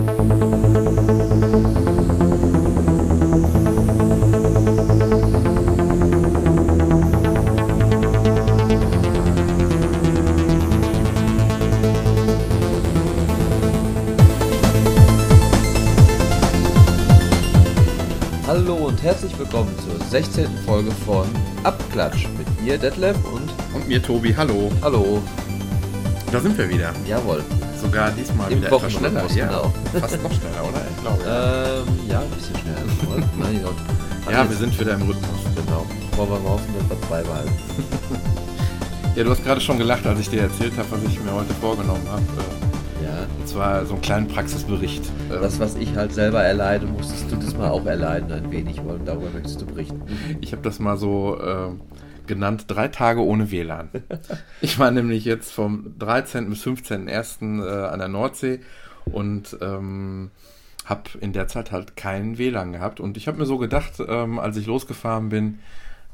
Hallo 0.00 0.06
und 18.86 19.02
herzlich 19.02 19.38
willkommen 19.38 19.74
zur 19.80 20.02
16. 20.06 20.46
Folge 20.64 20.90
von 21.04 21.26
Abklatsch 21.62 22.26
mit 22.38 22.62
mir, 22.62 22.78
Detlef 22.78 23.16
und 23.26 23.52
Und 23.74 23.86
mir, 23.86 24.02
Tobi, 24.02 24.34
hallo. 24.34 24.72
Hallo. 24.80 25.22
Da 26.32 26.40
sind 26.40 26.56
wir 26.56 26.70
wieder. 26.70 26.94
Jawohl. 27.06 27.44
Sogar 27.80 28.10
diesmal 28.12 28.50
Im 28.52 28.58
wieder 28.58 28.68
etwas 28.68 28.92
schneller. 28.92 29.14
Wochenrhythmus, 29.14 29.36
Ja, 29.36 29.46
genau. 29.46 29.72
fast 30.00 30.22
noch 30.22 30.32
schneller, 30.32 30.68
oder? 30.68 30.82
Ich 30.94 31.00
glaube. 31.02 31.22
Ähm, 31.26 32.10
ja, 32.10 32.20
ein 32.20 32.30
bisschen 32.30 32.56
schneller. 32.56 33.62
Gott. 33.64 34.32
ja, 34.32 34.48
wir 34.48 34.56
sind 34.56 34.78
wieder 34.80 34.94
im 34.94 35.02
Rhythmus. 35.02 35.40
Genau. 35.56 35.86
Wollen 36.16 36.30
wir 36.30 36.38
mal 36.40 36.50
hoffen, 36.50 36.74
dass 36.78 36.98
wir 36.98 37.08
zwei 37.08 37.22
behalten. 37.22 37.50
Ja, 39.16 39.24
du 39.24 39.30
hast 39.30 39.42
gerade 39.42 39.60
schon 39.60 39.76
gelacht, 39.76 40.06
als 40.06 40.20
ich 40.20 40.30
dir 40.30 40.42
erzählt 40.42 40.72
habe, 40.78 40.86
was 40.92 41.00
ich 41.02 41.20
mir 41.20 41.32
heute 41.32 41.52
vorgenommen 41.54 42.06
habe. 42.08 42.22
Äh, 42.22 43.04
Ja. 43.04 43.26
Und 43.40 43.48
zwar 43.48 43.84
so 43.84 43.94
einen 43.94 44.02
kleinen 44.02 44.28
Praxisbericht. 44.28 45.02
Das, 45.28 45.58
was 45.58 45.74
ich 45.74 45.96
halt 45.96 46.14
selber 46.14 46.42
erleide, 46.44 46.86
musstest 46.86 47.24
du 47.28 47.34
das 47.34 47.56
mal 47.56 47.70
auch 47.70 47.84
erleiden, 47.86 48.30
ein 48.30 48.50
wenig. 48.52 48.78
Und 48.80 49.06
darüber 49.08 49.26
möchtest 49.34 49.60
du 49.60 49.66
berichten. 49.66 50.00
Ich 50.40 50.52
habe 50.52 50.62
das 50.62 50.78
mal 50.78 50.96
so 50.96 51.36
äh, 51.40 51.70
genannt, 52.30 52.64
drei 52.68 52.88
Tage 52.88 53.22
ohne 53.22 53.50
WLAN. 53.50 53.90
ich 54.62 54.78
war 54.78 54.90
nämlich 54.90 55.26
jetzt 55.26 55.52
vom 55.52 55.94
13. 55.98 56.48
bis 56.48 56.64
15.01. 56.64 57.62
Äh, 57.62 57.88
an 57.88 57.98
der 57.98 58.08
Nordsee 58.08 58.60
und 59.04 59.58
ähm, 59.60 60.30
habe 60.86 61.02
in 61.20 61.32
der 61.32 61.48
Zeit 61.48 61.72
halt 61.72 61.96
kein 61.96 62.38
WLAN 62.38 62.72
gehabt. 62.72 63.00
Und 63.00 63.16
ich 63.18 63.28
habe 63.28 63.38
mir 63.38 63.46
so 63.46 63.58
gedacht, 63.58 63.94
ähm, 64.06 64.38
als 64.38 64.56
ich 64.56 64.66
losgefahren 64.66 65.28
bin, 65.28 65.58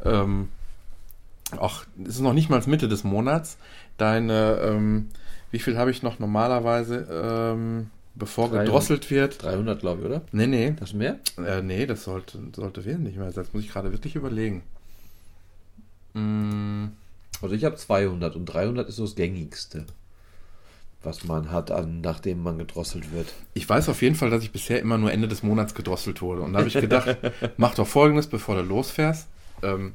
ähm, 0.05 0.49
ach, 1.61 1.87
es 2.03 2.17
ist 2.17 2.21
noch 2.21 2.33
nicht 2.33 2.51
mal 2.51 2.61
Mitte 2.67 2.89
des 2.89 3.05
Monats, 3.05 3.59
deine, 3.99 4.59
ähm, 4.63 5.09
wie 5.51 5.59
viel 5.59 5.79
habe 5.79 5.91
ich 5.91 6.03
noch 6.03 6.19
normalerweise, 6.19 7.07
ähm, 7.11 7.91
bevor 8.15 8.49
300. 8.49 8.67
gedrosselt 8.67 9.11
wird? 9.11 9.43
300, 9.43 9.81
glaube 9.81 10.01
ich, 10.01 10.07
oder? 10.07 10.23
Nee, 10.33 10.47
nee, 10.47 10.75
Das 10.79 10.93
mehr? 10.93 11.19
äh, 11.39 11.63
nee, 11.63 11.87
das 11.87 12.05
sollte, 12.05 12.39
sollte 12.55 12.85
wesentlich 12.85 13.17
mehr 13.17 13.31
sein. 13.33 13.45
Das 13.45 13.53
muss 13.53 13.63
ich 13.63 13.71
gerade 13.71 13.93
wirklich 13.93 14.17
überlegen. 14.17 14.63
Mm, 16.17 16.87
Also 17.43 17.55
ich 17.55 17.65
habe 17.65 17.77
200 17.77 18.35
und 18.37 18.47
300 18.47 18.89
ist 18.89 18.97
so 18.97 19.05
das 19.05 19.15
gängigste, 19.15 19.85
was 21.03 21.25
man 21.25 21.51
hat, 21.53 21.71
an, 21.71 22.01
nachdem 22.01 22.43
man 22.43 22.59
gedrosselt 22.59 23.13
wird. 23.13 23.33
Ich 23.55 23.69
weiß 23.69 23.89
auf 23.91 24.01
jeden 24.03 24.15
Fall, 24.15 24.31
dass 24.31 24.43
ich 24.43 24.51
bisher 24.53 24.81
immer 24.81 24.99
nur 24.99 25.13
Ende 25.13 25.29
des 25.29 25.43
Monats 25.43 25.75
gedrosselt 25.75 26.23
wurde. 26.23 26.41
Und 26.43 26.53
da 26.55 26.61
habe 26.61 26.69
ich 26.69 26.75
gedacht, 26.75 27.17
mach 27.59 27.75
doch 27.75 27.87
folgendes, 27.87 28.27
bevor 28.27 28.57
du 28.57 28.63
losfährst. 28.63 29.29
Ähm, 29.63 29.93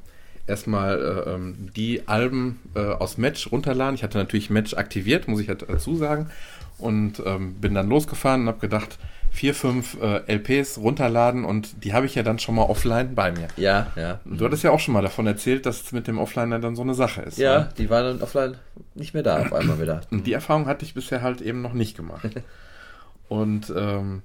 erstmal 0.48 1.00
äh, 1.02 1.32
ähm, 1.32 1.70
die 1.76 2.08
Alben 2.08 2.60
äh, 2.76 2.80
aus 2.80 3.18
Match 3.18 3.52
runterladen. 3.52 3.96
Ich 3.96 4.04
hatte 4.04 4.18
natürlich 4.20 4.50
Match 4.50 4.76
aktiviert, 4.76 5.28
muss 5.28 5.42
ich 5.42 5.50
halt 5.50 5.66
dazu 5.68 5.96
sagen. 5.96 6.30
Und 6.78 7.22
ähm, 7.26 7.56
bin 7.56 7.74
dann 7.76 7.90
losgefahren 7.90 8.42
und 8.42 8.48
habe 8.48 8.60
gedacht, 8.60 8.98
vier, 9.32 9.56
fünf 9.56 9.98
äh, 10.02 10.22
LPs 10.28 10.78
runterladen 10.78 11.46
und 11.46 11.84
die 11.84 11.94
habe 11.94 12.06
ich 12.06 12.16
ja 12.16 12.22
dann 12.22 12.38
schon 12.38 12.56
mal 12.56 12.64
offline 12.64 13.16
bei 13.16 13.32
mir. 13.32 13.48
Ja, 13.56 13.88
ja. 13.96 14.20
Und 14.26 14.40
du 14.40 14.46
hattest 14.46 14.64
ja 14.64 14.72
auch 14.72 14.80
schon 14.80 14.94
mal 14.94 15.02
davon 15.02 15.26
erzählt, 15.26 15.66
dass 15.66 15.82
es 15.82 15.92
mit 15.94 16.08
dem 16.08 16.20
Offline 16.20 16.52
dann 16.62 16.76
so 16.76 16.82
eine 16.82 16.94
Sache 16.94 17.22
ist. 17.22 17.38
Ja, 17.38 17.60
ne? 17.60 17.70
die 17.78 17.90
waren 17.90 18.06
dann 18.06 18.22
offline 18.22 18.58
nicht 18.94 19.14
mehr 19.14 19.24
da 19.24 19.40
auf 19.40 19.54
einmal 19.54 19.82
wieder. 19.82 20.02
Und 20.12 20.28
die 20.28 20.34
Erfahrung 20.34 20.68
hatte 20.68 20.86
ich 20.86 20.94
bisher 20.94 21.22
halt 21.22 21.42
eben 21.42 21.62
noch 21.62 21.74
nicht 21.74 21.96
gemacht. 21.96 22.30
Und 23.30 23.74
ähm, 23.76 24.22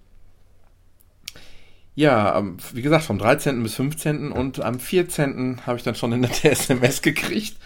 ja, 1.95 2.45
wie 2.75 2.83
gesagt, 2.83 3.05
vom 3.05 3.19
13. 3.19 3.63
bis 3.63 3.75
15. 3.77 4.31
und 4.31 4.61
am 4.61 4.79
14. 4.79 5.63
habe 5.67 5.79
ich 5.79 5.83
dann 5.83 5.95
schon 5.95 6.13
eine 6.13 6.29
SMS 6.43 7.01
gekriegt 7.01 7.57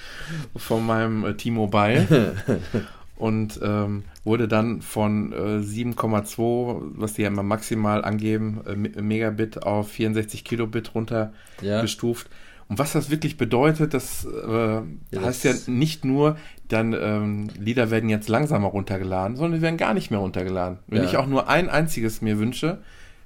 von 0.54 0.86
meinem 0.86 1.24
äh, 1.24 1.34
T-Mobile 1.34 2.36
und 3.16 3.58
ähm, 3.60 4.04
wurde 4.24 4.48
dann 4.48 4.82
von 4.82 5.32
äh, 5.32 5.36
7,2, 5.62 6.80
was 6.94 7.14
die 7.14 7.22
ja 7.22 7.28
immer 7.28 7.42
maximal 7.42 8.04
angeben, 8.04 8.60
äh, 8.66 8.76
Me- 8.76 8.90
Megabit 9.02 9.62
auf 9.62 9.88
64 9.90 10.44
Kilobit 10.44 10.94
runter 10.94 11.32
Ja. 11.62 11.80
gestuft. 11.80 12.28
Und 12.68 12.78
was 12.78 12.92
das 12.92 13.10
wirklich 13.10 13.36
bedeutet, 13.36 13.94
das 13.94 14.24
äh, 14.26 14.48
Ja, 14.48 14.82
heißt 15.22 15.44
ja 15.44 15.52
nicht 15.66 16.04
nur, 16.04 16.36
dann 16.68 16.92
ähm, 16.92 17.48
Lieder 17.58 17.90
werden 17.90 18.08
jetzt 18.08 18.28
langsamer 18.28 18.68
runtergeladen, 18.68 19.36
sondern 19.36 19.58
die 19.58 19.62
werden 19.62 19.76
gar 19.76 19.92
nicht 19.94 20.10
mehr 20.12 20.20
runtergeladen. 20.20 20.78
Wenn 20.86 21.02
Ja. 21.02 21.08
ich 21.08 21.16
auch 21.16 21.26
nur 21.26 21.48
ein 21.48 21.68
einziges 21.68 22.20
mir 22.22 22.38
wünsche, 22.38 22.78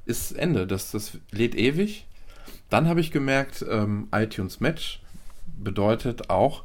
ist 0.06 0.32
Ende. 0.32 0.66
Das, 0.66 0.92
das 0.92 1.18
lädt 1.30 1.54
ewig. 1.56 2.06
Dann 2.70 2.88
habe 2.88 3.00
ich 3.00 3.10
gemerkt, 3.10 3.64
ähm, 3.70 4.08
iTunes 4.12 4.60
Match 4.60 5.00
bedeutet 5.62 6.30
auch, 6.30 6.62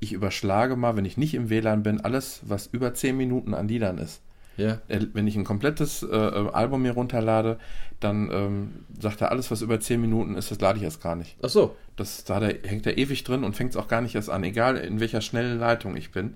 ich 0.00 0.12
überschlage 0.12 0.76
mal, 0.76 0.96
wenn 0.96 1.04
ich 1.04 1.16
nicht 1.16 1.34
im 1.34 1.50
WLAN 1.50 1.82
bin, 1.82 2.00
alles, 2.00 2.40
was 2.42 2.66
über 2.66 2.94
10 2.94 3.16
Minuten 3.16 3.54
an 3.54 3.68
Liedern 3.68 3.98
ist. 3.98 4.20
Ja. 4.56 4.78
Er- 4.88 5.14
Wenn 5.14 5.26
ich 5.26 5.36
ein 5.36 5.44
komplettes 5.44 6.02
äh, 6.02 6.06
äh, 6.16 6.50
Album 6.52 6.82
mir 6.82 6.92
runterlade, 6.92 7.58
dann 8.00 8.30
ähm, 8.32 8.70
sagt 8.98 9.20
er, 9.20 9.30
alles, 9.30 9.50
was 9.50 9.62
über 9.62 9.78
10 9.78 10.00
Minuten 10.00 10.34
ist, 10.36 10.50
das 10.50 10.60
lade 10.60 10.78
ich 10.78 10.84
erst 10.84 11.02
gar 11.02 11.16
nicht. 11.16 11.36
Ach 11.42 11.48
so. 11.50 11.76
Das, 11.96 12.24
da 12.24 12.40
der, 12.40 12.56
hängt 12.64 12.86
er 12.86 12.96
ewig 12.98 13.24
drin 13.24 13.44
und 13.44 13.56
fängt 13.56 13.70
es 13.70 13.76
auch 13.76 13.88
gar 13.88 14.00
nicht 14.00 14.14
erst 14.14 14.30
an, 14.30 14.42
egal 14.42 14.76
in 14.78 15.00
welcher 15.00 15.20
schnellen 15.20 15.58
Leitung 15.58 15.96
ich 15.96 16.10
bin. 16.12 16.34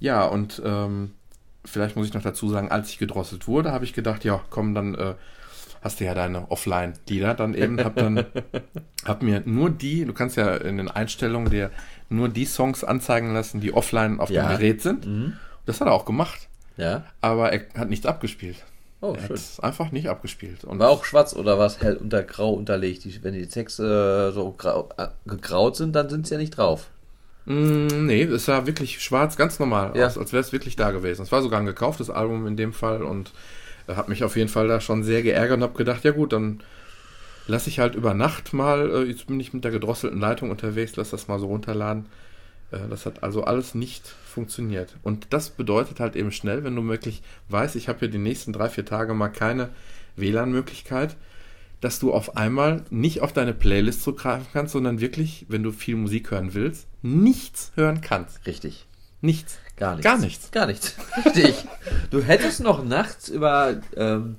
Ja, 0.00 0.24
und 0.24 0.60
ähm, 0.64 1.12
vielleicht 1.64 1.94
muss 1.96 2.06
ich 2.08 2.14
noch 2.14 2.22
dazu 2.22 2.48
sagen, 2.48 2.70
als 2.70 2.88
ich 2.90 2.98
gedrosselt 2.98 3.46
wurde, 3.46 3.70
habe 3.72 3.84
ich 3.84 3.92
gedacht, 3.92 4.24
ja, 4.24 4.40
komm, 4.50 4.74
dann 4.74 4.94
äh, 4.94 5.14
hast 5.82 6.00
du 6.00 6.04
ja 6.04 6.14
deine 6.14 6.50
Offline-Lieder 6.50 7.34
dann 7.34 7.54
eben, 7.54 7.82
hab 7.84 7.96
dann, 7.96 8.24
hab 9.04 9.22
mir 9.22 9.42
nur 9.44 9.68
die, 9.70 10.04
du 10.04 10.12
kannst 10.14 10.36
ja 10.36 10.54
in 10.56 10.76
den 10.78 10.88
Einstellungen 10.88 11.50
dir 11.50 11.70
nur 12.08 12.28
die 12.28 12.44
Songs 12.46 12.84
anzeigen 12.84 13.34
lassen, 13.34 13.60
die 13.60 13.72
offline 13.74 14.20
auf 14.20 14.30
Ja. 14.30 14.48
dem 14.48 14.56
Gerät 14.56 14.80
sind. 14.82 15.06
Mhm. 15.06 15.32
Das 15.66 15.80
hat 15.80 15.88
er 15.88 15.92
auch 15.94 16.04
gemacht, 16.04 16.48
Ja. 16.76 17.04
aber 17.20 17.52
er 17.52 17.62
hat 17.78 17.90
nichts 17.90 18.06
abgespielt. 18.06 18.56
Oh, 19.00 19.14
er 19.14 19.22
hat 19.22 19.26
schön. 19.28 19.34
es 19.36 19.58
einfach 19.58 19.90
nicht 19.90 20.08
abgespielt. 20.08 20.62
Und 20.64 20.78
War 20.78 20.88
auch 20.90 21.04
schwarz 21.04 21.34
oder 21.34 21.58
was 21.58 21.80
hell 21.80 21.96
unter 21.96 22.22
grau 22.22 22.52
unterlegt? 22.52 23.04
Die, 23.04 23.24
wenn 23.24 23.34
die 23.34 23.48
Texte 23.48 24.28
äh, 24.30 24.32
so 24.32 24.52
grau, 24.52 24.88
äh, 24.96 25.08
gegraut 25.26 25.74
sind, 25.76 25.92
dann 25.96 26.08
sind 26.08 26.26
sie 26.28 26.34
ja 26.34 26.38
nicht 26.40 26.56
drauf. 26.56 26.86
Mm, 27.46 28.06
nee, 28.06 28.22
es 28.22 28.44
sah 28.44 28.66
wirklich 28.66 29.00
schwarz, 29.02 29.36
ganz 29.36 29.58
normal 29.58 29.96
Ja. 29.96 30.06
aus, 30.06 30.16
als 30.16 30.32
wäre 30.32 30.40
es 30.42 30.52
wirklich 30.52 30.76
da 30.76 30.92
gewesen. 30.92 31.22
Es 31.22 31.32
war 31.32 31.42
sogar 31.42 31.58
ein 31.58 31.66
gekauftes 31.66 32.08
Album 32.10 32.46
in 32.46 32.56
dem 32.56 32.72
Fall 32.72 33.02
und 33.02 33.32
hat 33.96 34.08
mich 34.08 34.24
auf 34.24 34.36
jeden 34.36 34.48
Fall 34.48 34.68
da 34.68 34.80
schon 34.80 35.02
sehr 35.02 35.22
geärgert 35.22 35.58
und 35.58 35.62
habe 35.62 35.78
gedacht, 35.78 36.04
ja 36.04 36.12
gut, 36.12 36.32
dann 36.32 36.62
lasse 37.46 37.68
ich 37.68 37.78
halt 37.78 37.94
über 37.94 38.14
Nacht 38.14 38.52
mal, 38.52 38.90
äh, 38.90 39.02
jetzt 39.04 39.26
bin 39.26 39.40
ich 39.40 39.52
mit 39.52 39.64
der 39.64 39.70
gedrosselten 39.70 40.20
Leitung 40.20 40.50
unterwegs, 40.50 40.96
lass 40.96 41.10
das 41.10 41.28
mal 41.28 41.38
so 41.38 41.46
runterladen. 41.46 42.06
Äh, 42.70 42.88
das 42.88 43.06
hat 43.06 43.22
also 43.22 43.44
alles 43.44 43.74
nicht 43.74 44.06
funktioniert. 44.06 44.96
Und 45.02 45.28
das 45.30 45.50
bedeutet 45.50 46.00
halt 46.00 46.16
eben 46.16 46.32
schnell, 46.32 46.64
wenn 46.64 46.76
du 46.76 46.86
wirklich 46.88 47.22
weißt, 47.48 47.76
ich 47.76 47.88
habe 47.88 48.00
hier 48.00 48.08
die 48.08 48.18
nächsten 48.18 48.52
drei, 48.52 48.68
vier 48.68 48.84
Tage 48.84 49.14
mal 49.14 49.28
keine 49.28 49.70
WLAN-Möglichkeit, 50.16 51.16
dass 51.80 51.98
du 51.98 52.12
auf 52.12 52.36
einmal 52.36 52.84
nicht 52.90 53.22
auf 53.22 53.32
deine 53.32 53.54
Playlist 53.54 54.02
zugreifen 54.02 54.46
kannst, 54.52 54.72
sondern 54.72 55.00
wirklich, 55.00 55.46
wenn 55.48 55.64
du 55.64 55.72
viel 55.72 55.96
Musik 55.96 56.30
hören 56.30 56.54
willst, 56.54 56.86
nichts 57.02 57.72
hören 57.74 58.00
kannst. 58.00 58.46
Richtig. 58.46 58.86
Nichts. 59.22 59.58
Gar 59.76 59.96
nichts. 59.96 60.04
Gar 60.04 60.18
nichts. 60.18 60.50
Gar 60.50 60.66
nichts. 60.66 60.94
Richtig. 61.24 61.64
du 62.10 62.22
hättest 62.22 62.60
noch 62.60 62.84
nachts 62.84 63.28
über, 63.28 63.80
ähm, 63.96 64.36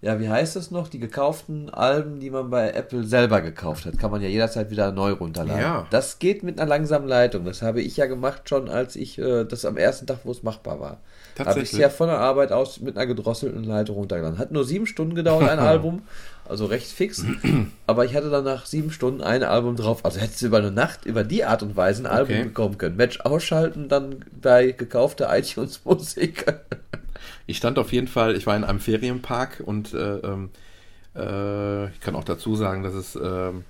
ja, 0.00 0.20
wie 0.20 0.28
heißt 0.28 0.56
das 0.56 0.70
noch? 0.70 0.88
Die 0.88 0.98
gekauften 0.98 1.68
Alben, 1.70 2.20
die 2.20 2.30
man 2.30 2.48
bei 2.48 2.70
Apple 2.70 3.04
selber 3.04 3.40
gekauft 3.40 3.84
hat, 3.86 3.98
kann 3.98 4.10
man 4.10 4.22
ja 4.22 4.28
jederzeit 4.28 4.70
wieder 4.70 4.92
neu 4.92 5.12
runterladen. 5.12 5.60
Ja. 5.60 5.86
Das 5.90 6.18
geht 6.18 6.42
mit 6.42 6.60
einer 6.60 6.68
langsamen 6.68 7.08
Leitung. 7.08 7.44
Das 7.44 7.62
habe 7.62 7.82
ich 7.82 7.96
ja 7.96 8.06
gemacht 8.06 8.48
schon, 8.48 8.68
als 8.68 8.94
ich 8.96 9.18
äh, 9.18 9.44
das 9.44 9.64
am 9.64 9.76
ersten 9.76 10.06
Tag, 10.06 10.20
wo 10.24 10.30
es 10.30 10.42
machbar 10.42 10.80
war. 10.80 10.88
Habe 10.88 10.98
ich 10.98 11.38
es 11.38 11.44
Tatsächlich. 11.44 11.80
ja 11.80 11.88
von 11.90 12.08
der 12.08 12.18
Arbeit 12.18 12.52
aus 12.52 12.80
mit 12.80 12.96
einer 12.96 13.06
gedrosselten 13.06 13.64
Leitung 13.64 13.96
runtergeladen. 13.96 14.38
Hat 14.38 14.52
nur 14.52 14.64
sieben 14.64 14.86
Stunden 14.86 15.14
gedauert, 15.14 15.48
ein 15.48 15.58
Album. 15.60 16.02
Also 16.48 16.66
recht 16.66 16.86
fix. 16.86 17.24
Aber 17.86 18.04
ich 18.04 18.14
hatte 18.14 18.30
dann 18.30 18.44
nach 18.44 18.66
sieben 18.66 18.90
Stunden 18.90 19.20
ein 19.20 19.42
Album 19.42 19.76
drauf. 19.76 20.04
Also 20.04 20.20
hättest 20.20 20.42
du 20.42 20.46
über 20.46 20.58
eine 20.58 20.70
Nacht 20.70 21.04
über 21.06 21.24
die 21.24 21.44
Art 21.44 21.62
und 21.62 21.76
Weise 21.76 22.02
ein 22.02 22.06
Album 22.06 22.36
Okay. 22.36 22.44
bekommen 22.44 22.78
können. 22.78 22.96
Match 22.96 23.20
ausschalten, 23.20 23.88
dann 23.88 24.24
bei 24.40 24.72
gekaufter 24.72 25.28
iTunes-Musik. 25.36 26.46
Ich 27.46 27.56
stand 27.56 27.78
auf 27.78 27.92
jeden 27.92 28.08
Fall, 28.08 28.36
ich 28.36 28.46
war 28.46 28.56
in 28.56 28.64
einem 28.64 28.80
Ferienpark 28.80 29.62
und 29.64 29.94
äh, 29.94 30.16
ähm, 30.18 30.50
äh, 31.14 31.86
ich 31.90 32.00
kann 32.00 32.16
auch 32.16 32.24
dazu 32.24 32.56
sagen, 32.56 32.82
dass 32.82 32.94
es 32.94 33.16
ähm, 33.16 33.64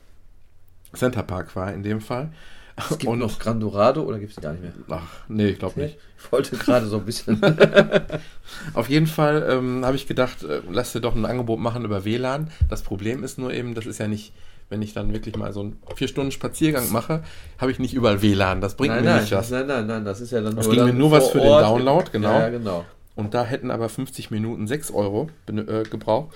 Center 0.95 1.23
Park 1.23 1.55
war 1.57 1.73
in 1.73 1.83
dem 1.83 2.01
Fall. 2.01 2.31
Es 2.77 2.99
gibt 2.99 3.05
noch 3.05 3.39
Grandorado 3.39 4.03
oder 4.03 4.19
gibt 4.19 4.33
es 4.33 4.41
gar 4.41 4.53
nicht 4.53 4.63
mehr? 4.63 4.73
Ach, 4.91 5.03
nee, 5.29 5.49
ich 5.49 5.59
glaube 5.59 5.81
nicht. 5.81 5.97
Ich 6.19 6.31
wollte 6.31 6.57
gerade 6.57 6.87
so 6.87 6.99
ein 6.99 7.05
bisschen. 7.07 7.41
Auf 8.75 8.91
jeden 8.91 9.07
Fall 9.07 9.47
ähm, 9.49 9.85
habe 9.85 9.97
ich 9.97 10.07
gedacht, 10.07 10.43
äh, 10.43 10.61
lass 10.71 10.93
dir 10.93 11.01
doch 11.01 11.15
ein 11.15 11.25
Angebot 11.25 11.59
machen 11.59 11.85
über 11.85 12.05
WLAN. 12.05 12.51
Das 12.69 12.83
Problem 12.83 13.25
ist 13.25 13.39
nur 13.39 13.53
eben, 13.53 13.75
das 13.75 13.87
ist 13.87 13.99
ja 13.99 14.09
nicht, 14.09 14.35
wenn 14.69 14.83
ich 14.83 14.93
dann 14.93 15.13
wirklich 15.15 15.37
mal 15.37 15.55
so 15.55 15.61
einen 15.61 15.79
vier 15.95 16.09
Stunden 16.09 16.33
Spaziergang 16.33 16.93
mache, 16.93 17.23
habe 17.59 17.71
ich 17.71 17.79
nicht 17.79 17.95
überall 17.95 18.21
WLAN. 18.21 18.61
Das 18.61 18.75
bringt 18.75 18.95
nein, 18.95 19.05
mir 19.05 19.11
nein, 19.11 19.21
nicht 19.23 19.33
was. 19.33 19.51
nein, 19.51 19.67
nein, 19.67 19.87
nein, 19.87 20.05
das 20.05 20.21
ist 20.21 20.33
ja 20.33 20.43
dann 20.43 20.55
Das 20.57 20.67
nur, 20.67 20.75
ging 20.75 20.85
dann 20.85 20.95
mir 20.95 21.01
nur 21.01 21.11
was 21.13 21.29
für 21.29 21.39
den 21.39 21.49
Ort. 21.49 21.65
Download, 21.65 22.11
genau. 22.13 22.33
Ja, 22.33 22.41
ja, 22.41 22.49
genau. 22.51 22.85
Und 23.15 23.33
da 23.33 23.45
hätten 23.45 23.71
aber 23.71 23.89
50 23.89 24.31
Minuten 24.31 24.67
6 24.67 24.91
Euro 24.91 25.31
äh, 25.49 25.85
gebraucht, 25.85 26.35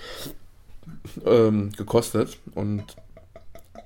ähm, 1.23 1.71
gekostet. 1.77 2.39
Und 2.55 2.83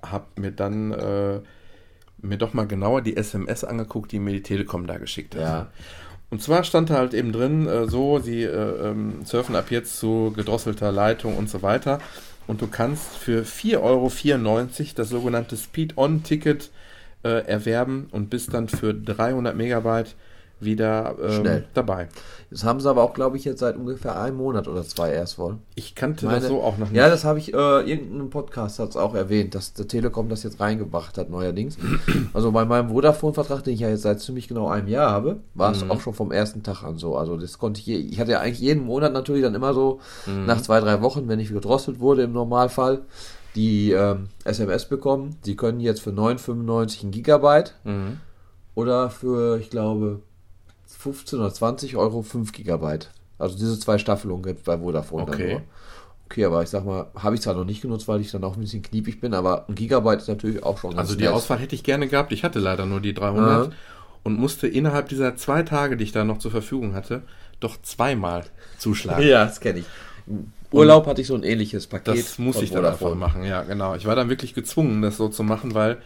habe 0.02 0.26
mir 0.38 0.52
dann 0.52 0.94
äh, 0.94 1.40
mir 2.26 2.38
doch 2.38 2.54
mal 2.54 2.68
genauer 2.68 3.02
die 3.02 3.18
SMS 3.18 3.64
angeguckt, 3.64 4.12
die 4.12 4.20
mir 4.20 4.34
die 4.34 4.44
Telekom 4.44 4.88
da 4.88 4.98
geschickt 4.98 5.36
hat. 5.36 5.42
Ja. 5.42 5.68
Und 6.30 6.42
zwar 6.42 6.64
stand 6.64 6.90
da 6.90 6.96
halt 6.96 7.14
eben 7.14 7.32
drin, 7.32 7.68
äh, 7.68 7.88
so, 7.88 8.20
sie 8.20 8.44
äh, 8.44 8.90
ähm, 8.90 9.24
surfen 9.24 9.56
ab 9.56 9.68
jetzt 9.70 10.00
zu 10.00 10.34
gedrosselter 10.36 10.92
Leitung 10.92 11.38
und 11.38 11.50
so 11.50 11.62
weiter. 11.62 12.00
Und 12.48 12.62
du 12.62 12.68
kannst 12.68 13.16
für 13.16 13.44
4,94 13.44 13.80
Euro 13.80 14.12
das 14.96 15.10
sogenannte 15.10 15.58
Speed-On-Ticket 15.58 16.72
äh, 17.24 17.48
erwerben 17.48 18.08
und 18.12 18.30
bist 18.30 18.54
dann 18.54 18.70
für 18.70 18.94
300 18.94 19.56
Megabyte 19.56 20.16
wieder 20.60 21.16
ähm, 21.22 21.32
Schnell. 21.32 21.66
dabei. 21.74 22.08
Das 22.50 22.64
haben 22.64 22.80
sie 22.80 22.90
aber 22.90 23.04
auch, 23.04 23.14
glaube 23.14 23.36
ich, 23.38 23.44
jetzt 23.44 23.60
seit 23.60 23.76
ungefähr 23.76 24.20
einem 24.20 24.38
Monat 24.38 24.68
oder 24.68 24.84
zwei 24.84 25.12
erst 25.12 25.38
wohl. 25.38 25.58
Ich 25.76 25.96
kannte 25.96 26.26
Meine- 26.28 26.40
das 26.40 26.48
so 26.48 26.62
auch 26.62 26.78
noch 26.78 26.88
nicht. 26.90 26.96
Ja, 26.98 27.10
das 27.10 27.26
habe 27.26 27.40
ich, 27.40 27.54
äh, 27.54 27.58
irgendeinem 27.58 28.30
Podcast 28.30 28.80
hat 28.80 28.90
es 28.90 28.96
auch 28.96 29.14
erwähnt, 29.16 29.54
dass 29.56 29.74
der 29.74 29.88
Telekom 29.88 30.30
das 30.30 30.44
jetzt 30.44 30.60
reingebracht 30.60 31.18
hat, 31.18 31.30
neuerdings. 31.30 31.78
Also 32.34 32.52
bei 32.52 32.66
meinem 32.66 32.90
Vodafone-Vertrag, 32.90 33.64
den 33.64 33.74
ich 33.74 33.80
ja 33.82 33.90
jetzt 33.90 34.02
seit 34.04 34.20
ziemlich 34.22 34.48
genau 34.48 34.68
einem 34.70 34.88
Jahr 34.88 35.12
habe, 35.12 35.38
war 35.54 35.72
es 35.72 35.90
auch 35.90 36.00
schon 36.02 36.14
vom 36.14 36.32
ersten 36.32 36.64
Tag 36.64 36.84
an 36.84 36.98
so. 36.98 37.16
Also 37.18 37.38
das 37.38 37.58
konnte 37.58 37.80
ich, 37.82 37.88
je, 37.88 37.96
ich 37.98 38.20
hatte 38.20 38.32
ja 38.32 38.40
eigentlich 38.40 38.60
jeden 38.60 38.86
Monat 38.86 39.14
natürlich 39.14 39.42
dann 39.44 39.56
immer 39.56 39.74
so, 39.74 40.00
nach 40.46 40.62
zwei, 40.62 40.80
drei 40.80 41.02
Wochen, 41.02 41.28
wenn 41.28 41.40
ich 41.40 41.50
gedrosselt 41.50 42.00
wurde 42.00 42.24
im 42.24 42.34
Normalfall, 42.34 43.02
die 43.56 43.92
ähm, 43.92 44.28
SMS 44.44 44.86
bekommen. 44.86 45.38
Sie 45.44 45.56
können 45.56 45.80
jetzt 45.80 46.02
für 46.02 46.12
9,95 46.12 47.04
ein 47.06 47.12
Gigabyte 47.12 47.74
Mhm. 47.86 48.18
oder 48.76 49.10
für, 49.10 49.58
ich 49.60 49.70
glaube, 49.70 50.20
15 50.98 51.40
oder 51.40 51.54
20 51.54 51.96
Euro 51.98 52.22
5 52.22 52.52
Gigabyite. 52.52 53.08
Also 53.38 53.58
diese 53.58 53.78
zwei 53.80 53.98
Staffelungen 53.98 54.44
gibt 54.44 54.64
bei 54.64 54.78
Vodafone 54.78 55.26
dann 55.26 55.34
Okay. 55.36 55.52
nur. 55.54 55.62
Okay, 56.28 56.46
aber 56.46 56.64
ich 56.64 56.70
sag 56.70 56.86
mal, 56.86 57.08
habe 57.16 57.36
ich 57.36 57.42
zwar 57.42 57.54
noch 57.54 57.66
nicht 57.66 57.82
genutzt, 57.82 58.08
weil 58.08 58.20
ich 58.20 58.32
dann 58.32 58.44
auch 58.44 58.56
ein 58.56 58.62
bisschen 58.62 58.82
kniepig 58.82 59.22
bin, 59.22 59.34
aber 59.36 59.66
ein 59.70 59.76
Gigabyte 59.76 60.22
ist 60.22 60.28
natürlich 60.28 60.64
auch 60.64 60.80
schon 60.80 60.92
ganz 60.92 61.02
Also 61.02 61.16
die 61.16 61.26
nett. 61.26 61.34
Auswahl 61.34 61.60
hätte 61.60 61.76
ich 61.76 61.84
gerne 61.84 62.08
gehabt. 62.08 62.32
Ich 62.32 62.44
hatte 62.44 62.60
leider 62.60 62.86
nur 62.88 63.00
die 63.00 63.14
300 63.14 63.68
Ja. 63.68 63.74
und 64.24 64.40
musste 64.40 64.68
innerhalb 64.68 65.08
dieser 65.10 65.36
zwei 65.36 65.62
Tage, 65.62 65.98
die 65.98 66.04
ich 66.04 66.12
da 66.12 66.24
noch 66.24 66.40
zur 66.40 66.50
Verfügung 66.50 66.96
hatte, 66.96 67.22
doch 67.60 67.80
zweimal 67.84 68.46
zuschlagen. 68.80 69.28
Ja, 69.28 69.46
das 69.46 69.60
kenne 69.60 69.80
ich. 69.80 69.86
Im 70.26 70.52
Urlaub 70.72 71.06
hatte 71.06 71.22
ich 71.22 71.28
so 71.28 71.36
ein 71.36 71.44
ähnliches 71.44 71.86
Paket. 71.88 72.18
Das 72.18 72.40
muss 72.40 72.60
ich 72.62 72.72
dann 72.72 72.86
einfach 72.86 73.14
machen, 73.14 73.44
ja, 73.44 73.62
genau. 73.64 73.96
Ich 73.96 74.06
war 74.08 74.16
dann 74.16 74.30
wirklich 74.30 74.56
gezwungen, 74.56 75.02
das 75.04 75.18
so 75.18 75.30
zu 75.30 75.44
machen, 75.44 75.74
weil 75.76 75.98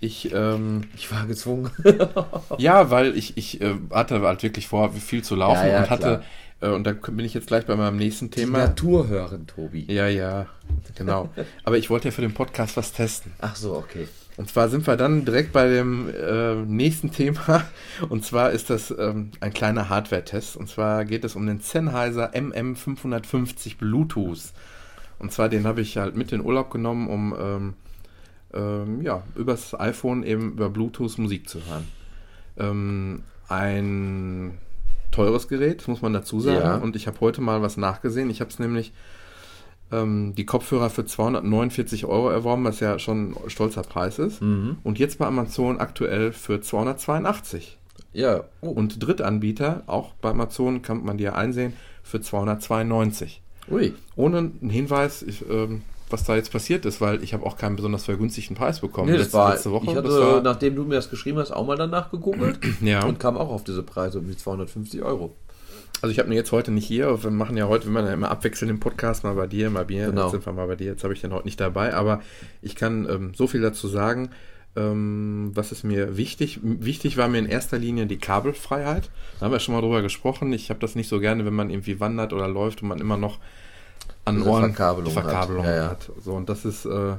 ich, 0.00 0.32
ähm, 0.32 0.82
Ich 0.94 1.10
war 1.10 1.26
gezwungen. 1.26 1.70
ja, 2.58 2.90
weil 2.90 3.16
ich, 3.16 3.36
ich 3.36 3.60
äh, 3.60 3.74
hatte 3.90 4.20
halt 4.20 4.42
wirklich 4.42 4.68
vor, 4.68 4.92
viel 4.92 5.24
zu 5.24 5.34
laufen 5.36 5.66
Ja, 5.66 5.72
ja, 5.72 5.78
und 5.78 5.90
hatte, 5.90 6.22
äh, 6.60 6.68
und 6.68 6.84
da 6.84 6.92
bin 6.92 7.24
ich 7.24 7.34
jetzt 7.34 7.46
gleich 7.46 7.66
bei 7.66 7.76
meinem 7.76 7.96
nächsten 7.96 8.30
Die 8.30 8.40
Thema. 8.40 8.58
Natur 8.58 9.08
hören, 9.08 9.46
Tobi. 9.46 9.84
Ja, 9.88 10.06
ja, 10.08 10.46
genau. 10.94 11.30
Aber 11.64 11.78
ich 11.78 11.90
wollte 11.90 12.08
ja 12.08 12.12
für 12.12 12.22
den 12.22 12.34
Podcast 12.34 12.76
was 12.76 12.92
testen. 12.92 13.32
Ach 13.40 13.56
so, 13.56 13.74
okay. 13.74 14.08
Und 14.36 14.50
zwar 14.50 14.68
sind 14.68 14.86
wir 14.86 14.96
dann 14.96 15.24
direkt 15.24 15.52
bei 15.54 15.66
dem 15.66 16.10
äh, 16.10 16.54
nächsten 16.56 17.10
Thema. 17.10 17.64
Und 18.10 18.24
zwar 18.24 18.50
ist 18.50 18.68
das 18.68 18.90
ähm, 18.90 19.30
ein 19.40 19.54
kleiner 19.54 19.88
Hardware-Test. 19.88 20.58
Und 20.58 20.68
zwar 20.68 21.06
geht 21.06 21.24
es 21.24 21.36
um 21.36 21.46
den 21.46 21.60
Sennheiser 21.60 22.34
MM550 22.34 23.78
Bluetooth. 23.78 24.52
Und 25.18 25.32
zwar 25.32 25.48
den 25.48 25.66
habe 25.66 25.80
ich 25.80 25.96
halt 25.96 26.16
mit 26.16 26.32
in 26.32 26.44
Urlaub 26.44 26.70
genommen, 26.70 27.08
um 27.08 27.34
ähm, 27.38 27.74
ähm, 28.54 29.02
ja, 29.02 29.22
übers 29.34 29.78
iPhone 29.78 30.22
eben 30.22 30.52
über 30.52 30.68
Bluetooth 30.68 31.18
Musik 31.18 31.48
zu 31.48 31.60
hören. 31.66 31.88
Ähm, 32.58 33.22
ein 33.48 34.58
teures 35.10 35.48
Gerät, 35.48 35.86
muss 35.88 36.02
man 36.02 36.12
dazu 36.12 36.40
sagen. 36.40 36.58
Ja. 36.58 36.76
Und 36.76 36.96
ich 36.96 37.06
habe 37.06 37.20
heute 37.20 37.40
mal 37.40 37.62
was 37.62 37.76
nachgesehen. 37.76 38.30
Ich 38.30 38.40
habe 38.40 38.50
es 38.50 38.58
nämlich 38.58 38.92
ähm, 39.92 40.34
die 40.36 40.46
Kopfhörer 40.46 40.90
für 40.90 41.04
249 41.04 42.06
Euro 42.06 42.30
erworben, 42.30 42.64
was 42.64 42.80
ja 42.80 42.98
schon 42.98 43.36
ein 43.44 43.50
stolzer 43.50 43.82
Preis 43.82 44.18
ist. 44.18 44.42
Mhm. 44.42 44.78
Und 44.82 44.98
jetzt 44.98 45.18
bei 45.18 45.26
Amazon 45.26 45.78
aktuell 45.78 46.32
für 46.32 46.60
282. 46.60 47.78
Ja, 48.12 48.44
oh. 48.60 48.70
Und 48.70 49.06
Drittanbieter, 49.06 49.82
auch 49.86 50.14
bei 50.14 50.30
Amazon 50.30 50.82
kann 50.82 51.04
man 51.04 51.18
die 51.18 51.24
ja 51.24 51.34
einsehen, 51.34 51.74
für 52.02 52.20
292. 52.20 53.42
Ui. 53.70 53.94
Ohne 54.14 54.38
einen 54.38 54.70
Hinweis, 54.70 55.22
ich, 55.22 55.48
ähm, 55.50 55.82
was 56.10 56.24
da 56.24 56.36
jetzt 56.36 56.52
passiert 56.52 56.84
ist, 56.86 57.00
weil 57.00 57.22
ich 57.22 57.34
habe 57.34 57.44
auch 57.44 57.56
keinen 57.56 57.76
besonders 57.76 58.04
vergünstigten 58.04 58.56
Preis 58.56 58.80
bekommen. 58.80 59.10
Nee, 59.10 59.16
das 59.16 59.26
letzte, 59.26 59.38
war, 59.38 59.52
letzte 59.52 59.72
Woche. 59.72 59.90
ich 59.90 59.96
hatte, 59.96 60.08
war, 60.08 60.42
nachdem 60.42 60.76
du 60.76 60.84
mir 60.84 60.94
das 60.96 61.10
geschrieben 61.10 61.38
hast, 61.38 61.50
auch 61.50 61.66
mal 61.66 61.76
danach 61.76 62.10
gegoogelt 62.10 62.58
ja. 62.80 63.04
und 63.04 63.18
kam 63.18 63.36
auch 63.36 63.50
auf 63.50 63.64
diese 63.64 63.82
Preise 63.82 64.18
um 64.18 64.28
die 64.28 64.36
250 64.36 65.02
Euro. 65.02 65.34
Also 66.02 66.12
ich 66.12 66.18
habe 66.18 66.28
ihn 66.28 66.34
jetzt 66.34 66.52
heute 66.52 66.70
nicht 66.70 66.86
hier. 66.86 67.22
Wir 67.22 67.30
machen 67.30 67.56
ja 67.56 67.68
heute, 67.68 67.86
wir 67.86 67.92
machen 67.92 68.06
ja 68.06 68.12
immer 68.12 68.30
abwechselnd 68.30 68.70
den 68.70 68.80
Podcast, 68.80 69.24
mal 69.24 69.34
bei 69.34 69.46
dir, 69.46 69.70
mal 69.70 69.84
bei 69.84 69.94
mir. 69.94 70.06
Genau. 70.06 70.24
Jetzt 70.24 70.32
sind 70.32 70.46
wir 70.46 70.52
mal 70.52 70.66
bei 70.66 70.76
dir. 70.76 70.86
Jetzt 70.86 71.04
habe 71.04 71.14
ich 71.14 71.20
den 71.20 71.32
heute 71.32 71.46
nicht 71.46 71.58
dabei. 71.58 71.94
Aber 71.94 72.20
ich 72.60 72.76
kann 72.76 73.08
ähm, 73.08 73.32
so 73.34 73.46
viel 73.46 73.62
dazu 73.62 73.88
sagen. 73.88 74.30
Ähm, 74.76 75.52
was 75.54 75.72
ist 75.72 75.84
mir 75.84 76.18
wichtig? 76.18 76.60
Wichtig 76.62 77.16
war 77.16 77.28
mir 77.28 77.38
in 77.38 77.46
erster 77.46 77.78
Linie 77.78 78.06
die 78.06 78.18
Kabelfreiheit. 78.18 79.10
Da 79.40 79.46
haben 79.46 79.52
wir 79.52 79.58
schon 79.58 79.74
mal 79.74 79.80
drüber 79.80 80.02
gesprochen. 80.02 80.52
Ich 80.52 80.68
habe 80.68 80.80
das 80.80 80.96
nicht 80.96 81.08
so 81.08 81.18
gerne, 81.18 81.46
wenn 81.46 81.54
man 81.54 81.70
irgendwie 81.70 81.98
wandert 81.98 82.34
oder 82.34 82.46
läuft 82.46 82.82
und 82.82 82.88
man 82.88 83.00
immer 83.00 83.16
noch 83.16 83.38
an 84.26 84.36
Diese 84.36 84.48
Ohren 84.50 84.74
Verkabelung 84.74 85.12
Verkabelung 85.12 85.64
hat. 85.64 85.76
Ja, 85.76 85.88
hat. 85.90 86.10
So, 86.22 86.32
und 86.34 86.48
das 86.48 86.64
ist 86.64 86.84
äh, 86.84 87.14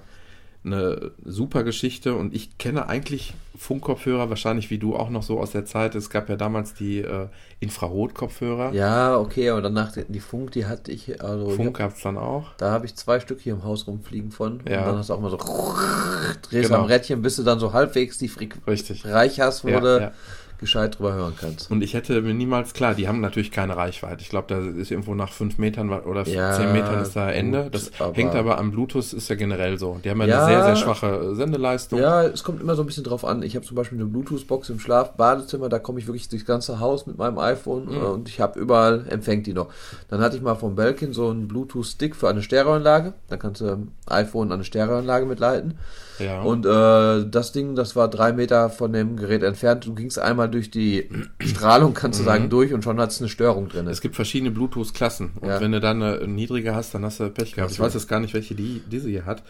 eine 0.64 1.12
super 1.26 1.64
Geschichte. 1.64 2.14
Und 2.14 2.36
ich 2.36 2.58
kenne 2.58 2.88
eigentlich 2.88 3.34
Funkkopfhörer, 3.58 4.30
wahrscheinlich 4.30 4.70
wie 4.70 4.78
du 4.78 4.96
auch 4.96 5.10
noch 5.10 5.24
so 5.24 5.40
aus 5.40 5.52
der 5.52 5.66
Zeit. 5.66 5.96
Es 5.96 6.10
gab 6.10 6.30
ja 6.30 6.36
damals 6.36 6.74
die 6.74 7.00
äh, 7.00 7.28
Infrarotkopfhörer. 7.60 8.74
Ja, 8.74 9.18
okay, 9.18 9.50
aber 9.50 9.62
danach 9.62 9.94
die, 10.08 10.20
Funk, 10.20 10.52
die 10.52 10.66
hatte 10.66 10.92
ich, 10.92 11.24
also 11.24 11.50
Funk 11.50 11.78
gab 11.78 11.96
es 11.96 12.02
dann 12.02 12.18
auch. 12.18 12.54
da 12.58 12.72
habe 12.72 12.86
ich 12.86 12.96
zwei 12.96 13.20
Stück 13.20 13.40
hier 13.40 13.54
im 13.54 13.64
Haus 13.64 13.88
rumfliegen 13.88 14.32
von. 14.32 14.60
Ja. 14.70 14.82
Und 14.82 14.86
dann 14.88 14.98
hast 14.98 15.10
du 15.10 15.14
auch 15.14 15.22
mal 15.22 15.32
so 15.32 15.38
drehst 16.50 16.70
Genau. 16.70 16.82
am 16.82 16.86
Rädchen, 16.86 17.22
bis 17.22 17.38
du 17.38 17.44
dann 17.44 17.60
so 17.60 17.74
halbwegs 17.74 18.18
die 18.18 18.28
Frequenz 18.28 19.06
reich 19.06 19.40
hast, 19.40 19.64
wo 19.64 19.70
Ja, 19.70 20.00
ja. 20.00 20.12
Gescheit 20.60 20.98
drüber 20.98 21.14
hören 21.14 21.34
kannst. 21.40 21.70
Und 21.72 21.82
ich 21.84 21.94
hätte 21.94 22.22
mir 22.22 22.34
niemals, 22.34 22.74
klar, 22.74 22.94
die 22.96 23.08
haben 23.08 23.22
natürlich 23.22 23.52
keine 23.52 23.78
Reichweite. 23.78 24.22
Ich 24.22 24.30
glaube, 24.30 24.48
da 24.48 24.60
ist 24.80 24.92
irgendwo 24.92 25.14
nach 25.16 25.32
fünf 25.32 25.58
Metern 25.58 25.90
oder 25.92 26.28
Ja, 26.28 26.54
zehn 26.54 26.72
Metern 26.74 27.02
ist 27.02 27.16
da 27.16 27.30
Ende. 27.32 27.64
gut, 27.66 27.76
Das 27.76 27.92
aber- 28.00 28.14
hängt 28.16 28.36
aber 28.36 28.58
am 28.58 28.72
Bluetooth, 28.72 29.14
ist 29.14 29.30
ja 29.30 29.36
generell 29.36 29.78
so. 29.78 30.00
Die 30.04 30.10
haben 30.10 30.20
ja, 30.22 30.28
Ja. 30.28 30.46
eine 30.46 30.56
sehr, 30.56 30.64
sehr 30.66 30.76
schwache 30.76 31.36
Sendeleistung. 31.36 32.00
Ja, 32.00 32.24
es 32.24 32.44
kommt 32.44 32.62
immer 32.62 32.76
so 32.76 32.84
ein 32.84 32.86
bisschen 32.88 33.04
drauf 33.04 33.24
an. 33.26 33.44
Ich 33.44 33.56
habe 33.56 33.66
zum 33.66 33.76
Beispiel 33.76 33.98
eine 34.00 34.08
Bluetooth-Box 34.08 34.70
im 34.70 34.80
Schlaf, 34.80 35.14
Badezimmer, 35.14 35.70
da 35.70 35.80
komme 35.80 36.00
ich 36.00 36.08
wirklich 36.08 36.28
durchs 36.30 36.46
ganze 36.46 36.80
Haus 36.80 37.06
mit 37.08 37.18
meinem 37.18 37.38
iPhone 37.38 37.86
Mhm. 37.86 37.94
äh, 37.96 37.98
und 38.06 38.30
ich 38.30 38.40
habe 38.40 38.60
überall, 38.60 39.06
empfängt 39.10 39.48
die 39.48 39.54
noch. 39.54 39.68
Dann 40.10 40.22
hatte 40.22 40.36
ich 40.38 40.42
mal 40.42 40.56
von 40.56 40.76
Belkin 40.76 41.14
so 41.14 41.30
einen 41.30 41.48
Bluetooth-Stick 41.48 42.16
für 42.16 42.30
eine 42.30 42.42
Stereoanlage. 42.42 43.14
Da 43.30 43.38
kannst 43.38 43.62
du 43.62 43.66
ähm, 43.66 43.92
iPhone 44.08 44.48
an 44.48 44.54
eine 44.56 44.64
Stereoanlage 44.64 45.26
mitleiten. 45.26 45.78
Ja. 46.20 46.42
Und 46.42 46.66
äh, 46.66 47.30
das 47.30 47.52
Ding, 47.52 47.76
das 47.76 47.96
war 47.96 48.08
drei 48.10 48.34
Meter 48.34 48.70
von 48.70 48.94
dem 48.94 49.18
Gerät 49.18 49.44
entfernt. 49.44 49.86
Du 49.86 49.94
gingst 49.94 50.20
einmal 50.20 50.50
durch 50.50 50.72
die 50.72 51.10
Strahlung, 51.46 51.94
kannst 51.94 52.20
du 52.20 52.24
sagen, 52.24 52.50
durch 52.50 52.74
und 52.74 52.84
schon 52.84 53.00
hat 53.00 53.12
es 53.12 53.20
eine 53.20 53.30
Störung 53.30 53.70
drin. 53.70 53.86
Mhm. 53.86 53.92
es 53.92 54.02
gibt 54.02 54.16
verschiedene 54.16 54.52
Bluetooth-Klassen. 54.52 55.32
Und 55.40 55.48
Ja. 55.50 55.62
wenn 55.62 55.72
du 55.72 55.80
dann 55.80 56.02
eine 56.02 56.28
niedrige 56.28 56.76
hast, 56.76 56.94
dann 56.94 57.04
hast 57.06 57.20
du 57.20 57.30
Pech 57.30 57.54
gehabt. 57.54 57.72
Ich 57.72 57.80
weiß 57.80 57.94
jetzt 57.94 58.08
gar 58.08 58.20
nicht, 58.20 58.34
welche 58.34 58.56
die, 58.56 58.82
diese 58.90 59.10
hier 59.10 59.26
hat. 59.26 59.44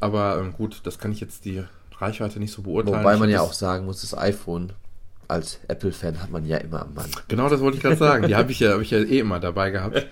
Aber 0.00 0.38
ähm, 0.38 0.52
gut, 0.52 0.80
das 0.84 0.98
kann 0.98 1.12
ich 1.12 1.20
jetzt 1.20 1.44
die 1.44 1.62
Reichweite 1.98 2.38
nicht 2.38 2.52
so 2.52 2.62
beurteilen. 2.62 2.98
Wobei 3.00 3.14
man 3.16 3.28
hab 3.28 3.34
ja 3.34 3.40
auch 3.42 3.52
sagen 3.52 3.84
muss, 3.84 4.00
das 4.00 4.16
iPhone 4.16 4.72
als 5.28 5.60
Apple-Fan 5.68 6.20
hat 6.22 6.30
man 6.30 6.44
ja 6.44 6.56
immer 6.56 6.82
am 6.82 6.94
Mann. 6.94 7.10
Genau, 7.28 7.48
das 7.48 7.60
wollte 7.60 7.76
ich 7.76 7.82
gerade 7.82 7.96
sagen. 7.96 8.26
Die 8.26 8.34
habe 8.36 8.50
ich 8.50 8.60
ja, 8.60 8.72
habe 8.72 8.82
ich 8.82 8.90
ja 8.90 8.98
eh 8.98 9.18
immer 9.20 9.38
dabei 9.38 9.70
gehabt. 9.70 10.06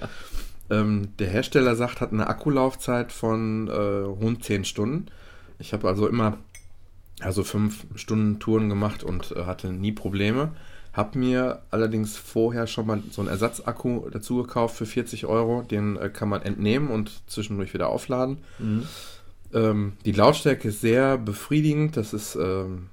Ähm, 0.70 1.08
der 1.18 1.28
Hersteller 1.28 1.74
sagt, 1.76 2.00
hat 2.00 2.12
eine 2.12 2.26
Akkulaufzeit 2.28 3.10
von 3.10 3.68
äh, 3.68 3.72
rund 3.72 4.44
10 4.44 4.64
Stunden. 4.64 5.06
Ich 5.58 5.72
habe 5.72 5.88
also 5.88 6.06
immer 6.08 6.38
also 7.20 7.42
fünf 7.42 7.86
Stunden 7.96 8.38
Touren 8.38 8.68
gemacht 8.68 9.02
und 9.02 9.32
äh, 9.32 9.44
hatte 9.44 9.72
nie 9.72 9.92
Probleme. 9.92 10.52
Hab 10.92 11.14
mir 11.14 11.62
allerdings 11.70 12.16
vorher 12.16 12.66
schon 12.66 12.86
mal 12.86 13.02
so 13.10 13.20
einen 13.20 13.30
Ersatzakku 13.30 14.08
dazu 14.10 14.42
gekauft 14.42 14.76
für 14.76 14.86
40 14.86 15.26
Euro. 15.26 15.62
Den 15.62 15.96
äh, 15.96 16.10
kann 16.10 16.28
man 16.28 16.42
entnehmen 16.42 16.88
und 16.88 17.22
zwischendurch 17.26 17.74
wieder 17.74 17.88
aufladen. 17.88 18.38
Ähm, 19.52 19.92
die 20.04 20.12
Lautstärke 20.12 20.68
ist 20.68 20.80
sehr 20.80 21.18
befriedigend. 21.18 21.96
Das 21.96 22.12
ist 22.12 22.36
ähm, 22.36 22.88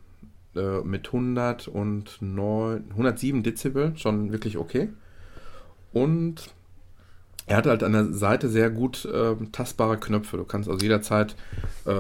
äh, 0.56 0.82
mit 0.82 1.08
109, 1.08 2.84
107 2.92 3.44
Dezibel 3.44 3.94
schon 3.98 4.32
wirklich 4.32 4.58
okay. 4.58 4.90
Und 5.94 6.50
er 7.48 7.58
hat 7.58 7.68
halt 7.68 7.84
an 7.84 7.94
der 7.94 8.14
Seite 8.14 8.50
sehr 8.50 8.70
gut 8.70 9.08
ähm, 9.14 9.52
tastbare 9.52 9.98
Knöpfe. 9.98 10.38
Du 10.38 10.44
kannst 10.46 10.68
also 10.70 10.82
jederzeit 10.84 11.36
äh, 11.86 11.92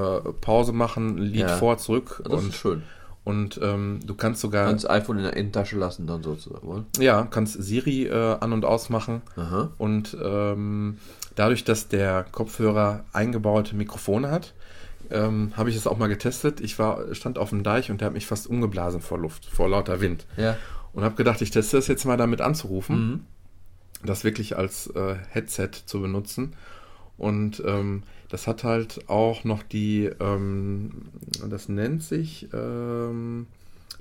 Pause 0.42 0.74
machen, 0.74 1.18
Lied 1.18 1.42
Ja. 1.42 1.48
vor, 1.58 1.78
zurück 1.78 2.22
Das 2.26 2.34
und, 2.42 2.50
ist 2.50 2.56
schön. 2.56 2.82
und 3.24 3.60
ähm, 3.62 4.00
du 4.06 4.16
kannst 4.16 4.42
sogar, 4.42 4.66
Kannst 4.68 4.90
iPhone 4.90 5.18
in 5.18 5.24
der 5.24 5.36
Innentasche 5.36 5.78
lassen 5.78 6.08
dann 6.08 6.24
sozusagen, 6.24 6.68
oder? 6.68 6.86
ja, 7.00 7.28
kannst 7.30 7.62
Siri 7.62 8.06
äh, 8.08 8.38
an- 8.40 8.54
und 8.54 8.66
ausmachen. 8.66 9.22
Aha. 9.36 9.70
Und 9.78 10.18
ähm, 10.24 10.98
dadurch, 11.36 11.64
dass 11.64 11.88
der 11.90 12.26
Kopfhörer 12.32 13.04
eingebaute 13.14 13.76
Mikrofone 13.76 14.32
hat, 14.32 14.54
ähm, 15.12 15.54
habe 15.56 15.70
ich 15.70 15.76
es 15.76 15.86
auch 15.86 15.98
mal 16.00 16.08
getestet. 16.08 16.60
Ich 16.62 16.80
war, 16.80 17.14
stand 17.14 17.38
auf 17.38 17.50
dem 17.52 17.62
Deich 17.62 17.92
und 17.92 18.02
der 18.02 18.08
hat 18.08 18.14
mich 18.16 18.26
fast 18.26 18.48
umgeblasen 18.50 19.02
vor 19.02 19.20
Luft, 19.20 19.46
vor 19.46 19.70
lauter 19.70 20.02
Wind. 20.02 20.26
Ja. 20.38 20.58
Und 20.94 21.04
habe 21.04 21.14
gedacht, 21.16 21.42
ich 21.44 21.52
teste 21.52 21.78
das 21.78 21.86
jetzt 21.88 22.06
mal 22.06 22.18
damit 22.18 22.42
anzurufen. 22.42 23.28
Das 24.04 24.24
wirklich 24.24 24.58
als 24.58 24.88
äh, 24.88 25.16
Headset 25.32 25.70
zu 25.86 26.02
benutzen. 26.02 26.54
Und 27.18 27.64
ähm, 27.66 28.04
das 28.30 28.48
hat 28.48 28.64
halt 28.64 29.08
auch 29.10 29.44
noch 29.44 29.64
die, 29.64 30.10
ähm, 30.20 30.92
das 31.50 31.70
nennt 31.70 32.04
sich 32.04 32.48
ähm, 32.54 33.48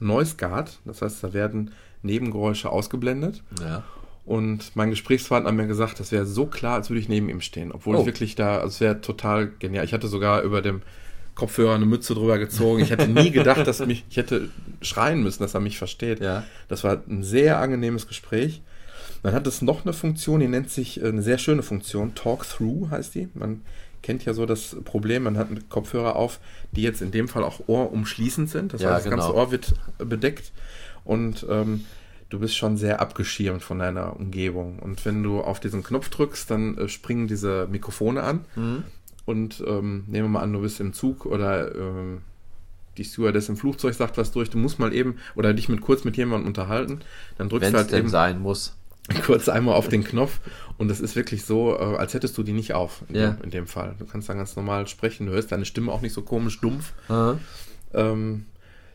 Noise 0.00 0.34
Guard. 0.36 0.80
Das 0.84 1.02
heißt, 1.02 1.22
da 1.22 1.32
werden 1.32 1.70
Nebengeräusche 2.02 2.70
ausgeblendet. 2.70 3.42
Ja. 3.60 3.84
Und 4.26 4.74
mein 4.74 4.90
Gesprächspartner 4.90 5.50
hat 5.50 5.56
mir 5.56 5.66
gesagt, 5.66 6.00
das 6.00 6.10
wäre 6.10 6.26
so 6.26 6.46
klar, 6.46 6.74
als 6.76 6.88
würde 6.90 7.00
ich 7.00 7.08
neben 7.08 7.28
ihm 7.28 7.40
stehen. 7.40 7.72
Obwohl 7.72 7.96
Oh. 7.96 8.00
ich 8.00 8.06
wirklich 8.06 8.34
da, 8.34 8.56
also 8.56 8.68
es 8.68 8.80
wäre 8.80 9.00
total 9.00 9.50
genial. 9.58 9.84
Ich 9.84 9.92
hatte 9.92 10.08
sogar 10.08 10.42
über 10.42 10.62
dem 10.62 10.82
Kopfhörer 11.34 11.74
eine 11.74 11.84
Mütze 11.86 12.14
drüber 12.14 12.38
gezogen. 12.38 12.80
Ich 12.82 12.90
hätte 12.90 13.08
nie 13.08 13.30
gedacht, 13.30 13.66
dass 13.66 13.84
mich, 13.84 14.04
ich 14.08 14.16
hätte 14.16 14.48
schreien 14.82 15.22
müssen, 15.22 15.42
dass 15.42 15.54
er 15.54 15.60
mich 15.60 15.78
versteht. 15.78 16.20
Ja. 16.20 16.44
Das 16.68 16.84
war 16.84 17.02
ein 17.08 17.22
sehr 17.22 17.58
angenehmes 17.58 18.06
Gespräch. 18.08 18.62
Dann 19.24 19.32
hat 19.32 19.46
es 19.46 19.62
noch 19.62 19.84
eine 19.84 19.94
Funktion, 19.94 20.40
die 20.40 20.48
nennt 20.48 20.70
sich 20.70 21.02
äh, 21.02 21.08
eine 21.08 21.22
sehr 21.22 21.38
schöne 21.38 21.62
Funktion. 21.62 22.14
Talk 22.14 22.46
Through 22.46 22.90
heißt 22.90 23.14
die. 23.14 23.28
Man 23.32 23.62
kennt 24.02 24.22
ja 24.26 24.34
so 24.34 24.44
das 24.44 24.76
Problem, 24.84 25.22
man 25.22 25.38
hat 25.38 25.48
einen 25.48 25.66
Kopfhörer 25.70 26.14
auf, 26.14 26.40
die 26.72 26.82
jetzt 26.82 27.00
in 27.00 27.10
dem 27.10 27.26
Fall 27.26 27.42
auch 27.42 27.62
ohrumschließend 27.66 28.50
sind. 28.50 28.74
Das 28.74 28.82
Ja, 28.82 28.90
heißt, 28.90 29.06
das 29.06 29.10
ganze 29.10 29.28
genau. 29.28 29.40
Ohr 29.40 29.50
wird 29.50 29.74
bedeckt 29.96 30.52
und 31.04 31.46
ähm, 31.48 31.86
du 32.28 32.38
bist 32.38 32.54
schon 32.54 32.76
sehr 32.76 33.00
abgeschirmt 33.00 33.62
von 33.62 33.78
deiner 33.78 34.14
Umgebung. 34.14 34.78
Und 34.78 35.02
wenn 35.06 35.22
du 35.22 35.40
auf 35.40 35.58
diesen 35.58 35.82
Knopf 35.82 36.10
drückst, 36.10 36.50
dann 36.50 36.76
äh, 36.76 36.88
springen 36.88 37.26
diese 37.26 37.66
Mikrofone 37.70 38.22
an. 38.22 38.44
Mhm. 38.56 38.84
Und 39.24 39.64
ähm, 39.66 40.04
nehmen 40.06 40.26
wir 40.26 40.32
mal 40.32 40.42
an, 40.42 40.52
du 40.52 40.60
bist 40.60 40.80
im 40.80 40.92
Zug 40.92 41.24
oder 41.24 41.74
ähm, 41.74 42.20
die 42.98 43.04
Stewardess 43.04 43.48
im 43.48 43.56
Flugzeug 43.56 43.94
sagt 43.94 44.18
was 44.18 44.32
durch, 44.32 44.50
du 44.50 44.58
musst 44.58 44.78
mal 44.78 44.92
eben 44.92 45.16
oder 45.34 45.54
dich 45.54 45.70
mit 45.70 45.80
kurz 45.80 46.04
mit 46.04 46.18
jemandem 46.18 46.46
unterhalten, 46.46 47.00
dann 47.38 47.48
drückst 47.48 47.68
Wenn 47.68 47.72
du 47.72 47.78
halt 47.78 47.92
eben 47.94 48.10
sein 48.10 48.38
muss. 48.38 48.76
kurz 49.26 49.48
einmal 49.48 49.74
auf 49.74 49.88
den 49.88 50.02
Knopf 50.04 50.40
und 50.78 50.90
es 50.90 51.00
ist 51.00 51.14
wirklich 51.16 51.44
so, 51.44 51.76
äh, 51.78 51.96
als 51.96 52.14
hättest 52.14 52.36
du 52.38 52.42
die 52.42 52.52
nicht 52.52 52.72
auf 52.72 53.02
in, 53.08 53.14
Ja. 53.16 53.30
dem, 53.32 53.44
in 53.44 53.50
dem 53.50 53.66
Fall. 53.66 53.94
Du 53.98 54.06
kannst 54.06 54.28
dann 54.28 54.38
ganz 54.38 54.56
normal 54.56 54.86
sprechen, 54.88 55.26
du 55.26 55.32
hörst 55.32 55.52
deine 55.52 55.64
Stimme 55.66 55.92
auch 55.92 56.00
nicht 56.00 56.14
so 56.14 56.22
komisch 56.22 56.60
dumpf. 56.60 56.92
Ähm, 57.92 58.46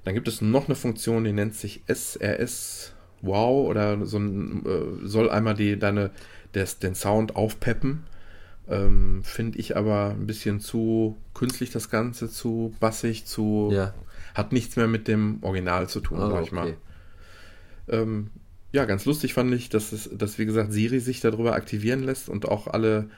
dann 0.03 0.13
gibt 0.13 0.27
es 0.27 0.41
noch 0.41 0.65
eine 0.67 0.75
Funktion, 0.75 1.23
die 1.23 1.31
nennt 1.33 1.55
sich 1.55 1.83
SRS 1.87 2.93
Wow 3.21 3.67
oder 3.67 4.05
so 4.05 4.17
ein, 4.17 4.65
äh, 4.65 5.07
soll 5.07 5.29
einmal 5.29 5.53
die, 5.53 5.77
deine, 5.77 6.11
des, 6.55 6.79
den 6.79 6.95
Sound 6.95 7.35
aufpeppen. 7.35 8.03
Ähm, 8.69 9.21
Finde 9.23 9.57
ich 9.59 9.75
aber 9.75 10.11
ein 10.11 10.25
bisschen 10.25 10.59
zu 10.61 11.17
künstlich 11.33 11.69
das 11.71 11.89
Ganze, 11.89 12.29
zu 12.29 12.73
bassig, 12.79 13.25
zu. 13.25 13.69
Ja. 13.73 13.93
Hat 14.35 14.53
nichts 14.53 14.75
mehr 14.77 14.87
mit 14.87 15.07
dem 15.07 15.39
Original 15.41 15.89
zu 15.89 15.99
tun, 15.99 16.19
Also, 16.19 16.31
sag 16.35 16.43
ich 16.45 16.51
mal. 16.51 16.67
okay. 16.67 16.77
Ähm, 17.89 18.29
ja, 18.71 18.85
ganz 18.85 19.05
lustig 19.05 19.33
fand 19.33 19.53
ich, 19.53 19.69
dass, 19.69 19.91
es, 19.91 20.09
dass, 20.13 20.37
wie 20.37 20.45
gesagt, 20.45 20.71
Siri 20.71 20.99
sich 20.99 21.21
darüber 21.21 21.53
aktivieren 21.55 22.03
lässt 22.03 22.29
und 22.29 22.47
auch 22.47 22.67
alle 22.67 23.09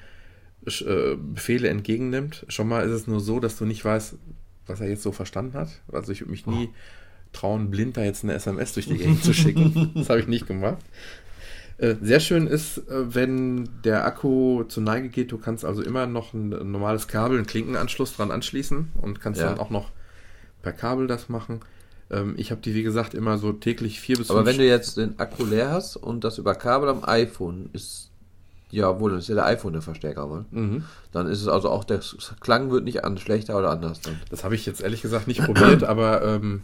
äh, 0.66 1.16
Befehle 1.16 1.70
entgegennimmt. 1.70 2.46
Schon 2.48 2.68
mal 2.68 2.86
ist 2.86 2.92
es 2.92 3.08
nur 3.08 3.20
so, 3.20 3.40
dass 3.40 3.58
du 3.58 3.66
nicht 3.66 3.84
weißt, 3.84 4.16
was 4.68 4.80
er 4.80 4.90
jetzt 4.90 5.04
so 5.04 5.12
verstanden 5.12 5.54
hat. 5.56 5.70
Also 5.92 6.12
ich 6.12 6.22
würde 6.22 6.32
mich 6.32 6.46
nie 6.46 6.70
trauen, 7.34 7.70
blind 7.72 7.98
da 7.98 8.04
jetzt 8.04 8.24
eine 8.24 8.34
SMS 8.34 8.74
durch 8.74 8.88
die 8.88 8.98
Gegend 8.98 9.24
zu 9.24 9.34
schicken. 9.34 9.92
Das 9.96 10.10
habe 10.10 10.20
ich 10.20 10.28
nicht 10.28 10.48
gemacht. 10.48 10.78
Äh, 11.78 11.96
Sehr 12.02 12.20
schön 12.20 12.48
ist, 12.48 12.78
äh, 12.78 13.16
wenn 13.16 13.68
der 13.84 14.06
Akku 14.06 14.64
zur 14.66 14.84
Neige 14.84 15.10
geht, 15.10 15.32
du 15.32 15.38
kannst 15.38 15.66
also 15.66 15.82
immer 15.82 16.06
noch 16.06 16.34
ein 16.34 16.54
ein 16.54 16.72
normales 16.72 17.08
Kabel, 17.08 17.38
einen 17.38 17.48
Klinkenanschluss 17.48 18.16
dran 18.16 18.32
anschließen 18.32 18.92
und 19.02 19.20
kannst 19.20 19.42
Ja. 19.42 19.50
dann 19.50 19.60
auch 19.60 19.70
noch 19.72 19.92
per 20.62 20.74
Kabel 20.74 21.08
das 21.08 21.28
machen. 21.28 21.62
Ähm, 22.12 22.36
Ich 22.38 22.52
habe 22.52 22.62
die, 22.62 22.76
wie 22.76 22.84
gesagt, 22.84 23.14
immer 23.14 23.38
so 23.38 23.54
täglich 23.54 24.00
vier 24.00 24.18
bis 24.18 24.30
Aber 24.30 24.40
fünf 24.40 24.50
wenn 24.52 24.58
du 24.58 24.68
jetzt 24.68 24.98
den 24.98 25.18
Akku 25.20 25.46
leer 25.46 25.72
hast 25.72 25.96
und 25.96 26.24
das 26.24 26.38
über 26.38 26.54
Kabel 26.56 26.90
am 26.90 27.04
iPhone 27.04 27.70
ist, 27.74 28.10
ja 28.70 29.00
wohl, 29.00 29.12
dann 29.12 29.20
ist 29.20 29.28
ja 29.30 29.36
der 29.36 29.46
iPhone 29.46 29.74
der 29.74 29.82
Verstärker, 29.82 30.28
Mann. 30.28 30.46
Mhm. 30.52 30.84
Dann 31.12 31.28
ist 31.28 31.42
es 31.42 31.48
also 31.48 31.70
auch, 31.70 31.84
der 31.84 32.00
Klang 32.40 32.72
wird 32.72 32.84
nicht 32.86 33.04
an, 33.04 33.18
schlechter 33.18 33.58
oder 33.58 33.70
anders 33.72 34.02
dann. 34.02 34.20
Das 34.30 34.44
habe 34.44 34.56
ich 34.56 34.66
jetzt 34.66 34.82
ehrlich 34.82 35.02
gesagt 35.02 35.28
nicht 35.28 35.44
probiert, 35.44 35.84
aber 35.84 36.22
ähm, 36.24 36.62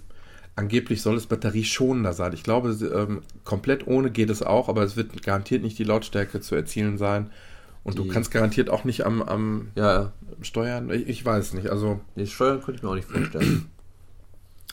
angeblich 0.55 1.01
soll 1.01 1.15
es 1.17 1.27
batterieschonender 1.27 2.13
sein. 2.13 2.33
Ich 2.33 2.43
glaube, 2.43 2.69
ähm, 2.93 3.21
komplett 3.43 3.87
ohne 3.87 4.09
geht 4.11 4.29
es 4.29 4.41
auch, 4.41 4.69
aber 4.69 4.83
es 4.83 4.95
wird 4.95 5.21
garantiert 5.23 5.63
nicht 5.63 5.77
die 5.79 5.83
Lautstärke 5.83 6.39
zu 6.41 6.55
erzielen 6.55 6.97
sein. 6.97 7.29
Und 7.83 7.97
du 7.97 8.03
Die- 8.03 8.09
kannst 8.09 8.31
garantiert 8.31 8.69
auch 8.69 8.83
nicht 8.83 9.05
am, 9.05 9.21
am 9.21 9.67
Ja, 9.75 9.93
ja. 9.93 10.11
Steuern. 10.41 10.89
Ich, 10.89 11.07
ich 11.07 11.25
weiß 11.25 11.53
nicht. 11.53 11.69
Also, 11.69 11.99
Nee, 12.15 12.25
Steuern 12.25 12.61
könnte 12.61 12.79
ich 12.79 12.83
mir 12.83 12.89
auch 12.89 12.95
nicht 12.95 13.07
vorstellen. 13.07 13.65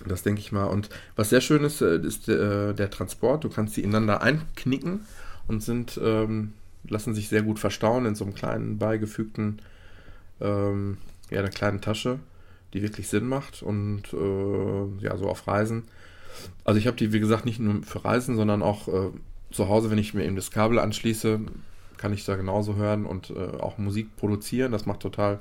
Das 0.06 0.22
denke 0.22 0.40
ich 0.40 0.52
mal. 0.52 0.64
Und 0.64 0.88
was 1.16 1.30
sehr 1.30 1.40
schön 1.40 1.64
ist, 1.64 1.80
äh, 1.80 1.98
ist 1.98 2.28
äh, 2.28 2.74
der 2.74 2.90
Transport. 2.90 3.44
Du 3.44 3.48
kannst 3.48 3.76
die 3.76 3.82
ineinander 3.82 4.22
einknicken 4.22 5.06
und 5.46 5.62
sind, 5.62 6.00
ähm, 6.02 6.52
lassen 6.88 7.14
sich 7.14 7.28
sehr 7.28 7.42
gut 7.42 7.58
verstauen 7.58 8.06
in 8.06 8.14
so 8.14 8.24
einem 8.24 8.34
kleinen 8.34 8.78
beigefügten, 8.78 9.62
ähm, 10.40 10.98
ja, 11.30 11.40
einer 11.40 11.50
kleinen 11.50 11.80
Tasche, 11.80 12.18
die 12.72 12.82
wirklich 12.82 13.08
Sinn 13.08 13.28
macht 13.28 13.62
und 13.62 14.12
äh, 14.12 15.04
ja, 15.04 15.16
so 15.16 15.28
auf 15.28 15.46
Reisen. 15.46 15.84
Also 16.64 16.78
ich 16.78 16.86
habe 16.86 16.96
die, 16.96 17.12
wie 17.12 17.20
gesagt, 17.20 17.44
nicht 17.44 17.60
nur 17.60 17.82
für 17.84 18.04
Reisen, 18.04 18.36
sondern 18.36 18.62
auch 18.62 18.88
äh, 18.88 19.10
zu 19.52 19.68
Hause, 19.68 19.90
wenn 19.90 19.98
ich 19.98 20.14
mir 20.14 20.24
eben 20.24 20.36
das 20.36 20.50
Kabel 20.50 20.80
anschließe, 20.80 21.40
kann 21.96 22.12
ich 22.12 22.24
da 22.24 22.34
genauso 22.34 22.74
hören 22.74 23.06
und 23.06 23.30
äh, 23.30 23.56
auch 23.60 23.78
Musik 23.78 24.16
produzieren. 24.16 24.72
Das 24.72 24.86
macht 24.86 25.00
total 25.00 25.38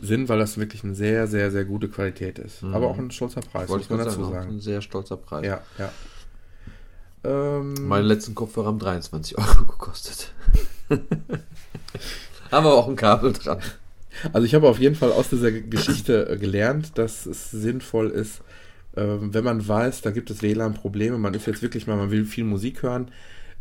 Sinn, 0.00 0.28
weil 0.28 0.38
das 0.38 0.58
wirklich 0.58 0.84
eine 0.84 0.94
sehr, 0.94 1.26
sehr, 1.26 1.50
sehr 1.50 1.64
gute 1.64 1.88
Qualität 1.88 2.38
ist. 2.38 2.62
Mhm. 2.62 2.74
Aber 2.74 2.88
auch 2.88 2.98
ein 2.98 3.10
stolzer 3.10 3.40
Preis, 3.40 3.68
Wollte 3.68 3.84
ich 3.84 3.90
muss 3.90 3.98
man 3.98 4.06
dazu 4.06 4.24
sagen, 4.24 4.50
ein 4.50 4.60
sehr 4.60 4.82
stolzer 4.82 5.16
Preis. 5.16 5.46
Ja, 5.46 5.60
ja. 5.78 5.92
Ähm, 7.24 7.74
Meine 7.86 8.06
letzten 8.06 8.34
Kopfhörer 8.34 8.66
haben 8.66 8.78
23 8.78 9.38
Euro 9.38 9.64
gekostet. 9.68 10.32
haben 10.90 11.00
aber 12.50 12.74
auch 12.74 12.88
ein 12.88 12.96
Kabel 12.96 13.32
dran. 13.32 13.60
Also 14.32 14.46
ich 14.46 14.54
habe 14.54 14.68
auf 14.68 14.78
jeden 14.78 14.94
Fall 14.94 15.12
aus 15.12 15.30
dieser 15.30 15.50
Geschichte 15.50 16.28
äh, 16.28 16.36
gelernt, 16.36 16.98
dass 16.98 17.26
es 17.26 17.50
sinnvoll 17.50 18.10
ist, 18.10 18.42
ähm, 18.96 19.34
wenn 19.34 19.44
man 19.44 19.66
weiß, 19.66 20.02
da 20.02 20.10
gibt 20.10 20.30
es 20.30 20.42
WLAN-Probleme, 20.42 21.18
man 21.18 21.34
ist 21.34 21.46
jetzt 21.46 21.62
wirklich 21.62 21.86
mal, 21.86 21.96
man 21.96 22.10
will 22.10 22.24
viel 22.24 22.44
Musik 22.44 22.82
hören, 22.82 23.10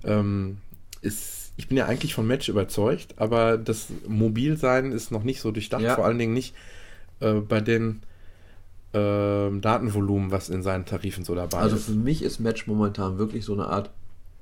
ähm, 0.03 0.57
ist, 1.01 1.42
ich 1.57 1.67
bin 1.67 1.77
ja 1.77 1.86
eigentlich 1.86 2.13
von 2.15 2.25
Match 2.27 2.50
überzeugt, 2.50 3.13
aber 3.17 3.57
das 3.57 3.88
Mobilsein 4.07 4.91
ist 4.91 5.12
noch 5.12 5.24
nicht 5.24 5.39
so 5.41 5.51
durchdacht, 5.51 5.81
Ja. 5.83 5.95
vor 5.95 6.05
allen 6.05 6.17
Dingen 6.17 6.33
nicht 6.33 6.55
äh, 7.19 7.33
bei 7.33 7.62
den 7.62 8.01
ähm, 8.93 9.62
Datenvolumen, 9.62 10.31
was 10.31 10.50
in 10.50 10.62
seinen 10.63 10.86
Tarifen 10.86 11.24
so 11.25 11.33
dabei 11.36 11.57
Also 11.60 11.75
ist. 11.75 11.86
für 11.86 11.91
mich 11.93 12.22
ist 12.24 12.39
Match 12.39 12.67
momentan 12.67 13.17
wirklich 13.17 13.43
so 13.45 13.53
eine 13.53 13.67
Art, 13.67 13.89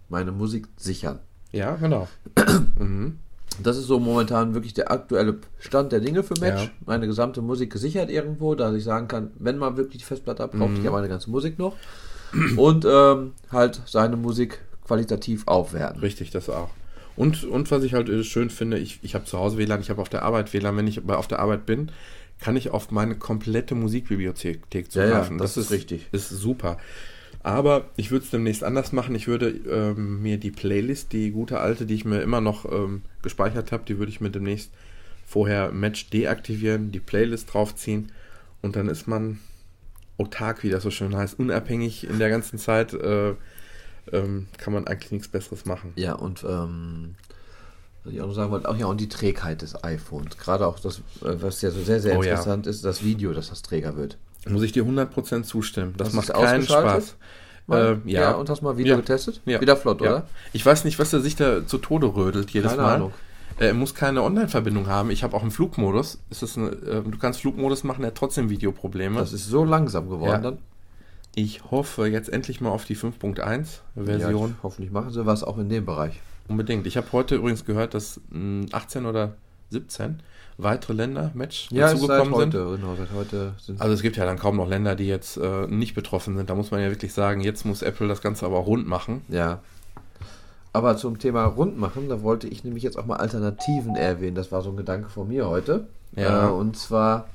meine 0.09 0.31
Musik 0.31 0.67
sichern. 0.77 1.19
Ja, 1.51 1.75
genau. 1.75 2.07
mhm. 2.79 3.17
Das 3.61 3.77
ist 3.77 3.85
so 3.87 3.99
momentan 3.99 4.53
wirklich 4.53 4.73
der 4.73 4.91
aktuelle 4.91 5.37
Stand 5.59 5.91
der 5.91 5.99
Dinge 5.99 6.23
für 6.23 6.33
Match. 6.39 6.63
Ja. 6.63 6.69
Meine 6.85 7.05
gesamte 7.07 7.41
Musik 7.41 7.71
gesichert 7.71 8.09
irgendwo, 8.09 8.55
dass 8.55 8.73
ich 8.75 8.83
sagen 8.85 9.07
kann, 9.09 9.31
wenn 9.39 9.57
man 9.57 9.75
wirklich 9.77 9.99
die 10.01 10.05
Festplatte 10.05 10.43
hat, 10.43 10.51
braucht 10.51 10.71
Mhm. 10.71 10.77
ich 10.77 10.83
ja 10.83 10.91
meine 10.91 11.09
ganze 11.09 11.29
Musik 11.29 11.59
noch. 11.59 11.75
Und 12.55 12.85
ähm, 12.89 13.33
halt 13.51 13.81
seine 13.85 14.15
Musik 14.15 14.61
qualitativ 14.87 15.45
aufwerten. 15.47 15.99
Richtig, 15.99 16.31
das 16.31 16.49
auch. 16.49 16.69
Und, 17.15 17.43
und 17.43 17.69
was 17.71 17.83
ich 17.83 17.93
halt 17.93 18.09
äh, 18.09 18.23
schön 18.23 18.49
finde, 18.49 18.77
ich, 18.77 18.99
ich 19.01 19.15
habe 19.15 19.25
zu 19.25 19.37
Hause 19.37 19.57
WLAN, 19.57 19.81
ich 19.81 19.89
habe 19.89 20.01
auf 20.01 20.09
der 20.09 20.23
Arbeit 20.23 20.53
WLAN. 20.53 20.77
Wenn 20.77 20.87
ich 20.87 21.07
auf 21.09 21.27
der 21.27 21.39
Arbeit 21.39 21.65
bin, 21.65 21.91
kann 22.39 22.55
ich 22.55 22.71
auf 22.71 22.91
meine 22.91 23.15
komplette 23.15 23.75
Musikbibliothek 23.75 24.61
Ja, 24.73 24.79
ja, 24.79 24.89
zugreifen. 24.89 25.37
das 25.37 25.57
ist 25.57 25.71
richtig. 25.71 26.07
Ist 26.11 26.29
super. 26.29 26.77
Aber 27.43 27.89
ich 27.97 28.11
würde 28.11 28.23
es 28.25 28.31
demnächst 28.31 28.63
anders 28.63 28.91
machen. 28.91 29.15
Ich 29.15 29.27
würde 29.27 29.49
ähm, 29.49 30.21
mir 30.21 30.37
die 30.37 30.51
Playlist, 30.51 31.11
die 31.11 31.31
gute 31.31 31.59
alte, 31.59 31.85
die 31.85 31.95
ich 31.95 32.05
mir 32.05 32.21
immer 32.21 32.41
noch 32.41 32.71
ähm, 32.71 33.01
gespeichert 33.21 33.71
habe, 33.71 33.83
die 33.87 33.97
würde 33.97 34.11
ich 34.11 34.21
mir 34.21 34.29
demnächst 34.29 34.71
vorher 35.25 35.71
Match 35.71 36.09
deaktivieren, 36.09 36.91
die 36.91 36.99
Playlist 36.99 37.53
draufziehen 37.53 38.11
und 38.61 38.75
dann 38.75 38.89
ist 38.89 39.07
man 39.07 39.39
autark, 40.17 40.63
wie 40.63 40.69
das 40.69 40.83
so 40.83 40.91
schön 40.91 41.15
heißt, 41.15 41.39
unabhängig 41.39 42.07
in 42.07 42.19
der 42.19 42.29
ganzen 42.29 42.59
Zeit. 42.59 42.93
Äh, 42.93 43.33
ähm, 44.11 44.47
kann 44.57 44.73
man 44.73 44.87
eigentlich 44.87 45.11
nichts 45.11 45.27
Besseres 45.27 45.65
machen. 45.65 45.93
Ja, 45.95 46.13
und 46.13 46.43
ähm, 46.47 47.15
was 48.03 48.13
ich 48.13 48.21
auch 48.21 48.27
noch 48.27 48.33
sagen 48.33 48.51
wollte, 48.51 48.67
auch 48.69 48.77
ja, 48.77 48.87
und 48.87 48.99
die 48.99 49.09
Trägheit 49.09 49.61
des 49.61 49.83
iPhones. 49.83 50.37
Gerade 50.37 50.65
auch 50.67 50.79
das, 50.79 50.99
äh, 51.23 51.35
was 51.41 51.61
ja 51.61 51.71
so 51.71 51.81
sehr, 51.81 51.99
sehr 51.99 52.17
Oh 52.17 52.23
ja. 52.23 52.31
interessant 52.31 52.67
ist, 52.67 52.83
das 52.83 53.03
Video, 53.03 53.33
dass 53.33 53.49
das 53.49 53.61
träger 53.61 53.95
wird. 53.95 54.17
Muss 54.49 54.63
ich 54.63 54.71
dir 54.71 54.83
100% 54.83 55.43
zustimmen. 55.43 55.93
Das 55.97 56.07
Hast 56.09 56.13
macht 56.15 56.33
keinen? 56.33 56.63
Spaß. 56.63 57.15
Mal? 57.67 57.99
Äh, 58.05 58.09
ja. 58.11 58.31
und 58.33 58.49
hast 58.49 58.61
mal 58.63 58.75
Video 58.77 58.93
Ja. 58.95 58.99
getestet? 58.99 59.39
Ja. 59.45 59.61
Wieder 59.61 59.77
flott, 59.77 60.01
Ja. 60.01 60.09
oder? 60.09 60.27
Ich 60.51 60.65
weiß 60.65 60.83
nicht, 60.83 60.97
was 60.97 61.13
er 61.13 61.19
sich 61.21 61.35
da 61.35 61.65
zu 61.65 61.77
Tode 61.77 62.07
rödelt 62.15 62.49
jedes 62.49 62.71
Keine 62.71 62.81
Mal. 62.81 62.95
Ahnung. 62.95 63.13
Er 63.59 63.75
muss 63.75 63.93
keine 63.93 64.23
Online-Verbindung 64.23 64.87
haben. 64.87 65.11
Ich 65.11 65.21
habe 65.23 65.37
auch 65.37 65.43
einen 65.43 65.51
Flugmodus. 65.51 66.17
Ist 66.31 66.41
das 66.41 66.57
eine, 66.57 66.69
äh, 66.69 67.03
du 67.03 67.17
kannst 67.19 67.41
Flugmodus 67.41 67.83
machen, 67.83 68.03
er 68.03 68.07
hat 68.07 68.15
trotzdem 68.15 68.49
Videoprobleme. 68.49 69.19
Das 69.19 69.31
ist 69.33 69.45
so 69.45 69.63
langsam 69.63 70.09
geworden 70.09 70.31
Ja. 70.31 70.37
dann. 70.39 70.57
Ich 71.35 71.63
hoffe 71.71 72.07
jetzt 72.07 72.29
endlich 72.29 72.61
mal 72.61 72.69
auf 72.69 72.85
die 72.85 72.95
5.1 72.97 73.79
Ja, 74.19 74.31
hoffentlich 74.63 74.91
machen 74.91 75.11
sie 75.11 75.25
was 75.25 75.43
auch 75.43 75.57
in 75.57 75.69
dem 75.69 75.85
Bereich. 75.85 76.19
Unbedingt. 76.47 76.85
Ich 76.87 76.97
habe 76.97 77.07
heute 77.13 77.35
übrigens 77.35 77.65
gehört, 77.65 77.93
dass 77.93 78.19
mh, 78.29 78.67
18 78.71 79.05
oder 79.05 79.35
17 79.69 80.19
weitere 80.57 80.93
Länder 80.93 81.31
Match 81.33 81.69
Ja, 81.71 81.91
dazugekommen 81.91 82.35
sind. 82.35 82.53
heute, 82.53 82.77
genau, 82.77 82.95
seit 82.95 83.11
heute 83.15 83.53
sind 83.57 83.79
Also 83.81 83.93
es 83.93 84.01
gibt 84.01 84.17
ja 84.17 84.25
dann 84.25 84.37
kaum 84.37 84.57
noch 84.57 84.67
Länder, 84.67 84.95
die 84.95 85.07
jetzt 85.07 85.37
äh, 85.37 85.67
nicht 85.67 85.95
betroffen 85.95 86.35
sind. 86.35 86.49
Da 86.49 86.55
muss 86.55 86.71
man 86.71 86.81
ja 86.81 86.89
wirklich 86.89 87.13
sagen, 87.13 87.41
jetzt 87.41 87.65
muss 87.65 87.81
Apple 87.81 88.07
das 88.07 88.21
Ganze 88.21 88.45
aber 88.45 88.57
rund 88.57 88.87
machen. 88.87 89.21
Ja. 89.29 89.59
Aber 90.73 90.97
zum 90.97 91.19
Thema 91.19 91.45
Rundmachen, 91.45 92.09
da 92.09 92.21
wollte 92.21 92.47
ich 92.47 92.63
nämlich 92.63 92.83
jetzt 92.83 92.97
auch 92.97 93.05
mal 93.05 93.17
Alternativen 93.17 93.95
erwähnen. 93.95 94.35
Das 94.35 94.51
war 94.51 94.61
so 94.61 94.69
ein 94.69 94.77
Gedanke 94.77 95.09
von 95.09 95.27
mir 95.27 95.47
heute. 95.49 95.87
Ja. 96.15 96.47
Äh, 96.49 96.51
und 96.51 96.77
zwar 96.77 97.27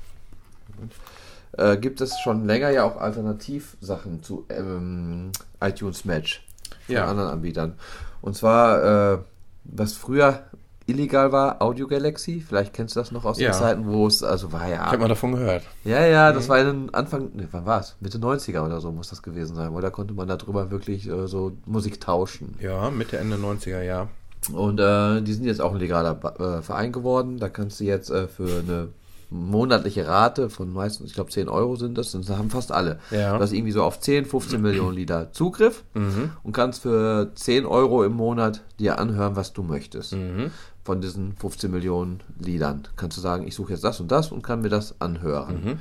äh, 1.53 1.77
gibt 1.77 2.01
es 2.01 2.19
schon 2.19 2.45
länger 2.45 2.69
ja 2.71 2.83
auch 2.83 2.97
Alternativsachen 2.97 4.23
zu 4.23 4.45
ähm, 4.49 5.31
iTunes 5.61 6.05
Match 6.05 6.45
von 6.85 6.95
Ja. 6.95 7.05
anderen 7.05 7.29
Anbietern. 7.29 7.73
Und 8.21 8.35
zwar, 8.35 9.13
äh, 9.13 9.17
was 9.65 9.93
früher 9.93 10.43
illegal 10.85 11.31
war, 11.33 11.61
Audio 11.61 11.85
Galaxy. 11.87 12.41
Vielleicht 12.45 12.73
kennst 12.73 12.95
du 12.95 13.01
das 13.01 13.11
noch 13.11 13.25
aus 13.25 13.37
Ja. 13.39 13.51
den 13.51 13.59
Zeiten, 13.59 13.87
wo 13.87 14.07
es, 14.07 14.23
also 14.23 14.53
war 14.53 14.67
ja. 14.69 14.75
Ich 14.85 14.91
habe 14.91 14.99
mal 14.99 15.07
davon 15.09 15.33
gehört. 15.33 15.63
Ja, 15.83 16.05
ja, 16.05 16.31
Mhm. 16.31 16.35
das 16.35 16.47
war 16.49 16.59
in 16.59 16.65
den 16.65 16.93
Anfang, 16.93 17.35
ne, 17.35 17.47
wann 17.51 17.65
war 17.65 17.81
es? 17.81 17.95
Mitte 17.99 18.19
90er 18.19 18.63
oder 18.65 18.79
so 18.79 18.91
muss 18.93 19.09
das 19.09 19.21
gewesen 19.21 19.55
sein, 19.55 19.73
weil 19.73 19.81
da 19.81 19.89
konnte 19.89 20.13
man 20.13 20.27
darüber 20.29 20.71
wirklich 20.71 21.07
äh, 21.09 21.27
so 21.27 21.51
Musik 21.65 21.99
tauschen. 21.99 22.55
Ja, 22.61 22.89
Mitte, 22.89 23.17
Ende 23.17 23.35
90er, 23.35 23.81
ja. 23.81 24.07
Und 24.53 24.79
äh, 24.79 25.21
die 25.21 25.33
sind 25.33 25.43
jetzt 25.45 25.59
auch 25.59 25.73
ein 25.73 25.79
legaler 25.79 26.17
äh, 26.39 26.61
Verein 26.61 26.93
geworden. 26.93 27.37
Da 27.37 27.49
kannst 27.49 27.81
du 27.81 27.83
jetzt 27.83 28.09
äh, 28.09 28.27
für 28.29 28.59
eine 28.59 28.87
monatliche 29.29 30.07
Rate 30.07 30.49
von 30.49 30.71
meistens, 30.71 31.07
ich 31.09 31.13
glaube 31.13 31.31
10 31.31 31.49
Euro 31.49 31.75
sind 31.75 31.97
das, 31.97 32.13
und 32.15 32.27
das 32.27 32.37
haben 32.37 32.49
fast 32.49 32.71
alle. 32.71 32.99
Ja. 33.11 33.35
Du 33.37 33.43
hast 33.43 33.51
irgendwie 33.51 33.71
so 33.73 33.83
auf 33.83 33.99
10, 33.99 34.25
15 34.25 34.61
Millionen 34.61 34.95
Lieder 34.95 35.31
Zugriff 35.33 35.83
Mhm. 35.93 36.31
und 36.43 36.51
kannst 36.53 36.81
für 36.83 37.31
10 37.35 37.65
Euro 37.65 38.03
im 38.03 38.13
Monat 38.13 38.61
dir 38.79 38.99
anhören, 38.99 39.35
was 39.35 39.53
du 39.53 39.63
möchtest. 39.63 40.13
Mhm. 40.13 40.51
Von 40.83 41.01
diesen 41.01 41.33
15 41.35 41.69
Millionen 41.69 42.21
Liedern. 42.39 42.87
Kannst 42.95 43.17
du 43.17 43.21
sagen, 43.21 43.45
ich 43.45 43.55
suche 43.55 43.73
jetzt 43.73 43.83
das 43.83 43.99
und 43.99 44.09
das 44.11 44.31
und 44.31 44.41
kann 44.43 44.61
mir 44.61 44.69
das 44.69 45.01
anhören. 45.01 45.63
Mhm. 45.63 45.77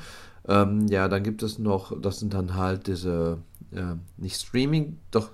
Ähm, 0.49 0.87
ja, 0.89 1.07
dann 1.09 1.23
gibt 1.23 1.43
es 1.45 1.59
noch, 1.61 1.93
das 2.01 2.19
sind 2.19 2.35
dann 2.35 2.55
halt 2.57 2.87
diese, 2.89 3.39
äh, 3.73 3.83
nicht 4.17 4.41
Streaming, 4.41 4.99
doch 5.13 5.29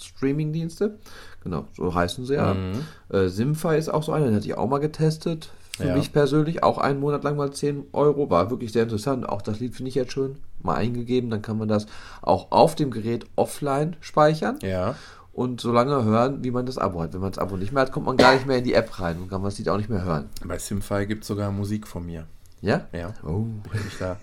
Streaming-Dienste. 0.00 0.98
Genau, 1.44 1.66
so 1.76 1.94
heißen 1.94 2.24
sie 2.26 2.34
ja. 2.34 2.54
Mhm. 2.54 2.80
Äh, 3.10 3.28
Simfy 3.28 3.76
ist 3.76 3.88
auch 3.88 4.02
so 4.02 4.12
einer, 4.12 4.26
den 4.26 4.34
hatte 4.34 4.46
ich 4.46 4.56
auch 4.56 4.68
mal 4.68 4.78
getestet. 4.78 5.50
Für 5.78 5.86
Ja. 5.86 5.94
mich 5.96 6.12
persönlich 6.12 6.64
auch 6.64 6.78
einen 6.78 6.98
Monat 6.98 7.22
lang 7.22 7.36
mal 7.36 7.52
10 7.52 7.84
Euro. 7.92 8.28
War 8.30 8.50
wirklich 8.50 8.72
sehr 8.72 8.82
interessant. 8.82 9.28
Auch 9.28 9.42
das 9.42 9.60
Lied 9.60 9.76
finde 9.76 9.90
ich 9.90 9.94
jetzt 9.94 10.12
schön. 10.12 10.38
Mal 10.60 10.74
eingegeben, 10.74 11.30
dann 11.30 11.40
kann 11.40 11.56
man 11.56 11.68
das 11.68 11.86
auch 12.20 12.50
auf 12.50 12.74
dem 12.74 12.90
Gerät 12.90 13.26
offline 13.36 13.94
speichern 14.00 14.58
Ja. 14.60 14.96
und 15.32 15.60
so 15.60 15.70
lange 15.72 16.02
hören, 16.02 16.42
wie 16.42 16.50
man 16.50 16.66
das 16.66 16.78
Abo 16.78 17.00
hat. 17.00 17.12
Wenn 17.14 17.20
man 17.20 17.30
das 17.30 17.38
Abo 17.38 17.56
nicht 17.56 17.72
mehr 17.72 17.82
hat, 17.82 17.92
kommt 17.92 18.06
man 18.06 18.16
gar 18.16 18.34
nicht 18.34 18.44
mehr 18.44 18.58
in 18.58 18.64
die 18.64 18.74
App 18.74 18.98
rein 18.98 19.18
und 19.18 19.30
kann 19.30 19.40
man 19.40 19.50
das 19.50 19.58
Lied 19.58 19.68
auch 19.68 19.76
nicht 19.76 19.88
mehr 19.88 20.02
hören. 20.04 20.28
Bei 20.44 20.58
Simfy 20.58 21.06
gibt 21.06 21.22
es 21.22 21.28
sogar 21.28 21.52
Musik 21.52 21.86
von 21.86 22.04
mir. 22.04 22.26
Ja? 22.60 22.86
Ja. 22.92 23.14
Oh. 23.24 23.46
Ich 23.86 23.98
da. 23.98 24.18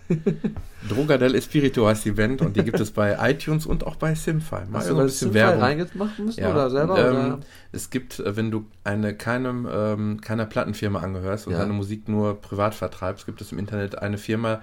Droga 0.89 1.18
del 1.18 1.36
Espirito 1.36 1.88
heißt 1.88 2.04
die 2.06 2.12
Band 2.12 2.42
und 2.42 2.56
die 2.58 2.63
gibt 2.63 2.80
es 2.80 2.92
bei 2.92 3.18
iTunes 3.32 3.65
und 3.65 3.86
auch 3.88 3.96
bei 3.96 4.13
Simfy. 4.13 4.56
Mal 4.70 4.80
Hast 4.80 4.89
du 4.89 4.98
ein 4.98 5.06
bisschen 5.06 5.32
Simfy 5.32 5.34
Werbung. 5.36 5.62
reingemacht 5.62 6.20
müssen 6.20 6.39
Ja, 6.42 6.51
oder 6.51 6.70
selber? 6.70 6.98
ähm, 7.00 7.15
oder? 7.15 7.39
Es 7.72 7.89
gibt, 7.89 8.20
äh, 8.20 8.36
wenn 8.36 8.51
du 8.51 8.65
eine 8.84 9.15
keinem, 9.15 9.68
ähm, 9.72 10.22
keiner 10.22 10.46
Plattenfirma 10.46 11.00
angehörst 11.00 11.48
und 11.48 11.54
Ja. 11.54 11.60
deine 11.60 11.74
Musik 11.74 12.10
nur 12.10 12.39
privat 12.42 12.75
vertreibst, 12.75 13.25
gibt 13.25 13.39
es 13.42 13.51
im 13.51 13.58
Internet 13.60 13.98
eine 14.00 14.18
Firma, 14.18 14.62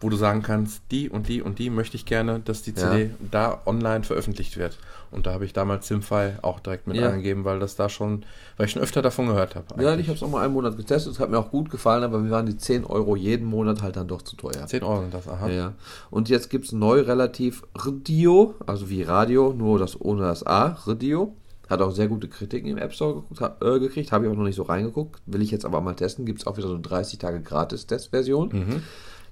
wo 0.00 0.10
du 0.10 0.16
sagen 0.16 0.42
kannst, 0.42 0.82
die 0.90 1.08
und 1.08 1.28
die 1.28 1.40
und 1.40 1.58
die 1.58 1.70
möchte 1.70 1.96
ich 1.96 2.04
gerne, 2.04 2.40
dass 2.40 2.62
die 2.62 2.72
Ja. 2.72 2.90
CD 2.92 3.10
da 3.30 3.62
online 3.64 4.04
veröffentlicht 4.04 4.56
wird. 4.58 4.76
Und 5.10 5.26
da 5.26 5.32
habe 5.32 5.44
ich 5.46 5.52
damals 5.54 5.86
Simfy 5.86 6.32
auch 6.42 6.60
direkt 6.60 6.86
mit 6.86 6.96
Ja. 6.96 7.08
angegeben, 7.08 7.44
weil 7.44 7.60
das 7.60 7.76
da 7.76 7.88
schon, 7.88 8.24
weil 8.56 8.66
ich 8.66 8.72
schon 8.72 8.82
öfter 8.82 9.00
davon 9.00 9.28
gehört 9.28 9.54
habe. 9.54 9.82
Ja, 9.82 9.96
ich 9.96 10.08
habe 10.08 10.16
es 10.16 10.22
auch 10.22 10.28
mal 10.28 10.44
einen 10.44 10.52
Monat 10.52 10.76
getestet. 10.76 11.12
Es 11.12 11.20
hat 11.20 11.30
mir 11.30 11.38
auch 11.38 11.50
gut 11.50 11.70
gefallen, 11.70 12.02
aber 12.04 12.18
mir 12.18 12.30
waren 12.30 12.44
die 12.44 12.56
10 12.58 12.84
Euro 12.84 13.16
jeden 13.16 13.46
Monat 13.46 13.80
halt 13.82 13.96
dann 13.96 14.08
doch 14.08 14.20
zu 14.22 14.36
teuer. 14.36 14.66
10 14.66 14.82
Euro 14.82 15.00
sind 15.02 15.14
das, 15.14 15.26
aha. 15.28 15.48
Ja, 15.48 15.54
ja. 15.54 15.72
Und 16.10 16.28
jetzt 16.28 16.50
gibt 16.50 16.66
es 16.66 16.72
neu 16.72 17.00
relativ 17.00 17.62
Radio, 17.74 18.54
also 18.66 18.90
wie 18.90 19.02
Radio, 19.02 19.54
nur 19.56 19.78
das 19.78 19.98
ohne 19.98 20.22
das 20.22 20.44
A, 20.46 20.76
Radio. 20.86 21.34
Hat 21.70 21.80
auch 21.80 21.90
sehr 21.90 22.06
gute 22.06 22.28
Kritiken 22.28 22.68
im 22.70 22.78
App 22.78 22.92
Store 22.92 23.14
geguckt, 23.22 23.62
äh, 23.62 23.80
gekriegt, 23.80 24.12
habe 24.12 24.24
ich 24.26 24.30
auch 24.30 24.36
noch 24.36 24.44
nicht 24.44 24.54
so 24.54 24.62
reingeguckt. 24.62 25.20
Will 25.26 25.42
ich 25.42 25.50
jetzt 25.50 25.64
aber 25.64 25.80
mal 25.80 25.94
testen. 25.94 26.24
Gibt 26.24 26.40
es 26.40 26.46
auch 26.46 26.56
wieder 26.58 26.68
so 26.68 26.74
eine 26.74 26.82
30 26.82 27.18
Tage 27.18 27.40
Gratis-Testversion. 27.40 28.50
Mhm. 28.52 28.82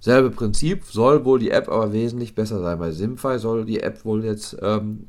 Selbe 0.04 0.30
Prinzip, 0.30 0.84
soll 0.84 1.24
wohl 1.24 1.38
die 1.38 1.50
App 1.50 1.66
aber 1.70 1.94
wesentlich 1.94 2.34
besser 2.34 2.60
sein. 2.60 2.78
Bei 2.78 2.90
Simfy 2.90 3.38
soll 3.38 3.64
die 3.64 3.80
App 3.80 4.04
wohl 4.04 4.22
jetzt 4.22 4.54
ähm, 4.60 5.06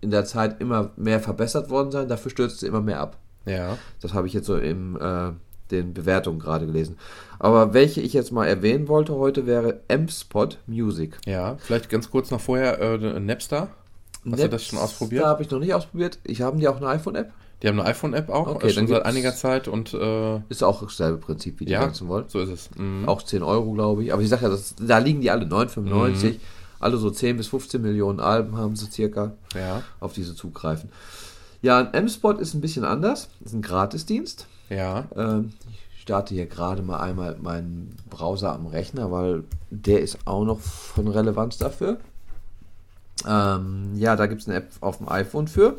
in 0.00 0.12
der 0.12 0.24
Zeit 0.24 0.60
immer 0.60 0.92
mehr 0.94 1.18
verbessert 1.18 1.68
worden 1.68 1.90
sein. 1.90 2.06
Dafür 2.06 2.30
stürzt 2.30 2.60
sie 2.60 2.68
immer 2.68 2.80
mehr 2.80 3.00
ab. 3.00 3.16
Ja. 3.44 3.76
Das 4.00 4.14
habe 4.14 4.28
ich 4.28 4.34
jetzt 4.34 4.46
so 4.46 4.54
in 4.54 4.94
äh, 5.00 5.32
den 5.72 5.94
Bewertungen 5.94 6.38
gerade 6.38 6.64
gelesen. 6.64 6.96
Aber 7.40 7.74
welche 7.74 8.00
ich 8.00 8.12
jetzt 8.12 8.30
mal 8.30 8.46
erwähnen 8.46 8.86
wollte 8.86 9.16
heute 9.16 9.46
wäre 9.46 9.80
M-Spot 9.88 10.50
Music. 10.68 11.18
Ja, 11.26 11.56
vielleicht 11.58 11.90
ganz 11.90 12.08
kurz 12.08 12.30
noch 12.30 12.40
vorher, 12.40 12.80
äh, 12.80 13.18
Napster. 13.18 13.70
Hast 14.30 14.44
du 14.44 14.48
das 14.48 14.64
schon 14.64 14.78
ausprobiert? 14.78 15.24
Da 15.24 15.28
habe 15.28 15.42
ich 15.42 15.50
noch 15.50 15.58
nicht 15.58 15.74
ausprobiert. 15.74 16.20
Ich 16.22 16.42
habe 16.42 16.56
die 16.56 16.68
auch 16.68 16.76
eine 16.76 16.86
iPhone-App. 16.86 17.32
Die 17.62 17.68
haben 17.68 17.80
eine 17.80 17.88
iPhone-App 17.88 18.28
auch, 18.28 18.46
Okay, 18.48 18.66
äh, 18.68 18.70
schon 18.70 18.86
seit 18.86 19.06
einiger 19.06 19.34
Zeit 19.34 19.66
und 19.66 19.94
äh, 19.94 20.40
Ist 20.50 20.62
auch 20.62 20.82
dasselbe 20.82 21.16
Prinzip 21.18 21.58
wie 21.60 21.64
die 21.64 21.72
ja, 21.72 21.80
ganzen 21.80 22.06
wollen. 22.08 22.26
so 22.28 22.40
ist 22.40 22.50
es. 22.50 22.70
Mhm. 22.76 23.08
Auch 23.08 23.22
10 23.22 23.42
Euro, 23.42 23.72
glaube 23.72 24.04
ich. 24.04 24.12
Aber 24.12 24.20
ich 24.22 24.28
sage 24.28 24.42
ja, 24.44 24.48
das, 24.50 24.74
da 24.78 24.98
liegen 24.98 25.20
die 25.22 25.30
alle 25.30 25.46
9,95. 25.46 26.24
Mhm. 26.32 26.36
Alle 26.78 26.98
so 26.98 27.10
10 27.10 27.38
bis 27.38 27.46
15 27.48 27.80
Millionen 27.80 28.20
Alben 28.20 28.56
haben 28.58 28.76
sie 28.76 28.90
circa. 28.90 29.32
Ja, 29.54 29.82
Auf 30.00 30.12
diese 30.12 30.34
zugreifen. 30.34 30.90
Ja, 31.62 31.78
ein 31.78 31.94
M-Spot 31.94 32.32
ist 32.32 32.52
ein 32.52 32.60
bisschen 32.60 32.84
anders. 32.84 33.28
Ist 33.44 33.54
ein 33.54 33.62
Gratisdienst. 33.62 34.46
ja. 34.68 35.04
Ähm, 35.16 35.52
ich 35.96 36.02
starte 36.12 36.34
hier 36.34 36.46
gerade 36.46 36.82
mal 36.82 36.98
einmal 36.98 37.36
meinen 37.42 37.96
Browser 38.10 38.52
am 38.52 38.66
Rechner, 38.66 39.10
weil 39.10 39.42
der 39.70 40.02
ist 40.02 40.18
auch 40.24 40.44
noch 40.44 40.60
von 40.60 41.08
Relevanz 41.08 41.58
dafür. 41.58 41.98
Ähm, 43.26 43.92
ja, 43.96 44.14
da 44.14 44.26
gibt 44.26 44.42
es 44.42 44.46
eine 44.48 44.58
App 44.58 44.68
auf 44.80 44.98
dem 44.98 45.08
iPhone 45.08 45.48
für. 45.48 45.78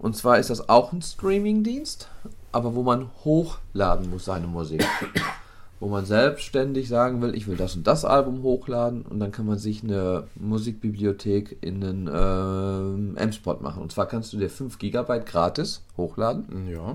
Und 0.00 0.16
zwar 0.16 0.38
ist 0.38 0.50
das 0.50 0.68
auch 0.68 0.92
ein 0.92 1.02
Streaming-Dienst, 1.02 2.08
aber 2.52 2.74
wo 2.74 2.82
man 2.82 3.10
hochladen 3.24 4.10
muss, 4.10 4.24
seine 4.24 4.46
Musik. 4.46 4.84
wo 5.78 5.88
man 5.88 6.04
selbstständig 6.04 6.88
sagen 6.88 7.22
will, 7.22 7.34
ich 7.34 7.46
will 7.46 7.56
das 7.56 7.74
und 7.74 7.86
das 7.86 8.04
Album 8.04 8.42
hochladen 8.42 9.00
und 9.02 9.18
dann 9.18 9.32
kann 9.32 9.46
man 9.46 9.56
sich 9.58 9.82
eine 9.82 10.24
Musikbibliothek 10.34 11.56
in 11.62 11.82
einen 11.82 12.10
ähm, 12.12 13.16
M-Spot 13.16 13.56
machen. 13.60 13.82
Und 13.82 13.90
zwar 13.90 14.06
kannst 14.06 14.32
du 14.32 14.36
dir 14.38 14.50
5 14.50 14.78
GB 14.78 15.20
gratis 15.24 15.82
hochladen 15.96 16.68
Ja. 16.70 16.92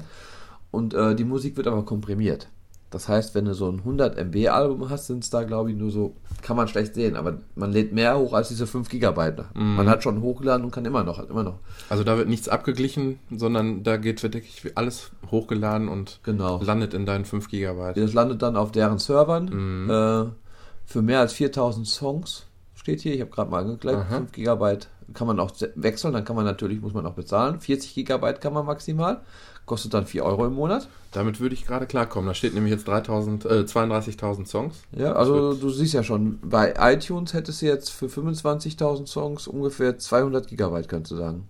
und 0.70 0.94
äh, 0.94 1.16
die 1.16 1.24
Musik 1.24 1.58
wird 1.58 1.66
aber 1.66 1.84
komprimiert. 1.84 2.48
Das 2.96 3.10
heißt, 3.10 3.36
wenn 3.36 3.44
du 3.44 3.54
so 3.54 3.70
ein 3.70 3.80
100 3.80 4.18
MB 4.18 4.48
Album 4.48 4.90
hast, 4.90 5.08
sind 5.08 5.22
es 5.22 5.30
da 5.30 5.44
glaube 5.44 5.70
ich 5.72 5.76
nur 5.78 5.92
so, 5.92 6.16
kann 6.42 6.56
man 6.56 6.70
schlecht 6.70 6.94
sehen, 6.96 7.18
aber 7.18 7.40
man 7.54 7.74
lädt 7.74 7.92
mehr 7.92 8.18
hoch 8.18 8.32
als 8.32 8.48
diese 8.48 8.68
5 8.68 8.88
GB. 8.88 9.32
Mhm. 9.54 9.76
Man 9.76 9.90
hat 9.90 10.02
schon 10.02 10.22
hochgeladen 10.22 10.64
und 10.64 10.72
kann 10.72 10.86
immer 10.86 11.04
noch, 11.04 11.18
hat 11.18 11.30
immer 11.30 11.44
noch. 11.44 11.60
Also 11.90 12.06
da 12.06 12.18
wird 12.18 12.30
nichts 12.30 12.48
abgeglichen, 12.48 13.20
sondern 13.36 13.84
da 13.84 13.98
geht 13.98 14.24
wirklich 14.24 14.72
alles 14.76 15.12
hochgeladen 15.30 15.90
und 15.90 16.22
Genau. 16.24 16.62
landet 16.64 16.94
in 16.94 17.06
deinen 17.06 17.26
5 17.26 17.50
GB. 17.50 17.94
Das 18.00 18.14
landet 18.14 18.42
dann 18.42 18.56
auf 18.56 18.72
deren 18.72 18.98
Servern 18.98 19.46
Mhm. 19.52 19.90
äh, 19.90 20.26
für 20.86 21.02
mehr 21.02 21.20
als 21.20 21.34
4000 21.34 21.86
Songs. 21.86 22.46
Steht 22.76 23.02
hier, 23.02 23.14
ich 23.14 23.20
habe 23.20 23.32
gerade 23.32 23.52
mal 23.52 23.64
angeklickt, 23.64 23.98
Aha. 23.98 24.18
5 24.20 24.32
GB 24.32 24.78
kann 25.14 25.28
man 25.28 25.40
auch 25.40 25.54
se- 25.54 25.74
wechseln, 25.76 26.14
dann 26.14 26.24
kann 26.24 26.36
man 26.38 26.46
natürlich, 26.46 26.80
muss 26.82 26.94
man 26.94 27.06
auch 27.06 27.14
bezahlen. 27.14 27.60
40 27.60 27.94
GB 27.94 28.34
kann 28.40 28.54
man 28.54 28.66
maximal, 28.66 29.22
kostet 29.66 29.94
dann 29.94 30.06
4 30.06 30.24
Euro 30.24 30.46
im 30.46 30.54
Monat. 30.54 30.88
Damit 31.12 31.40
würde 31.40 31.56
ich 31.56 31.66
gerade 31.66 31.86
klarkommen. 31.88 32.28
Da 32.28 32.34
steht 32.34 32.54
nämlich 32.54 32.72
jetzt 32.74 32.88
3000, 32.88 33.46
äh, 33.46 33.64
32.000 33.66 34.46
Songs. 34.48 34.76
Ja, 34.92 35.14
also 35.14 35.54
du 35.54 35.70
siehst 35.70 35.94
ja 35.94 36.04
schon, 36.04 36.40
bei 36.44 36.74
iTunes 36.78 37.34
hättest 37.34 37.62
du 37.62 37.66
jetzt 37.68 37.90
für 37.90 38.08
25.000 38.08 39.08
Songs 39.08 39.48
ungefähr 39.48 39.98
200 39.98 40.48
Gigabyte, 40.48 40.88
kannst 40.90 41.12
du 41.12 41.16
sagen. 41.16 41.48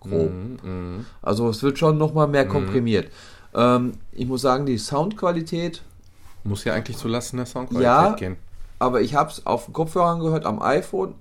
Grob. 0.00 0.30
Mhm, 0.32 0.58
mhm. 0.62 1.06
Also 1.22 1.48
es 1.48 1.62
wird 1.62 1.78
schon 1.78 1.98
nochmal 1.98 2.28
mehr 2.28 2.44
Mhm. 2.44 2.50
komprimiert. 2.50 3.10
Ähm, 3.54 3.92
ich 4.12 4.26
muss 4.26 4.42
sagen, 4.42 4.66
die 4.66 4.78
Soundqualität, 4.78 5.82
Muss 6.44 6.64
ja 6.64 6.74
eigentlich 6.74 6.96
zulasten 6.98 7.38
der 7.38 7.46
Soundqualität 7.46 7.84
Ja. 7.84 8.14
gehen. 8.14 8.36
aber 8.78 9.00
ich 9.00 9.14
habe 9.14 9.30
es 9.30 9.46
auf 9.46 9.64
den 9.66 9.72
Kopfhörern 9.72 10.20
gehört, 10.20 10.44
am 10.44 10.60
iPhone. 10.60 11.14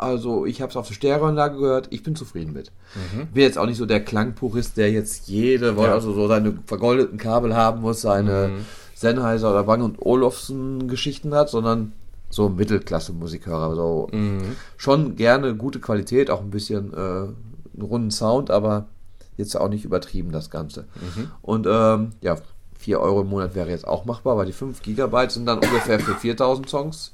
Also 0.00 0.46
ich 0.46 0.62
habe 0.62 0.70
es 0.70 0.76
auf 0.76 0.86
der 0.88 0.94
Stereoanlage 0.94 1.58
gehört, 1.58 1.88
ich 1.90 2.02
bin 2.02 2.16
zufrieden 2.16 2.52
mit. 2.52 2.72
Mhm. 2.94 3.22
Ich 3.22 3.28
bin 3.30 3.42
jetzt 3.42 3.58
auch 3.58 3.66
nicht 3.66 3.76
so 3.76 3.86
der 3.86 4.02
Klangpurist, 4.04 4.76
der 4.76 4.90
jetzt 4.90 5.28
jede, 5.28 5.74
Ja. 5.76 5.92
also 5.92 6.12
so 6.12 6.26
seine 6.26 6.58
vergoldeten 6.66 7.18
Kabel 7.18 7.54
haben 7.54 7.82
muss, 7.82 8.00
seine 8.00 8.48
Mhm. 8.48 8.64
Sennheiser 8.94 9.50
oder 9.50 9.64
Bang 9.64 9.82
und 9.82 10.00
Olufsen 10.00 10.88
Geschichten 10.88 11.34
hat, 11.34 11.48
sondern 11.50 11.92
so 12.28 12.48
Mittelklasse-Musikhörer. 12.48 13.74
So 13.74 14.08
Mhm. 14.12 14.56
schon 14.76 15.16
gerne 15.16 15.54
gute 15.54 15.80
Qualität, 15.80 16.30
auch 16.30 16.40
ein 16.40 16.50
bisschen 16.50 16.92
äh, 16.92 16.96
einen 16.96 17.82
runden 17.82 18.10
Sound, 18.10 18.50
aber 18.50 18.86
jetzt 19.36 19.56
auch 19.58 19.68
nicht 19.68 19.84
übertrieben 19.84 20.32
das 20.32 20.50
Ganze. 20.50 20.82
Mhm. 20.94 21.30
Und 21.42 21.66
ähm, 21.68 22.10
ja, 22.20 22.36
4 22.78 23.00
Euro 23.00 23.20
im 23.22 23.28
Monat 23.28 23.54
wäre 23.54 23.68
jetzt 23.70 23.86
auch 23.86 24.04
machbar, 24.06 24.36
weil 24.36 24.46
die 24.46 24.52
5 24.52 24.80
Gigabyte 24.82 25.30
sind 25.32 25.46
dann 25.46 25.58
ungefähr 25.58 26.00
für 26.00 26.14
4000 26.14 26.68
Songs, 26.68 27.12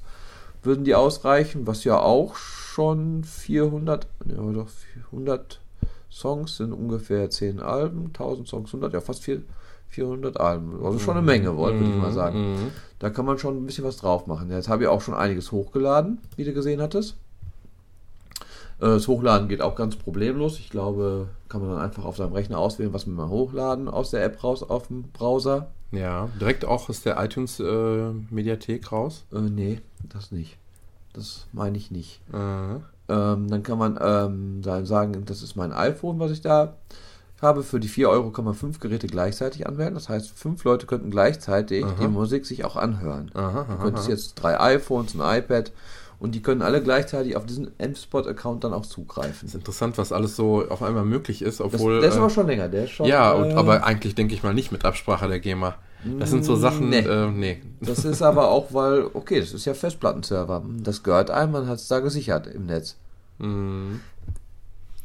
würden 0.62 0.84
die 0.84 0.94
ausreichen, 0.94 1.66
was 1.66 1.84
ja 1.84 1.98
auch 1.98 2.34
schon 2.76 3.24
400, 3.24 4.06
ja 4.26 4.52
doch 4.52 4.68
400 4.68 5.60
Songs 6.10 6.58
sind 6.58 6.74
ungefähr 6.74 7.30
10 7.30 7.58
Alben, 7.58 8.08
1000 8.08 8.46
Songs, 8.46 8.68
100, 8.68 8.92
ja 8.92 9.00
fast 9.00 9.24
4, 9.24 9.40
400 9.88 10.38
Alben. 10.38 10.84
Also 10.84 10.98
schon 10.98 11.16
eine 11.16 11.24
Menge, 11.24 11.56
wollte 11.56 11.80
würde 11.80 11.90
ich 11.90 11.96
mal 11.96 12.12
sagen. 12.12 12.52
Mhm. 12.52 12.70
Da 12.98 13.08
kann 13.08 13.24
man 13.24 13.38
schon 13.38 13.56
ein 13.56 13.64
bisschen 13.64 13.84
was 13.84 13.96
drauf 13.96 14.26
machen. 14.26 14.50
Jetzt 14.50 14.68
habe 14.68 14.82
ich 14.82 14.88
auch 14.90 15.00
schon 15.00 15.14
einiges 15.14 15.52
hochgeladen, 15.52 16.18
wie 16.36 16.44
du 16.44 16.52
gesehen 16.52 16.82
hattest. 16.82 17.16
Äh, 18.78 18.88
Das 18.88 19.08
Hochladen 19.08 19.48
geht 19.48 19.62
auch 19.62 19.74
ganz 19.74 19.96
problemlos. 19.96 20.58
Ich 20.58 20.68
glaube, 20.68 21.28
kann 21.48 21.62
man 21.62 21.70
dann 21.70 21.80
einfach 21.80 22.04
auf 22.04 22.18
seinem 22.18 22.34
Rechner 22.34 22.58
auswählen, 22.58 22.92
was 22.92 23.06
man 23.06 23.16
mal 23.16 23.28
hochladen 23.30 23.88
aus 23.88 24.10
der 24.10 24.22
App 24.22 24.44
raus 24.44 24.62
auf 24.62 24.88
dem 24.88 25.04
Browser. 25.14 25.68
Ja, 25.92 26.28
direkt 26.38 26.66
auch 26.66 26.90
aus 26.90 27.00
der 27.00 27.22
iTunes-Mediathek 27.24 28.92
raus. 28.92 29.24
Äh, 29.32 29.40
nee, 29.40 29.80
das 30.02 30.30
nicht. 30.30 30.58
Das 31.16 31.46
meine 31.52 31.76
ich 31.78 31.90
nicht. 31.90 32.20
Äh, 32.32 32.80
Ähm, 33.08 33.48
dann 33.48 33.62
kann 33.62 33.78
man 33.78 33.96
ähm, 34.02 34.62
dann 34.62 34.84
sagen, 34.84 35.24
das 35.26 35.40
ist 35.42 35.54
mein 35.54 35.72
iPhone, 35.72 36.18
was 36.18 36.32
ich 36.32 36.40
da 36.40 36.74
habe. 37.40 37.62
Für 37.62 37.78
die 37.78 37.86
4 37.88 38.10
Euro 38.10 38.30
kann 38.30 38.44
man 38.44 38.54
fünf 38.54 38.80
Geräte 38.80 39.06
gleichzeitig 39.06 39.66
anmelden. 39.66 39.94
Das 39.94 40.08
heißt, 40.08 40.30
fünf 40.36 40.64
Leute 40.64 40.86
könnten 40.86 41.10
gleichzeitig 41.10 41.84
Aha. 41.84 41.94
die 42.00 42.08
Musik 42.08 42.46
sich 42.46 42.64
auch 42.64 42.74
anhören. 42.74 43.30
aha, 43.34 43.62
Du 43.64 43.72
aha, 43.74 43.82
könntest 43.84 44.06
aha. 44.08 44.12
jetzt 44.12 44.34
drei 44.34 44.58
iPhones, 44.60 45.14
ein 45.14 45.38
iPad 45.38 45.70
und 46.18 46.34
die 46.34 46.42
können 46.42 46.62
alle 46.62 46.82
gleichzeitig 46.82 47.36
auf 47.36 47.46
diesen 47.46 47.70
M-Spot-Account 47.78 48.64
dann 48.64 48.72
auch 48.72 48.86
zugreifen. 48.86 49.46
ist 49.46 49.54
interessant, 49.54 49.98
was 49.98 50.10
alles 50.12 50.34
so 50.34 50.66
auf 50.68 50.82
einmal 50.82 51.04
möglich 51.04 51.42
ist, 51.42 51.60
Das, 51.60 51.74
obwohl. 51.74 52.00
der 52.00 52.08
ist 52.08 52.16
äh, 52.16 52.18
aber 52.18 52.30
schon 52.30 52.46
länger. 52.48 52.68
Der 52.68 52.84
ist 52.84 52.90
schon, 52.90 53.06
ja, 53.06 53.32
und, 53.32 53.50
äh, 53.50 53.54
aber 53.54 53.84
eigentlich 53.84 54.14
denke 54.16 54.34
ich 54.34 54.42
mal 54.42 54.54
nicht 54.54 54.72
mit 54.72 54.84
Absprache 54.84 55.28
der 55.28 55.38
GEMA. 55.40 55.76
Das 56.18 56.30
sind 56.30 56.44
so 56.44 56.56
Sachen, 56.56 56.90
Nee. 56.90 56.98
äh, 57.00 57.30
nee. 57.30 57.62
Das 57.80 58.04
ist 58.04 58.22
aber 58.22 58.48
auch, 58.50 58.72
weil, 58.72 59.06
okay, 59.14 59.40
das 59.40 59.52
ist 59.52 59.64
ja 59.64 59.74
Festplattenserver. 59.74 60.62
Das 60.82 61.02
gehört 61.02 61.30
einem, 61.30 61.52
man 61.52 61.68
hat 61.68 61.76
es 61.76 61.88
da 61.88 62.00
gesichert 62.00 62.46
im 62.46 62.66
Netz. 62.66 62.96
Mhm. 63.38 64.00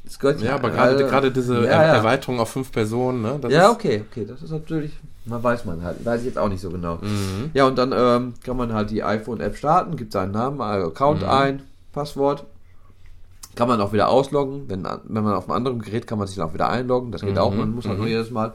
Das 0.03 0.19
gehört 0.19 0.41
Ja, 0.41 0.55
aber 0.55 0.69
gerade 0.71 1.03
äh, 1.03 1.07
gerade 1.09 1.31
diese 1.31 1.55
ja, 1.57 1.63
ja. 1.63 1.83
Erweiterung 1.95 2.39
auf 2.39 2.49
fünf 2.49 2.71
Personen, 2.71 3.21
ne? 3.21 3.37
Das 3.41 3.51
Ja, 3.51 3.69
okay, 3.71 4.03
okay, 4.09 4.25
das 4.25 4.41
ist 4.41 4.51
natürlich, 4.51 4.91
man 5.25 5.41
weiß 5.43 5.65
man 5.65 5.83
halt, 5.83 6.03
weiß 6.03 6.21
ich 6.21 6.27
jetzt 6.27 6.37
auch 6.37 6.49
nicht 6.49 6.61
so 6.61 6.69
genau. 6.69 6.95
Mhm. 6.95 7.51
Ja, 7.53 7.65
und 7.65 7.77
dann 7.77 7.93
ähm, 7.95 8.33
kann 8.43 8.57
man 8.57 8.73
halt 8.73 8.89
die 8.89 9.03
iPhone-App 9.03 9.55
starten, 9.55 9.95
gibt 9.95 10.11
seinen 10.11 10.31
Namen, 10.31 10.59
äh, 10.59 10.83
Account 10.85 11.21
Mhm. 11.21 11.29
ein, 11.29 11.61
Passwort. 11.93 12.45
Kann 13.55 13.67
man 13.67 13.81
auch 13.81 13.91
wieder 13.91 14.07
ausloggen. 14.07 14.63
Wenn, 14.69 14.85
wenn 14.85 15.23
man 15.23 15.33
auf 15.35 15.43
einem 15.49 15.57
anderen 15.57 15.81
Gerät 15.81 16.07
kann 16.07 16.17
man 16.17 16.25
sich 16.27 16.37
dann 16.37 16.47
auch 16.49 16.53
wieder 16.53 16.69
einloggen. 16.69 17.11
Das 17.11 17.21
geht 17.21 17.31
Mhm, 17.33 17.37
auch, 17.37 17.53
man 17.53 17.71
muss 17.75 17.85
halt 17.85 17.97
nur 17.97 18.05
mhm. 18.07 18.11
jedes 18.13 18.31
Mal. 18.31 18.53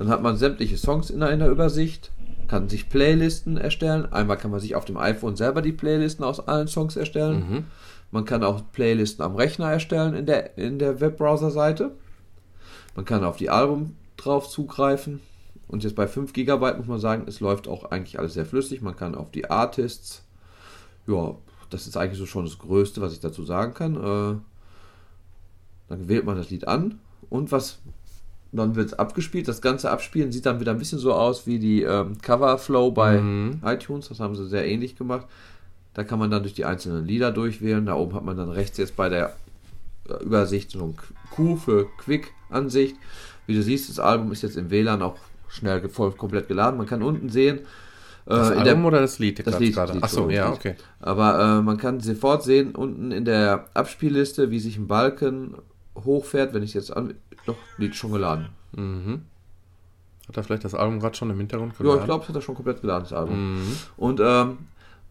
Dann 0.00 0.08
hat 0.08 0.22
man 0.22 0.38
sämtliche 0.38 0.78
Songs 0.78 1.10
in 1.10 1.22
einer 1.22 1.48
Übersicht, 1.48 2.10
kann 2.48 2.70
sich 2.70 2.88
Playlisten 2.88 3.58
erstellen. 3.58 4.10
Einmal 4.10 4.38
kann 4.38 4.50
man 4.50 4.58
sich 4.58 4.74
auf 4.74 4.86
dem 4.86 4.96
iPhone 4.96 5.36
selber 5.36 5.60
die 5.60 5.74
Playlisten 5.74 6.24
aus 6.24 6.40
allen 6.40 6.68
Songs 6.68 6.96
erstellen. 6.96 7.44
Mhm. 7.50 7.64
Man 8.10 8.24
kann 8.24 8.42
auch 8.42 8.62
Playlisten 8.72 9.22
am 9.22 9.36
Rechner 9.36 9.70
erstellen 9.70 10.14
in 10.14 10.24
der, 10.24 10.56
in 10.56 10.78
der 10.78 11.02
Webbrowser-Seite. 11.02 11.90
Man 12.96 13.04
kann 13.04 13.24
auf 13.24 13.36
die 13.36 13.50
Album 13.50 13.94
drauf 14.16 14.48
zugreifen. 14.48 15.20
Und 15.68 15.84
jetzt 15.84 15.96
bei 15.96 16.08
5 16.08 16.32
GB 16.32 16.78
muss 16.78 16.86
man 16.86 16.98
sagen, 16.98 17.24
es 17.26 17.40
läuft 17.40 17.68
auch 17.68 17.90
eigentlich 17.90 18.18
alles 18.18 18.32
sehr 18.32 18.46
flüssig. 18.46 18.80
Man 18.80 18.96
kann 18.96 19.14
auf 19.14 19.30
die 19.30 19.50
Artists. 19.50 20.24
Ja, 21.06 21.34
das 21.68 21.86
ist 21.86 21.98
eigentlich 21.98 22.18
so 22.18 22.24
schon 22.24 22.46
das 22.46 22.58
Größte, 22.58 23.02
was 23.02 23.12
ich 23.12 23.20
dazu 23.20 23.44
sagen 23.44 23.74
kann. 23.74 23.96
Äh, 23.96 24.40
dann 25.90 26.08
wählt 26.08 26.24
man 26.24 26.38
das 26.38 26.48
Lied 26.48 26.66
an 26.66 27.00
und 27.28 27.52
was. 27.52 27.80
Dann 28.52 28.74
wird 28.74 28.88
es 28.88 28.94
abgespielt. 28.98 29.46
Das 29.46 29.60
ganze 29.62 29.90
Abspielen 29.90 30.32
sieht 30.32 30.44
dann 30.46 30.58
wieder 30.58 30.72
ein 30.72 30.78
bisschen 30.78 30.98
so 30.98 31.12
aus 31.14 31.46
wie 31.46 31.58
die 31.60 31.82
ähm, 31.82 32.18
Coverflow 32.20 32.90
bei 32.90 33.20
Mhm. 33.20 33.60
iTunes. 33.64 34.08
Das 34.08 34.18
haben 34.18 34.34
sie 34.34 34.46
sehr 34.48 34.66
ähnlich 34.66 34.96
gemacht. 34.96 35.26
Da 35.94 36.02
kann 36.04 36.18
man 36.18 36.30
dann 36.30 36.42
durch 36.42 36.54
die 36.54 36.64
einzelnen 36.64 37.04
Lieder 37.06 37.30
durchwählen. 37.30 37.86
Da 37.86 37.94
oben 37.94 38.14
hat 38.14 38.24
man 38.24 38.36
dann 38.36 38.48
rechts 38.50 38.76
jetzt 38.78 38.96
bei 38.96 39.08
der 39.08 39.34
äh, 40.08 40.22
Übersicht 40.24 40.72
so 40.72 40.82
ein 40.84 40.94
Q 41.30 41.56
für 41.56 41.86
Quick-Ansicht. 41.98 42.96
Wie 43.46 43.54
du 43.54 43.62
siehst, 43.62 43.88
das 43.88 43.98
Album 44.00 44.32
ist 44.32 44.42
jetzt 44.42 44.56
im 44.56 44.70
WLAN 44.70 45.02
auch 45.02 45.16
schnell 45.48 45.88
voll 45.88 46.12
komplett 46.12 46.48
geladen. 46.48 46.76
Man 46.76 46.86
kann 46.86 47.02
unten 47.02 47.28
sehen, 47.28 47.58
äh, 47.58 47.64
Das 48.26 48.50
in 48.50 48.58
Album 48.58 48.82
der, 48.82 48.84
oder 48.88 49.00
das 49.00 49.18
Lied? 49.20 49.44
das 49.46 49.58
Lied, 49.60 49.74
gerade? 49.74 49.92
Lied, 49.94 50.02
Achso, 50.04 50.24
so, 50.24 50.30
ja, 50.30 50.48
Lied. 50.48 50.58
okay. 50.58 50.74
aber 51.00 51.58
äh, 51.58 51.62
man 51.62 51.76
kann 51.76 52.00
sofort 52.00 52.42
sehen, 52.44 52.74
unten 52.74 53.10
in 53.12 53.24
der 53.24 53.66
Abspielliste, 53.74 54.50
wie 54.50 54.58
sich 54.60 54.76
ein 54.76 54.86
Balken 54.88 55.54
hochfährt, 56.04 56.54
wenn 56.54 56.62
ich 56.62 56.74
jetzt 56.74 56.96
an. 56.96 57.14
Doch, 57.46 57.56
Lied 57.78 57.94
schon 57.94 58.12
geladen. 58.12 58.48
Mhm. 58.72 59.22
Hat 60.28 60.36
er 60.36 60.44
vielleicht 60.44 60.64
das 60.64 60.74
Album 60.74 61.00
gerade 61.00 61.16
schon 61.16 61.30
im 61.30 61.38
Hintergrund 61.38 61.72
Ja, 61.80 61.96
ich 61.96 62.04
glaube, 62.04 62.22
es 62.22 62.28
hat 62.28 62.36
er 62.36 62.42
schon 62.42 62.54
komplett 62.54 62.80
geladen, 62.82 63.02
das 63.04 63.12
Album. 63.12 63.60
Mhm. 63.62 63.76
Und 63.96 64.20
ähm, 64.22 64.58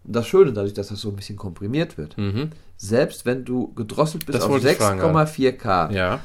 das 0.06 0.28
Schöne, 0.28 0.54
dadurch, 0.54 0.74
dass 0.74 0.88
das 0.88 1.02
so 1.02 1.10
ein 1.10 1.15
bisschen 1.15 1.36
komprimiert 1.36 1.98
wird, 1.98 2.18
Mhm. 2.18 2.52
selbst 2.78 3.26
wenn 3.26 3.44
du 3.44 3.74
gedrosselt 3.74 4.26
bist 4.26 4.38
Das 4.38 4.46
auf 4.46 4.52
wollte 4.52 4.70
ich 4.72 4.78
fragen 4.78 5.02
6,4K, 5.02 5.92
Ja. 5.92 6.20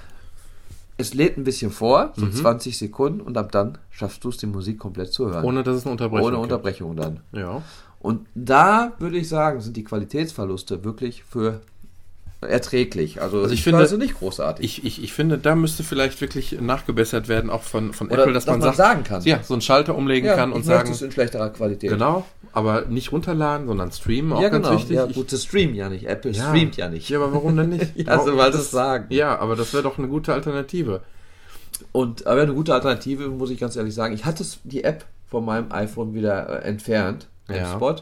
es 0.96 1.12
lädt 1.14 1.36
ein 1.38 1.44
bisschen 1.44 1.72
vor, 1.72 2.12
so 2.16 2.26
Mhm. 2.26 2.32
20 2.32 2.78
Sekunden, 2.78 3.20
und 3.20 3.36
ab 3.36 3.50
dann 3.50 3.78
schaffst 3.90 4.22
du 4.22 4.28
es, 4.28 4.36
die 4.36 4.46
Musik 4.46 4.78
komplett 4.78 5.12
zu 5.12 5.26
hören. 5.28 5.44
Ohne 5.44 5.64
dass 5.64 5.76
es 5.76 5.82
eine 5.84 5.92
Unterbrechung 5.92 6.26
Ohne 6.28 6.36
gibt. 6.36 6.52
Unterbrechung 6.52 6.96
dann. 6.96 7.20
Ja. 7.32 7.62
Und 7.98 8.26
da 8.36 8.92
würde 9.00 9.16
ich 9.16 9.28
sagen, 9.28 9.60
sind 9.60 9.76
die 9.76 9.82
Qualitätsverluste 9.84 10.84
wirklich 10.84 11.24
für 11.24 11.62
erträglich. 12.44 13.20
Also, 13.22 13.38
Also 13.38 13.48
ich 13.52 13.60
ich 13.60 13.64
finde- 13.64 13.86
finde, 13.86 14.04
nicht 14.04 14.18
großartig. 14.18 14.64
Ich, 14.64 14.84
ich, 14.84 15.02
ich 15.04 15.12
finde, 15.12 15.38
da 15.38 15.54
müsste 15.54 15.82
vielleicht 15.82 16.20
wirklich 16.20 16.60
nachgebessert 16.60 17.28
werden, 17.28 17.50
auch 17.50 17.62
von, 17.62 17.92
von 17.92 18.08
Oder 18.10 18.22
Apple, 18.22 18.32
dass, 18.34 18.44
dass 18.44 18.52
man, 18.52 18.62
sagt, 18.62 18.76
sagen 18.76 19.04
kann. 19.04 19.22
Ja, 19.24 19.42
so 19.42 19.54
einen 19.54 19.60
Schalter 19.62 19.94
umlegen 19.96 20.28
kann 20.34 20.52
und 20.52 20.60
ich 20.60 20.66
sagen, 20.66 20.90
es 20.92 21.02
in 21.02 21.10
schlechterer 21.12 21.50
Qualität. 21.50 21.90
genau, 21.90 22.24
aber 22.52 22.82
nicht 22.82 23.12
runterladen, 23.12 23.66
sondern 23.66 23.90
streamen, 23.92 24.32
auch 24.32 24.40
ja, 24.42 24.48
ganz 24.48 24.66
genau. 24.66 24.78
wichtig. 24.78 24.96
Ja, 24.96 25.06
Ich- 25.06 25.14
gut, 25.14 25.32
das 25.32 25.42
streamt 25.44 25.76
ja 25.76 25.88
nicht. 25.88 26.06
Apple 26.06 26.30
Ja. 26.32 26.48
streamt 26.48 26.76
ja 26.76 26.88
nicht. 26.88 27.08
ja, 27.08 27.18
aber 27.18 27.32
warum 27.32 27.56
denn 27.56 27.70
nicht? 27.70 27.92
Ja, 27.96 28.06
Warum- 28.18 28.26
so 28.26 28.36
weil 28.36 28.50
das 28.50 28.70
sagen. 28.70 29.06
Ja, 29.10 29.38
aber 29.38 29.56
das 29.56 29.72
wäre 29.72 29.82
doch 29.82 29.98
eine 29.98 30.08
gute 30.08 30.32
Alternative. 30.32 31.00
Und 31.92 32.26
aber 32.26 32.42
eine 32.42 32.54
gute 32.54 32.72
Alternative, 32.72 33.28
muss 33.28 33.50
ich 33.50 33.58
ganz 33.58 33.76
ehrlich 33.76 33.94
sagen. 33.94 34.14
Ich 34.14 34.24
hatte 34.24 34.42
es- 34.42 34.58
die 34.64 34.84
App 34.84 35.04
von 35.28 35.44
meinem 35.44 35.72
iPhone 35.72 36.14
wieder 36.14 36.62
äh, 36.62 36.68
entfernt, 36.68 37.26
Ja. 37.48 37.72
Spot. 37.72 37.96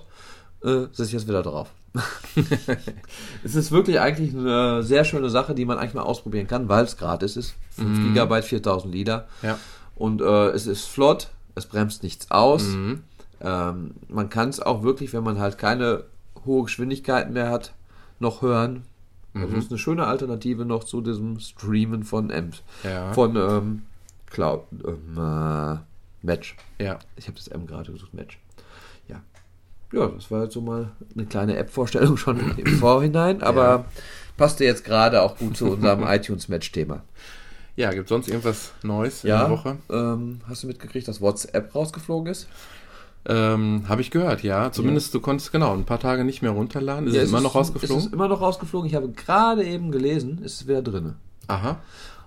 Äh, 0.64 0.84
ist 0.96 1.12
jetzt 1.12 1.26
wieder 1.26 1.42
drauf. 1.42 1.68
es 3.44 3.54
ist 3.54 3.70
wirklich 3.72 4.00
eigentlich 4.00 4.34
eine 4.34 4.82
sehr 4.82 5.04
schöne 5.04 5.30
Sache, 5.30 5.54
die 5.54 5.64
man 5.64 5.78
eigentlich 5.78 5.94
mal 5.94 6.02
ausprobieren 6.02 6.46
kann, 6.46 6.68
weil 6.68 6.84
es 6.84 6.96
gratis 6.96 7.36
ist. 7.36 7.54
5 7.70 7.88
Mhm. 7.98 8.14
GB, 8.14 8.42
4000 8.42 8.94
Lieder. 8.94 9.28
Ja. 9.42 9.58
Und 9.96 10.20
äh, 10.22 10.48
es 10.50 10.66
ist 10.66 10.86
flott, 10.86 11.28
es 11.54 11.66
bremst 11.66 12.02
nichts 12.02 12.30
aus. 12.30 12.64
Mhm. 12.68 13.02
Ähm, 13.40 13.90
man 14.08 14.28
kann 14.30 14.48
es 14.48 14.60
auch 14.60 14.82
wirklich, 14.82 15.12
wenn 15.12 15.24
man 15.24 15.38
halt 15.38 15.58
keine 15.58 16.04
hohe 16.46 16.64
Geschwindigkeiten 16.64 17.32
mehr 17.32 17.50
hat, 17.50 17.74
noch 18.18 18.42
hören. 18.42 18.84
Also 19.34 19.48
Mhm. 19.48 19.54
es 19.58 19.64
ist 19.64 19.70
eine 19.70 19.78
schöne 19.78 20.06
Alternative 20.06 20.64
noch 20.64 20.84
zu 20.84 21.00
diesem 21.00 21.40
Streamen 21.40 22.04
von 22.04 22.30
Amps. 22.30 22.62
Ja. 22.84 23.12
Von 23.12 23.36
ähm, 23.36 23.82
Cloud 24.26 24.62
ähm, 24.86 25.18
äh, 25.18 25.76
Match. 26.24 26.56
ja. 26.78 26.98
Ich 27.16 27.26
habe 27.26 27.36
das 27.36 27.48
M 27.48 27.66
gerade 27.66 27.92
gesucht, 27.92 28.14
Match. 28.14 28.38
Ja. 29.92 30.00
Ja, 30.00 30.06
das 30.08 30.30
war 30.30 30.44
jetzt 30.44 30.54
so 30.54 30.60
mal 30.60 30.90
eine 31.14 31.26
kleine 31.26 31.56
App-Vorstellung 31.56 32.16
schon 32.16 32.40
im 32.56 32.66
Vorhinein, 32.78 33.42
aber 33.42 33.62
Ja. 33.64 33.84
passte 34.36 34.64
jetzt 34.64 34.84
gerade 34.84 35.22
auch 35.22 35.36
gut 35.36 35.56
zu 35.56 35.66
unserem 35.70 36.02
iTunes-Match-Thema. 36.06 37.02
Ja, 37.76 37.90
gibt 37.92 38.08
sonst 38.08 38.28
irgendwas 38.28 38.72
Neues 38.82 39.24
in 39.24 39.30
Ja, 39.30 39.42
der 39.42 39.50
Woche? 39.50 39.76
ähm, 39.90 40.40
hast 40.48 40.62
du 40.62 40.66
mitgekriegt, 40.66 41.08
dass 41.08 41.20
WhatsApp 41.20 41.74
rausgeflogen 41.74 42.30
ist? 42.30 42.48
Ähm, 43.24 43.84
Habe 43.88 44.00
ich 44.00 44.10
gehört, 44.10 44.42
ja. 44.42 44.72
Zumindest 44.72 45.14
du 45.14 45.20
konntest 45.20 45.52
genau 45.52 45.72
ein 45.74 45.84
paar 45.84 46.00
Tage 46.00 46.24
nicht 46.24 46.42
mehr 46.42 46.50
runterladen. 46.50 47.06
Ist 47.06 47.14
Ja, 47.14 47.22
es 47.22 47.28
immer 47.28 47.40
noch 47.40 47.50
Es 47.50 47.54
rausgeflogen? 47.56 48.04
ist 48.06 48.12
immer 48.12 48.26
noch 48.28 48.40
rausgeflogen. 48.40 48.88
Ich 48.88 48.96
habe 48.96 49.08
gerade 49.10 49.62
eben 49.64 49.92
gelesen, 49.92 50.40
ist 50.42 50.60
es 50.62 50.66
wieder 50.68 50.82
drin. 50.82 51.14
Aha. 51.46 51.78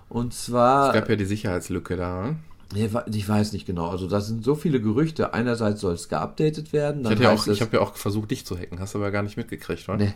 Und 0.08 0.32
Es 0.32 0.46
zwar, 0.46 0.92
gab 0.94 1.08
ja 1.10 1.16
die 1.16 1.26
Sicherheitslücke 1.26 1.96
da. 1.96 2.34
Ich 2.74 3.28
weiß 3.28 3.52
nicht 3.52 3.66
genau. 3.66 3.88
Also 3.88 4.08
da 4.08 4.20
sind 4.20 4.44
so 4.44 4.54
viele 4.54 4.80
Gerüchte. 4.80 5.32
Einerseits 5.34 5.80
soll 5.80 5.94
es 5.94 6.08
geupdatet 6.08 6.72
werden. 6.72 7.02
Ich, 7.10 7.18
ja 7.18 7.34
ich 7.34 7.46
es, 7.46 7.60
habe 7.60 7.76
ja 7.76 7.82
auch 7.82 7.94
versucht, 7.94 8.30
dich 8.30 8.44
zu 8.44 8.58
hacken. 8.58 8.80
Hast 8.80 8.94
du 8.94 8.98
aber 8.98 9.10
gar 9.10 9.22
nicht 9.22 9.36
mitgekriegt, 9.36 9.88
oder? 9.88 9.98
Nee. 9.98 10.14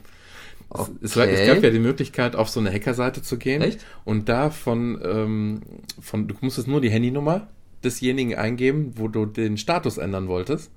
Es, 1.02 1.16
war, 1.16 1.26
es 1.26 1.40
Okay. 1.40 1.46
gab 1.46 1.62
ja 1.62 1.70
die 1.70 1.78
Möglichkeit, 1.80 2.36
auf 2.36 2.48
so 2.48 2.60
eine 2.60 2.72
Hackerseite 2.72 3.22
zu 3.22 3.38
gehen 3.38 3.62
Echt? 3.62 3.80
und 4.04 4.28
da 4.28 4.50
von, 4.50 5.00
ähm, 5.02 5.62
von, 6.00 6.28
du 6.28 6.34
musstest 6.42 6.68
nur 6.68 6.80
die 6.80 6.90
Handynummer 6.90 7.48
desjenigen 7.82 8.36
eingeben, 8.36 8.92
wo 8.96 9.08
du 9.08 9.26
den 9.26 9.56
Status 9.56 9.98
ändern 9.98 10.28
wolltest. 10.28 10.70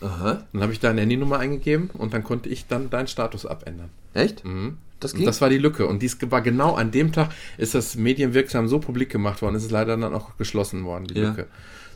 Aha. 0.00 0.42
Dann 0.52 0.62
habe 0.62 0.72
ich 0.72 0.80
deine 0.80 1.00
Handynummer 1.00 1.38
eingegeben 1.38 1.90
und 1.94 2.12
dann 2.14 2.22
konnte 2.24 2.48
ich 2.48 2.66
dann 2.66 2.90
deinen 2.90 3.08
Status 3.08 3.46
abändern. 3.46 3.90
Echt? 4.14 4.44
Mhm. 4.44 4.78
Das 5.00 5.12
Und 5.12 5.18
ging? 5.18 5.26
das 5.26 5.40
war 5.40 5.48
die 5.50 5.58
Lücke. 5.58 5.86
Und 5.86 6.00
dies 6.02 6.18
war 6.30 6.40
genau 6.42 6.74
an 6.74 6.90
dem 6.90 7.12
Tag, 7.12 7.30
ist 7.58 7.74
das 7.74 7.96
medienwirksam 7.96 8.68
so 8.68 8.78
publik 8.78 9.10
gemacht 9.10 9.42
worden, 9.42 9.54
ist 9.56 9.64
es 9.64 9.70
leider 9.70 9.96
dann 9.96 10.14
auch 10.14 10.36
geschlossen 10.38 10.84
worden, 10.84 11.06
die 11.06 11.18
Ja. 11.18 11.28
Lücke. 11.28 11.46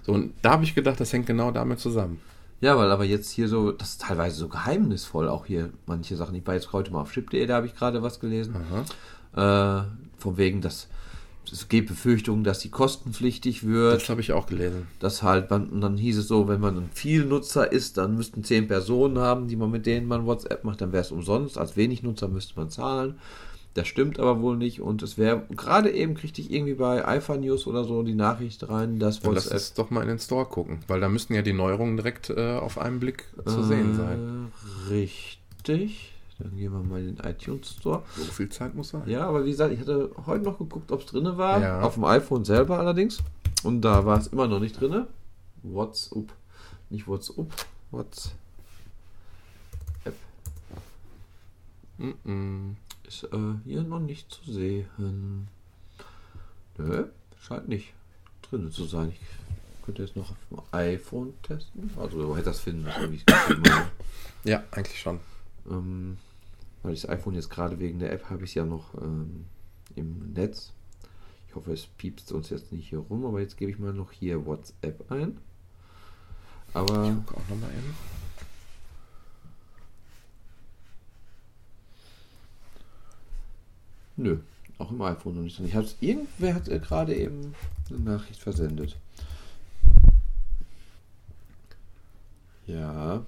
So, 0.03 0.13
und 0.13 0.33
da 0.43 0.53
habe 0.53 0.65
ich 0.65 0.75
gedacht, 0.75 1.01
das 1.01 1.13
hängt 1.13 1.27
genau 1.27 1.51
damit 1.51 1.79
zusammen. 1.81 2.21
Ja, 2.61 2.77
weil 2.77 2.91
aber 2.91 3.05
jetzt 3.05 3.31
hier 3.31 3.49
so, 3.49 3.73
das 3.73 3.91
ist 3.91 4.03
teilweise 4.03 4.37
so 4.37 4.49
geheimnisvoll, 4.49 5.29
auch 5.29 5.47
hier 5.47 5.71
manche 5.87 6.17
Sachen. 6.17 6.35
Ich 6.35 6.47
war 6.47 6.55
jetzt 6.55 6.73
heute 6.73 6.93
mal 6.93 7.01
auf 7.01 7.13
chip.de, 7.13 7.47
da 7.47 7.57
habe 7.57 7.67
ich 7.67 7.75
gerade 7.75 8.03
was 8.03 8.21
gelesen. 8.21 8.55
Aha. 9.35 9.81
Äh, 9.81 9.85
von 10.19 10.37
wegen, 10.37 10.61
dass 10.61 10.89
es 11.53 11.69
gibt 11.69 11.89
Befürchtungen, 11.89 12.45
dass 12.45 12.61
die 12.61 12.71
kostenpflichtig 12.71 13.67
wird. 13.67 14.01
Das 14.01 14.09
habe 14.09 14.21
ich 14.21 14.33
auch 14.33 14.47
gelesen. 14.47 14.87
Das 14.99 15.23
halt, 15.23 15.51
man, 15.51 15.81
dann 15.81 15.97
hieß 15.97 16.19
es 16.19 16.29
so, 16.29 16.49
wenn 16.49 16.61
man 16.61 16.77
ein 16.77 16.91
Vielnutzer 16.93 17.71
ist, 17.71 17.99
dann 17.99 18.17
müssten 18.17 18.45
zehn 18.45 18.69
Personen 18.69 19.19
haben, 19.19 19.49
die 19.49 19.57
man 19.57 19.71
mit 19.71 19.87
denen 19.87 20.07
man 20.07 20.27
WhatsApp 20.27 20.65
macht, 20.65 20.81
dann 20.81 20.93
wäre 20.93 21.03
es 21.03 21.13
umsonst. 21.13 21.59
Als 21.59 21.77
wenig 21.77 22.03
Nutzer 22.03 22.29
müsste 22.29 22.55
man 22.57 22.71
zahlen. 22.71 23.19
Das 23.75 23.87
stimmt 23.87 24.19
aber 24.19 24.41
wohl 24.41 24.57
nicht. 24.57 24.81
Und 24.81 25.03
es 25.03 25.17
wäre, 25.17 25.47
gerade 25.51 25.91
eben 25.91 26.15
kriegte 26.15 26.41
ich 26.41 26.51
irgendwie 26.51 26.75
bei 26.75 27.05
Alpha 27.05 27.37
News 27.37 27.67
oder 27.67 27.85
so 27.85 28.03
die 28.03 28.15
Nachricht 28.15 28.69
rein, 28.69 28.99
dass 28.99 29.21
Dann 29.21 29.35
lass 29.35 29.45
WhatsApp 29.47 29.59
uns 29.59 29.75
doch 29.75 29.91
mal 29.91 30.03
in 30.03 30.09
den 30.09 30.19
Store 30.19 30.47
gucken, 30.47 30.81
weil 30.89 31.01
da 31.01 31.09
müssten 31.09 31.35
ja 31.35 31.43
die 31.43 31.53
Neuerungen 31.53 31.97
direkt 31.97 32.31
äh, 32.31 32.57
auf 32.57 32.79
einen 32.79 32.99
Blick 32.99 33.29
zu 33.47 33.63
sehen 33.63 33.97
sein. 33.97 34.51
Äh, 34.89 34.93
Richtig. 34.93 36.13
Dann 36.41 36.57
gehen 36.57 36.73
wir 36.73 36.81
mal 36.81 37.01
in 37.01 37.17
den 37.17 37.25
iTunes 37.25 37.71
Store. 37.73 38.03
So 38.17 38.25
viel 38.25 38.49
Zeit 38.49 38.75
muss 38.75 38.89
sein. 38.91 39.03
Ja, 39.07 39.27
aber 39.27 39.45
wie 39.45 39.51
gesagt, 39.51 39.73
ich 39.73 39.81
hatte 39.81 40.11
heute 40.27 40.45
noch 40.45 40.59
geguckt, 40.59 40.91
ob 40.91 41.01
es 41.01 41.07
drin 41.07 41.37
war. 41.37 41.61
Ja. 41.61 41.81
Auf 41.83 41.95
dem 41.95 42.05
iPhone 42.05 42.45
selber 42.45 42.79
allerdings. 42.79 43.19
Und 43.63 43.83
da 43.83 44.05
war 44.07 44.19
es 44.19 44.29
immer 44.29 44.49
noch 44.49 44.61
nicht 44.61 44.81
drin. 44.81 45.07
WhatsApp. 45.63 46.33
Nicht 46.89 47.07
WhatsApp. 47.07 47.47
WhatsApp 47.91 48.33
Mm-mm. 52.01 52.77
ist 53.07 53.25
äh, 53.25 53.37
hier 53.65 53.83
noch 53.83 54.01
nicht 54.01 54.33
zu 54.33 54.51
sehen. 54.51 55.49
Nö, 56.79 57.05
scheint 57.39 57.69
nicht 57.69 57.93
drin 58.43 58.71
zu 58.73 58.85
sein. 58.85 59.13
Ich 59.13 59.85
könnte 59.85 60.03
jetzt 60.03 60.17
noch 60.17 60.31
auf 60.31 60.37
dem 60.51 60.61
iPhone 60.73 61.35
testen. 61.43 61.91
Also 61.99 62.23
du 62.23 62.33
hättest 62.33 62.47
das 62.47 62.61
finden 62.61 62.85
müssen, 62.85 63.13
wie 63.13 63.17
ich 63.17 63.25
es. 63.27 63.35
Ja, 64.45 64.63
eigentlich 64.71 64.99
schon. 64.99 65.21
Ähm, 65.71 66.17
weil 66.83 66.95
ich 66.95 67.03
das 67.03 67.11
iPhone 67.11 67.35
jetzt 67.35 67.51
gerade 67.51 67.79
wegen 67.79 67.99
der 67.99 68.13
App 68.13 68.31
habe 68.31 68.45
ich 68.45 68.55
ja 68.55 68.65
noch 68.65 68.95
ähm, 68.95 69.47
im 69.95 70.33
Netz. 70.33 70.73
Ich 71.49 71.55
hoffe, 71.55 71.73
es 71.73 71.87
piepst 71.87 72.33
uns 72.33 72.51
jetzt 72.51 72.73
nicht 72.73 72.89
hier 72.89 73.01
rum, 73.01 73.27
aber 73.27 73.41
jetzt 73.41 73.57
gebe 73.57 73.71
ich 73.71 73.79
mal 73.79 73.93
noch 73.93 74.13
hier 74.13 74.47
WhatsApp 74.47 75.11
ein. 75.11 75.39
Aber 76.73 77.17
Guck 77.27 77.37
auch 77.37 77.49
nochmal 77.49 77.71
eben. 77.71 77.95
nö, 84.21 84.39
auch 84.79 84.91
im 84.91 85.03
iPhone 85.03 85.37
noch 85.37 85.43
nicht 85.43 85.59
drin. 85.59 85.67
Ich 85.67 85.75
hab's, 85.75 85.97
irgendwer 86.01 86.55
hat 86.55 86.69
äh, 86.69 86.79
gerade 86.79 87.15
eben 87.15 87.55
eine 87.89 87.99
Nachricht 87.99 88.41
versendet. 88.41 88.97
Ja. 92.67 93.25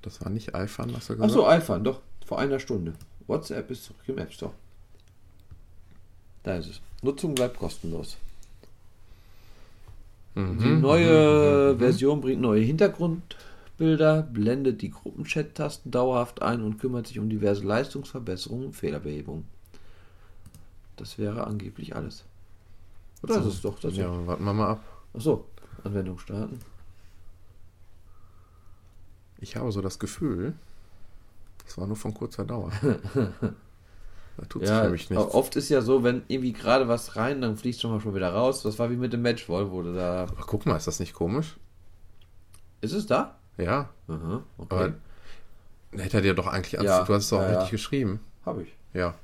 Das 0.00 0.20
war 0.20 0.30
nicht 0.30 0.54
iPhone, 0.54 0.96
hast 0.96 1.10
du 1.10 1.14
gesagt? 1.14 1.30
Achso, 1.30 1.46
iPhone, 1.46 1.84
doch. 1.84 2.00
Vor 2.32 2.38
einer 2.38 2.58
Stunde. 2.58 2.94
WhatsApp 3.26 3.70
ist 3.70 3.84
zurück 3.84 4.00
im 4.06 4.16
App 4.16 4.32
Store. 4.32 4.54
Da 6.44 6.56
ist 6.56 6.66
es. 6.66 6.80
Nutzung 7.02 7.34
bleibt 7.34 7.58
kostenlos. 7.58 8.16
Mhm. 10.34 10.58
Die 10.58 10.68
neue 10.70 11.76
Version 11.76 12.22
bringt 12.22 12.40
neue 12.40 12.62
Hintergrundbilder, 12.62 14.22
blendet 14.22 14.80
die 14.80 14.90
Gruppenchat-Tasten 14.90 15.90
dauerhaft 15.90 16.40
ein 16.40 16.62
und 16.62 16.78
kümmert 16.78 17.06
sich 17.06 17.18
um 17.18 17.28
diverse 17.28 17.64
Leistungsverbesserungen 17.64 18.68
und 18.68 18.72
Fehlerbehebung. 18.72 19.44
Das 20.96 21.18
wäre 21.18 21.46
angeblich 21.46 21.94
alles. 21.94 22.24
Oder 23.22 23.42
So. 23.42 23.48
ist 23.50 23.54
es 23.56 23.60
doch 23.60 23.78
das? 23.78 23.94
Ja, 23.94 24.26
warten 24.26 24.44
wir 24.44 24.54
mal 24.54 24.68
ab. 24.70 24.84
Achso, 25.12 25.44
Anwendung 25.84 26.18
starten. 26.18 26.60
Ich 29.38 29.54
habe 29.54 29.70
so 29.70 29.82
das 29.82 29.98
Gefühl, 29.98 30.54
das 31.64 31.78
war 31.78 31.86
nur 31.86 31.96
von 31.96 32.14
kurzer 32.14 32.44
Dauer. 32.44 32.70
da 34.36 34.44
tut 34.48 34.62
sich 34.62 34.70
Ja, 34.70 34.84
für 34.84 34.90
mich 34.90 35.10
nichts. 35.10 35.24
oft 35.34 35.56
ist 35.56 35.68
ja 35.68 35.80
so, 35.82 36.02
wenn 36.04 36.22
irgendwie 36.28 36.52
gerade 36.52 36.88
was 36.88 37.16
rein, 37.16 37.40
dann 37.40 37.56
fliegt 37.56 37.80
schon 37.80 37.90
mal 37.90 38.00
schon 38.00 38.14
wieder 38.14 38.32
raus. 38.32 38.62
Das 38.62 38.78
war 38.78 38.90
wie 38.90 38.96
mit 38.96 39.12
dem 39.12 39.22
Matchball, 39.22 39.70
wo 39.70 39.82
du 39.82 39.94
da. 39.94 40.26
Ach, 40.38 40.46
guck 40.46 40.66
mal, 40.66 40.76
ist 40.76 40.86
das 40.86 41.00
nicht 41.00 41.14
komisch? 41.14 41.56
Ist 42.80 42.92
es 42.92 43.06
da? 43.06 43.36
Ja, 43.58 43.90
Aha, 44.08 44.42
okay. 44.58 44.74
aber 44.74 46.00
hätte 46.02 46.16
er 46.18 46.22
dir 46.22 46.34
doch 46.34 46.46
eigentlich 46.46 46.72
Ja, 46.72 46.82
ja, 46.82 47.04
Du 47.04 47.12
hast 47.14 47.24
es 47.24 47.30
doch 47.30 47.40
ja, 47.40 47.48
richtig 47.48 47.64
ja. 47.66 47.70
geschrieben. 47.70 48.20
Habe 48.46 48.62
ich. 48.62 48.68
Ja, 48.94 49.14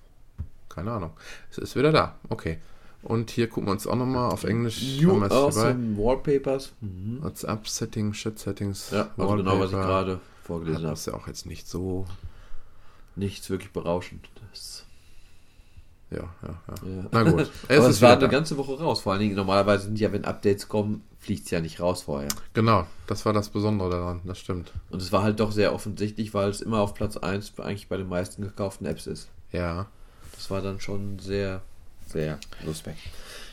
keine 0.69 0.93
Ahnung. 0.93 1.11
Es 1.51 1.59
ist 1.59 1.75
wieder 1.77 1.91
da. 1.93 2.15
Okay. 2.29 2.59
Und 3.03 3.31
hier 3.31 3.49
gucken 3.49 3.69
wir 3.69 3.73
uns 3.73 3.87
auch 3.87 3.95
nochmal 3.97 4.31
auf 4.31 4.45
Englisch. 4.45 5.01
New 5.01 5.21
jetzt 5.23 5.31
dabei. 5.33 5.47
awesome 5.47 5.97
Wallpapers. 5.97 6.73
Mhm. 6.81 7.23
WhatsApp 7.23 7.67
Settings, 7.69 8.17
Chat 8.19 8.39
Settings. 8.39 8.91
Ja, 8.91 9.09
also 9.17 9.37
genau, 9.37 9.59
was 9.61 9.71
ich 9.71 9.77
gerade 9.77 10.21
vorgelesen 10.49 10.83
habe. 10.83 10.91
Das 10.91 11.01
ist 11.01 11.07
ja 11.07 11.15
auch 11.15 11.29
jetzt 11.29 11.47
nicht 11.47 11.69
so. 11.69 12.07
Nichts 13.15 13.49
wirklich 13.51 13.73
berauschend. 13.73 14.29
Das, 14.51 14.85
Ja, 16.11 16.19
ja, 16.19 16.29
ja. 16.43 16.89
ja. 16.89 17.05
Na 17.11 17.23
gut. 17.25 17.51
Es 17.69 17.79
Aber 17.79 17.89
ist 17.89 17.97
es 17.97 18.03
war 18.03 18.13
eine 18.13 18.21
da. 18.21 18.27
ganze 18.29 18.57
Woche 18.57 18.79
raus. 18.79 19.01
Vor 19.01 19.13
allen 19.13 19.21
Dingen, 19.23 19.35
normalerweise 19.37 19.85
sind 19.85 19.99
ja, 19.99 20.13
wenn 20.13 20.25
Updates 20.25 20.69
kommen, 20.69 21.03
fliegt 21.19 21.45
es 21.45 21.51
ja 21.51 21.61
nicht 21.61 21.81
raus 21.81 22.03
vorher. 22.03 22.29
Genau, 22.55 22.87
das 23.07 23.27
war 23.27 23.33
das 23.33 23.49
Besondere 23.49 23.91
daran. 23.91 24.21
Das 24.25 24.39
stimmt. 24.39 24.73
Und 24.91 25.03
es 25.03 25.11
war 25.13 25.23
halt 25.23 25.41
doch 25.41 25.53
sehr 25.53 25.75
offensichtlich, 25.75 26.33
weil 26.33 26.49
es 26.49 26.61
immer 26.61 26.81
auf 26.81 26.95
Platz 26.95 27.17
1 27.17 27.59
eigentlich 27.59 27.89
bei 27.89 27.97
den 27.97 28.09
meisten 28.09 28.43
gekauften 28.43 28.87
Apps 28.87 29.07
ist. 29.07 29.29
Ja. 29.53 29.87
Das 30.35 30.51
war 30.51 30.63
dann 30.63 30.81
schon 30.81 31.19
sehr, 31.19 31.63
sehr 32.07 32.39
suspekt. 32.65 33.01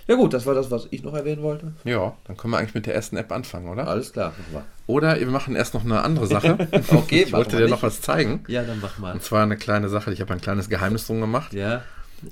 Ja 0.07 0.15
gut, 0.15 0.33
das 0.33 0.45
war 0.45 0.53
das, 0.53 0.69
was 0.69 0.87
ich 0.91 1.01
noch 1.03 1.13
erwähnen 1.15 1.41
wollte. 1.41 1.73
Ja, 1.83 2.15
dann 2.25 2.37
können 2.37 2.51
wir 2.53 2.59
eigentlich 2.59 2.75
mit 2.75 2.85
der 2.85 2.93
ersten 2.93 3.17
App 3.17 3.31
anfangen, 3.31 3.67
oder? 3.69 3.87
Alles 3.87 4.13
klar, 4.13 4.29
machen 4.29 4.45
wir. 4.51 4.63
Oder 4.87 5.19
wir 5.19 5.25
machen 5.27 5.55
erst 5.55 5.73
noch 5.73 5.83
eine 5.83 6.01
andere 6.01 6.27
Sache. 6.27 6.67
Okay, 6.91 7.23
ich 7.23 7.33
wollte 7.33 7.55
dir 7.57 7.63
nicht. 7.63 7.71
noch 7.71 7.81
was 7.81 8.01
zeigen. 8.01 8.43
Ja, 8.47 8.63
dann 8.63 8.79
mach 8.81 8.99
mal. 8.99 9.13
Und 9.13 9.23
zwar 9.23 9.41
eine 9.43 9.57
kleine 9.57 9.89
Sache. 9.89 10.11
Ich 10.13 10.21
habe 10.21 10.31
ein 10.33 10.41
kleines 10.41 10.69
Geheimnis 10.69 11.07
drum 11.07 11.21
gemacht. 11.21 11.53
Ja, 11.53 11.81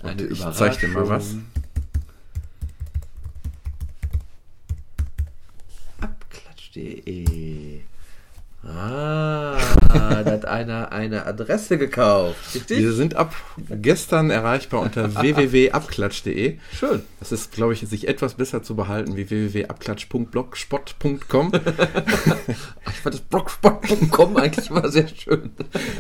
Und 0.04 0.22
ich 0.22 0.40
zeig 0.52 0.80
dir 0.80 0.88
mal 0.90 1.10
was. 1.10 1.36
Abklatsch.de 6.00 7.82
Ah, 8.65 9.58
da 9.93 10.23
hat 10.26 10.45
einer 10.45 10.93
eine 10.93 11.26
Adresse 11.26 11.78
gekauft. 11.78 12.56
Richtig? 12.56 12.80
Wir 12.80 12.93
sind 12.93 13.13
ab 13.15 13.36
gestern 13.69 14.30
erreichbar 14.30 14.80
unter 14.82 15.13
www.abklatsch.de. 15.21 16.60
Schön. 16.73 17.02
Das 17.19 17.34
ist, 17.34 17.52
glaube 17.52 17.73
ich, 17.73 17.82
sich 17.82 18.08
etwas 18.08 18.36
besser 18.36 18.63
zu 18.63 18.76
behalten 18.78 19.17
wie 19.17 19.30
www.abklatsch.blogspot.com. 19.30 21.52
Ich 22.89 22.95
fand 22.99 23.15
das 23.15 23.21
blogspot.com 23.21 24.38
eigentlich 24.38 24.69
immer 24.69 24.88
sehr 24.89 25.08
schön. 25.10 25.52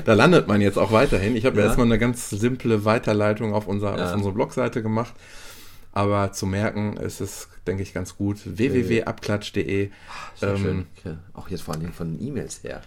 Da 0.05 0.13
landet 0.13 0.47
man 0.47 0.61
jetzt 0.61 0.77
auch 0.77 0.91
weiterhin. 0.93 1.35
Ich 1.35 1.45
habe 1.45 1.59
Ja. 1.59 1.65
erstmal 1.65 1.87
eine 1.87 1.99
ganz 1.99 2.29
simple 2.29 2.85
Weiterleitung 2.85 3.53
auf, 3.53 3.67
unser, 3.67 3.97
Ja. 3.97 4.05
auf 4.07 4.13
unsere 4.13 4.33
Blogseite 4.33 4.81
gemacht. 4.81 5.13
Aber 5.93 6.31
zu 6.31 6.45
merken 6.47 6.97
ist 6.97 7.21
es, 7.21 7.47
denke 7.67 7.83
ich, 7.83 7.93
ganz 7.93 8.17
gut. 8.17 8.39
www.abklatsch.de. 8.45 9.89
Sehr 10.35 10.49
Ähm, 10.49 10.57
schön. 10.57 10.85
Ja, 11.05 11.17
auch 11.33 11.49
jetzt 11.49 11.61
vor 11.61 11.75
allem 11.75 11.93
von 11.93 12.17
den 12.17 12.27
E-Mails 12.27 12.63
her. 12.63 12.71
Ja. 12.71 12.81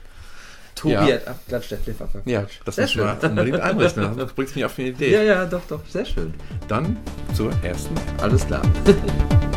Tobi 0.75 0.95
hat 1.15 1.27
Abklatsch, 1.27 1.71
der 1.71 1.79
Flip 1.79 1.99
Abklatsch. 2.01 2.27
Ja, 2.27 2.47
das 2.65 2.77
muss 2.77 2.93
schön. 2.93 3.05
man 3.07 3.19
unbedingt 3.19 3.61
einrichten. 3.61 4.15
Das 4.19 4.33
bringt 4.35 4.55
mich 4.55 4.65
auf 4.65 4.79
eine 4.79 4.89
Idee. 4.89 5.13
Ja, 5.13 5.23
ja, 5.23 5.47
doch, 5.47 5.63
doch, 5.69 5.81
sehr 5.89 6.05
schön. 6.05 6.35
Dann 6.69 6.99
zur 7.35 7.51
ersten. 7.63 7.95
Alles 8.21 8.47
klar. 8.47 8.63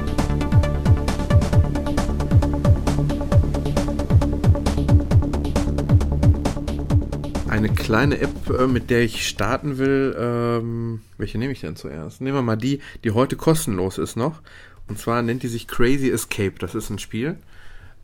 Eine 7.49 7.69
kleine 7.69 8.19
App, 8.21 8.49
äh, 8.51 8.67
mit 8.67 8.91
der 8.91 9.01
ich 9.01 9.27
starten 9.27 9.79
will. 9.79 10.15
Ähm, 10.19 11.01
welche 11.17 11.39
nehme 11.39 11.51
ich 11.51 11.61
denn 11.61 11.75
zuerst? 11.75 12.21
Nehmen 12.21 12.37
wir 12.37 12.41
mal 12.43 12.55
die, 12.55 12.79
die 13.03 13.09
heute 13.09 13.37
kostenlos 13.37 13.97
ist 13.97 14.15
noch. 14.15 14.43
Und 14.87 14.99
zwar 14.99 15.23
nennt 15.23 15.41
die 15.41 15.47
sich 15.47 15.67
Crazy 15.67 16.11
Escape. 16.11 16.53
Das 16.59 16.75
ist 16.75 16.91
ein 16.91 16.99
Spiel. 16.99 17.37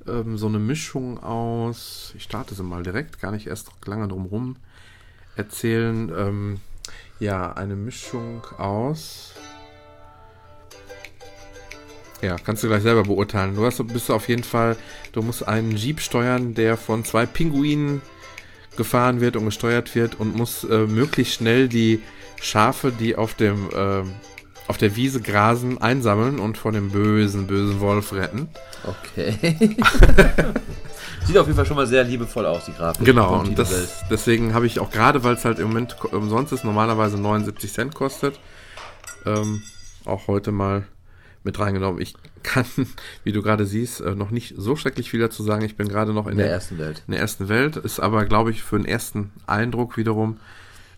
Ähm, 0.07 0.39
so 0.39 0.47
eine 0.47 0.57
Mischung 0.57 1.21
aus. 1.21 2.11
Ich 2.17 2.23
starte 2.23 2.55
sie 2.55 2.63
mal 2.63 2.81
direkt, 2.81 3.21
gar 3.21 3.31
nicht 3.31 3.45
erst 3.45 3.69
lange 3.85 4.07
drum 4.07 4.25
rum 4.25 4.55
erzählen. 5.35 6.11
Ähm, 6.17 6.59
ja, 7.19 7.53
eine 7.53 7.75
Mischung 7.75 8.43
aus. 8.57 9.33
Ja, 12.23 12.37
kannst 12.37 12.63
du 12.63 12.67
gleich 12.67 12.81
selber 12.81 13.03
beurteilen. 13.03 13.55
Du 13.55 13.63
hast, 13.63 13.85
bist 13.87 14.09
auf 14.09 14.27
jeden 14.27 14.43
Fall, 14.43 14.75
du 15.11 15.21
musst 15.21 15.47
einen 15.47 15.75
Jeep 15.75 15.99
steuern, 15.99 16.55
der 16.55 16.77
von 16.77 17.05
zwei 17.05 17.27
Pinguinen 17.27 18.01
gefahren 18.77 19.21
wird 19.21 19.35
und 19.35 19.45
gesteuert 19.45 19.95
wird 19.95 20.19
und 20.19 20.35
muss 20.35 20.63
äh, 20.63 20.87
möglichst 20.87 21.35
schnell 21.35 21.67
die 21.67 22.01
Schafe, 22.41 22.91
die 22.91 23.15
auf 23.15 23.33
dem 23.33 23.69
ähm, 23.75 24.13
auf 24.67 24.77
der 24.77 24.95
Wiese 24.95 25.21
grasen, 25.21 25.79
einsammeln 25.79 26.39
und 26.39 26.57
vor 26.57 26.71
dem 26.71 26.89
bösen, 26.89 27.47
bösen 27.47 27.79
Wolf 27.79 28.13
retten. 28.13 28.49
Okay. 28.83 29.35
Sieht 31.25 31.37
auf 31.37 31.47
jeden 31.47 31.55
Fall 31.55 31.65
schon 31.65 31.75
mal 31.75 31.87
sehr 31.87 32.03
liebevoll 32.03 32.45
aus, 32.45 32.65
die 32.65 32.73
Grafik. 32.73 33.05
Genau, 33.05 33.39
und 33.39 33.57
das, 33.57 34.05
deswegen 34.09 34.53
habe 34.53 34.67
ich 34.67 34.79
auch 34.79 34.91
gerade, 34.91 35.23
weil 35.23 35.35
es 35.35 35.45
halt 35.45 35.59
im 35.59 35.69
Moment 35.69 35.95
umsonst 36.11 36.53
ist, 36.53 36.63
normalerweise 36.63 37.17
79 37.17 37.71
Cent 37.71 37.95
kostet, 37.95 38.39
ähm, 39.25 39.63
auch 40.05 40.27
heute 40.27 40.51
mal 40.51 40.87
mit 41.45 41.59
reingenommen. 41.59 42.01
Ich 42.01 42.15
kann, 42.43 42.65
wie 43.23 43.31
du 43.31 43.41
gerade 43.41 43.65
siehst, 43.65 44.01
äh, 44.01 44.15
noch 44.15 44.31
nicht 44.31 44.55
so 44.57 44.75
schrecklich 44.75 45.09
viel 45.09 45.21
dazu 45.21 45.43
sagen. 45.43 45.63
Ich 45.63 45.77
bin 45.77 45.87
gerade 45.87 46.13
noch 46.13 46.25
in, 46.25 46.33
in 46.33 46.37
der 46.39 46.47
der, 46.47 46.55
ersten 46.55 46.77
Welt. 46.77 47.03
in 47.07 47.11
der 47.11 47.21
ersten 47.21 47.47
Welt, 47.47 47.77
ist 47.77 47.99
aber, 47.99 48.25
glaube 48.25 48.51
ich, 48.51 48.63
für 48.63 48.77
den 48.77 48.85
ersten 48.85 49.31
Eindruck 49.47 49.95
wiederum 49.95 50.37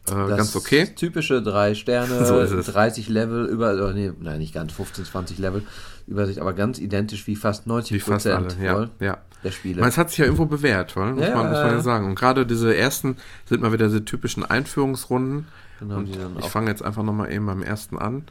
äh, 0.09 0.13
ganz 0.13 0.55
okay. 0.55 0.87
Typische 0.95 1.41
drei 1.41 1.75
Sterne, 1.75 2.25
So 2.25 2.39
ist 2.39 2.51
es. 2.51 2.67
30 2.67 3.09
Level, 3.09 3.45
über, 3.45 3.73
oder 3.73 3.93
nee, 3.93 4.11
nein, 4.19 4.39
nicht 4.39 4.53
ganz, 4.53 4.73
15, 4.73 5.05
20 5.05 5.37
Level 5.37 5.63
Übersicht, 6.07 6.39
aber 6.39 6.53
ganz 6.53 6.79
identisch 6.79 7.27
wie 7.27 7.35
fast 7.35 7.67
90 7.67 7.93
Wie 7.93 7.99
fast 7.99 8.25
alle, 8.27 8.47
Prozent 8.47 8.63
ja. 8.63 8.89
ja. 9.01 9.17
der 9.43 9.51
Spiele. 9.51 9.81
Meine, 9.81 9.89
es 9.89 9.97
hat 9.97 10.09
sich 10.09 10.19
ja 10.19 10.25
irgendwo 10.25 10.45
bewährt, 10.45 10.95
weil, 10.95 11.11
muss, 11.13 11.23
Ja, 11.23 11.35
man, 11.35 11.49
muss 11.49 11.59
man 11.59 11.71
ja. 11.71 11.81
sagen. 11.81 12.05
Und 12.07 12.15
gerade 12.15 12.45
diese 12.45 12.73
ersten 12.73 13.17
sind 13.45 13.61
mal 13.61 13.73
wieder 13.73 13.87
diese 13.87 14.05
typischen 14.05 14.45
Einführungsrunden. 14.45 15.47
Genau, 15.79 15.97
und 15.97 16.05
die 16.05 16.17
dann 16.17 16.39
ich 16.39 16.45
fange 16.45 16.69
jetzt 16.69 16.81
einfach 16.81 17.03
nochmal 17.03 17.31
eben 17.31 17.45
beim 17.45 17.61
ersten 17.61 17.97
an. 17.97 18.23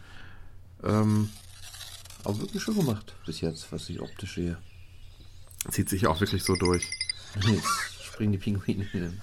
Ähm, 0.83 1.29
Auch 2.27 2.41
wirklich 2.41 2.61
schön 2.61 2.75
gemacht 2.75 3.15
bis 3.25 3.41
jetzt, 3.41 3.71
was 3.71 3.89
ich 3.89 4.01
optisch 4.01 4.35
sehe. 4.35 4.59
zieht 5.71 5.89
sich 5.89 6.09
auch 6.09 6.21
wirklich 6.21 6.43
so 6.43 6.57
durch. 6.57 6.91
Jetzt 7.41 7.69
springen 8.03 8.33
die 8.33 8.39
Pinguine 8.39 8.85
in 8.93 9.01
den 9.01 9.23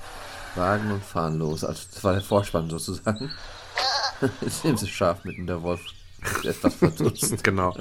Wagen 0.55 0.89
und 0.89 1.03
fahren 1.03 1.37
los. 1.37 1.65
Also 1.65 1.83
das 1.93 2.01
war 2.01 2.13
der 2.13 2.21
Vorspann 2.21 2.69
sozusagen. 2.69 3.29
Jetzt 4.39 4.63
nehmen 4.63 4.77
sie 4.77 4.87
scharf 4.87 5.25
mitten 5.25 5.45
der 5.47 5.61
Wolf. 5.61 5.81
Etwas 6.45 6.75
verdutzt. 6.75 7.43
genau. 7.43 7.75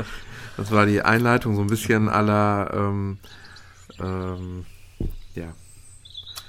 Das 0.56 0.72
war 0.72 0.86
die 0.86 1.02
Einleitung, 1.02 1.54
so 1.54 1.60
ein 1.60 1.68
bisschen 1.68 2.08
aller, 2.08 2.72
ähm, 2.74 3.18
ähm, 4.00 4.66
ja, 5.36 5.54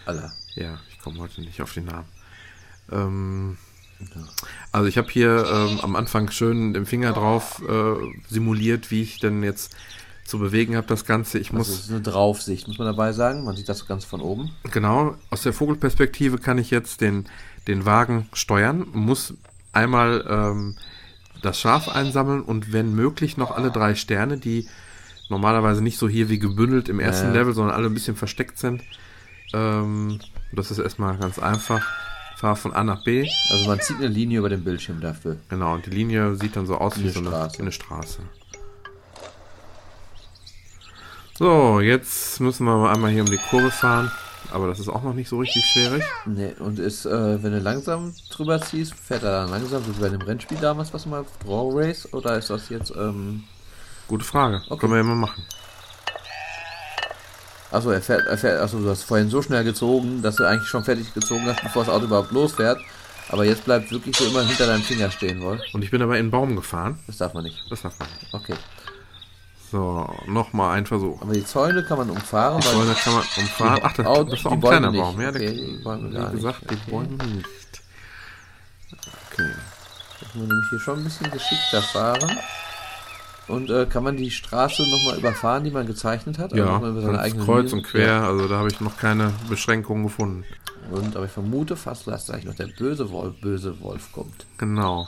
Aller. 0.08 0.34
ja, 0.56 0.80
ich 0.90 1.00
komme 1.00 1.20
heute 1.20 1.42
nicht 1.42 1.62
auf 1.62 1.74
den 1.74 1.86
Namen. 1.86 2.08
Ähm, 2.92 3.58
also 4.72 4.88
ich 4.88 4.98
habe 4.98 5.10
hier 5.10 5.46
ähm, 5.52 5.80
am 5.82 5.96
Anfang 5.96 6.30
schön 6.32 6.74
den 6.74 6.86
Finger 6.86 7.13
drauf 7.13 7.62
äh, 7.68 7.96
simuliert, 8.30 8.92
wie 8.92 9.02
ich 9.02 9.20
denn 9.20 9.44
jetzt 9.44 9.76
zu 10.26 10.39
bewegen 10.39 10.76
habe 10.78 10.88
das 10.88 11.06
Ganze. 11.06 11.38
Ich 11.39 11.48
Also 11.48 11.58
muss 11.58 11.70
es 11.70 11.80
ist 11.86 11.89
eine 11.92 12.02
Draufsicht, 12.02 12.68
muss 12.68 12.78
man 12.78 12.88
dabei 12.88 13.12
sagen. 13.12 13.44
Man 13.44 13.56
sieht 13.56 13.68
das 13.68 13.86
ganz 13.86 14.06
von 14.06 14.22
oben. 14.22 14.52
Genau, 14.72 15.16
aus 15.30 15.42
der 15.44 15.54
Vogelperspektive 15.54 16.38
kann 16.38 16.58
ich 16.58 16.72
jetzt 16.72 17.02
den, 17.02 17.26
den 17.68 17.86
Wagen 17.86 18.28
steuern, 18.34 18.88
muss 18.94 19.34
einmal 19.74 20.26
ähm, 20.30 20.76
das 21.42 21.60
Schaf 21.60 21.89
einsammeln 21.89 22.42
und 22.42 22.72
wenn 22.72 22.96
möglich 22.96 23.36
noch 23.38 23.52
alle 23.52 23.70
drei 23.70 23.96
Sterne, 23.96 24.38
die 24.38 24.68
normalerweise 25.30 25.84
nicht 25.84 25.98
so 25.98 26.08
hier 26.08 26.30
wie 26.30 26.39
gebündelt 26.39 26.89
im 26.89 27.00
ersten 27.00 27.28
Ja. 27.28 27.34
Level, 27.34 27.54
sondern 27.54 27.76
alle 27.76 27.88
ein 27.88 27.94
bisschen 27.94 28.16
versteckt 28.16 28.58
sind. 28.60 28.82
Ähm, 29.54 30.20
das 30.52 30.72
ist 30.72 30.80
erstmal 30.80 31.18
ganz 31.18 31.38
einfach. 31.39 31.82
Fahre 32.38 32.56
von 32.56 32.74
A 32.74 32.84
nach 32.84 33.04
B. 33.04 33.28
Also 33.52 33.67
man 33.69 33.80
zieht 33.80 33.98
eine 33.98 34.08
Linie 34.08 34.39
über 34.39 34.50
den 34.50 34.63
Bildschirm 34.63 35.00
dafür. 35.02 35.38
Genau, 35.50 35.74
und 35.76 35.86
die 35.86 35.91
Linie 35.91 36.36
sieht 36.36 36.56
dann 36.56 36.65
so 36.65 36.78
aus 36.78 36.98
wie 36.98 37.04
Eine 37.04 37.12
so 37.12 37.19
eine, 37.19 37.30
Straße. 37.30 37.60
eine 37.62 37.72
Straße. 37.72 38.19
So, 41.38 41.80
jetzt 41.80 42.39
müssen 42.39 42.65
wir 42.65 42.78
mal 42.78 42.93
einmal 42.93 43.12
hier 43.12 43.22
um 43.24 43.30
die 43.30 43.38
Kurve 43.50 43.72
fahren. 43.72 44.12
Aber 44.52 44.67
das 44.67 44.80
ist 44.80 44.89
auch 44.89 45.02
noch 45.02 45.13
nicht 45.13 45.30
so 45.30 45.39
richtig 45.39 45.65
schwierig. 45.65 46.04
Nee, 46.26 46.54
und 46.60 46.78
ist, 46.78 47.06
äh, 47.06 47.41
wenn 47.41 47.54
du 47.54 47.60
langsam 47.60 48.13
drüber 48.30 48.62
ziehst, 48.62 48.93
fährt 48.93 49.24
er 49.24 49.32
dann 49.41 49.50
langsam, 49.50 49.84
wie 49.88 50.00
bei 50.00 50.10
dem 50.10 50.22
Rennspiel 50.22 50.58
damals, 50.60 50.93
was 50.93 51.06
mal 51.06 51.26
Draw 51.43 51.72
Race, 51.74 52.13
oder 52.13 52.38
ist 52.38 52.50
das 52.50 52.69
jetzt, 52.69 52.91
ähm, 52.96 53.46
Gute 54.08 54.26
Frage. 54.26 54.62
Okay. 54.67 54.80
Können 54.82 54.91
wir 54.93 54.98
ja 54.98 55.04
mal 55.04 55.15
machen. 55.15 55.43
Achso, 57.74 57.92
er 57.92 58.02
fährt, 58.02 58.26
er 58.28 58.38
fährt, 58.38 58.62
achso, 58.62 58.80
du 58.80 58.90
hast 58.90 59.04
vorhin 59.04 59.30
so 59.30 59.42
schnell 59.42 59.64
gezogen, 59.64 60.22
dass 60.22 60.36
du 60.38 60.46
eigentlich 60.46 60.68
schon 60.70 60.84
fertig 60.84 61.14
gezogen 61.14 61.46
hast, 61.48 61.62
bevor 61.64 61.84
das 61.86 61.94
Auto 61.94 62.06
überhaupt 62.06 62.32
losfährt. 62.32 62.80
Aber 63.30 63.46
jetzt 63.46 63.66
bleibt 63.66 63.92
wirklich 63.92 64.16
so 64.16 64.26
immer 64.26 64.44
hinter 64.44 64.68
deinem 64.68 64.84
Finger 64.84 65.10
stehen, 65.10 65.42
wohl. 65.42 65.60
Und 65.74 65.84
ich 65.84 65.90
bin 65.92 66.02
aber 66.02 66.18
in 66.18 66.26
den 66.26 66.32
Baum 66.32 66.56
gefahren. 66.56 67.00
Das 67.08 67.18
darf 67.18 67.34
man 67.34 67.44
nicht. 67.44 67.58
Das 67.70 67.82
darf 67.82 67.98
man 67.98 68.08
nicht. 68.22 68.34
Okay. 68.34 68.56
So, 69.72 70.08
nochmal 70.28 70.78
ein 70.78 70.86
Versuch. 70.86 71.20
Aber 71.22 71.34
die 71.34 71.44
Zäune 71.46 71.84
kann 71.84 71.98
man 71.98 72.10
umfahren, 72.12 72.62
Die 72.62 72.68
Bäume 72.68 72.94
kann 72.94 73.14
man 73.14 73.24
umfahren. 73.38 73.80
Ach, 73.84 73.94
das, 73.94 74.06
Oh, 74.06 74.24
das 74.24 74.44
war 74.46 74.52
auch 74.52 74.56
ein 74.56 74.62
kleiner 74.62 74.92
nicht. 74.92 75.02
Baum. 75.02 75.20
Ja, 75.22 75.32
der, 75.32 75.42
Okay, 75.42 75.56
die 75.78 75.84
Bäume 75.84 76.10
wie 76.10 76.14
gar 76.14 76.24
nicht. 76.30 76.36
gesagt, 76.36 76.62
die 76.70 76.74
Okay. 76.76 76.92
Bäume 76.92 77.08
nicht. 77.34 77.82
Okay. 79.32 79.50
muss 80.22 80.36
man 80.36 80.48
nämlich 80.48 80.70
hier 80.70 80.80
schon 80.80 81.00
ein 81.00 81.04
bisschen 81.06 81.32
geschickter 81.32 81.82
fahren. 81.82 82.38
Und 83.48 83.70
äh, 83.70 83.86
kann 83.86 84.04
man 84.04 84.16
die 84.16 84.32
Straße 84.32 84.82
nochmal 84.90 85.18
überfahren, 85.20 85.64
die 85.66 85.72
man 85.72 85.86
gezeichnet 85.86 86.38
hat? 86.40 86.54
Also 86.54 86.64
Ja, 86.64 86.80
man 86.80 86.98
über 86.98 87.18
kreuz 87.18 87.34
Linien- 87.72 87.74
und 87.74 87.84
quer. 87.84 88.24
Also 88.24 88.48
da 88.48 88.58
habe 88.58 88.70
ich 88.70 88.80
noch 88.80 88.98
keine 88.98 89.34
Beschränkungen 89.50 90.04
gefunden. 90.04 90.46
Und 90.92 91.16
aber 91.16 91.26
ich 91.26 91.32
vermute 91.32 91.76
fast, 91.76 92.08
dass 92.08 92.28
gleich 92.28 92.46
noch 92.46 92.56
der 92.56 92.68
böse 92.68 93.10
Wolf, 93.12 93.40
böse 93.42 93.80
Wolf 93.82 94.12
kommt. 94.12 94.46
Genau. 94.58 95.08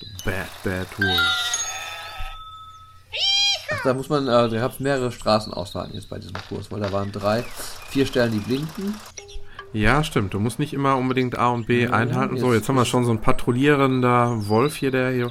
The 0.00 0.06
Bad, 0.30 0.48
bad 0.64 0.86
wolf. 0.98 1.20
Ach, 3.74 3.82
da 3.84 3.94
muss 3.94 4.08
man, 4.08 4.26
äh, 4.26 4.48
da 4.50 4.66
es 4.66 4.80
mehrere 4.80 5.12
Straßen 5.12 5.52
ausfahren 5.54 5.90
jetzt 5.94 6.10
bei 6.10 6.18
diesem 6.18 6.34
Kurs, 6.48 6.70
weil 6.70 6.80
da 6.80 6.92
waren 6.92 7.10
drei, 7.12 7.42
vier 7.88 8.06
Stellen, 8.06 8.32
die 8.32 8.38
blinken. 8.38 8.94
Ja, 9.72 10.04
stimmt. 10.04 10.34
Du 10.34 10.40
musst 10.40 10.58
nicht 10.58 10.74
immer 10.74 10.96
unbedingt 10.96 11.38
A 11.38 11.48
und 11.48 11.66
B 11.66 11.84
Ja, 11.84 11.90
einhalten. 11.90 12.36
So, 12.38 12.46
jetzt- 12.48 12.60
jetzt 12.62 12.68
haben 12.68 12.76
wir 12.76 12.84
schon 12.84 13.04
so 13.04 13.10
einen 13.10 13.20
patrouillierender 13.20 14.46
Wolf 14.48 14.76
hier, 14.76 14.90
der 14.90 15.10
hier 15.12 15.30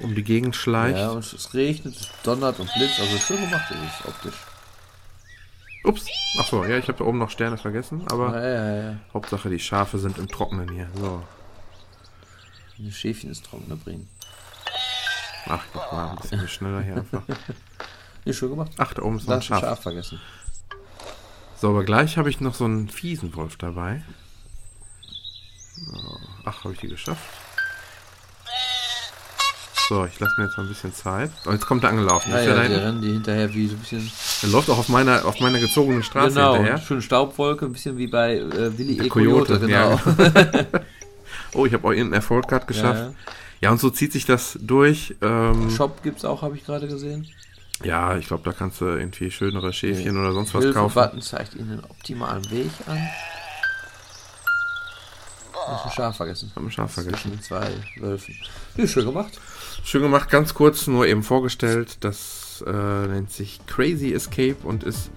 um 0.00 0.14
die 0.14 0.22
Gegend 0.22 0.54
schleicht. 0.56 0.98
Ja, 0.98 1.10
und 1.10 1.24
es 1.32 1.54
regnet, 1.54 1.94
es 1.96 2.10
donnert 2.22 2.58
und 2.60 2.72
blitzt, 2.74 3.00
also 3.00 3.16
schön 3.18 3.40
gemacht 3.40 3.70
ist 3.70 4.00
es 4.00 4.06
optisch. 4.06 4.34
Ups. 5.84 6.06
Ach 6.40 6.46
so, 6.46 6.64
ja, 6.64 6.78
ich 6.78 6.88
habe 6.88 6.98
da 6.98 7.04
oben 7.04 7.18
noch 7.18 7.30
Sterne 7.30 7.56
vergessen, 7.58 8.02
aber 8.10 8.34
Ja, 8.36 8.48
ja, 8.48 8.90
ja. 8.90 8.96
Hauptsache 9.14 9.48
die 9.48 9.60
Schafe 9.60 9.98
sind 9.98 10.18
im 10.18 10.28
Trockenen 10.28 10.68
hier. 10.70 10.88
So. 10.96 11.22
Die 12.78 12.92
Schäfchen 12.92 13.30
ins 13.30 13.40
Trockene 13.42 13.76
bringen. 13.76 14.08
Ach, 15.48 15.62
ich 15.64 15.74
mach 15.74 15.92
mal 15.92 16.10
ein 16.10 16.16
bisschen 16.16 16.48
schneller 16.48 16.82
hier 16.82 16.96
einfach. 16.96 17.22
Nee, 18.24 18.32
schön 18.32 18.50
gemacht. 18.50 18.72
Ach, 18.78 18.92
da 18.92 19.02
oben 19.02 19.18
ist 19.18 19.26
noch 19.28 19.34
ein 19.34 19.38
ein 19.38 19.42
Schaf. 19.42 19.60
Schaf 19.60 19.82
vergessen. 19.82 20.20
So, 21.58 21.70
aber 21.70 21.84
gleich 21.84 22.18
habe 22.18 22.28
ich 22.28 22.40
noch 22.40 22.54
so 22.54 22.64
einen 22.64 22.88
fiesen 22.88 23.34
Wolf 23.36 23.56
dabei. 23.56 24.02
So. 25.76 26.18
Ach, 26.44 26.64
habe 26.64 26.74
ich 26.74 26.80
die 26.80 26.88
geschafft? 26.88 27.22
So, 29.88 30.04
ich 30.04 30.18
lasse 30.18 30.34
mir 30.36 30.46
jetzt 30.46 30.56
mal 30.56 30.64
ein 30.64 30.68
bisschen 30.68 30.92
Zeit. 30.92 31.30
Oh, 31.46 31.52
jetzt 31.52 31.64
kommt 31.66 31.84
er 31.84 31.90
angelaufen. 31.90 32.30
Ja, 32.30 32.38
der 32.38 32.44
ja, 32.46 32.54
die 32.54 32.60
hinten? 32.68 32.80
rennen 32.80 33.02
die 33.02 33.12
hinterher 33.12 33.54
wie 33.54 33.68
so 33.68 33.74
ein 33.74 33.78
bisschen. 33.78 34.10
Der 34.42 34.48
läuft 34.50 34.68
auch 34.68 34.78
auf 34.78 34.88
meiner, 34.88 35.24
auf 35.24 35.38
meiner 35.40 35.60
gezogenen 35.60 36.02
Straße 36.02 36.34
genau, 36.34 36.54
hinterher. 36.54 36.78
schön 36.78 37.00
Staubwolke, 37.02 37.66
ein 37.66 37.72
bisschen 37.72 37.96
wie 37.96 38.08
bei 38.08 38.36
äh, 38.38 38.76
Willi 38.76 38.96
Der 38.96 39.06
E. 39.06 39.08
Coyote, 39.08 39.58
Coyote, 39.60 39.66
genau. 39.66 40.00
Oh, 41.54 41.64
ich 41.64 41.72
habe 41.72 41.84
auch 41.86 41.92
irgendeinen 41.92 42.14
Erfolg 42.14 42.48
gerade 42.48 42.66
geschafft. 42.66 43.00
Ja, 43.00 43.12
Ja, 43.62 43.70
und 43.70 43.80
so 43.80 43.88
zieht 43.88 44.12
sich 44.12 44.26
das 44.26 44.58
durch. 44.60 45.14
Ähm, 45.22 45.70
Shop 45.70 46.02
gibt's 46.02 46.24
auch, 46.24 46.42
habe 46.42 46.56
ich 46.56 46.66
gerade 46.66 46.86
gesehen. 46.88 47.26
ja, 47.82 48.16
ich 48.18 48.26
glaube, 48.26 48.42
da 48.44 48.52
kannst 48.52 48.80
du 48.80 48.86
irgendwie 48.86 49.30
schönere 49.30 49.72
Schäfchen 49.72 50.18
oder 50.18 50.32
sonst 50.32 50.52
was 50.54 50.74
kaufen. 50.74 50.94
Button 50.94 51.22
zeigt 51.22 51.54
Ihnen 51.54 51.70
den 51.70 51.84
optimalen 51.84 52.50
Weg 52.50 52.70
an. 52.86 52.98
Du 55.66 55.72
hast 55.72 55.84
ein 55.86 55.90
Schaf 55.90 56.16
vergessen. 56.16 56.52
Hab 56.54 56.62
ein 56.62 56.70
Schaf 56.70 56.92
vergessen. 56.92 57.22
Zwischen 57.22 57.42
zwei 57.42 57.68
Wölfen. 57.96 58.36
Ja, 58.76 58.86
schön 58.86 59.04
gemacht. 59.04 59.40
Schön 59.82 60.02
gemacht, 60.02 60.30
ganz 60.30 60.54
kurz 60.54 60.86
nur 60.86 61.08
eben 61.08 61.24
vorgestellt. 61.24 61.98
Das 62.04 62.62
äh, 62.64 62.70
nennt 62.70 63.32
sich 63.32 63.58
Crazy 63.66 64.12
Escape 64.12 64.58
und 64.62 64.84
ist 64.84 65.10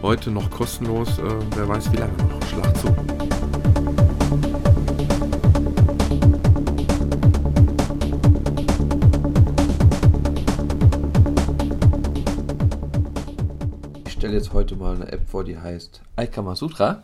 heute 0.00 0.30
noch 0.30 0.50
kostenlos. 0.50 1.18
Äh, 1.18 1.22
wer 1.54 1.68
weiß 1.68 1.92
wie 1.92 1.98
lange 1.98 2.14
noch. 2.16 2.48
Schlag 2.48 2.76
zu. 2.78 2.96
Ich 14.06 14.12
stelle 14.12 14.32
jetzt 14.32 14.54
heute 14.54 14.76
mal 14.76 14.94
eine 14.94 15.12
App 15.12 15.28
vor, 15.28 15.44
die 15.44 15.58
heißt 15.58 16.00
Aikamasutra. 16.16 17.02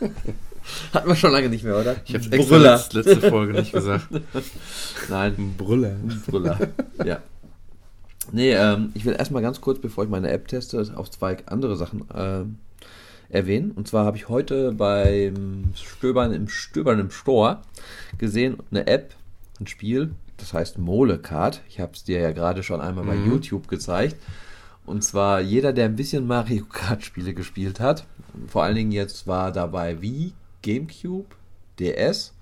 Hatten 0.92 1.08
wir 1.08 1.16
schon 1.16 1.32
lange 1.32 1.48
nicht 1.48 1.64
mehr, 1.64 1.78
oder? 1.78 1.96
Ich 2.04 2.14
habe 2.14 2.24
Brüller. 2.28 2.74
extra 2.74 2.74
letzte, 2.98 3.00
letzte 3.00 3.30
Folge 3.30 3.52
nicht 3.54 3.72
gesagt. 3.72 4.08
Nein, 5.08 5.54
Brüller. 5.56 5.96
Brüller. 6.26 6.58
ja. 7.04 7.18
Nee, 8.32 8.52
ähm, 8.52 8.90
ich 8.94 9.04
will 9.04 9.14
erstmal 9.14 9.42
ganz 9.42 9.60
kurz, 9.60 9.78
bevor 9.80 10.04
ich 10.04 10.10
meine 10.10 10.30
App 10.30 10.48
teste, 10.48 10.84
auf 10.96 11.10
zwei 11.10 11.38
andere 11.46 11.76
Sachen 11.76 12.04
ähm, 12.14 12.58
erwähnen. 13.30 13.70
Und 13.70 13.88
zwar 13.88 14.04
habe 14.04 14.16
ich 14.18 14.28
heute 14.28 14.72
beim 14.72 15.72
Stöbern 15.74 16.32
im 16.32 16.48
Stöbern 16.48 16.98
im 16.98 17.10
Store 17.10 17.58
gesehen, 18.18 18.58
eine 18.70 18.86
App, 18.86 19.14
ein 19.60 19.66
Spiel, 19.66 20.10
das 20.36 20.52
heißt 20.52 20.78
Molecard. 20.78 21.62
Ich 21.68 21.80
habe 21.80 21.92
es 21.94 22.04
dir 22.04 22.20
ja 22.20 22.32
gerade 22.32 22.62
schon 22.62 22.80
einmal 22.80 23.04
bei 23.04 23.14
Mhm. 23.14 23.30
YouTube 23.30 23.66
gezeigt. 23.68 24.16
Und 24.84 25.02
zwar 25.04 25.40
jeder, 25.40 25.72
der 25.72 25.86
ein 25.86 25.96
bisschen 25.96 26.26
Mario 26.26 26.64
Kart 26.64 27.04
Spiele 27.04 27.34
gespielt 27.34 27.80
hat, 27.80 28.06
vor 28.46 28.62
allen 28.62 28.76
Dingen 28.76 28.92
jetzt 28.92 29.26
war 29.26 29.52
dabei 29.52 30.00
Wii, 30.00 30.32
Gamecube, 30.62 31.26
DS. 31.78 32.32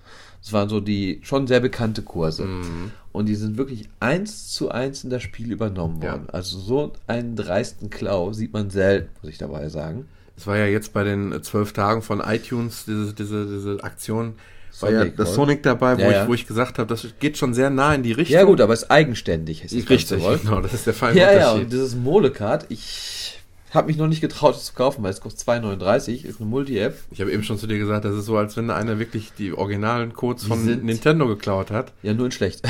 Das 0.41 0.53
waren 0.53 0.69
so 0.69 0.79
die 0.79 1.19
schon 1.23 1.47
sehr 1.47 1.59
bekannte 1.59 2.01
Kurse. 2.01 2.45
Mhm. 2.45 2.91
Und 3.11 3.25
die 3.25 3.35
sind 3.35 3.57
wirklich 3.57 3.89
eins 3.99 4.49
zu 4.49 4.69
eins 4.69 5.03
in 5.03 5.09
das 5.09 5.23
Spiel 5.23 5.51
übernommen 5.51 6.01
Ja. 6.01 6.11
worden. 6.13 6.27
Also 6.31 6.59
so 6.59 6.93
einen 7.07 7.35
dreisten 7.35 7.89
Klau 7.89 8.31
sieht 8.33 8.53
man 8.53 8.69
selten, 8.69 9.09
muss 9.21 9.31
ich 9.31 9.37
dabei 9.37 9.69
sagen. 9.69 10.07
Es 10.37 10.45
war 10.45 10.55
ja 10.57 10.65
jetzt 10.67 10.93
bei 10.93 11.03
den 11.03 11.31
äh, 11.31 11.41
zwölf 11.41 11.73
Tagen 11.73 12.01
von 12.03 12.19
iTunes 12.21 12.85
diese, 12.85 13.13
diese, 13.13 13.45
diese 13.47 13.83
Aktion. 13.83 14.35
War 14.79 14.91
ja 14.91 14.99
Sonic, 14.99 15.17
das 15.17 15.27
oder? 15.29 15.35
Sonic 15.35 15.63
dabei, 15.63 15.97
wo, 15.97 16.01
Ja, 16.01 16.07
ich, 16.09 16.13
ja. 16.13 16.27
wo 16.27 16.33
ich 16.35 16.45
gesagt 16.45 16.77
habe, 16.77 16.87
das 16.87 17.07
geht 17.19 17.37
schon 17.37 17.55
sehr 17.55 17.71
nah 17.71 17.95
in 17.95 18.03
die 18.03 18.11
Richtung. 18.11 18.35
Ja 18.35 18.43
gut, 18.43 18.61
aber 18.61 18.73
es 18.73 18.83
ist 18.83 18.91
eigenständig. 18.91 19.63
Ist 19.63 19.73
das 19.75 19.89
Richtig, 19.89 20.23
genau, 20.43 20.61
das 20.61 20.75
ist 20.75 20.85
der 20.85 20.93
feine 20.93 21.19
Ja, 21.19 21.33
ja, 21.33 21.51
und 21.53 21.71
dieses 21.73 21.95
Molecard, 21.95 22.67
ich 22.69 23.36
habe 23.71 23.87
mich 23.87 23.97
noch 23.97 24.07
nicht 24.07 24.21
getraut, 24.21 24.55
es 24.55 24.65
zu 24.65 24.73
kaufen, 24.73 25.03
weil 25.03 25.11
es 25.11 25.19
kostet 25.19 25.47
2,39, 25.47 26.23
ist 26.25 26.39
eine 26.39 26.49
Multi-App. 26.49 26.97
Ich 27.11 27.19
habe 27.19 27.31
eben 27.31 27.43
schon 27.43 27.57
zu 27.57 27.67
dir 27.67 27.77
gesagt, 27.77 28.05
das 28.05 28.15
ist 28.15 28.25
so, 28.25 28.37
als 28.37 28.55
wenn 28.55 28.69
einer 28.69 28.97
wirklich 28.97 29.33
die 29.37 29.51
originalen 29.53 30.13
Codes 30.13 30.43
Die 30.43 30.47
von 30.49 30.65
Nintendo 30.85 31.27
geklaut 31.27 31.69
hat. 31.69 31.91
Ja, 32.01 32.13
nur 32.13 32.27
in 32.27 32.31
schlecht. 32.31 32.61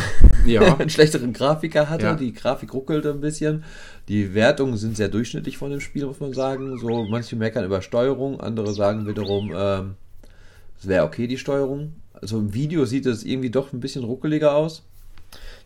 Ja. 0.45 0.75
einen 0.79 0.89
schlechteren 0.89 1.33
Grafiker 1.33 1.89
hatte, 1.89 2.05
Ja. 2.05 2.15
die 2.15 2.33
Grafik 2.33 2.73
ruckelte 2.73 3.11
ein 3.11 3.21
bisschen. 3.21 3.63
Die 4.07 4.33
Wertungen 4.33 4.77
sind 4.77 4.97
sehr 4.97 5.09
durchschnittlich 5.09 5.57
von 5.57 5.69
dem 5.69 5.81
Spiel, 5.81 6.05
muss 6.05 6.19
man 6.19 6.33
sagen. 6.33 6.77
So, 6.79 7.05
manche 7.05 7.35
meckern 7.35 7.65
über 7.65 7.81
Steuerung, 7.81 8.39
andere 8.41 8.73
sagen 8.73 9.05
wiederum, 9.07 9.51
ähm, 9.55 9.95
es 10.79 10.87
wäre 10.87 11.05
okay, 11.05 11.27
die 11.27 11.37
Steuerung. 11.37 11.93
Also 12.13 12.39
im 12.39 12.53
Video 12.53 12.85
sieht 12.85 13.05
es 13.05 13.23
irgendwie 13.23 13.51
doch 13.51 13.71
ein 13.73 13.79
bisschen 13.79 14.03
ruckeliger 14.03 14.55
aus, 14.55 14.83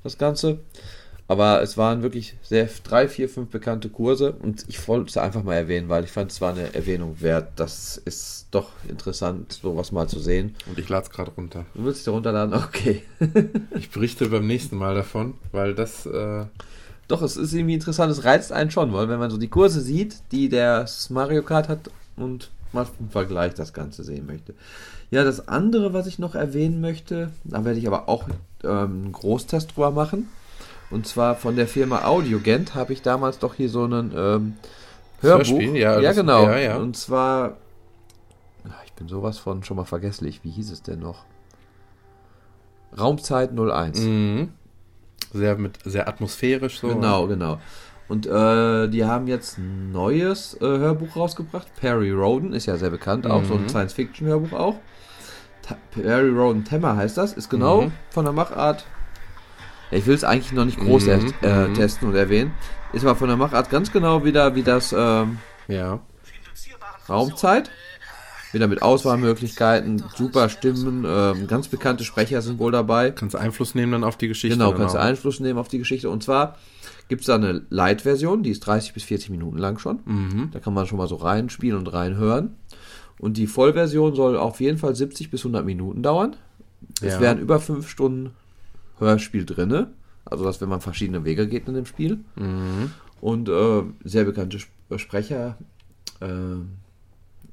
das 0.03 0.17
Ganze. 0.17 0.59
Aber 1.31 1.61
es 1.61 1.77
waren 1.77 2.03
wirklich 2.03 2.35
sehr 2.43 2.67
drei, 2.83 3.07
vier, 3.07 3.29
fünf 3.29 3.51
bekannte 3.51 3.87
Kurse 3.87 4.33
und 4.33 4.65
ich 4.67 4.85
wollte 4.89 5.11
es 5.11 5.15
einfach 5.15 5.43
mal 5.43 5.53
erwähnen, 5.53 5.87
weil 5.87 6.03
ich 6.03 6.11
fand, 6.11 6.29
es 6.29 6.41
war 6.41 6.51
eine 6.51 6.75
Erwähnung 6.75 7.21
wert. 7.21 7.53
Das 7.55 7.95
ist 7.95 8.47
doch 8.51 8.71
interessant, 8.89 9.53
sowas 9.53 9.93
mal 9.93 10.09
zu 10.09 10.19
sehen. 10.19 10.55
Und 10.67 10.77
ich 10.77 10.89
lade 10.89 11.05
es 11.05 11.09
gerade 11.09 11.31
runter. 11.31 11.65
Du 11.73 11.85
willst 11.85 12.05
dich 12.05 12.13
runterladen? 12.13 12.53
Okay. 12.53 13.03
ich 13.77 13.89
berichte 13.91 14.27
beim 14.27 14.45
nächsten 14.45 14.75
Mal 14.75 14.93
davon, 14.93 15.35
weil 15.53 15.73
das. 15.73 16.05
Äh 16.05 16.47
doch, 17.07 17.21
es 17.21 17.37
ist 17.37 17.53
irgendwie 17.53 17.75
interessant, 17.75 18.11
es 18.11 18.25
reizt 18.25 18.51
einen 18.51 18.69
schon, 18.69 18.91
weil 18.91 19.07
wenn 19.07 19.19
man 19.19 19.31
so 19.31 19.37
die 19.37 19.47
Kurse 19.47 19.79
sieht, 19.79 20.17
die 20.33 20.49
der 20.49 20.85
Mario 21.07 21.43
Kart 21.43 21.69
hat 21.69 21.89
und 22.17 22.51
mal 22.73 22.85
im 22.99 23.09
Vergleich 23.09 23.53
das 23.53 23.71
Ganze 23.71 24.03
sehen 24.03 24.25
möchte. 24.25 24.53
Ja, 25.11 25.23
das 25.23 25.47
andere, 25.47 25.93
was 25.93 26.07
ich 26.07 26.19
noch 26.19 26.35
erwähnen 26.35 26.81
möchte, 26.81 27.29
da 27.45 27.63
werde 27.63 27.79
ich 27.79 27.87
aber 27.87 28.09
auch 28.09 28.27
ähm, 28.65 29.03
einen 29.03 29.11
Großtest 29.13 29.77
drüber 29.77 29.91
machen. 29.91 30.27
Und 30.91 31.07
zwar 31.07 31.35
von 31.35 31.55
der 31.55 31.67
Firma 31.67 32.03
Audiogent 32.03 32.75
habe 32.75 32.93
ich 32.93 33.01
damals 33.01 33.39
doch 33.39 33.55
hier 33.55 33.69
so 33.69 33.85
einen 33.85 34.11
ähm, 34.15 34.53
Hörbuch. 35.21 35.49
Hörspiel, 35.49 35.77
ja, 35.77 35.99
ja 35.99 36.11
genau. 36.11 36.43
Ja, 36.43 36.57
ja. 36.57 36.77
Und 36.77 36.97
zwar, 36.97 37.57
ich 38.85 38.93
bin 38.93 39.07
sowas 39.07 39.37
von 39.37 39.63
schon 39.63 39.77
mal 39.77 39.85
vergesslich. 39.85 40.41
Wie 40.43 40.51
hieß 40.51 40.69
es 40.71 40.83
denn 40.83 40.99
noch? 40.99 41.23
Raumzeit 42.97 43.57
01. 43.57 43.99
Mhm. 44.01 44.49
Sehr, 45.33 45.57
mit, 45.57 45.79
sehr 45.85 46.09
atmosphärisch 46.09 46.79
so. 46.79 46.89
Genau, 46.89 47.27
genau. 47.27 47.59
Und 48.09 48.27
äh, 48.27 48.89
die 48.89 49.05
haben 49.05 49.27
jetzt 49.27 49.57
ein 49.57 49.93
neues 49.93 50.55
äh, 50.59 50.65
Hörbuch 50.65 51.15
rausgebracht. 51.15 51.67
Perry 51.79 52.11
Roden 52.11 52.51
ist 52.51 52.65
ja 52.65 52.75
sehr 52.75 52.89
bekannt, 52.89 53.25
auch 53.25 53.43
mhm. 53.43 53.45
so 53.45 53.53
ein 53.53 53.61
mhm. 53.61 53.69
Science-Fiction-Hörbuch 53.69 54.51
auch. 54.51 54.75
Ta 55.61 55.77
Perry 55.91 56.29
Roden 56.29 56.65
Temmer 56.65 56.97
heißt 56.97 57.17
das, 57.17 57.31
ist 57.31 57.49
genau 57.49 57.83
mhm. 57.83 57.91
von 58.09 58.25
der 58.25 58.33
Machart. 58.33 58.85
Ich 59.91 60.05
will 60.07 60.15
es 60.15 60.23
eigentlich 60.23 60.53
noch 60.53 60.65
nicht 60.65 60.79
groß 60.79 61.05
mhm. 61.05 61.33
äh, 61.41 61.67
mhm. 61.67 61.73
testen 61.73 62.07
und 62.07 62.15
erwähnen. 62.15 62.53
Ist 62.93 63.03
aber 63.03 63.15
von 63.15 63.27
der 63.27 63.37
Machart 63.37 63.69
ganz 63.69 63.91
genau 63.91 64.23
wieder 64.23 64.55
wie 64.55 64.63
das 64.63 64.93
ähm, 64.97 65.37
ja. 65.67 65.99
Raumzeit. 67.07 67.69
Wieder 68.53 68.67
mit 68.67 68.81
Auswahlmöglichkeiten, 68.81 70.03
super 70.15 70.49
Stimmen, 70.49 71.05
ähm, 71.07 71.47
ganz 71.47 71.69
bekannte 71.69 72.03
Sprecher 72.03 72.41
sind 72.41 72.59
wohl 72.59 72.73
dabei. 72.73 73.11
Kannst 73.11 73.33
du 73.33 73.37
Einfluss 73.37 73.75
nehmen 73.75 73.93
dann 73.93 74.03
auf 74.03 74.17
die 74.17 74.27
Geschichte. 74.27 74.57
Genau, 74.57 74.73
kannst 74.73 74.93
du 74.93 74.99
Einfluss 74.99 75.39
nehmen 75.39 75.57
auf 75.57 75.69
die 75.69 75.77
Geschichte. 75.77 76.09
Und 76.09 76.21
zwar 76.21 76.57
gibt 77.07 77.21
es 77.21 77.27
da 77.27 77.35
eine 77.35 77.61
Light-Version, 77.69 78.43
die 78.43 78.49
ist 78.49 78.61
30 78.61 78.93
bis 78.93 79.03
40 79.03 79.29
Minuten 79.29 79.57
lang 79.57 79.79
schon. 79.79 79.99
Mhm. 80.03 80.49
Da 80.51 80.59
kann 80.59 80.73
man 80.73 80.85
schon 80.85 80.97
mal 80.97 81.07
so 81.07 81.15
reinspielen 81.15 81.77
und 81.77 81.87
reinhören. 81.87 82.55
Und 83.19 83.37
die 83.37 83.47
Vollversion 83.47 84.15
soll 84.15 84.35
auf 84.35 84.59
jeden 84.59 84.77
Fall 84.77 84.95
70 84.95 85.31
bis 85.31 85.41
100 85.41 85.65
Minuten 85.65 86.03
dauern. 86.03 86.35
Es 87.01 87.13
ja. 87.13 87.19
wären 87.21 87.39
über 87.39 87.59
5 87.59 87.87
Stunden 87.87 88.31
Hörspiel 89.01 89.45
drinne. 89.45 89.91
Also, 90.25 90.43
dass 90.43 90.61
wenn 90.61 90.69
man 90.69 90.81
verschiedene 90.81 91.25
Wege 91.25 91.47
geht 91.47 91.67
in 91.67 91.73
dem 91.73 91.85
Spiel. 91.85 92.19
Mhm. 92.35 92.91
Und 93.19 93.49
äh, 93.49 93.83
sehr 94.03 94.23
bekannte 94.23 94.59
Sprecher. 94.97 95.57
Äh, 96.19 96.27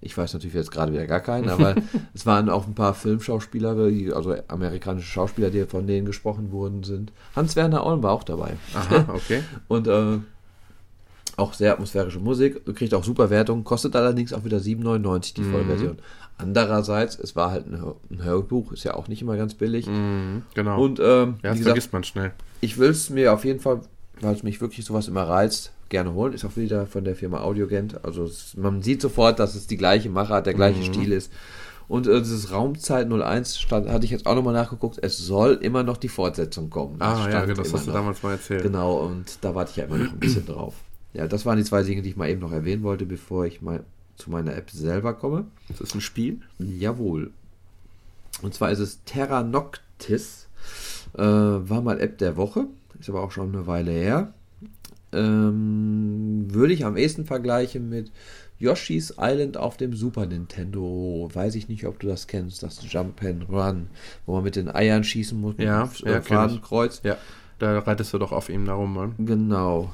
ich 0.00 0.16
weiß 0.16 0.32
natürlich 0.32 0.54
jetzt 0.54 0.70
gerade 0.70 0.92
wieder 0.92 1.06
gar 1.06 1.20
keinen, 1.20 1.48
aber 1.48 1.74
es 2.14 2.24
waren 2.24 2.48
auch 2.48 2.66
ein 2.66 2.74
paar 2.74 2.94
Filmschauspieler, 2.94 3.70
also 4.14 4.36
amerikanische 4.46 5.08
Schauspieler, 5.08 5.50
die 5.50 5.64
von 5.64 5.86
denen 5.86 6.06
gesprochen 6.06 6.52
wurden 6.52 6.84
sind. 6.84 7.12
Hans-Werner 7.34 7.84
Olm 7.84 8.02
war 8.02 8.12
auch 8.12 8.22
dabei. 8.22 8.56
Aha, 8.74 9.06
okay. 9.14 9.42
Und 9.66 9.88
äh, 9.88 10.18
auch 11.36 11.52
sehr 11.52 11.72
atmosphärische 11.72 12.20
Musik, 12.20 12.64
kriegt 12.76 12.94
auch 12.94 13.04
super 13.04 13.30
Wertungen, 13.30 13.64
kostet 13.64 13.96
allerdings 13.96 14.32
auch 14.32 14.44
wieder 14.44 14.58
7,99 14.58 15.34
die 15.34 15.42
mhm. 15.42 15.96
Andererseits, 16.38 17.18
es 17.18 17.34
war 17.34 17.50
halt 17.50 17.66
ein, 17.66 17.82
ein, 18.10 18.22
Hörbuch, 18.22 18.72
ist 18.72 18.84
ja 18.84 18.94
auch 18.94 19.08
nicht 19.08 19.20
immer 19.22 19.36
ganz 19.36 19.54
billig. 19.54 19.86
Mhm, 19.86 20.42
genau. 20.54 20.80
Und 20.80 21.00
ähm, 21.00 21.34
ja, 21.42 21.50
das 21.50 21.60
vergisst 21.60 21.92
man 21.92 22.04
schnell. 22.04 22.32
Ich 22.60 22.78
will 22.78 22.90
es 22.90 23.10
mir 23.10 23.32
auf 23.32 23.44
jeden 23.44 23.58
Fall, 23.58 23.80
weil 24.20 24.34
es 24.34 24.44
mich 24.44 24.60
wirklich 24.60 24.86
sowas 24.86 25.08
immer 25.08 25.24
reizt, 25.24 25.72
gerne 25.88 26.14
holen. 26.14 26.32
Ist 26.32 26.44
auch 26.44 26.56
wieder 26.56 26.86
von 26.86 27.04
der 27.04 27.16
Firma 27.16 27.40
Audiogent. 27.40 28.04
Also 28.04 28.24
es, 28.24 28.56
man 28.56 28.82
sieht 28.82 29.02
sofort, 29.02 29.40
dass 29.40 29.56
es 29.56 29.66
die 29.66 29.76
gleiche 29.76 30.10
Macher, 30.10 30.40
der 30.40 30.54
gleiche 30.54 30.78
mhm. 30.78 30.94
Stil 30.94 31.12
ist. 31.12 31.32
Und 31.88 32.06
äh, 32.06 32.20
dieses 32.20 32.52
Raumzeit 32.52 33.10
01 33.10 33.58
stand, 33.58 33.88
hatte 33.88 34.04
ich 34.04 34.10
jetzt 34.10 34.26
auch 34.26 34.34
nochmal 34.34 34.54
nachgeguckt, 34.54 34.98
es 35.02 35.18
soll 35.18 35.54
immer 35.62 35.82
noch 35.82 35.96
die 35.96 36.08
Fortsetzung 36.08 36.70
kommen. 36.70 36.98
Das 36.98 37.18
ah 37.18 37.30
ja, 37.30 37.44
genau, 37.46 37.62
das 37.62 37.72
hast 37.72 37.86
du 37.86 37.92
damals 37.92 38.22
mal 38.22 38.32
erzählt. 38.32 38.62
Genau, 38.62 38.98
und 38.98 39.38
da 39.40 39.54
warte 39.54 39.70
ich 39.70 39.76
ja 39.78 39.84
immer 39.84 39.96
noch 39.96 40.12
ein 40.12 40.18
bisschen 40.20 40.46
drauf. 40.46 40.74
Ja, 41.14 41.26
das 41.26 41.46
waren 41.46 41.56
die 41.56 41.64
zwei 41.64 41.82
Dinge, 41.82 42.02
die 42.02 42.10
ich 42.10 42.16
mal 42.16 42.28
eben 42.28 42.42
noch 42.42 42.52
erwähnen 42.52 42.82
wollte, 42.82 43.06
bevor 43.06 43.46
ich 43.46 43.62
mal 43.62 43.82
zu 44.18 44.30
meiner 44.30 44.54
App 44.54 44.70
selber 44.70 45.14
komme. 45.14 45.46
Das 45.68 45.80
ist 45.80 45.94
ein 45.94 46.00
Spiel? 46.00 46.40
Jawohl. 46.58 47.30
Und 48.42 48.54
zwar 48.54 48.70
ist 48.70 48.80
es 48.80 49.02
Terra 49.04 49.42
Noctis. 49.42 50.48
Äh, 51.14 51.22
war 51.22 51.80
mal 51.80 52.00
App 52.00 52.18
der 52.18 52.36
Woche. 52.36 52.66
Ist 53.00 53.08
aber 53.08 53.22
auch 53.22 53.30
schon 53.30 53.54
eine 53.54 53.66
Weile 53.66 53.92
her. 53.92 54.34
Ähm, 55.12 56.46
würde 56.48 56.74
ich 56.74 56.84
am 56.84 56.96
ehesten 56.96 57.24
vergleichen 57.24 57.88
mit 57.88 58.10
Yoshi's 58.58 59.14
Island 59.18 59.56
auf 59.56 59.76
dem 59.76 59.94
Super 59.94 60.26
Nintendo. 60.26 61.30
Weiß 61.32 61.54
ich 61.54 61.68
nicht, 61.68 61.86
ob 61.86 62.00
du 62.00 62.08
das 62.08 62.26
kennst, 62.26 62.62
das 62.62 62.80
Jump 62.92 63.22
and 63.22 63.48
Run, 63.48 63.88
wo 64.26 64.34
man 64.34 64.44
mit 64.44 64.56
den 64.56 64.68
Eiern 64.68 65.04
schießen 65.04 65.40
muss, 65.40 65.54
ja, 65.58 65.88
ja, 66.04 66.20
Fadenkreuz. 66.20 67.00
Ja, 67.04 67.16
da 67.58 67.78
reitest 67.78 68.12
du 68.12 68.18
doch 68.18 68.32
auf 68.32 68.48
ihm 68.48 68.66
darum, 68.66 68.94
Mann. 68.94 69.14
Genau. 69.18 69.92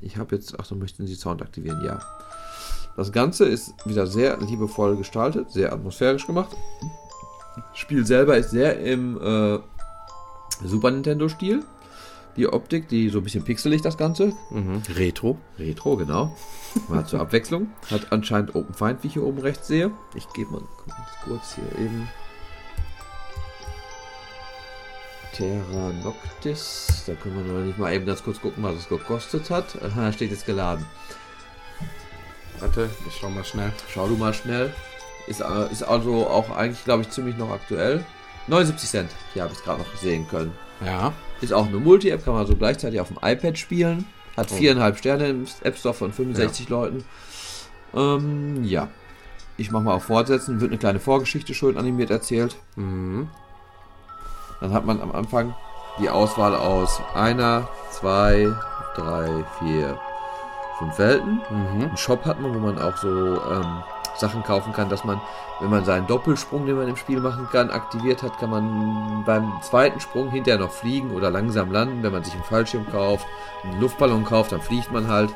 Ich 0.00 0.16
habe 0.16 0.34
jetzt, 0.34 0.58
ach 0.58 0.64
so, 0.64 0.74
möchten 0.74 1.06
Sie 1.06 1.14
Sound 1.14 1.42
aktivieren? 1.42 1.84
Ja. 1.84 2.00
Das 2.96 3.12
Ganze 3.12 3.44
ist 3.44 3.74
wieder 3.86 4.06
sehr 4.06 4.36
liebevoll 4.38 4.96
gestaltet, 4.96 5.50
sehr 5.50 5.72
atmosphärisch 5.72 6.26
gemacht. 6.26 6.56
Spiel 7.74 8.04
selber 8.06 8.36
ist 8.36 8.50
sehr 8.50 8.78
im 8.80 9.20
äh, 9.20 9.58
Super 10.64 10.90
Nintendo-Stil. 10.90 11.64
Die 12.36 12.46
Optik, 12.46 12.88
die 12.88 13.08
so 13.08 13.18
ein 13.18 13.24
bisschen 13.24 13.44
pixelig 13.44 13.82
das 13.82 13.96
Ganze. 13.96 14.32
Mhm. 14.50 14.82
Retro. 14.94 15.36
Retro, 15.58 15.96
genau. 15.96 16.36
Mal 16.88 17.04
zur 17.04 17.20
Abwechslung. 17.20 17.68
Hat 17.90 18.12
anscheinend 18.12 18.54
Open 18.54 18.74
Find, 18.74 19.02
wie 19.02 19.08
ich 19.08 19.14
hier 19.14 19.24
oben 19.24 19.40
rechts 19.40 19.66
sehe. 19.66 19.90
Ich 20.14 20.28
gebe 20.32 20.52
mal 20.52 20.62
kurz 21.24 21.56
hier 21.56 21.84
eben. 21.84 22.08
Terra 25.32 25.92
Noctis. 26.04 27.04
Da 27.06 27.14
können 27.14 27.44
wir 27.44 27.52
noch 27.52 27.64
nicht 27.64 27.78
mal 27.78 27.92
eben 27.92 28.06
ganz 28.06 28.22
kurz 28.22 28.40
gucken, 28.40 28.62
was 28.62 28.76
es 28.76 28.88
gekostet 28.88 29.50
hat. 29.50 29.80
Aha, 29.82 30.12
steht 30.12 30.30
jetzt 30.30 30.46
geladen. 30.46 30.86
Warte, 32.58 32.90
ich 33.06 33.14
schau 33.18 33.30
mal 33.30 33.44
schnell. 33.44 33.72
Schau 33.92 34.08
du 34.08 34.16
mal 34.16 34.34
schnell. 34.34 34.72
Ist, 35.26 35.40
äh, 35.40 35.72
ist 35.72 35.82
also 35.82 36.26
auch 36.26 36.50
eigentlich, 36.50 36.84
glaube 36.84 37.02
ich, 37.02 37.10
ziemlich 37.10 37.36
noch 37.36 37.50
aktuell. 37.50 38.04
79 38.48 38.88
Cent. 38.88 39.10
Hier 39.32 39.42
habe 39.42 39.52
ich 39.52 39.58
es 39.58 39.64
gerade 39.64 39.80
noch 39.80 39.96
sehen 39.96 40.26
können. 40.28 40.52
Ja. 40.84 41.12
Ist 41.40 41.52
auch 41.52 41.66
eine 41.66 41.78
Multi-App, 41.78 42.24
kann 42.24 42.34
man 42.34 42.46
so 42.46 42.56
gleichzeitig 42.56 43.00
auf 43.00 43.08
dem 43.08 43.18
iPad 43.22 43.58
spielen. 43.58 44.06
Hat 44.36 44.48
oh. 44.50 44.56
viereinhalb 44.56 44.98
Sterne 44.98 45.28
im 45.28 45.46
App 45.62 45.78
Store 45.78 45.94
von 45.94 46.12
65 46.12 46.68
ja. 46.68 46.76
Leuten. 46.76 47.04
Ähm, 47.94 48.64
ja. 48.64 48.88
Ich 49.56 49.70
mache 49.70 49.82
mal 49.82 49.94
auf 49.94 50.04
Fortsetzen. 50.04 50.60
Wird 50.60 50.70
eine 50.70 50.78
kleine 50.78 51.00
Vorgeschichte 51.00 51.54
schön 51.54 51.76
animiert 51.76 52.10
erzählt. 52.10 52.56
Mhm. 52.76 53.28
Dann 54.60 54.72
hat 54.72 54.84
man 54.84 55.00
am 55.00 55.12
Anfang 55.12 55.54
die 55.98 56.08
Auswahl 56.08 56.54
aus 56.54 57.00
einer, 57.14 57.68
zwei, 57.90 58.54
drei, 58.94 59.44
vier, 59.58 59.98
fünf 60.80 60.98
Welten. 60.98 61.40
Mhm. 61.50 61.82
Einen 61.82 61.96
Shop 61.96 62.24
hat 62.24 62.40
man, 62.40 62.52
wo 62.54 62.58
man 62.58 62.78
auch 62.80 62.96
so 62.96 63.08
ähm, 63.08 63.82
Sachen 64.16 64.42
kaufen 64.42 64.72
kann, 64.72 64.88
dass 64.88 65.04
man, 65.04 65.20
wenn 65.60 65.70
man 65.70 65.84
seinen 65.84 66.06
Doppelsprung, 66.06 66.66
den 66.66 66.76
man 66.76 66.88
im 66.88 66.96
Spiel 66.96 67.20
machen 67.20 67.48
kann, 67.52 67.70
aktiviert 67.70 68.22
hat, 68.22 68.38
kann 68.38 68.50
man 68.50 69.22
beim 69.24 69.52
zweiten 69.62 70.00
Sprung 70.00 70.30
hinterher 70.30 70.58
noch 70.58 70.72
fliegen 70.72 71.12
oder 71.12 71.30
langsam 71.30 71.70
landen. 71.70 72.02
Wenn 72.02 72.12
man 72.12 72.24
sich 72.24 72.34
einen 72.34 72.42
Fallschirm 72.44 72.90
kauft, 72.90 73.26
einen 73.62 73.80
Luftballon 73.80 74.24
kauft, 74.24 74.52
dann 74.52 74.60
fliegt 74.60 74.90
man 74.90 75.06
halt. 75.06 75.30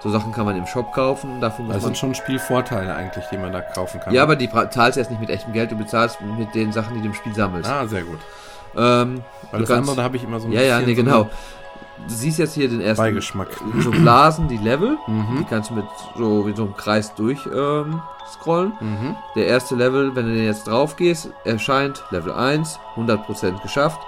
So 0.00 0.10
Sachen 0.10 0.32
kann 0.32 0.46
man 0.46 0.56
im 0.56 0.66
Shop 0.66 0.92
kaufen. 0.92 1.38
Muss 1.38 1.54
das 1.68 1.84
sind 1.84 1.96
schon 1.96 2.12
Spielvorteile 2.16 2.92
eigentlich, 2.92 3.24
die 3.30 3.38
man 3.38 3.52
da 3.52 3.60
kaufen 3.60 4.00
kann. 4.00 4.12
Ja, 4.12 4.24
aber 4.24 4.34
die 4.34 4.50
zahlst 4.50 4.98
erst 4.98 5.10
nicht 5.10 5.20
mit 5.20 5.30
echtem 5.30 5.52
Geld, 5.52 5.70
du 5.70 5.76
bezahlst 5.76 6.20
mit 6.20 6.52
den 6.56 6.72
Sachen, 6.72 6.94
die 6.94 7.00
du 7.00 7.06
im 7.06 7.14
Spiel 7.14 7.32
sammelst. 7.32 7.70
Ah, 7.70 7.86
sehr 7.86 8.02
gut. 8.02 8.18
Ähm, 8.74 9.22
Weil 9.52 9.60
das 9.60 9.68
kannst, 9.68 9.70
andere, 9.70 9.96
da 9.96 10.02
habe 10.02 10.16
ich 10.16 10.24
immer 10.24 10.40
so 10.40 10.48
ein 10.48 10.52
Ja, 10.52 10.62
ja, 10.62 10.80
nee, 10.80 10.94
genau. 10.94 11.30
Du 12.08 12.14
siehst 12.14 12.38
jetzt 12.38 12.54
hier 12.54 12.68
den 12.68 12.80
ersten 12.80 13.02
Beigeschmack. 13.02 13.48
So 13.80 13.90
Blasen, 13.90 14.48
die 14.48 14.56
Level. 14.56 14.96
Mhm. 15.06 15.38
Die 15.38 15.44
kannst 15.44 15.70
du 15.70 15.74
mit 15.74 15.84
so 16.16 16.46
wie 16.46 16.54
so 16.54 16.64
einem 16.64 16.76
Kreis 16.76 17.14
durch 17.14 17.46
ähm, 17.46 18.00
scrollen. 18.30 18.72
Mhm. 18.80 19.16
Der 19.36 19.46
erste 19.46 19.74
Level, 19.74 20.14
wenn 20.16 20.26
du 20.26 20.34
den 20.34 20.44
jetzt 20.44 20.66
drauf 20.66 20.96
gehst, 20.96 21.30
erscheint 21.44 22.02
Level 22.10 22.32
1, 22.32 22.78
100% 22.96 23.62
geschafft. 23.62 24.00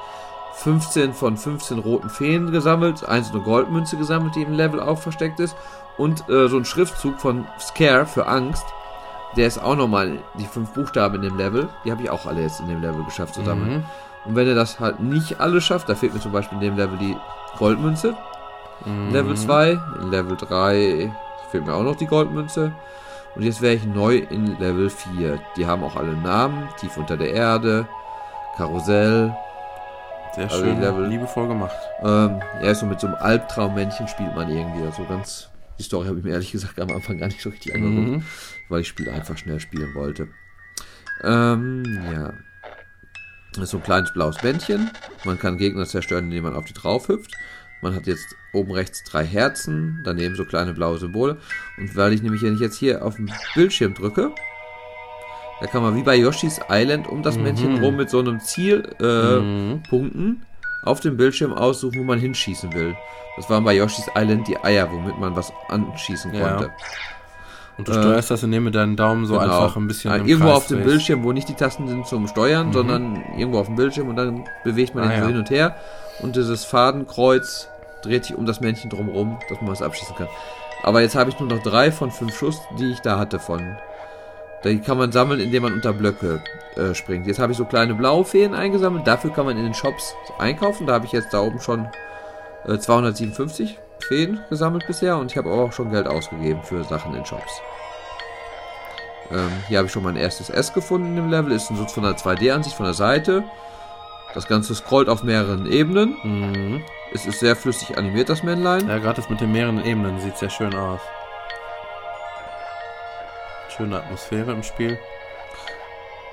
15 0.55 1.14
von 1.14 1.37
15 1.37 1.78
roten 1.80 2.09
Feen 2.09 2.53
gesammelt, 2.53 3.05
einzelne 3.05 3.43
Goldmünze 3.43 3.97
gesammelt, 3.97 4.37
die 4.37 4.43
im 4.43 4.53
Level 4.53 4.80
auch 4.80 4.99
versteckt 4.99 5.41
ist. 5.41 5.57
Und 5.97 6.28
äh, 6.28 6.49
so 6.49 6.57
ein 6.57 6.64
Schriftzug 6.64 7.20
von 7.20 7.47
Scare 7.61 8.07
für 8.07 8.26
Angst. 8.26 8.64
Der 9.37 9.47
ist 9.47 9.62
auch 9.62 9.76
nochmal 9.76 10.18
die 10.39 10.47
fünf 10.47 10.70
Buchstaben 10.70 11.16
in 11.16 11.22
dem 11.22 11.37
Level. 11.37 11.68
Die 11.85 11.91
habe 11.91 12.03
ich 12.03 12.11
auch 12.11 12.26
alle 12.26 12.43
jetzt 12.43 12.61
in 12.61 12.68
dem 12.68 12.80
Level 12.80 13.05
geschafft 13.05 13.35
zu 13.35 13.45
sammeln. 13.45 13.78
Mhm. 13.78 13.85
Und 14.24 14.37
wenn 14.37 14.49
er 14.49 14.55
das 14.55 14.80
halt 14.80 15.01
nicht 15.01 15.41
alle 15.41 15.61
schafft, 15.61 15.89
da 15.89 15.95
fehlt 15.95 16.14
mir 16.14 16.20
zum 16.20 16.32
Beispiel 16.32 16.57
in 16.57 16.64
dem 16.64 16.76
Level 16.76 16.97
die 16.99 17.16
Goldmünze. 17.59 18.14
Mhm. 18.84 19.11
Level 19.12 19.36
2, 19.36 19.78
in 20.02 20.11
Level 20.11 20.36
3 20.36 21.12
fehlt 21.50 21.66
mir 21.66 21.74
auch 21.74 21.82
noch 21.82 21.96
die 21.96 22.07
Goldmünze. 22.07 22.72
Und 23.34 23.42
jetzt 23.42 23.62
wäre 23.62 23.74
ich 23.74 23.84
neu 23.84 24.16
in 24.18 24.59
Level 24.59 24.88
4. 24.90 25.40
Die 25.57 25.66
haben 25.66 25.82
auch 25.82 25.96
alle 25.96 26.12
Namen. 26.16 26.68
Tief 26.78 26.96
unter 26.96 27.16
der 27.16 27.32
Erde, 27.32 27.86
Karussell, 28.57 29.34
Sehr 30.34 30.44
Also 30.44 30.64
schön, 30.64 30.80
Level- 30.80 31.07
liebevoll 31.07 31.46
gemacht. 31.48 31.76
Ähm, 32.02 32.40
ja, 32.62 32.74
so 32.74 32.86
mit 32.86 32.98
so 33.00 33.07
einem 33.07 33.16
Albtraummännchen 33.16 34.09
spielt 34.09 34.34
man 34.34 34.48
irgendwie. 34.50 34.84
Also 34.84 35.05
ganz. 35.05 35.48
Die 35.78 35.82
Story 35.84 36.07
habe 36.09 36.18
ich 36.18 36.24
mir 36.24 36.32
ehrlich 36.32 36.50
gesagt 36.52 36.80
am 36.80 36.90
Anfang 36.90 37.18
gar 37.18 37.26
nicht 37.28 37.40
so 37.42 37.50
richtig 37.50 37.72
angeguckt, 37.74 38.09
Mhm. 38.18 38.24
weil 38.68 38.80
ich 38.80 38.86
das 38.88 38.90
Spiel 38.90 39.11
einfach 39.11 39.36
schnell 39.38 39.59
spielen 39.61 39.94
wollte. 39.94 40.28
Ähm, 41.22 41.84
ja. 42.12 42.32
Das 43.55 43.64
ist 43.64 43.70
so 43.70 43.76
ein 43.78 43.82
kleines 43.82 44.12
blaues 44.12 44.36
Bändchen. 44.38 44.90
Man 45.24 45.38
kann 45.38 45.57
Gegner 45.59 45.86
zerstören, 45.86 46.24
indem 46.24 46.44
man 46.44 46.55
auf 46.57 46.64
die 46.64 46.72
drauf 46.74 47.09
hüpft. 47.09 47.32
Man 47.82 47.94
hat 47.94 48.07
jetzt 48.07 48.34
oben 48.52 48.72
rechts 48.72 49.05
drei 49.05 49.24
Herzen, 49.24 50.00
daneben 50.05 50.34
so 50.36 50.44
kleine 50.44 50.72
blaue 50.72 50.98
Symbole. 50.98 51.36
Und 51.76 51.94
weil 51.96 52.12
ich 52.14 52.22
nämlich, 52.22 52.42
wenn 52.42 52.55
ich 52.55 52.61
jetzt 52.61 52.76
hier 52.78 53.05
auf 53.05 53.16
den 53.16 53.30
Bildschirm 53.55 53.94
drücke, 53.94 54.32
da 55.61 55.66
kann 55.66 55.82
man 55.82 55.94
wie 55.96 56.02
bei 56.02 56.16
Yoshi's 56.16 56.61
Island 56.68 57.07
um 57.09 57.22
das 57.22 57.36
Männchen 57.36 57.82
rum 57.82 57.96
mit 57.96 58.11
so 58.11 58.18
einem 58.20 58.40
Ziel 58.40 58.82
äh, 59.00 59.38
Mhm. 59.40 59.82
Punkten 59.88 60.42
auf 60.82 61.00
dem 61.00 61.16
Bildschirm 61.16 61.52
aussuchen, 61.52 62.00
wo 62.00 62.05
man 62.05 62.18
hinschießen 62.18 62.72
will. 62.74 62.96
Das 63.36 63.48
waren 63.50 63.64
bei 63.64 63.74
Yoshi's 63.74 64.07
Island 64.16 64.46
die 64.48 64.57
Eier, 64.59 64.90
womit 64.90 65.18
man 65.18 65.34
was 65.36 65.52
anschießen 65.68 66.34
Ja. 66.34 66.70
Und 67.76 67.88
du 67.88 67.92
steuerst 67.92 68.30
das, 68.30 68.42
indem 68.44 68.66
du 68.66 68.70
deinen 68.70 68.94
Daumen 68.96 69.26
so 69.26 69.34
Genau. 69.38 69.44
einfach 69.44 69.76
ein 69.76 69.88
bisschen 69.88 70.14
im 70.14 70.26
irgendwo 70.26 70.48
Kreis 70.48 70.56
auf 70.58 70.66
dem 70.68 70.76
drehst. 70.78 70.88
Bildschirm, 70.90 71.24
wo 71.24 71.32
nicht 71.32 71.48
die 71.48 71.54
Tasten 71.54 71.88
sind 71.88 72.06
zum 72.06 72.28
Steuern, 72.28 72.72
sondern 72.72 73.22
irgendwo 73.36 73.58
auf 73.58 73.66
dem 73.66 73.74
Bildschirm 73.76 74.08
und 74.08 74.16
dann 74.16 74.44
bewegt 74.62 74.94
man 74.94 75.04
Ah, 75.04 75.08
den 75.08 75.16
so 75.16 75.22
ja. 75.22 75.26
hin 75.28 75.38
und 75.38 75.50
her 75.50 75.74
und 76.20 76.36
dieses 76.36 76.64
Fadenkreuz 76.64 77.68
dreht 78.02 78.26
sich 78.26 78.36
um 78.36 78.46
das 78.46 78.60
Männchen 78.60 78.90
drumherum, 78.90 79.38
dass 79.48 79.60
man 79.60 79.70
was 79.72 79.82
abschießen 79.82 80.14
kann. 80.14 80.28
Aber 80.84 81.00
jetzt 81.00 81.16
habe 81.16 81.30
ich 81.30 81.40
nur 81.40 81.48
noch 81.48 81.62
drei 81.62 81.90
von 81.90 82.10
fünf 82.10 82.36
Schuss, 82.36 82.60
die 82.78 82.92
ich 82.92 83.00
da 83.00 83.18
hatte 83.18 83.38
von. 83.40 83.76
Die 84.62 84.78
kann 84.78 84.96
man 84.96 85.10
sammeln, 85.12 85.40
indem 85.40 85.62
man 85.64 85.72
unter 85.72 85.92
Blöcke 85.92 86.40
äh, 86.76 86.94
springt. 86.94 87.26
Jetzt 87.26 87.38
habe 87.38 87.52
ich 87.52 87.58
so 87.58 87.64
kleine 87.64 87.94
blaue 87.94 88.24
Feen 88.24 88.54
eingesammelt. 88.54 89.06
Dafür 89.06 89.30
kann 89.30 89.46
man 89.46 89.56
in 89.56 89.64
den 89.64 89.74
Shops 89.74 90.14
einkaufen. 90.38 90.86
Da 90.86 90.94
habe 90.94 91.06
ich 91.06 91.12
jetzt 91.12 91.34
da 91.34 91.40
oben 91.40 91.60
schon 91.60 91.86
äh, 92.66 92.78
257 92.78 93.78
Feen 94.05 94.40
gesammelt 94.50 94.86
bisher 94.86 95.16
und 95.16 95.30
ich 95.30 95.36
habe 95.36 95.50
auch 95.50 95.72
schon 95.72 95.90
Geld 95.90 96.07
ausgegeben 96.07 96.62
für 96.62 96.84
Sachen 96.84 97.14
in 97.14 97.24
Shops. 97.24 97.61
Ähm, 99.30 99.50
hier 99.68 99.78
habe 99.78 99.86
ich 99.86 99.92
schon 99.92 100.02
mein 100.02 100.16
erstes 100.16 100.50
S 100.50 100.72
gefunden 100.72 101.09
in 101.09 101.16
dem 101.16 101.30
Level. 101.30 101.52
Ist 101.52 101.68
so 101.68 101.86
von 101.86 102.02
der 102.02 102.16
2D-Ansicht 102.16 102.76
von 102.76 102.84
der 102.84 102.94
Seite. 102.94 103.44
Das 104.34 104.46
Ganze 104.46 104.74
scrollt 104.74 105.09
auf 105.09 105.22
mehreren 105.22 105.70
Ebenen. 105.70 106.16
Mhm. 106.22 106.84
Es 107.12 107.26
ist 107.26 107.38
sehr 107.40 107.55
flüssig 107.55 107.96
animiert, 107.96 108.28
das 108.28 108.42
Männlein. 108.42 108.88
Ja, 108.88 108.98
gerade 108.98 109.16
das 109.20 109.30
mit 109.30 109.40
den 109.40 109.52
mehreren 109.52 109.84
Ebenen 109.84 110.20
sieht 110.20 110.36
sehr 110.36 110.50
schön 110.50 110.74
aus. 110.74 111.00
Schöne 113.76 113.98
Atmosphäre 113.98 114.52
im 114.52 114.62
Spiel. 114.62 114.98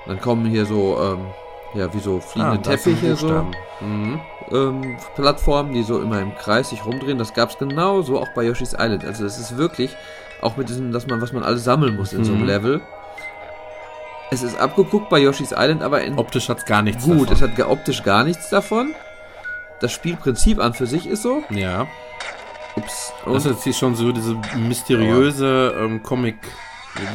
Dann 0.06 0.20
kommen 0.20 0.44
hier 0.46 0.66
so, 0.66 0.98
ähm, 1.00 1.26
ja, 1.74 1.92
wie 1.94 2.00
so 2.00 2.20
fliegende 2.20 2.56
Ah, 2.56 2.58
ein 2.58 2.62
Teppiche, 2.62 3.16
so. 3.16 3.46
Mhm. 3.80 4.20
Ähm, 4.52 4.96
Plattformen, 5.16 5.72
die 5.72 5.82
so 5.82 6.00
immer 6.00 6.20
im 6.20 6.34
Kreis 6.36 6.70
sich 6.70 6.84
rumdrehen. 6.84 7.18
Das 7.18 7.34
gab 7.34 7.50
es 7.50 7.58
genauso 7.58 8.20
auch 8.20 8.28
bei 8.34 8.44
Yoshi's 8.44 8.72
Island. 8.78 9.04
Also 9.04 9.24
es 9.24 9.38
ist 9.38 9.56
wirklich, 9.56 9.96
auch 10.40 10.56
mit 10.56 10.68
diesem, 10.68 10.92
dass 10.92 11.06
man, 11.06 11.20
was 11.20 11.32
man 11.32 11.42
alles 11.42 11.64
sammeln 11.64 11.96
muss 11.96 12.12
in 12.12 12.24
so 12.24 12.32
einem 12.32 12.42
Mhm. 12.42 12.46
Level. 12.48 12.80
Es 14.30 14.42
ist 14.42 14.58
abgeguckt 14.58 15.10
bei 15.10 15.18
Yoshi's 15.20 15.52
Island, 15.52 15.82
aber 15.82 16.02
in 16.02 16.16
Optisch 16.18 16.48
hat's 16.48 16.64
gar 16.64 16.82
nichts 16.82 17.04
gut. 17.04 17.30
davon. 17.30 17.50
Es 17.52 17.58
hat 17.58 17.66
optisch 17.68 18.02
gar 18.02 18.24
nichts 18.24 18.48
davon. 18.48 18.94
Das 19.80 19.92
Spielprinzip 19.92 20.58
an 20.58 20.72
für 20.74 20.86
sich 20.86 21.06
ist 21.06 21.22
so. 21.22 21.42
Ja, 21.50 21.86
Ups. 22.76 23.12
das 23.24 23.26
Und, 23.26 23.36
ist 23.36 23.44
jetzt 23.46 23.64
hier 23.64 23.74
schon 23.74 23.94
so 23.94 24.10
diese 24.12 24.36
mysteriöse 24.56 25.74
ähm, 25.78 26.02
Comic. 26.02 26.36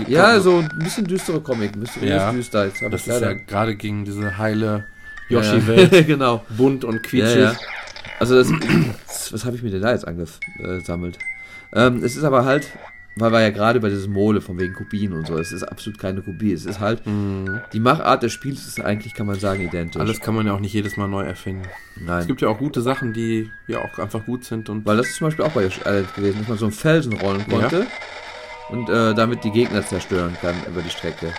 ja, 0.08 0.40
so 0.40 0.58
ein 0.58 0.70
bisschen 0.78 1.06
düstere 1.06 1.42
Comic. 1.42 1.76
Mysteriös 1.76 2.10
Ja. 2.22 2.32
düster. 2.32 2.66
Jetzt 2.66 2.84
Das 2.90 3.08
ist 3.08 3.22
ja 3.22 3.34
gerade 3.34 3.76
gegen 3.76 4.06
diese 4.06 4.38
heile 4.38 4.86
Yoshi-Welt. 5.30 5.92
ja. 5.92 6.02
genau. 6.04 6.46
Bunt 6.50 6.84
und 6.84 6.96
Ja, 6.96 7.02
quietschig. 7.02 7.38
ja. 7.42 7.56
Also 8.20 8.36
das, 8.36 8.50
was 9.32 9.46
habe 9.46 9.56
ich 9.56 9.64
mir 9.64 9.70
denn 9.72 9.82
da 9.82 9.92
jetzt 9.92 10.08
angesammelt? 10.08 11.20
Ähm, 11.74 12.04
es 12.04 12.16
ist 12.16 12.24
aber 12.24 12.46
halt, 12.46 12.68
weil 13.18 13.32
wir 13.32 13.42
ja 13.42 13.50
gerade 13.50 13.80
bei 13.80 13.90
diesem 13.90 14.14
Mole 14.14 14.42
von 14.42 14.58
wegen 14.60 14.74
Kopien 14.74 15.12
und 15.14 15.28
so, 15.28 15.38
es 15.38 15.52
ist 15.52 15.64
absolut 15.64 16.00
keine 16.00 16.22
Kopie. 16.22 16.54
Es 16.54 16.66
ist 16.66 16.80
halt, 16.80 17.06
Mhm. 17.06 17.60
die 17.74 17.80
Machart 17.80 18.24
des 18.24 18.32
Spiels 18.32 18.66
ist 18.68 18.80
eigentlich, 18.80 19.14
kann 19.14 19.28
man 19.28 19.40
sagen, 19.40 19.62
identisch. 19.62 20.00
Alles 20.00 20.20
kann 20.22 20.34
man 20.36 20.48
ja 20.48 20.54
auch 20.54 20.60
nicht 20.60 20.74
jedes 20.74 20.98
Mal 20.98 21.08
neu 21.08 21.24
erfinden. 21.24 21.64
Es 21.96 22.02
Nein. 22.04 22.28
gibt 22.28 22.42
ja 22.42 22.48
auch 22.48 22.58
gute 22.58 22.82
Sachen, 22.82 23.14
die 23.14 23.52
ja 23.68 23.80
auch 23.80 24.00
einfach 24.00 24.24
gut 24.26 24.46
sind 24.46 24.70
und 24.70 24.86
Weil 24.86 24.98
das 24.98 25.08
ist 25.08 25.18
zum 25.18 25.28
Beispiel 25.28 25.46
auch 25.46 25.52
bei 25.52 25.64
Yoshi 25.64 25.82
Island 25.82 26.16
gewesen, 26.16 26.40
dass 26.40 26.48
man 26.48 26.58
so 26.58 26.66
einen 26.66 26.74
Felsen 26.74 27.14
rollen 27.14 27.46
konnte 27.48 27.86
und 28.70 28.90
äh, 28.90 29.14
damit 29.14 29.44
die 29.44 29.52
Gegner 29.52 29.86
zerstören 29.86 30.36
kann 30.42 30.56
über 30.68 30.82
die 30.82 30.90
Strecke. 30.90 31.34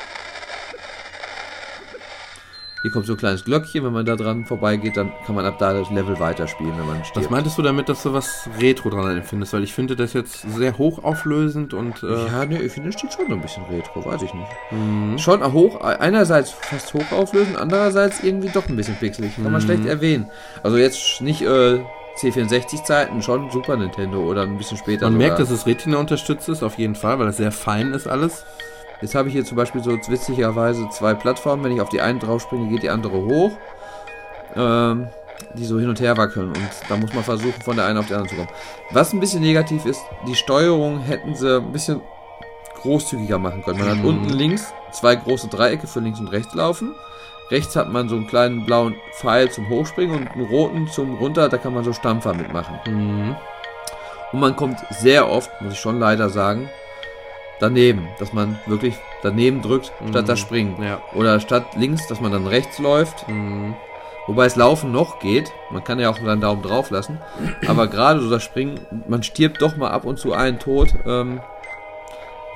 Hier 2.83 2.91
kommt 2.93 3.07
so 3.07 3.14
ein 3.14 3.16
kleines 3.18 3.45
Glöckchen, 3.45 3.85
wenn 3.85 3.93
man 3.93 4.07
da 4.07 4.14
dran 4.14 4.45
vorbeigeht, 4.47 4.97
dann 4.97 5.12
kann 5.26 5.35
man 5.35 5.45
ab 5.45 5.59
da 5.59 5.72
das 5.72 5.91
Level 5.91 6.18
weiterspielen, 6.20 6.79
wenn 6.79 6.87
man 6.87 7.01
Was 7.01 7.09
stirbt. 7.09 7.31
meintest 7.31 7.59
du 7.59 7.62
damit, 7.62 7.89
dass 7.89 8.05
du 8.05 8.12
was 8.12 8.49
Retro 8.61 8.89
dran 8.91 9.16
empfindest? 9.16 9.53
Weil 9.53 9.64
ich 9.64 9.72
finde 9.74 9.97
das 9.97 10.12
jetzt 10.12 10.43
sehr 10.55 10.79
hochauflösend 10.79 11.74
und 11.74 12.03
äh, 12.05 12.26
Ja, 12.26 12.45
ne, 12.47 12.62
ich 12.62 12.72
finde, 12.72 12.91
es 12.91 12.95
steht 12.95 13.12
schon 13.12 13.26
so 13.29 13.33
ein 13.35 13.41
bisschen 13.41 13.64
retro, 13.64 14.05
weiß 14.05 14.22
ich 14.22 14.33
nicht. 14.33 14.47
mhm. 14.70 15.18
Schon 15.18 15.53
hoch, 15.53 15.81
einerseits 15.81 16.51
fast 16.53 16.95
hochauflösend, 16.95 17.57
andererseits 17.57 18.22
irgendwie 18.22 18.49
doch 18.49 18.68
ein 18.68 18.76
bisschen 18.76 18.97
pixelig. 18.97 19.35
Kann 19.35 19.45
man 19.51 19.55
Mhm. 19.55 19.61
schlecht 19.61 19.85
erwähnen. 19.87 20.31
Also 20.62 20.76
jetzt 20.76 21.20
nicht 21.20 21.43
äh, 21.43 21.81
C64-Zeiten, 22.16 23.22
schon 23.22 23.51
Super 23.51 23.76
Nintendo 23.76 24.20
oder 24.20 24.43
ein 24.43 24.57
bisschen 24.57 24.76
später. 24.79 25.07
man 25.07 25.14
sogar. 25.14 25.26
merkt, 25.29 25.41
dass 25.41 25.51
es 25.51 25.66
Retina 25.66 25.99
unterstützt 25.99 26.49
ist, 26.49 26.62
auf 26.62 26.79
jeden 26.79 26.95
Fall, 26.95 27.18
weil 27.18 27.29
es 27.29 27.37
sehr 27.39 27.53
fein 27.53 27.93
ist 27.93 28.07
alles. 28.07 28.45
Jetzt 29.01 29.15
habe 29.15 29.29
ich 29.29 29.35
hier 29.35 29.45
zum 29.45 29.57
Beispiel 29.57 29.83
so 29.83 29.93
witzigerweise 29.93 30.89
zwei 30.91 31.15
Plattformen. 31.15 31.63
Wenn 31.65 31.73
ich 31.73 31.81
auf 31.81 31.89
die 31.89 32.01
eine 32.01 32.19
drauf 32.19 32.43
springe, 32.43 32.69
geht 32.69 32.83
die 32.83 32.91
andere 32.91 33.17
hoch. 33.17 33.53
Ähm, 34.57 35.09
die 35.55 35.65
so 35.65 35.79
hin 35.79 35.89
und 35.89 36.01
her 36.01 36.17
wackeln. 36.17 36.49
Und 36.49 36.59
da 36.89 36.97
muss 36.97 37.15
man 37.15 37.23
versuchen, 37.23 37.61
von 37.63 37.77
der 37.77 37.87
einen 37.87 37.99
auf 37.99 38.07
die 38.07 38.15
andere 38.15 38.29
zu 38.29 38.35
kommen. 38.37 38.49
Was 38.91 39.13
ein 39.13 39.21
bisschen 39.21 39.41
negativ 39.41 39.87
ist, 39.87 40.01
die 40.27 40.35
Steuerung 40.35 41.01
hätten 41.01 41.35
sie 41.35 41.59
ein 41.59 41.71
bisschen 41.73 42.01
großzügiger 42.83 43.39
machen 43.39 43.63
können. 43.63 43.79
Man 43.79 43.89
hat 43.89 43.99
Mhm. 43.99 44.05
unten 44.05 44.29
links 44.31 44.73
zwei 44.93 45.15
große 45.15 45.49
Dreiecke 45.49 45.87
für 45.87 46.01
links 46.01 46.19
und 46.21 46.29
rechts 46.29 46.55
laufen. 46.55 46.95
Rechts 47.51 47.77
hat 47.77 47.89
man 47.89 48.09
so 48.09 48.17
einen 48.17 48.27
kleinen 48.27 48.67
blauen 48.67 48.97
Pfeil 49.15 49.51
zum 49.51 49.69
Hochspringen 49.69 50.17
und 50.17 50.29
einen 50.29 50.47
roten 50.47 50.87
zum 50.89 51.15
runter. 51.15 51.49
Da 51.49 51.57
kann 51.57 51.73
man 51.73 51.85
so 51.85 51.93
Stampfer 51.93 52.35
mitmachen. 52.35 52.79
Mhm. 52.87 53.37
Und 54.33 54.41
man 54.41 54.57
kommt 54.57 54.79
sehr 54.91 55.31
oft, 55.31 55.51
muss 55.63 55.73
ich 55.75 55.81
schon 55.81 55.99
leider 55.99 56.29
sagen, 56.29 56.69
daneben. 57.61 58.09
Dass 58.19 58.33
man 58.33 58.59
wirklich 58.67 58.95
daneben 59.23 59.63
drückt, 59.63 59.87
statt 60.09 60.23
Mhm. 60.23 60.27
das 60.27 60.39
Springen. 60.39 60.83
Ja. 60.83 61.01
Oder 61.15 61.41
statt 61.41 61.65
links, 61.77 62.07
dass 62.07 62.21
man 62.21 62.33
dann 62.33 62.47
rechts 62.47 62.79
läuft. 62.79 63.29
Mhm. 63.29 63.75
Wobei 64.27 64.45
es 64.45 64.57
Laufen 64.57 64.93
noch 64.93 65.21
geht. 65.21 65.51
Man 65.71 65.83
kann 65.85 65.99
ja 65.99 66.11
auch 66.11 66.19
seinen 66.19 66.41
Daumen 66.43 66.61
drauf 66.63 66.91
lassen. 66.91 67.19
Aber 67.67 67.87
gerade 67.87 68.21
so 68.21 68.29
das 68.29 68.43
Springen, 68.43 68.79
man 69.09 69.23
stirbt 69.23 69.63
doch 69.63 69.77
mal 69.77 69.91
ab 69.91 70.05
und 70.05 70.19
zu 70.19 70.35
einen 70.35 70.59
Tod, 70.59 70.89
ähm, 71.07 71.41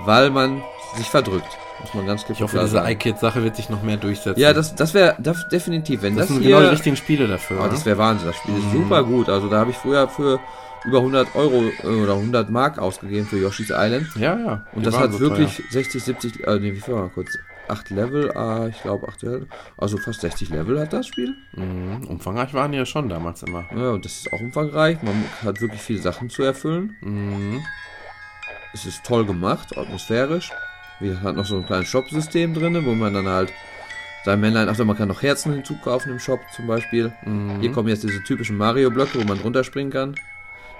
weil 0.05 0.31
man 0.31 0.63
sich 0.97 1.09
verdrückt. 1.09 1.49
Muss 1.81 1.95
man 1.95 2.07
ganz 2.07 2.25
klipp 2.25 2.37
Ich 2.37 2.43
hoffe, 2.43 2.53
klar 2.59 2.65
diese 2.65 2.79
iKid-Sache 2.93 3.43
wird 3.43 3.57
sich 3.57 3.69
noch 3.71 3.83
mehr 3.83 3.97
durchsetzen. 3.97 4.39
Ja, 4.39 4.53
das, 4.53 4.75
das 4.75 4.95
wäre 4.95 5.17
definitiv, 5.51 6.03
wenn 6.03 6.15
das 6.15 6.27
das, 6.29 6.35
sind 6.37 6.43
hier, 6.45 6.57
genau 6.57 6.69
die 6.69 6.73
richtigen 6.75 6.97
Spiele 6.97 7.27
dafür. 7.27 7.61
Oh, 7.65 7.69
das 7.69 7.85
wäre 7.87 7.99
Wahnsinn. 7.99 8.29
Das 8.29 8.37
Spiel 8.37 8.57
ist 8.57 8.67
Mhm. 8.67 8.83
super 8.85 9.03
gut. 9.03 9.29
Also 9.29 9.49
da 9.49 9.59
habe 9.59 9.71
ich 9.71 9.77
früher 9.77 10.07
für 10.09 10.39
über 10.85 10.99
100 10.99 11.35
Euro 11.35 11.65
äh, 11.83 11.87
oder 11.87 12.15
100 12.15 12.51
Mark 12.51 12.79
ausgegeben 12.79 13.27
für 13.27 13.39
Yoshi's 13.39 13.71
Island. 13.71 14.09
ja, 14.17 14.39
ja. 14.39 14.67
Und 14.73 14.87
das 14.87 14.99
hat 14.99 15.13
so 15.13 15.21
wirklich 15.21 15.57
teuer. 15.57 15.67
60, 15.71 16.03
70, 16.03 16.47
äh, 16.47 16.59
nee, 16.59 16.73
wie 16.73 16.81
viel 16.81 16.95
war 16.95 17.09
kurz? 17.09 17.39
8 17.69 17.91
Level, 17.91 18.37
ah, 18.37 18.67
ich 18.69 18.83
glaube 18.83 19.09
8 19.09 19.23
Level. 19.23 19.47
Also 19.79 19.97
fast 19.97 20.21
60 20.21 20.51
Level 20.51 20.81
hat 20.81 20.93
das 20.93 21.07
Spiel. 21.07 21.35
Mhm. 21.55 22.07
Umfangreich 22.09 22.53
waren 22.55 22.73
die 22.73 22.79
ja 22.79 22.87
schon 22.87 23.09
damals 23.09 23.43
immer. 23.43 23.65
Ja, 23.75 23.91
und 23.91 24.05
das 24.05 24.13
ist 24.19 24.33
auch 24.33 24.41
umfangreich. 24.41 25.03
Man 25.03 25.25
hat 25.45 25.61
wirklich 25.61 25.81
viele 25.81 26.01
Sachen 26.01 26.29
zu 26.29 26.43
erfüllen. 26.43 26.97
Mhm. 27.01 27.63
Es 28.75 28.85
ist 28.87 29.05
toll 29.05 29.25
gemacht, 29.25 29.77
atmosphärisch. 29.77 30.51
Wir 30.99 31.21
hat 31.23 31.37
noch 31.37 31.47
so 31.47 31.57
ein 31.57 31.67
kleines 31.67 31.89
Shop-System 31.89 32.55
drin, 32.55 32.85
wo 32.85 32.95
man 32.95 33.15
dann 33.15 33.29
halt 33.29 33.53
sein 34.25 34.41
Männlein, 34.41 34.69
also 34.69 34.85
man 34.85 34.97
kann 34.97 35.09
noch 35.09 35.23
Herzen 35.23 35.53
hinzukaufen 35.53 36.13
im 36.13 36.19
Shop 36.21 36.41
zum 36.55 36.67
Beispiel. 36.67 37.13
Mhm. 37.25 37.61
Hier 37.61 37.73
kommen 37.73 37.89
jetzt 37.89 38.05
diese 38.05 38.23
typischen 38.23 38.57
Mario-Blöcke, 38.57 39.21
wo 39.21 39.25
man 39.25 39.39
drunter 39.39 39.65
springen 39.65 39.91
kann. 39.91 40.15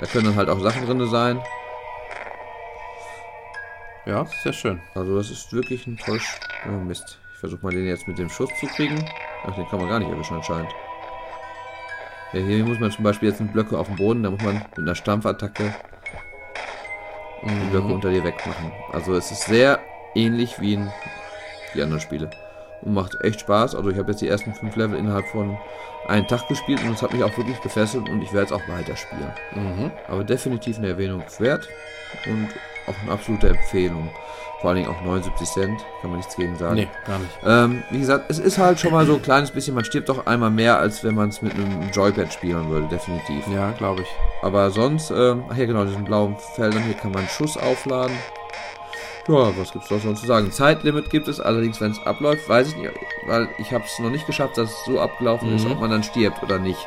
Da 0.03 0.09
können 0.09 0.25
dann 0.25 0.35
halt 0.37 0.49
auch 0.49 0.59
Sachen 0.59 0.85
drin 0.85 1.07
sein. 1.09 1.41
Ja, 4.05 4.27
sehr 4.43 4.53
schön. 4.53 4.81
Also 4.97 5.17
das 5.17 5.31
ist 5.31 5.53
wirklich 5.53 5.87
ein 5.87 5.97
toll. 5.97 6.21
Oh 6.67 6.71
Mist. 6.73 7.21
Ich 7.35 7.39
versuche 7.39 7.65
mal 7.65 7.73
den 7.73 7.87
jetzt 7.87 8.09
mit 8.09 8.19
dem 8.19 8.29
Schuss 8.29 8.51
zu 8.59 8.67
kriegen. 8.67 9.09
Ach, 9.47 9.55
den 9.55 9.65
kann 9.69 9.79
man 9.79 9.89
gar 9.89 10.01
nicht 10.01 10.11
erwischen 10.11 10.35
anscheinend. 10.35 10.73
Ja, 12.33 12.41
hier 12.41 12.65
muss 12.65 12.81
man 12.81 12.91
zum 12.91 13.05
Beispiel 13.05 13.29
jetzt 13.29 13.53
Blöcke 13.53 13.79
auf 13.79 13.87
dem 13.87 13.95
Boden, 13.95 14.25
da 14.25 14.31
muss 14.31 14.43
man 14.43 14.55
mit 14.55 14.79
einer 14.79 14.97
Stampfattacke 14.97 15.73
die 17.45 17.71
Blöcke 17.71 17.87
Mhm. 17.87 17.93
unter 17.93 18.11
dir 18.11 18.25
wegmachen. 18.25 18.73
Also 18.93 19.15
es 19.15 19.31
ist 19.31 19.45
sehr 19.45 19.79
ähnlich 20.17 20.61
wie 20.61 20.75
in 20.75 20.91
die 21.75 21.83
anderen 21.83 22.01
Spiele. 22.01 22.29
Und 22.81 22.95
macht 22.95 23.21
echt 23.21 23.41
Spaß. 23.41 23.77
Also 23.77 23.89
ich 23.91 23.99
habe 23.99 24.11
jetzt 24.11 24.21
die 24.21 24.29
ersten 24.29 24.53
fünf 24.53 24.75
Level 24.75 24.99
innerhalb 24.99 25.27
von 25.29 25.57
einem 26.09 26.27
Tag 26.27 26.49
gespielt 26.49 26.83
und 26.85 26.95
es 26.95 27.03
hat 27.03 27.13
mich 27.13 27.23
auch 27.23 27.37
wirklich 27.37 27.61
gefesselt 27.61 28.09
und 28.09 28.23
ich 28.23 28.33
werde 28.33 28.47
es 28.47 28.53
auch 28.53 28.69
weiterspielen. 28.69 29.33
Mhm. 29.55 29.91
Aber 30.09 30.25
definitiv 30.25 30.79
eine 30.79 30.89
Erwähnung 30.89 31.23
wert 31.39 31.69
und 32.27 32.49
auch 32.87 32.95
eine 33.03 33.13
absolute 33.13 33.49
Empfehlung. 33.49 34.11
Vor 34.61 34.71
allen 34.71 34.85
Dingen 34.85 34.91
auch 34.91 35.03
79 35.03 35.49
Cent, 35.49 35.81
kann 36.01 36.11
man 36.11 36.19
nichts 36.19 36.37
gegen 36.37 36.57
sagen. 36.57 36.77
Nee, 36.77 36.89
gar 37.05 37.19
nicht. 37.19 37.33
Ähm, 37.45 37.83
wie 37.91 37.99
gesagt, 37.99 38.27
es 38.29 38.39
ist 38.39 38.59
halt 38.59 38.79
schon 38.79 38.93
mal 38.93 39.05
so 39.05 39.15
ein 39.15 39.23
kleines 39.23 39.51
bisschen, 39.51 39.75
man 39.75 39.85
stirbt 39.85 40.09
doch 40.09 40.27
einmal 40.27 40.51
mehr, 40.51 40.79
als 40.79 41.03
wenn 41.03 41.17
man 41.17 41.31
es 41.31 41.43
mit 41.43 41.53
einem 41.55 41.91
Joypad 41.91 42.33
spielen 42.33 42.71
würde, 42.71 42.87
definitiv. 42.87 43.45
Ja, 43.53 43.73
glaube 43.73 44.03
ich. 44.03 44.09
Aber 44.41 44.71
sonst, 44.71 45.11
ähm, 45.11 45.43
ach 45.49 45.57
ja 45.57 45.67
genau, 45.67 45.85
diesen 45.85 46.05
blauen 46.05 46.37
Feldern 46.55 46.85
hier 46.85 46.95
kann 46.95 47.11
man 47.11 47.27
Schuss 47.27 47.57
aufladen. 47.57 48.17
Ja, 49.29 49.57
was 49.57 49.73
gibt's 49.73 49.89
da 49.89 49.99
sonst 49.99 50.21
zu 50.21 50.27
sagen? 50.27 50.51
Zeitlimit 50.51 51.09
gibt 51.11 51.29
es, 51.29 51.41
allerdings 51.41 51.81
wenn 51.81 51.93
es 51.93 52.01
abläuft, 52.05 52.49
weiß 52.49 52.69
ich 52.69 52.77
nicht, 52.77 52.91
weil 53.27 53.49
ich 53.59 53.73
habe 53.73 53.85
es 53.85 53.99
noch 54.01 54.11
nicht 54.11 54.27
geschafft, 54.27 54.59
dass 54.59 54.71
es 54.71 54.85
so 54.85 54.99
abgelaufen 55.01 55.55
ist, 55.55 55.65
Mhm. 55.65 55.73
ob 55.73 55.81
man 55.81 55.91
dann 55.91 56.03
stirbt 56.03 56.43
oder 56.43 56.59
nicht. 56.59 56.87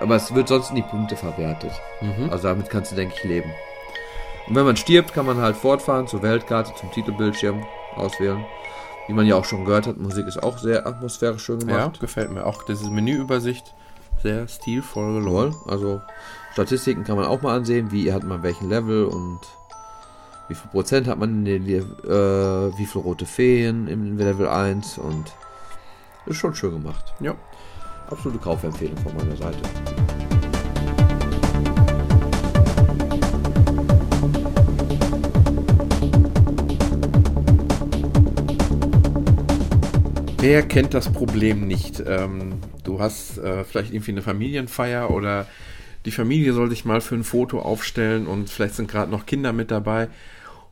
Aber 0.00 0.16
es 0.16 0.34
wird 0.34 0.48
sonst 0.48 0.70
in 0.70 0.76
die 0.76 0.82
Punkte 0.82 1.16
verwertet. 1.16 1.72
Mhm. 2.00 2.28
Also 2.30 2.48
damit 2.48 2.68
kannst 2.68 2.92
du, 2.92 2.96
denke 2.96 3.14
ich, 3.16 3.24
leben. 3.24 3.50
Und 4.48 4.56
wenn 4.56 4.64
man 4.66 4.76
stirbt, 4.76 5.14
kann 5.14 5.24
man 5.24 5.38
halt 5.38 5.56
fortfahren 5.56 6.06
zur 6.08 6.20
Weltkarte, 6.22 6.74
zum 6.74 6.90
Titelbildschirm 6.90 7.64
auswählen. 7.94 8.44
Wie 9.06 9.12
man 9.14 9.26
ja 9.26 9.36
auch 9.36 9.44
schon 9.44 9.64
gehört 9.64 9.86
hat, 9.86 9.96
Musik 9.98 10.26
ist 10.26 10.42
auch 10.42 10.58
sehr 10.58 10.86
atmosphärisch 10.86 11.44
schön 11.44 11.60
Ja, 11.60 11.66
gemacht. 11.66 12.00
gefällt 12.00 12.30
mir. 12.32 12.44
Auch 12.46 12.64
diese 12.64 12.90
Menüübersicht 12.90 13.72
sehr 14.22 14.46
stilvoll. 14.48 15.24
Jawohl, 15.24 15.54
also 15.68 16.00
Statistiken 16.52 17.04
kann 17.04 17.16
man 17.16 17.24
auch 17.26 17.40
mal 17.42 17.56
ansehen, 17.56 17.90
wie 17.92 18.12
hat 18.12 18.24
man 18.24 18.42
welchen 18.42 18.68
Level 18.68 19.04
und 19.06 19.40
wie 20.48 20.54
viel 20.54 20.70
Prozent 20.70 21.06
hat 21.06 21.18
man 21.18 21.46
in 21.46 21.64
den, 21.64 21.66
äh, 21.68 22.78
wie 22.78 22.86
viele 22.86 23.04
rote 23.04 23.26
Feen 23.26 23.88
im 23.88 24.18
Level 24.18 24.48
1 24.48 24.98
und 24.98 25.32
ist 26.26 26.36
schon 26.36 26.54
schön 26.54 26.72
gemacht. 26.72 27.14
Ja. 27.20 27.34
Absolute 28.10 28.38
Kaufempfehlung 28.38 28.96
von 28.98 29.16
meiner 29.16 29.36
Seite. 29.36 29.58
Wer 40.38 40.62
kennt 40.62 40.92
das 40.92 41.08
Problem 41.08 41.68
nicht? 41.68 42.02
Ähm, 42.04 42.54
du 42.82 42.98
hast 43.00 43.38
äh, 43.38 43.62
vielleicht 43.62 43.92
irgendwie 43.92 44.10
eine 44.10 44.22
Familienfeier 44.22 45.10
oder 45.10 45.46
die 46.04 46.10
Familie 46.10 46.52
soll 46.52 46.70
sich 46.70 46.84
mal 46.84 47.00
für 47.00 47.14
ein 47.14 47.24
Foto 47.24 47.60
aufstellen 47.60 48.26
und 48.26 48.50
vielleicht 48.50 48.74
sind 48.74 48.90
gerade 48.90 49.10
noch 49.10 49.26
Kinder 49.26 49.52
mit 49.52 49.70
dabei 49.70 50.08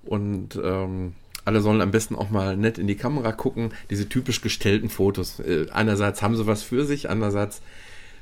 und 0.02 0.58
ähm, 0.62 1.14
alle 1.44 1.60
sollen 1.60 1.80
am 1.80 1.90
besten 1.90 2.14
auch 2.14 2.30
mal 2.30 2.56
nett 2.56 2.78
in 2.78 2.86
die 2.86 2.96
Kamera 2.96 3.32
gucken. 3.32 3.72
Diese 3.90 4.08
typisch 4.08 4.40
gestellten 4.40 4.88
Fotos. 4.88 5.40
Äh, 5.40 5.66
einerseits 5.72 6.22
haben 6.22 6.36
sie 6.36 6.46
was 6.46 6.62
für 6.62 6.84
sich, 6.84 7.08
andererseits 7.08 7.62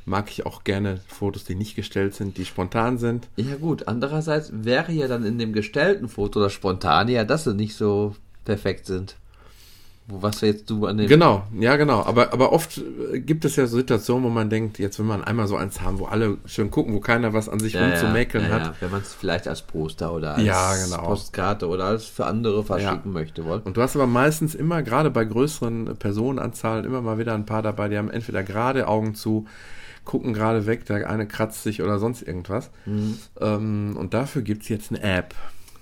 mag 0.05 0.31
ich 0.31 0.47
auch 0.47 0.65
gerne 0.65 1.01
Fotos, 1.07 1.45
die 1.45 1.55
nicht 1.55 1.77
gestellt 1.77 2.15
sind, 2.15 2.39
die 2.39 2.45
spontan 2.45 2.99
sind. 2.99 3.29
Ja 3.37 3.57
gut, 3.57 3.89
andererseits 3.89 4.51
wäre 4.53 4.93
ja 4.93 5.07
dann 5.07 5.25
in 5.25 5.39
dem 5.39 5.53
gestellten 5.53 6.09
Foto 6.09 6.41
das 6.41 6.53
Spontane 6.53 7.13
ja, 7.13 7.25
dass 7.25 7.45
sie 7.45 7.55
nicht 7.55 7.75
so 7.75 8.17
perfekt 8.45 8.87
sind. 8.87 9.17
Was 10.11 10.41
jetzt 10.41 10.71
du 10.71 10.87
an 10.87 10.97
den... 10.97 11.07
Genau, 11.07 11.43
ja 11.59 11.77
genau. 11.77 12.03
Aber, 12.03 12.33
aber 12.33 12.53
oft 12.53 12.79
äh, 13.13 13.21
gibt 13.21 13.45
es 13.45 13.57
ja 13.57 13.67
so 13.67 13.77
Situationen, 13.77 14.25
wo 14.25 14.31
man 14.31 14.49
denkt, 14.49 14.79
jetzt 14.79 14.99
will 14.99 15.05
man 15.05 15.23
einmal 15.23 15.47
so 15.47 15.57
eins 15.57 15.83
haben, 15.83 15.99
wo 15.99 16.07
alle 16.07 16.39
schön 16.47 16.71
gucken, 16.71 16.95
wo 16.95 17.01
keiner 17.01 17.35
was 17.35 17.49
an 17.51 17.61
sich 17.61 17.75
Ja, 17.75 17.87
rumzumäkeln 17.87 18.45
ja, 18.45 18.51
hat. 18.51 18.63
ja, 18.65 18.75
wenn 18.81 18.91
man 18.91 19.03
es 19.03 19.13
vielleicht 19.13 19.47
als 19.47 19.61
Poster 19.61 20.15
oder 20.15 20.37
als 20.37 20.45
Ja, 20.45 20.75
genau. 20.83 21.03
Postkarte 21.09 21.69
oder 21.69 21.85
als 21.85 22.07
für 22.07 22.25
andere 22.25 22.65
verschicken 22.65 23.13
möchte. 23.13 23.45
Wollt. 23.45 23.67
Und 23.67 23.77
du 23.77 23.83
hast 23.83 23.97
aber 23.97 24.07
meistens 24.07 24.55
immer, 24.55 24.83
gerade 24.83 25.11
bei 25.11 25.27
größeren 25.27 25.97
Personenanzahlen, 25.99 26.87
immer 26.87 27.03
mal 27.03 27.19
wieder 27.19 27.35
ein 27.35 27.45
paar 27.45 27.61
dabei, 27.61 27.89
die 27.89 27.99
haben 27.99 28.11
entweder 28.11 28.43
gerade 28.43 28.89
Augen 28.89 29.15
zu, 29.15 29.47
gucken 30.07 30.33
gerade 30.33 30.65
weg, 30.65 30.87
der 30.87 31.11
eine 31.11 31.27
kratzt 31.27 31.63
sich 31.63 31.83
oder 31.83 31.99
sonst 31.99 32.23
irgendwas. 32.23 32.71
Mhm. 32.87 33.19
Ähm, 33.43 33.97
und 33.99 34.15
dafür 34.15 34.41
gibt 34.41 34.63
es 34.63 34.71
jetzt 34.71 34.91
eine 34.91 35.03
App. 35.03 35.35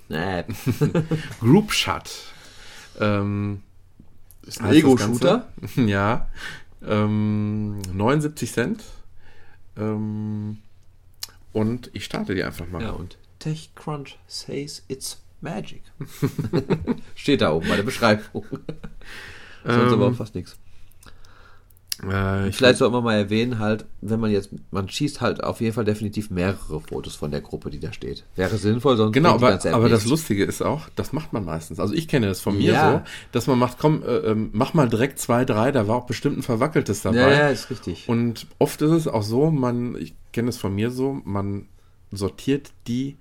Nee. 0.08 0.42
Group 1.40 1.72
Shot. 1.72 2.10
Ähm, 3.00 3.62
heißt 4.46 4.60
das 4.60 4.70
Lego-Shooter? 4.70 5.48
Ganze. 5.60 5.82
Ja. 5.86 6.28
Ähm, 6.84 7.80
79 7.92 8.52
Cent. 8.52 8.84
Ähm, 9.76 10.58
und 11.52 11.90
ich 11.92 12.04
starte 12.04 12.34
die 12.34 12.44
einfach 12.44 12.68
mal. 12.68 12.82
Ja, 12.82 12.90
und 12.90 13.16
TechCrunch 13.38 14.18
says 14.26 14.82
it's 14.88 15.20
magic. 15.40 15.82
Steht 17.14 17.40
da 17.40 17.52
oben 17.52 17.68
bei 17.68 17.76
der 17.76 17.82
Beschreibung. 17.82 18.44
Sonst 19.64 19.92
aber 19.92 20.08
auch 20.08 20.14
fast 20.14 20.34
nichts. 20.34 20.56
Äh, 22.02 22.48
ich 22.48 22.56
Vielleicht 22.56 22.78
sollte 22.78 22.92
man 22.92 23.04
mal 23.04 23.14
erwähnen, 23.16 23.58
halt, 23.58 23.84
wenn 24.00 24.20
man 24.20 24.30
jetzt, 24.30 24.50
man 24.70 24.88
schießt 24.88 25.20
halt 25.20 25.42
auf 25.42 25.60
jeden 25.60 25.72
Fall 25.74 25.84
definitiv 25.84 26.30
mehrere 26.30 26.80
Fotos 26.80 27.14
von 27.16 27.30
der 27.30 27.40
Gruppe, 27.40 27.70
die 27.70 27.80
da 27.80 27.92
steht. 27.92 28.24
Wäre 28.36 28.56
sinnvoll, 28.56 28.96
sonst 28.96 29.12
Genau, 29.12 29.34
aber, 29.34 29.58
aber 29.72 29.88
das. 29.88 30.04
Lustige 30.06 30.44
ist 30.44 30.62
auch, 30.62 30.88
das 30.96 31.12
macht 31.12 31.32
man 31.32 31.44
meistens. 31.44 31.80
Also 31.80 31.94
ich 31.94 32.08
kenne 32.08 32.26
das 32.26 32.40
von 32.40 32.58
mir 32.58 32.72
Ja. 32.72 32.92
so, 32.92 33.02
dass 33.32 33.46
man 33.46 33.58
macht, 33.58 33.78
komm, 33.78 34.02
äh, 34.02 34.16
ähm, 34.18 34.50
mach 34.52 34.74
mal 34.74 34.88
direkt 34.88 35.18
zwei, 35.18 35.44
drei, 35.44 35.72
da 35.72 35.88
war 35.88 35.96
auch 35.96 36.06
bestimmt 36.06 36.38
ein 36.38 36.42
verwackeltes 36.42 37.02
dabei. 37.02 37.18
Ja, 37.18 37.30
ja, 37.30 37.48
ist 37.48 37.70
richtig. 37.70 38.08
Und 38.08 38.46
oft 38.58 38.80
ist 38.82 38.90
es 38.90 39.08
auch 39.08 39.22
so, 39.22 39.50
man, 39.50 39.96
ich 39.96 40.14
kenne 40.32 40.50
es 40.50 40.56
von 40.58 40.74
mir 40.74 40.90
so, 40.90 41.20
man 41.24 41.66
sortiert 42.12 42.70
die, 42.86 43.16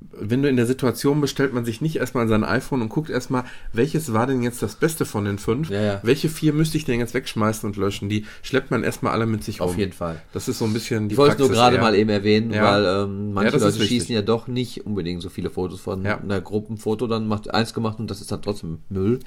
wenn 0.00 0.42
du 0.42 0.48
in 0.48 0.56
der 0.56 0.66
Situation 0.66 1.20
bist, 1.20 1.32
stellt 1.32 1.52
man 1.52 1.64
sich 1.64 1.80
nicht 1.80 1.96
erstmal 1.96 2.22
an 2.22 2.28
sein 2.28 2.44
iPhone 2.44 2.82
und 2.82 2.88
guckt 2.88 3.10
erstmal, 3.10 3.44
welches 3.72 4.12
war 4.12 4.26
denn 4.28 4.42
jetzt 4.42 4.62
das 4.62 4.76
Beste 4.76 5.04
von 5.04 5.24
den 5.24 5.38
fünf? 5.38 5.70
Ja, 5.70 5.80
ja. 5.80 6.00
Welche 6.04 6.28
vier 6.28 6.52
müsste 6.52 6.76
ich 6.76 6.84
denn 6.84 7.00
jetzt 7.00 7.14
wegschmeißen 7.14 7.66
und 7.68 7.76
löschen? 7.76 8.08
Die 8.08 8.24
schleppt 8.42 8.70
man 8.70 8.84
erstmal 8.84 9.12
alle 9.12 9.26
mit 9.26 9.42
sich 9.42 9.60
Auf 9.60 9.70
rum. 9.72 9.78
jeden 9.78 9.92
Fall. 9.92 10.22
Das 10.32 10.46
ist 10.48 10.58
so 10.58 10.64
ein 10.66 10.72
bisschen 10.72 11.08
die 11.08 11.14
Ich 11.14 11.18
wollte 11.18 11.34
es 11.34 11.38
nur 11.40 11.48
gerade 11.50 11.76
eher. 11.76 11.82
mal 11.82 11.94
eben 11.96 12.10
erwähnen, 12.10 12.52
Ja. 12.52 12.62
weil 12.64 13.04
ähm, 13.04 13.32
manche 13.32 13.58
Leute 13.58 13.84
schießen 13.84 14.14
ja 14.14 14.22
doch 14.22 14.46
nicht 14.46 14.86
unbedingt 14.86 15.20
so 15.20 15.28
viele 15.30 15.50
Fotos 15.50 15.80
von 15.80 16.06
einer 16.06 16.40
Gruppenfoto, 16.40 17.06
dann 17.08 17.26
macht 17.26 17.52
eins 17.52 17.74
gemacht 17.74 17.98
und 17.98 18.10
das 18.10 18.20
ist 18.20 18.30
dann 18.30 18.40
trotzdem 18.42 18.78
Müll. 18.88 19.18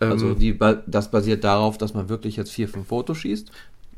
Ähm, 0.00 0.10
Also 0.12 0.34
die, 0.34 0.58
das 0.86 1.10
basiert 1.10 1.44
darauf, 1.44 1.78
dass 1.78 1.94
man 1.94 2.08
wirklich 2.08 2.36
jetzt 2.36 2.50
vier, 2.52 2.68
fünf 2.68 2.88
Fotos 2.88 3.18
schießt. 3.18 3.50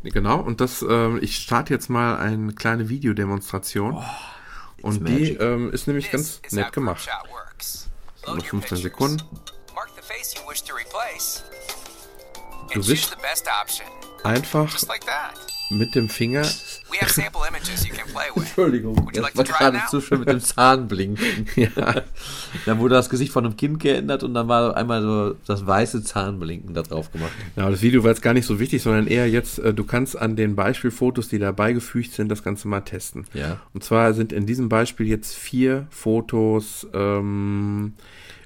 Genau, 0.02 0.40
und 0.40 0.60
das, 0.60 0.84
ähm, 0.88 1.18
ich 1.20 1.36
starte 1.36 1.72
jetzt 1.74 1.90
mal 1.90 2.16
eine 2.16 2.52
kleine 2.52 2.88
Videodemonstration. 2.88 3.96
Und 4.82 5.08
die 5.08 5.32
ähm, 5.34 5.72
ist 5.72 5.86
nämlich 5.86 6.10
ganz 6.10 6.40
nett 6.50 6.72
gemacht. 6.72 7.08
Load 8.26 8.38
your 8.38 8.40
15 8.40 8.60
pictures. 8.60 8.82
Sekunden. 8.82 9.22
Du 12.72 12.82
option. 13.62 13.88
einfach. 14.22 14.68
Mit 15.70 15.94
dem 15.94 16.08
Finger. 16.08 16.42
We 16.42 16.98
have 17.00 17.12
sample 17.12 17.42
images 17.48 17.86
you 17.86 17.94
can 17.94 18.06
play 18.12 18.24
with. 18.34 18.42
Entschuldigung, 18.44 18.96
Would 18.96 19.16
you 19.16 19.22
das 19.22 19.34
like 19.34 19.36
war 19.36 19.44
to 19.44 19.52
try 19.52 19.58
gerade 19.58 19.76
now? 19.78 19.86
zu 19.88 20.00
schön 20.00 20.18
mit 20.20 20.28
dem 20.28 20.40
Zahnblinken. 20.40 21.46
ja, 21.56 22.02
Dann 22.66 22.78
wurde 22.78 22.96
das 22.96 23.08
Gesicht 23.08 23.32
von 23.32 23.44
einem 23.44 23.56
Kind 23.56 23.78
geändert 23.80 24.22
und 24.24 24.34
dann 24.34 24.48
war 24.48 24.76
einmal 24.76 25.00
so 25.02 25.34
das 25.46 25.66
weiße 25.66 26.02
Zahnblinken 26.02 26.74
da 26.74 26.82
drauf 26.82 27.12
gemacht. 27.12 27.30
ja, 27.56 27.70
das 27.70 27.82
Video 27.82 28.02
war 28.02 28.10
jetzt 28.10 28.22
gar 28.22 28.34
nicht 28.34 28.46
so 28.46 28.58
wichtig, 28.58 28.82
sondern 28.82 29.06
eher 29.06 29.28
jetzt, 29.30 29.60
äh, 29.60 29.72
du 29.72 29.84
kannst 29.84 30.18
an 30.18 30.34
den 30.36 30.56
Beispielfotos, 30.56 31.28
die 31.28 31.38
dabei 31.38 31.72
gefügt 31.72 32.12
sind, 32.12 32.28
das 32.28 32.42
Ganze 32.42 32.66
mal 32.68 32.80
testen. 32.80 33.26
Ja. 33.32 33.60
Und 33.72 33.84
zwar 33.84 34.12
sind 34.14 34.32
in 34.32 34.46
diesem 34.46 34.68
Beispiel 34.68 35.06
jetzt 35.06 35.36
vier 35.36 35.86
Fotos 35.90 36.86
ähm, 36.92 37.94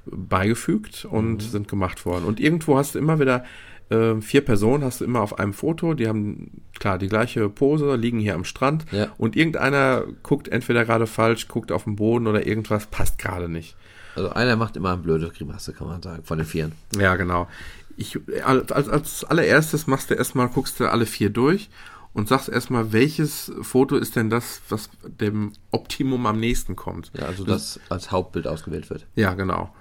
beigefügt 0.07 1.07
und 1.07 1.41
sind 1.43 1.68
gemacht 1.68 2.05
worden. 2.05 2.25
Und 2.25 2.39
irgendwo 2.41 2.77
hast 2.77 2.95
du 2.95 2.99
immer 2.99 3.18
wieder 3.18 3.45
äh, 3.91 4.20
vier 4.20 4.45
Personen, 4.45 4.82
hast 4.85 5.01
du 5.01 5.05
immer 5.05 5.20
auf 5.20 5.39
einem 5.39 5.53
Foto, 5.53 5.95
die 5.95 6.09
haben 6.09 6.62
klar 6.78 6.99
die 6.99 7.09
gleiche 7.09 7.49
Pose, 7.49 7.97
liegen 7.97 8.18
hier 8.18 8.35
am 8.35 8.45
Strand 8.45 8.85
Ja. 8.93 9.09
und 9.18 9.37
irgendeiner 9.37 10.05
guckt 10.22 10.49
entweder 10.49 10.85
gerade 10.85 11.07
falsch, 11.07 11.49
guckt 11.49 11.70
auf 11.72 11.85
den 11.85 11.97
Boden 11.97 12.26
oder 12.26 12.47
irgendwas 12.47 12.87
passt 12.87 13.18
gerade 13.18 13.49
nicht. 13.49 13.76
Also 14.16 14.30
einer 14.30 14.57
macht 14.57 14.76
immer 14.76 14.93
eine 14.93 15.03
blöde 15.03 15.28
Grimasse, 15.28 15.72
kann 15.72 15.87
man 15.89 16.01
sagen, 16.03 16.22
von 16.24 16.39
den 16.39 16.47
Vieren. 16.47 16.72
Ja, 16.99 17.16
genau. 17.16 17.49
Ich, 17.97 18.18
als, 18.45 18.72
als- 18.72 18.89
als 18.89 19.24
allererstes 19.24 19.87
machst 19.87 20.11
du 20.11 20.14
erstmal, 20.14 20.49
guckst 20.49 20.80
du 20.80 20.91
alle 20.91 21.07
vier 21.07 21.30
durch 21.30 21.68
und 22.12 22.28
sagst 22.28 22.49
erstmal, 22.49 22.93
welches 22.93 23.53
Foto 23.62 23.97
ist 23.97 24.14
denn 24.16 24.30
das, 24.30 24.62
was 24.68 24.89
dem 25.20 25.53
Optimum 25.72 26.26
am 26.26 26.39
nächsten 26.41 26.76
kommt. 26.76 27.11
Ja, 27.18 27.26
also 27.26 27.45
das 27.45 27.80
als 27.89 28.11
Hauptbild 28.12 28.47
ausgewählt 28.47 28.89
wird. 28.91 29.07
Ja, 29.16 29.35
genau. 29.35 29.72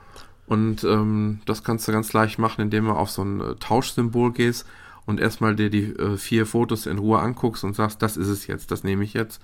Und 0.46 0.84
ähm, 0.84 1.39
das 1.46 1.64
kannst 1.64 1.88
du 1.88 1.91
ganz 1.91 2.12
leicht 2.14 2.38
machen, 2.38 2.62
indem 2.62 2.86
du 2.86 2.91
auf 2.91 3.10
so 3.10 3.24
ein 3.24 3.41
äh, 3.41 3.56
Tauschsymbol 3.56 4.34
gehst 4.34 4.66
und 5.06 5.20
erstmal 5.20 5.56
dir 5.56 5.70
die 5.70 5.86
äh, 5.86 6.18
vier 6.18 6.46
Fotos 6.46 6.86
in 6.86 6.98
Ruhe 6.98 7.20
anguckst 7.20 7.64
und 7.64 7.76
sagst, 7.76 8.02
das 8.02 8.18
ist 8.18 8.28
es 8.28 8.48
jetzt, 8.48 8.72
das 8.72 8.84
nehme 8.84 9.04
ich 9.04 9.14
jetzt. 9.14 9.41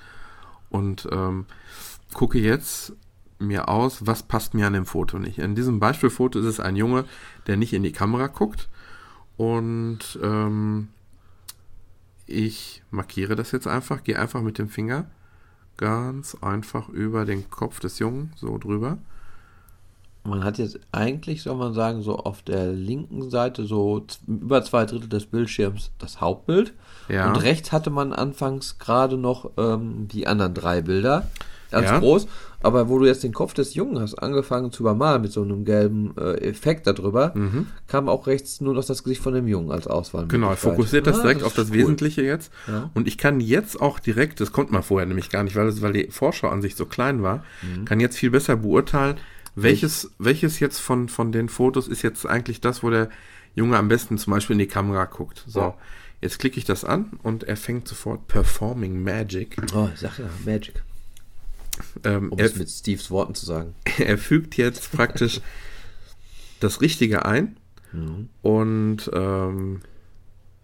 Und 0.69 1.07
ähm, 1.11 1.45
gucke 2.13 2.39
jetzt 2.39 2.93
mir 3.39 3.69
aus, 3.69 4.05
was 4.05 4.23
passt 4.23 4.53
mir 4.53 4.67
an 4.67 4.73
dem 4.73 4.85
Foto 4.85 5.17
nicht. 5.17 5.39
In 5.39 5.55
diesem 5.55 5.79
Beispielfoto 5.79 6.39
ist 6.39 6.45
es 6.45 6.59
ein 6.59 6.75
Junge, 6.75 7.05
der 7.47 7.57
nicht 7.57 7.73
in 7.73 7.83
die 7.83 7.93
Kamera 7.93 8.27
guckt. 8.27 8.67
Und 9.37 10.19
ähm, 10.21 10.89
ich 12.25 12.83
markiere 12.91 13.35
das 13.35 13.51
jetzt 13.51 13.67
einfach, 13.67 14.03
gehe 14.03 14.19
einfach 14.19 14.41
mit 14.41 14.57
dem 14.57 14.69
Finger 14.69 15.09
ganz 15.77 16.35
einfach 16.41 16.89
über 16.89 17.25
den 17.25 17.49
Kopf 17.49 17.79
des 17.79 17.99
Jungen, 17.99 18.33
so 18.35 18.57
drüber. 18.57 18.97
Man 20.23 20.43
hat 20.43 20.57
jetzt 20.57 20.79
eigentlich, 20.91 21.41
soll 21.43 21.55
man 21.55 21.73
sagen, 21.73 22.01
so 22.01 22.17
auf 22.17 22.41
der 22.43 22.67
linken 22.71 23.29
Seite 23.29 23.65
so 23.65 24.05
über 24.27 24.63
zwei 24.63 24.85
Drittel 24.85 25.07
des 25.09 25.25
Bildschirms 25.25 25.91
das 25.97 26.19
Hauptbild. 26.21 26.73
Ja. 27.07 27.27
Und 27.29 27.37
rechts 27.37 27.71
hatte 27.71 27.89
man 27.89 28.13
anfangs 28.13 28.77
gerade 28.79 29.17
noch 29.17 29.49
ähm, 29.57 30.07
die 30.11 30.27
anderen 30.27 30.53
drei 30.53 30.81
Bilder. 30.81 31.27
ganz 31.71 31.85
Ja. 31.87 31.99
groß. 31.99 32.27
Aber 32.61 32.89
wo 32.89 32.99
du 32.99 33.05
jetzt 33.05 33.23
den 33.23 33.31
Kopf 33.31 33.53
des 33.53 33.73
Jungen 33.75 33.99
hast 33.99 34.15
angefangen 34.15 34.71
zu 34.71 34.83
übermalen 34.83 35.21
mit 35.21 35.31
so 35.31 35.41
einem 35.43 35.63
gelben 35.63 36.13
äh, 36.17 36.33
Effekt 36.41 36.85
darüber, 36.87 37.33
kam 37.87 38.09
auch 38.09 38.27
rechts 38.27 38.59
nur 38.59 38.73
noch 38.73 38.83
das 38.83 39.01
Gesicht 39.03 39.21
von 39.21 39.33
dem 39.33 39.47
Jungen 39.47 39.71
als 39.71 39.87
Auswahl. 39.87 40.27
Genau, 40.27 40.49
er 40.49 40.57
fokussiert 40.57 41.07
das 41.07 41.19
Ah, 41.19 41.21
direkt 41.21 41.43
auf 41.43 41.53
das 41.53 41.69
cool. 41.69 41.75
Wesentliche 41.77 42.21
jetzt. 42.23 42.51
Ja. 42.67 42.89
Und 42.95 43.07
ich 43.07 43.17
kann 43.17 43.39
jetzt 43.39 43.79
auch 43.79 43.99
direkt, 43.99 44.41
das 44.41 44.51
konnte 44.51 44.73
man 44.73 44.83
vorher 44.83 45.05
nämlich 45.07 45.29
gar 45.29 45.43
nicht, 45.43 45.55
weil, 45.55 45.67
es, 45.67 45.81
weil 45.81 45.93
die 45.93 46.07
Vorschau 46.11 46.49
an 46.49 46.61
sich 46.61 46.75
so 46.75 46.85
klein 46.85 47.23
war, 47.23 47.43
Mhm. 47.61 47.85
kann 47.85 47.99
jetzt 48.01 48.17
viel 48.17 48.31
besser 48.31 48.57
beurteilen, 48.57 49.15
welches, 49.55 50.11
welches 50.19 50.59
jetzt 50.59 50.79
von, 50.79 51.09
von 51.09 51.31
den 51.31 51.49
Fotos 51.49 51.87
ist 51.87 52.01
jetzt 52.01 52.25
eigentlich 52.25 52.61
das, 52.61 52.83
wo 52.83 52.89
der 52.89 53.09
Junge 53.55 53.77
am 53.77 53.87
besten 53.87 54.17
zum 54.17 54.31
Beispiel 54.31 54.53
in 54.53 54.59
die 54.59 54.67
Kamera 54.67 55.05
guckt. 55.05 55.43
So, 55.47 55.59
Ja. 55.59 55.77
jetzt 56.21 56.39
klicke 56.39 56.57
ich 56.57 56.65
das 56.65 56.85
an 56.85 57.11
und 57.23 57.43
er 57.43 57.57
fängt 57.57 57.87
sofort 57.87 58.27
Performing 58.27 59.01
Magic. 59.03 59.57
Oh, 59.73 59.89
ich 59.93 59.99
sag 59.99 60.17
ja, 60.19 60.29
Magic. 60.45 60.81
Ähm, 62.03 62.29
Um 62.31 62.39
er, 62.39 62.45
es 62.45 62.55
mit 62.57 62.69
Steves 62.69 63.09
Worten 63.09 63.35
zu 63.35 63.45
sagen. 63.45 63.73
er 63.99 64.17
fügt 64.17 64.57
jetzt 64.57 64.91
praktisch 64.91 65.41
das 66.59 66.81
Richtige 66.81 67.25
ein 67.25 67.55
Mhm. 67.91 68.29
und 68.43 69.09
ähm, 69.13 69.81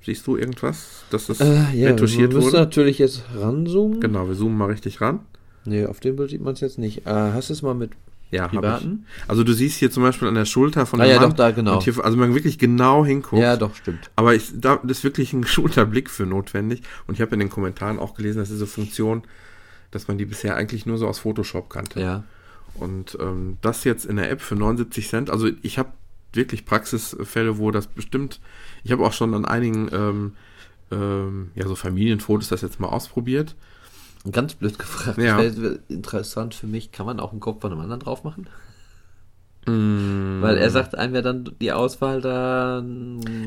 siehst 0.04 0.28
du 0.28 0.38
irgendwas, 0.38 1.06
dass 1.10 1.26
das 1.26 1.40
Äh, 1.40 1.72
ja, 1.74 1.90
retuschiert 1.90 2.30
wir 2.32 2.38
müssen 2.38 2.48
wurde? 2.52 2.58
natürlich 2.60 3.00
jetzt 3.00 3.24
ranzoomen. 3.36 4.00
Genau, 4.00 4.28
wir 4.28 4.36
zoomen 4.36 4.56
mal 4.56 4.70
richtig 4.70 5.02
ran. 5.02 5.22
Nee, 5.66 5.86
auf 5.88 6.00
dem 6.00 6.18
Bild 6.18 6.30
sieht 6.30 6.42
man 6.42 6.54
es 6.54 6.60
jetzt 6.60 6.78
nicht. 6.78 7.08
Äh, 7.08 7.10
hast 7.10 7.50
du 7.50 7.54
es 7.54 7.64
mal 7.64 7.74
mit 7.74 7.90
Ja, 8.32 8.48
privaten? 8.48 9.06
Also 9.28 9.44
du 9.44 9.54
siehst 9.54 9.78
hier 9.78 9.92
zum 9.92 10.04
Beispiel 10.04 10.28
an 10.28 10.36
der 10.36 10.46
Schulter 10.46 10.86
von 10.86 11.00
Ah, 11.00 11.06
dem 11.06 11.12
ja, 11.12 11.20
Mann. 11.20 11.30
doch, 11.30 11.36
da, 11.38 11.52
genau. 11.52 11.82
Hier, 11.82 12.04
also 12.04 12.18
man 12.18 12.34
wirklich 12.34 12.58
genau 12.58 13.06
hinguckt. 13.06 13.42
Ja, 13.42 13.56
doch, 13.56 13.76
stimmt. 13.76 14.10
Aber 14.16 14.34
ich, 14.36 14.52
da 14.56 14.76
ist 14.88 15.04
wirklich 15.04 15.32
ein 15.34 15.42
geschulter 15.44 15.86
Blick 15.86 16.10
für 16.10 16.26
notwendig. 16.26 16.82
Und 17.08 17.14
ich 17.16 17.22
habe 17.22 17.34
in 17.34 17.40
den 17.40 17.50
Kommentaren 17.50 18.00
auch 18.00 18.14
gelesen, 18.16 18.40
dass 18.40 18.50
diese 18.50 18.68
Funktion, 18.68 19.24
dass 19.92 20.08
man 20.08 20.18
die 20.18 20.26
bisher 20.26 20.56
eigentlich 20.56 20.86
nur 20.86 20.98
so 20.98 21.08
aus 21.08 21.20
Photoshop 21.20 21.70
kannte. 21.70 22.02
Ja. 22.02 22.24
Und 22.74 23.18
ähm, 23.22 23.58
das 23.62 23.84
jetzt 23.86 24.06
in 24.06 24.18
der 24.18 24.30
App 24.32 24.42
für 24.42 24.56
79 24.56 25.08
Cent. 25.08 25.30
Also 25.30 25.50
ich 25.62 25.78
habe 25.78 25.90
wirklich 26.34 26.66
Praxisfälle, 26.66 27.58
wo 27.58 27.72
das 27.72 27.88
bestimmt. 27.88 28.42
Ich 28.84 28.92
habe 28.92 29.06
auch 29.06 29.14
schon 29.14 29.34
an 29.34 29.46
einigen 29.46 29.88
ähm, 29.94 30.34
ähm, 30.92 31.52
ja 31.56 31.66
so 31.68 31.76
Familienfotos 31.76 32.50
das 32.50 32.62
jetzt 32.62 32.80
mal 32.82 32.90
ausprobiert. 32.90 33.56
Ganz 34.32 34.56
blöd 34.56 34.80
gefragt. 34.80 35.18
Ja. 35.18 35.38
Wäre 35.38 35.80
interessant 35.88 36.56
für 36.56 36.68
mich. 36.68 36.92
Kann 36.92 37.06
man 37.06 37.20
auch 37.20 37.32
einen 37.32 37.40
Kopf 37.40 37.62
von 37.62 37.72
einem 37.72 37.82
anderen 37.82 38.00
drauf 38.02 38.24
machen? 38.24 38.48
Mm. 39.68 40.42
Weil 40.42 40.58
er 40.58 40.70
sagt 40.70 40.96
einem 40.96 41.16
ja 41.16 41.22
dann 41.22 41.52
die 41.60 41.72
Auswahl 41.72 42.22
da. 42.22 42.84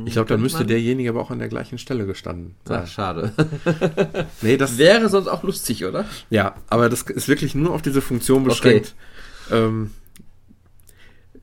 Ich 0.04 0.12
glaube, 0.12 0.28
dann 0.28 0.40
müsste 0.40 0.64
derjenige 0.64 1.10
aber 1.10 1.20
auch 1.20 1.30
an 1.30 1.38
der 1.38 1.48
gleichen 1.48 1.78
Stelle 1.78 2.06
gestanden 2.06 2.56
sein. 2.64 2.82
Ach, 2.84 2.88
schade. 2.88 3.32
Nee, 4.42 4.56
das 4.56 4.78
Wäre 4.78 5.08
sonst 5.08 5.28
auch 5.28 5.42
lustig, 5.42 5.84
oder? 5.84 6.04
Ja, 6.30 6.54
aber 6.68 6.88
das 6.88 7.02
ist 7.02 7.28
wirklich 7.28 7.54
nur 7.54 7.72
auf 7.72 7.82
diese 7.82 8.00
Funktion 8.00 8.44
beschränkt. 8.44 8.94
Ähm, 9.50 9.92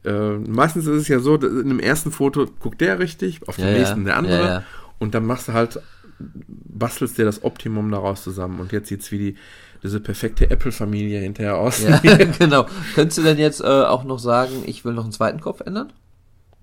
äh, 0.03 0.37
meistens 0.37 0.85
ist 0.87 1.01
es 1.01 1.07
ja 1.07 1.19
so, 1.19 1.35
in 1.35 1.69
dem 1.69 1.79
ersten 1.79 2.11
Foto 2.11 2.45
guckt 2.59 2.81
der 2.81 2.99
richtig, 2.99 3.47
auf 3.47 3.55
dem 3.55 3.65
Ja, 3.65 3.71
ja. 3.71 3.77
nächsten 3.79 4.05
der 4.05 4.17
andere 4.17 4.39
Ja, 4.39 4.45
ja. 4.45 4.63
und 4.99 5.15
dann 5.15 5.25
machst 5.25 5.47
du 5.47 5.53
halt, 5.53 5.79
bastelst 6.19 7.17
dir 7.17 7.25
das 7.25 7.43
Optimum 7.43 7.91
daraus 7.91 8.23
zusammen 8.23 8.59
und 8.59 8.71
jetzt 8.71 8.89
sieht's 8.89 9.11
wie 9.11 9.17
die, 9.17 9.35
diese 9.83 9.99
perfekte 9.99 10.49
Apple-Familie 10.49 11.19
hinterher 11.19 11.57
aus. 11.57 11.81
Ja, 11.83 11.97
genau. 12.39 12.65
Könntest 12.95 13.17
du 13.17 13.23
denn 13.23 13.37
jetzt 13.37 13.61
äh, 13.61 13.65
auch 13.65 14.03
noch 14.03 14.19
sagen, 14.19 14.63
ich 14.65 14.85
will 14.85 14.93
noch 14.93 15.03
einen 15.03 15.11
zweiten 15.11 15.41
Kopf 15.41 15.61
ändern? 15.61 15.91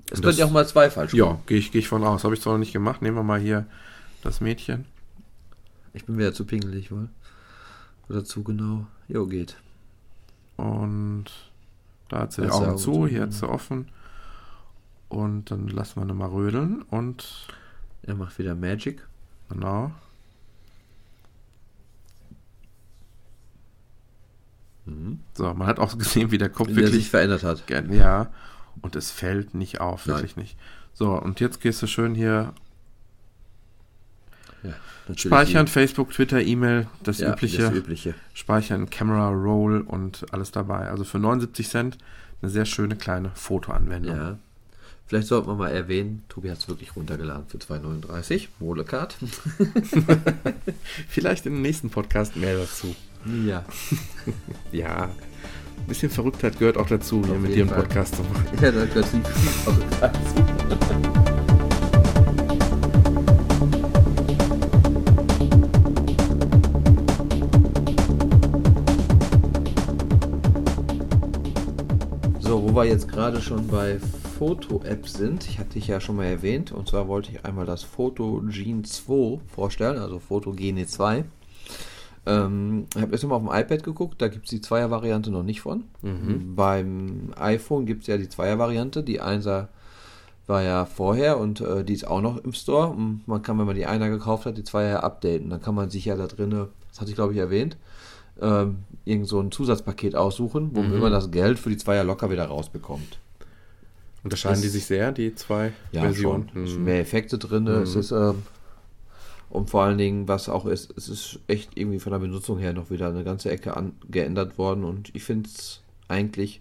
Es 0.07 0.12
Das- 0.12 0.20
könnte 0.22 0.38
ja 0.40 0.46
auch 0.46 0.50
mal 0.50 0.66
zwei 0.66 0.90
falsch 0.90 1.14
Ja, 1.14 1.38
gehe 1.46 1.59
ich, 1.59 1.72
geh 1.72 1.78
ich 1.78 1.88
von 1.88 2.05
aus. 2.05 2.24
Habe 2.24 2.34
ich 2.34 2.40
zwar 2.40 2.55
noch 2.55 2.59
nicht 2.61 2.72
gemacht. 2.72 3.03
Nehmen 3.03 3.16
wir 3.16 3.22
mal 3.22 3.40
hier 3.40 3.66
das 4.22 4.40
Mädchen. 4.40 4.84
Ich 5.94 6.05
bin 6.07 6.18
wieder 6.18 6.32
zu 6.34 6.44
pingelig, 6.44 6.90
wohl. 6.90 7.09
Oder 8.09 8.24
zu 8.24 8.42
genau. 8.42 8.86
Jo, 9.09 9.26
geht. 9.26 9.57
Und 10.57 11.26
da 12.09 12.20
hat 12.20 12.32
sie 12.32 12.42
die 12.42 12.50
Augen 12.50 12.78
zu, 12.78 12.92
zu, 12.92 13.07
hier 13.07 13.22
hat 13.22 13.32
sie 13.32 13.48
offen. 13.48 13.88
Und 15.09 15.50
dann 15.50 15.68
lassen 15.68 16.00
wir 16.00 16.05
nochmal 16.07 16.30
rödeln 16.30 16.82
und 16.82 17.46
Er 18.03 18.14
macht 18.14 18.38
wieder 18.38 18.55
Magic. 18.55 19.07
Genau. 19.53 19.90
So, 25.34 25.55
man 25.55 25.66
hat 25.68 25.78
auch 25.78 25.96
gesehen, 25.96 26.30
wie 26.32 26.38
der 26.38 26.48
Kopf 26.48 26.68
Wie 26.68 26.72
er 26.80 26.86
sich 26.88 26.92
wirklich. 26.94 27.11
verändert 27.11 27.44
hat. 27.44 27.62
Ja, 27.90 28.30
und 28.80 28.96
es 28.96 29.11
fällt 29.11 29.55
nicht 29.55 29.80
auf, 29.80 30.07
Nein. 30.07 30.16
wirklich 30.16 30.36
nicht. 30.36 30.59
So, 30.92 31.12
und 31.12 31.40
jetzt 31.40 31.61
gehst 31.61 31.80
du 31.82 31.86
schön 31.86 32.14
hier 32.14 32.53
Ja, 34.64 34.74
speichern, 35.16 35.68
Facebook, 35.68 36.11
Twitter, 36.11 36.40
E-Mail, 36.40 36.88
das 37.03 37.18
Ja, 37.18 37.32
übliche. 37.32 37.62
Das 37.62 37.72
übliche. 37.74 38.14
Speichern, 38.34 38.90
Camera 38.90 39.28
Roll 39.30 39.80
und 39.82 40.26
alles 40.32 40.50
dabei. 40.50 40.88
Also 40.88 41.05
für 41.05 41.18
79 41.18 41.68
Cent 41.68 41.98
eine 42.40 42.50
sehr 42.50 42.64
schöne 42.64 42.96
kleine 42.96 43.30
Fotoanwendung. 43.34 44.16
Ja. 44.16 44.38
Vielleicht 45.07 45.28
sollten 45.28 45.48
wir 45.48 45.55
mal 45.57 45.70
erwähnen, 45.70 46.24
Tobi 46.28 46.50
hat 46.50 46.59
es 46.59 46.68
wirklich 46.68 46.96
runtergeladen 46.96 47.46
für 47.46 47.59
2,39. 47.59 48.48
Molecard. 48.61 49.16
Vielleicht 51.09 51.44
im 51.46 51.61
nächsten 51.61 51.90
Podcast 51.90 52.36
mehr 52.36 52.57
dazu. 52.57 52.94
Ja. 53.46 53.64
Ja, 54.72 55.05
ein 55.05 55.86
bisschen 55.86 56.09
Verrücktheit 56.11 56.59
gehört 56.59 56.78
auch 56.78 56.86
dazu, 56.86 57.22
hier 57.26 57.34
Auf 57.34 57.40
mit 57.40 57.50
jeden 57.55 57.68
dir 57.68 57.74
einen 57.76 57.82
Fall. 57.82 57.82
Podcast 57.82 58.16
zu 58.16 58.22
machen. 58.22 58.46
Ja, 58.62 58.70
da 58.72 58.84
gehört 58.86 59.07
viel 59.07 59.20
dazu. 60.00 60.44
So, 72.40 72.62
wo 72.62 72.74
wir 72.74 72.84
jetzt 72.84 73.09
gerade 73.09 73.40
schon 73.40 73.66
bei 73.68 73.98
Foto-Apps 74.39 75.14
sind, 75.14 75.47
ich 75.49 75.59
hatte 75.59 75.74
dich 75.74 75.87
ja 75.87 76.01
schon 76.01 76.16
mal 76.16 76.24
erwähnt, 76.24 76.72
und 76.72 76.89
zwar 76.89 77.09
wollte 77.09 77.30
ich 77.30 77.45
einmal 77.45 77.66
das 77.66 77.83
Photo 77.83 78.43
Gene 78.49 78.83
2 78.83 79.41
vorstellen, 79.47 79.99
also 79.99 80.18
Photo 80.18 80.53
Gene 80.53 80.87
2. 80.87 81.24
Ähm, 82.24 82.87
ich 82.95 83.03
habe 83.03 83.12
erst 83.12 83.24
mal 83.24 83.37
auf 83.37 83.43
dem 83.43 83.53
iPad 83.53 83.83
geguckt, 83.83 84.22
da 84.22 84.28
gibt 84.28 84.45
es 84.45 84.51
die 84.51 84.61
Zweier-Variante 84.61 85.30
noch 85.30 85.43
nicht 85.43 85.61
von. 85.61 85.85
Beim 86.57 87.33
iPhone 87.39 87.87
gibt 87.87 88.03
es 88.03 88.07
ja 88.09 88.16
die 88.16 88.28
Zweier-Variante, 88.28 89.03
die 89.03 89.20
Einser 89.20 89.68
war 90.47 90.62
ja 90.62 90.87
vorher 90.87 91.39
und 91.39 91.61
äh, 91.61 91.85
die 91.85 91.95
ist 91.95 92.07
auch 92.07 92.20
noch 92.20 92.39
im 92.39 92.53
Store. 92.53 92.89
Und 92.89 93.26
man 93.26 93.43
kann, 93.43 93.59
wenn 93.59 93.66
man 93.66 93.76
die 93.76 93.87
Einer 93.87 94.09
gekauft 94.09 94.47
hat, 94.47 94.59
die 94.59 94.64
Zweier 94.64 95.05
updaten. 95.05 95.51
Dann 95.51 95.62
kann 95.62 95.74
man 95.74 95.91
sich 95.91 96.05
ja 96.05 96.16
da 96.16 96.26
drinne, 96.26 96.68
das 96.91 97.01
hatte 97.01 97.11
ich 97.11 97.16
glaube 97.16 97.33
ich 97.33 97.39
erwähnt, 97.39 97.76
ähm, 98.41 98.78
irgend 99.05 99.28
so 99.28 99.41
ein 99.41 99.53
Zusatzpaket 99.53 100.16
aussuchen, 100.16 100.70
womit 100.74 101.01
man 101.01 101.12
das 101.12 101.30
Geld 101.30 101.59
für 101.59 101.70
die 101.70 101.76
Zweier 101.76 102.05
locker 102.05 102.30
wieder 102.30 102.47
rausbekommt. 102.47 103.18
Unterscheiden 104.24 104.54
Das- 104.56 104.62
die 104.62 104.68
sich 104.68 104.86
sehr, 104.86 105.12
die 105.12 105.34
zwei 105.34 105.72
Ja, 105.92 106.02
Versionen? 106.02 106.48
schon. 106.52 106.62
Es 106.64 106.70
sind 106.70 106.78
Hm. 106.78 106.84
mehr 106.84 107.00
Effekte 107.00 107.38
drin. 107.38 107.66
Es 107.66 107.96
ist, 107.96 108.12
ähm, 108.12 108.42
und 109.50 109.68
vor 109.70 109.82
allen 109.82 109.98
Dingen, 109.98 110.28
was 110.28 110.48
auch 110.48 110.64
ist, 110.66 110.92
es 110.96 111.08
ist 111.08 111.38
echt 111.48 111.70
irgendwie 111.76 111.98
von 111.98 112.12
der 112.12 112.18
Benutzung 112.20 112.58
her 112.58 112.72
noch 112.72 112.90
wieder 112.90 113.08
eine 113.08 113.24
ganze 113.24 113.50
Ecke 113.50 113.76
an, 113.76 113.92
geändert 114.10 114.58
worden 114.58 114.84
und 114.84 115.10
ich 115.14 115.24
finde 115.24 115.48
es 115.52 115.80
eigentlich 116.08 116.60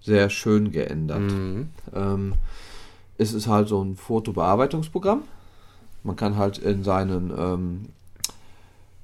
sehr 0.00 0.30
schön 0.30 0.70
geändert. 0.72 1.20
Mhm. 1.20 1.68
Ähm, 1.94 2.32
es 3.18 3.32
ist 3.32 3.46
halt 3.46 3.68
so 3.68 3.82
ein 3.82 3.96
Fotobearbeitungsprogramm. 3.96 5.22
Man 6.02 6.16
kann 6.16 6.36
halt 6.36 6.58
in 6.58 6.84
seinen 6.84 7.30
ähm, 7.36 7.86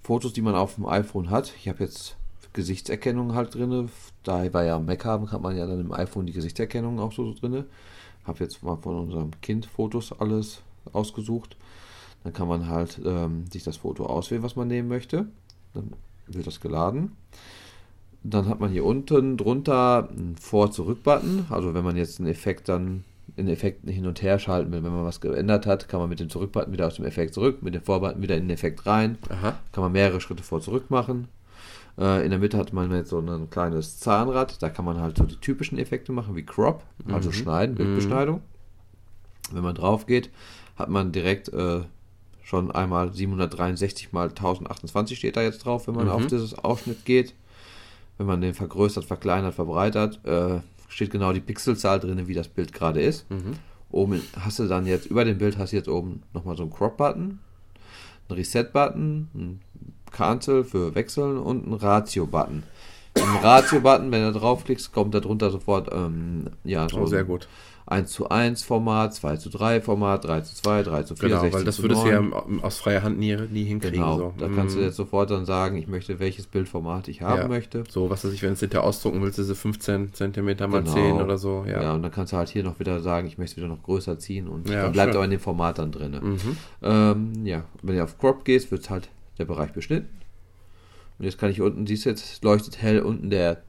Fotos, 0.03 0.33
die 0.33 0.43
man 0.43 0.55
auf 0.55 0.75
dem 0.75 0.87
iPhone 0.87 1.31
hat, 1.31 1.53
ich 1.59 1.69
habe 1.69 1.85
jetzt 1.85 2.17
Gesichtserkennung 2.53 3.35
halt 3.35 3.55
drin, 3.55 3.89
da 4.25 4.43
wir 4.43 4.65
ja 4.65 4.79
Mac 4.79 5.05
haben, 5.05 5.31
hat 5.31 5.43
man 5.43 5.57
ja 5.57 5.67
dann 5.67 5.81
im 5.81 5.93
iPhone 5.93 6.27
die 6.27 6.33
Gesichtserkennung 6.33 6.99
auch 6.99 7.13
so 7.13 7.33
drin. 7.33 7.65
Habe 8.25 8.45
jetzt 8.45 8.63
mal 8.63 8.77
von 8.77 8.99
unserem 8.99 9.31
Kind 9.41 9.67
Fotos 9.67 10.13
alles 10.19 10.63
ausgesucht. 10.93 11.57
Dann 12.25 12.33
kann 12.33 12.49
man 12.49 12.69
halt 12.69 13.01
ähm, 13.05 13.47
sich 13.51 13.65
das 13.65 13.79
Foto 13.79 14.07
auswählen, 14.07 14.43
was 14.43 14.57
man 14.57 14.69
nehmen 14.69 14.89
möchte. 14.89 15.27
Dann 15.75 15.93
wird 16.27 16.47
das 16.47 16.61
geladen. 16.61 17.13
Dann 18.23 18.49
hat 18.49 18.61
man 18.61 18.71
hier 18.71 18.85
unten 18.85 19.37
drunter 19.37 20.09
einen 20.11 20.37
Vor-Zurück-Button. 20.37 21.47
Also 21.49 21.73
wenn 21.73 21.85
man 21.85 21.97
jetzt 21.97 22.21
einen 22.21 22.29
Effekt 22.29 22.69
dann 22.69 23.05
in 23.37 23.49
Effekten 23.49 23.89
hin 23.89 24.07
und 24.07 24.23
her 24.23 24.39
schalten 24.39 24.73
will, 24.73 24.83
wenn 24.83 24.93
man 24.93 25.05
was 25.05 25.21
geändert 25.21 25.65
hat, 25.65 25.89
kann 25.89 26.01
man 26.01 26.09
mit 26.09 26.21
dem 26.21 26.29
Zurück-Button 26.29 26.73
wieder 26.73 26.89
aus 26.89 26.97
dem 26.97 27.05
Effekt 27.05 27.33
zurück, 27.33 27.63
mit 27.63 27.75
dem 27.75 27.83
Vor-Button 27.83 28.21
wieder 28.21 28.37
in 28.37 28.45
den 28.45 28.51
Effekt 28.51 28.87
rein. 28.87 29.19
Aha. 29.29 29.59
Kann 29.73 29.83
man 29.83 29.93
mehrere 29.93 30.21
Schritte 30.21 30.43
vor-zurück 30.43 30.91
machen. 30.91 31.29
Äh, 32.01 32.25
in 32.25 32.31
der 32.31 32.39
Mitte 32.39 32.57
hat 32.57 32.73
man 32.73 32.91
jetzt 32.93 33.11
so 33.11 33.19
ein 33.19 33.51
kleines 33.51 33.99
Zahnrad. 34.01 34.63
Da 34.63 34.71
kann 34.71 34.85
man 34.85 35.01
halt 35.01 35.19
so 35.19 35.25
die 35.25 35.37
typischen 35.37 35.79
Effekte 35.79 36.13
machen, 36.13 36.35
wie 36.35 36.45
Crop, 36.45 36.83
also 37.13 37.31
Schneiden, 37.33 37.75
Bildbeschneidung. 37.77 38.41
Wenn 39.53 39.63
man 39.63 39.75
drauf 39.75 40.07
geht, 40.07 40.31
hat 40.77 40.89
man 40.89 41.13
direkt 41.13 41.53
äh, 41.53 41.81
schon 42.43 42.71
einmal 42.71 43.13
763 43.13 44.13
mal 44.13 44.29
1028 44.31 45.19
steht 45.19 45.37
da 45.37 45.43
jetzt 45.43 45.65
drauf, 45.65 45.87
wenn 45.89 45.95
man 45.95 46.09
auf 46.09 46.27
dieses 46.27 46.55
Ausschnitt 46.59 47.05
geht. 47.05 47.35
Wenn 48.19 48.27
man 48.27 48.41
den 48.41 48.55
vergrößert, 48.55 49.05
verkleinert, 49.05 49.55
verbreitert, 49.55 50.25
äh, 50.27 50.61
steht 50.89 51.11
genau 51.11 51.33
die 51.33 51.41
Pixelzahl 51.41 52.01
drin, 52.01 52.27
wie 52.29 52.35
das 52.35 52.49
Bild 52.49 52.73
gerade 52.73 53.01
ist. 53.01 53.27
Oben 53.91 54.23
hast 54.39 54.59
du 54.59 54.69
dann 54.69 54.87
jetzt, 54.87 55.07
über 55.07 55.25
dem 55.25 55.39
Bild 55.39 55.59
hast 55.59 55.73
du 55.73 55.77
jetzt 55.77 55.89
oben 55.89 56.23
nochmal 56.33 56.57
so 56.57 56.63
einen 56.63 56.73
Crop-Button, 56.73 57.39
einen 58.29 58.37
Reset-Button, 58.39 59.29
einen 59.35 59.61
Cancel 60.11 60.65
für 60.65 60.95
Wechseln 60.95 61.39
und 61.39 61.65
einen 61.65 61.75
Ratio-Button. 61.75 62.63
einen 63.17 63.37
Ratio-Button, 63.43 64.13
wenn 64.13 64.23
du 64.33 64.39
draufklickst, 64.39 64.93
kommt 64.93 65.15
da 65.15 65.21
drunter 65.21 65.51
sofort, 65.51 65.89
ähm, 65.93 66.47
ja, 66.65 66.89
so 66.89 66.99
Oh, 67.01 67.07
sehr 67.07 67.25
gut. 67.25 67.49
1 67.87 68.13
zu 68.13 68.29
1 68.29 68.63
Format, 68.63 69.15
2 69.15 69.37
zu 69.39 69.49
3 69.51 69.81
Format, 69.81 70.25
3 70.25 70.43
zu 70.43 70.55
2, 70.55 70.85
3 70.85 71.03
zu 71.03 71.17
4, 71.17 71.29
Genau, 71.29 71.41
16 71.41 71.59
weil 71.59 71.65
das 71.65 71.75
zu 71.77 71.83
würdest 71.83 72.05
du 72.05 72.07
9. 72.09 72.31
ja 72.31 72.63
aus 72.63 72.79
freier 72.79 73.03
Hand 73.03 73.19
nie, 73.19 73.35
nie 73.51 73.65
hinkriegen. 73.65 73.99
Genau, 73.99 74.17
so. 74.17 74.35
da 74.39 74.47
kannst 74.55 74.77
du 74.77 74.81
Mm. 74.81 74.85
jetzt 74.85 74.95
sofort 74.95 75.29
dann 75.33 75.45
sagen, 75.45 75.77
ich 75.77 75.89
möchte 75.89 76.21
welches 76.21 76.47
Bildformat 76.47 77.09
ich 77.09 77.23
haben 77.23 77.41
Ja. 77.43 77.49
möchte. 77.49 77.83
So, 77.89 78.09
was 78.09 78.25
weiß 78.25 78.33
ich, 78.33 78.43
wenn 78.43 78.51
du 78.51 78.55
es 78.55 78.61
hinterher 78.61 78.87
ausdrucken 78.87 79.21
willst, 79.23 79.39
diese 79.39 79.57
15 79.57 80.13
Zentimeter 80.15 80.69
mal 80.69 80.83
Genau. 80.85 80.95
10 80.95 81.13
oder 81.21 81.37
so. 81.37 81.65
Ja. 81.67 81.83
Ja. 81.83 81.95
und 81.95 82.03
dann 82.05 82.13
kannst 82.13 82.33
du 82.33 82.37
halt 82.37 82.49
hier 82.51 82.63
noch 82.63 82.79
wieder 82.79 83.01
sagen, 83.01 83.27
ich 83.27 83.39
möchte 83.39 83.55
es 83.55 83.57
wieder 83.57 83.67
noch 83.69 83.83
größer 83.83 84.21
ziehen 84.21 84.47
und 84.47 84.69
Ja, 84.71 84.83
dann 84.83 84.93
bleibt 84.93 85.09
schön. 85.11 85.17
aber 85.17 85.25
in 85.25 85.31
dem 85.33 85.41
Format 85.41 85.79
dann 85.81 85.91
drin. 85.91 86.13
Mhm. 86.23 86.57
Ähm, 86.83 87.33
ja, 87.45 87.65
wenn 87.83 87.97
du 87.97 88.05
auf 88.05 88.17
Crop 88.21 88.45
gehst, 88.45 88.71
wird 88.71 88.89
halt 88.89 89.09
der 89.41 89.47
Bereich 89.47 89.73
beschnitten. 89.73 90.09
Und 91.19 91.25
jetzt 91.25 91.39
kann 91.39 91.51
ich 91.51 91.61
unten, 91.61 91.87
siehst 91.87 92.05
du 92.07 92.11
jetzt, 92.11 92.43
leuchtet 92.45 92.81
hell 92.81 93.01
unten 93.01 93.29
der 93.31 93.63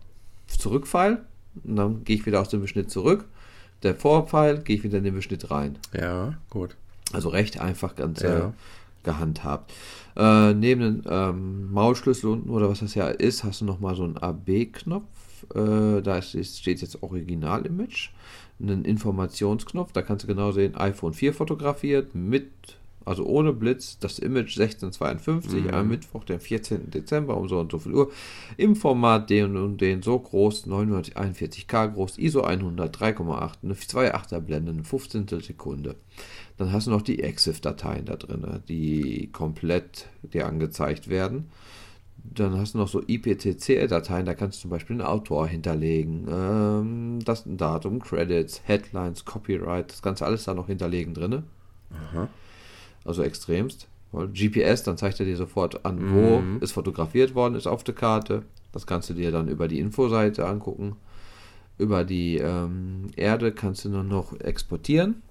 Zurückpfeil. 0.47 1.26
Und 1.63 1.76
dann 1.76 2.03
gehe 2.03 2.15
ich 2.15 2.26
wieder 2.26 2.39
aus 2.41 2.49
dem 2.49 2.61
Beschnitt 2.61 2.89
zurück. 2.91 3.26
Der 3.84 3.95
Vorpfeil 3.95 4.59
gehe 4.59 4.76
ich 4.78 4.84
wieder 4.84 4.99
in 4.99 5.03
den 5.03 5.15
Beschnitt 5.15 5.49
rein. 5.51 5.78
ja, 5.97 6.36
gut. 6.49 6.76
Also 7.13 7.28
recht 7.28 7.59
einfach 7.59 7.95
ganz 7.97 8.22
Ja. 8.22 8.47
äh, 8.47 8.51
gehandhabt. 9.03 9.74
Äh, 10.15 10.53
neben 10.53 11.01
dem 11.01 11.01
ähm, 11.09 11.72
Maulschlüssel 11.74 12.30
unten 12.30 12.49
oder 12.51 12.69
was 12.69 12.80
das 12.80 12.95
ja 12.95 13.07
ist, 13.09 13.43
hast 13.43 13.59
du 13.61 13.65
nochmal 13.65 13.95
so 13.95 14.03
einen 14.05 14.17
AB-Knopf. 14.17 15.03
Äh, 15.55 16.01
da 16.01 16.17
ist, 16.19 16.59
steht 16.59 16.82
jetzt 16.82 17.01
Original-Image. 17.03 18.11
Einen 18.61 18.86
Informationsknopf, 18.86 19.91
da 19.91 20.03
kannst 20.03 20.24
du 20.24 20.28
genau 20.28 20.51
sehen, 20.51 20.76
iPhone 20.76 21.13
4 21.13 21.34
fotografiert 21.34 22.13
mit, 22.15 22.51
also 23.04 23.26
ohne 23.26 23.54
Blitz, 23.54 23.97
das 23.99 24.20
Image 24.20 24.60
1652 24.60 25.74
am 25.74 25.88
Mittwoch, 25.88 26.24
den 26.24 26.39
14. 26.39 26.91
Dezember 26.91 27.36
um 27.38 27.47
so 27.47 27.60
und 27.60 27.72
so 27.72 27.80
viel 27.80 27.93
Uhr. 27.93 28.12
Im 28.58 28.76
Format 28.76 29.30
den 29.30 29.58
und 29.58 29.82
den 29.82 30.02
so 30.02 30.20
groß, 30.20 30.68
941k 30.68 31.93
groß, 31.93 32.18
ISO 32.20 32.41
100, 32.41 32.95
3,8, 32.95 33.52
eine 33.64 33.74
2,8er 33.74 34.39
Blende, 34.39 34.72
eine 34.72 34.84
15. 34.84 35.28
Sekunde. 35.41 35.95
Dann 36.58 36.72
hast 36.72 36.88
du 36.88 36.91
noch 36.91 37.02
die 37.02 37.24
EXIF-Dateien 37.24 38.06
da 38.06 38.16
drin, 38.16 38.45
die 38.68 39.30
komplett 39.32 40.08
dir 40.22 40.47
angezeigt 40.47 41.10
werden. 41.10 41.49
Dann 42.24 42.56
hast 42.60 42.76
du 42.76 42.78
noch 42.78 42.88
so 42.88 43.02
IPTC-Dateien, 43.02 44.28
da 44.28 44.36
kannst 44.36 44.60
du 44.60 44.62
zum 44.64 44.70
Beispiel 44.70 44.95
einen 44.95 45.08
Autor 45.08 45.47
hinterlegen, 45.47 46.28
ähm, 46.30 47.20
das 47.26 47.43
Datum, 47.47 47.99
Credits, 47.99 48.62
Headlines, 48.66 49.26
Copyright, 49.26 49.91
das 49.91 50.04
Ganze 50.04 50.26
alles 50.26 50.43
da 50.43 50.54
noch 50.54 50.68
hinterlegen 50.68 51.16
drin. 51.16 51.43
Also 53.06 53.24
extremst. 53.24 53.88
Weil 54.12 54.28
GPS, 54.28 54.84
dann 54.84 54.97
zeigt 54.97 55.20
er 55.20 55.26
dir 55.26 55.38
sofort 55.38 55.86
an, 55.86 56.14
wo 56.14 56.41
es 56.60 56.74
fotografiert 56.74 57.34
worden 57.34 57.56
ist 57.56 57.68
auf 57.68 57.84
der 57.84 57.95
Karte. 57.95 58.43
Das 58.74 58.86
kannst 58.86 59.10
du 59.10 59.14
dir 59.14 59.32
dann 59.32 59.47
über 59.47 59.68
die 59.68 59.80
Infoseite 59.80 60.45
angucken. 60.47 60.97
Über 61.78 62.04
die 62.04 62.38
ähm, 62.38 63.08
Erde 63.16 63.54
kannst 63.54 63.86
du 63.86 63.89
nur 63.89 64.04
noch 64.04 64.38
exportieren. 64.39 65.22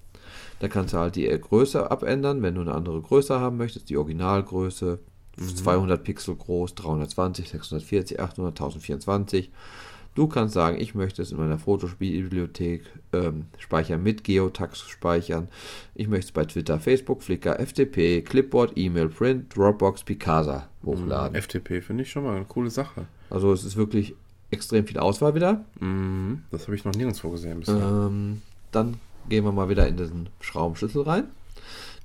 Da 0.59 0.67
kannst 0.67 0.93
du 0.93 0.97
halt 0.97 1.15
die 1.15 1.27
Größe 1.27 1.89
abändern, 1.89 2.41
wenn 2.41 2.55
du 2.55 2.61
eine 2.61 2.73
andere 2.73 3.01
Größe 3.01 3.39
haben 3.39 3.57
möchtest, 3.57 3.89
die 3.89 3.97
Originalgröße, 3.97 4.99
200 5.37 6.03
Pixel 6.03 6.35
groß, 6.35 6.75
320, 6.75 7.49
640, 7.49 8.19
800, 8.19 8.51
1024. 8.51 9.51
Du 10.13 10.27
kannst 10.27 10.53
sagen, 10.53 10.77
ich 10.79 10.93
möchte 10.93 11.21
es 11.21 11.31
in 11.31 11.37
meiner 11.37 11.57
Fotospielbibliothek 11.57 12.83
ähm, 13.13 13.45
speichern, 13.57 14.03
mit 14.03 14.25
Geotags 14.25 14.81
speichern. 14.81 15.47
Ich 15.95 16.09
möchte 16.09 16.25
es 16.25 16.31
bei 16.33 16.43
Twitter, 16.43 16.79
Facebook, 16.79 17.23
Flickr, 17.23 17.59
FTP, 17.59 18.21
Clipboard, 18.21 18.73
E-Mail, 18.75 19.07
Print, 19.07 19.55
Dropbox, 19.55 20.03
Picasa 20.03 20.67
hochladen. 20.83 21.41
FTP 21.41 21.81
finde 21.81 22.03
ich 22.03 22.11
schon 22.11 22.23
mal 22.23 22.35
eine 22.35 22.45
coole 22.45 22.69
Sache. 22.69 23.05
Also 23.29 23.53
es 23.53 23.63
ist 23.63 23.77
wirklich 23.77 24.13
extrem 24.51 24.85
viel 24.85 24.97
Auswahl 24.97 25.33
wieder. 25.33 25.63
Mhm. 25.79 26.43
Das 26.51 26.63
habe 26.63 26.75
ich 26.75 26.83
noch 26.83 26.93
nirgendwo 26.93 27.29
gesehen 27.29 27.61
bisher. 27.61 27.75
Ähm, 27.75 28.41
dann 28.71 28.97
gehen 29.29 29.45
wir 29.45 29.53
mal 29.53 29.69
wieder 29.69 29.87
in 29.87 29.95
diesen 29.95 30.27
Schraubenschlüssel 30.41 31.03
rein. 31.03 31.25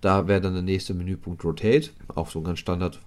Da 0.01 0.29
wäre 0.29 0.41
dann 0.41 0.53
der 0.53 0.63
nächste 0.63 0.95
Menüpunkt 0.95 1.43
Rotate, 1.43 1.91
auch 2.15 2.31
so 2.31 2.43
ganz 2.43 2.61
Standard, 2.61 3.01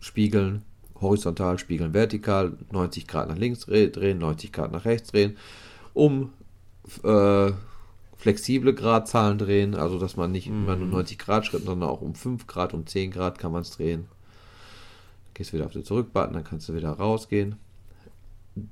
spiegeln, 0.00 0.62
horizontal, 1.00 1.58
spiegeln, 1.58 1.94
vertikal, 1.94 2.52
90 2.72 3.06
Grad 3.06 3.28
nach 3.28 3.36
links 3.36 3.60
dreh- 3.66 3.90
drehen, 3.90 4.18
90 4.18 4.52
Grad 4.52 4.72
nach 4.72 4.84
rechts 4.84 5.10
drehen, 5.10 5.36
um 5.94 6.32
äh, 7.04 7.52
flexible 8.16 8.74
Gradzahlen 8.74 9.38
drehen, 9.38 9.74
also 9.74 9.98
dass 9.98 10.16
man 10.16 10.32
nicht 10.32 10.46
immer 10.46 10.76
nur 10.76 10.88
90 10.88 11.18
Grad 11.18 11.46
Schritt, 11.46 11.64
sondern 11.64 11.88
auch 11.88 12.00
um 12.00 12.14
5 12.14 12.46
Grad, 12.46 12.72
um 12.74 12.86
10 12.86 13.10
Grad 13.10 13.38
kann 13.38 13.52
man 13.52 13.62
es 13.62 13.70
drehen. 13.72 14.06
Gehst 15.34 15.52
wieder 15.52 15.66
auf 15.66 15.72
den 15.72 15.84
Zurückbutton, 15.84 16.32
dann 16.32 16.44
kannst 16.44 16.68
du 16.68 16.74
wieder 16.74 16.90
rausgehen. 16.92 17.56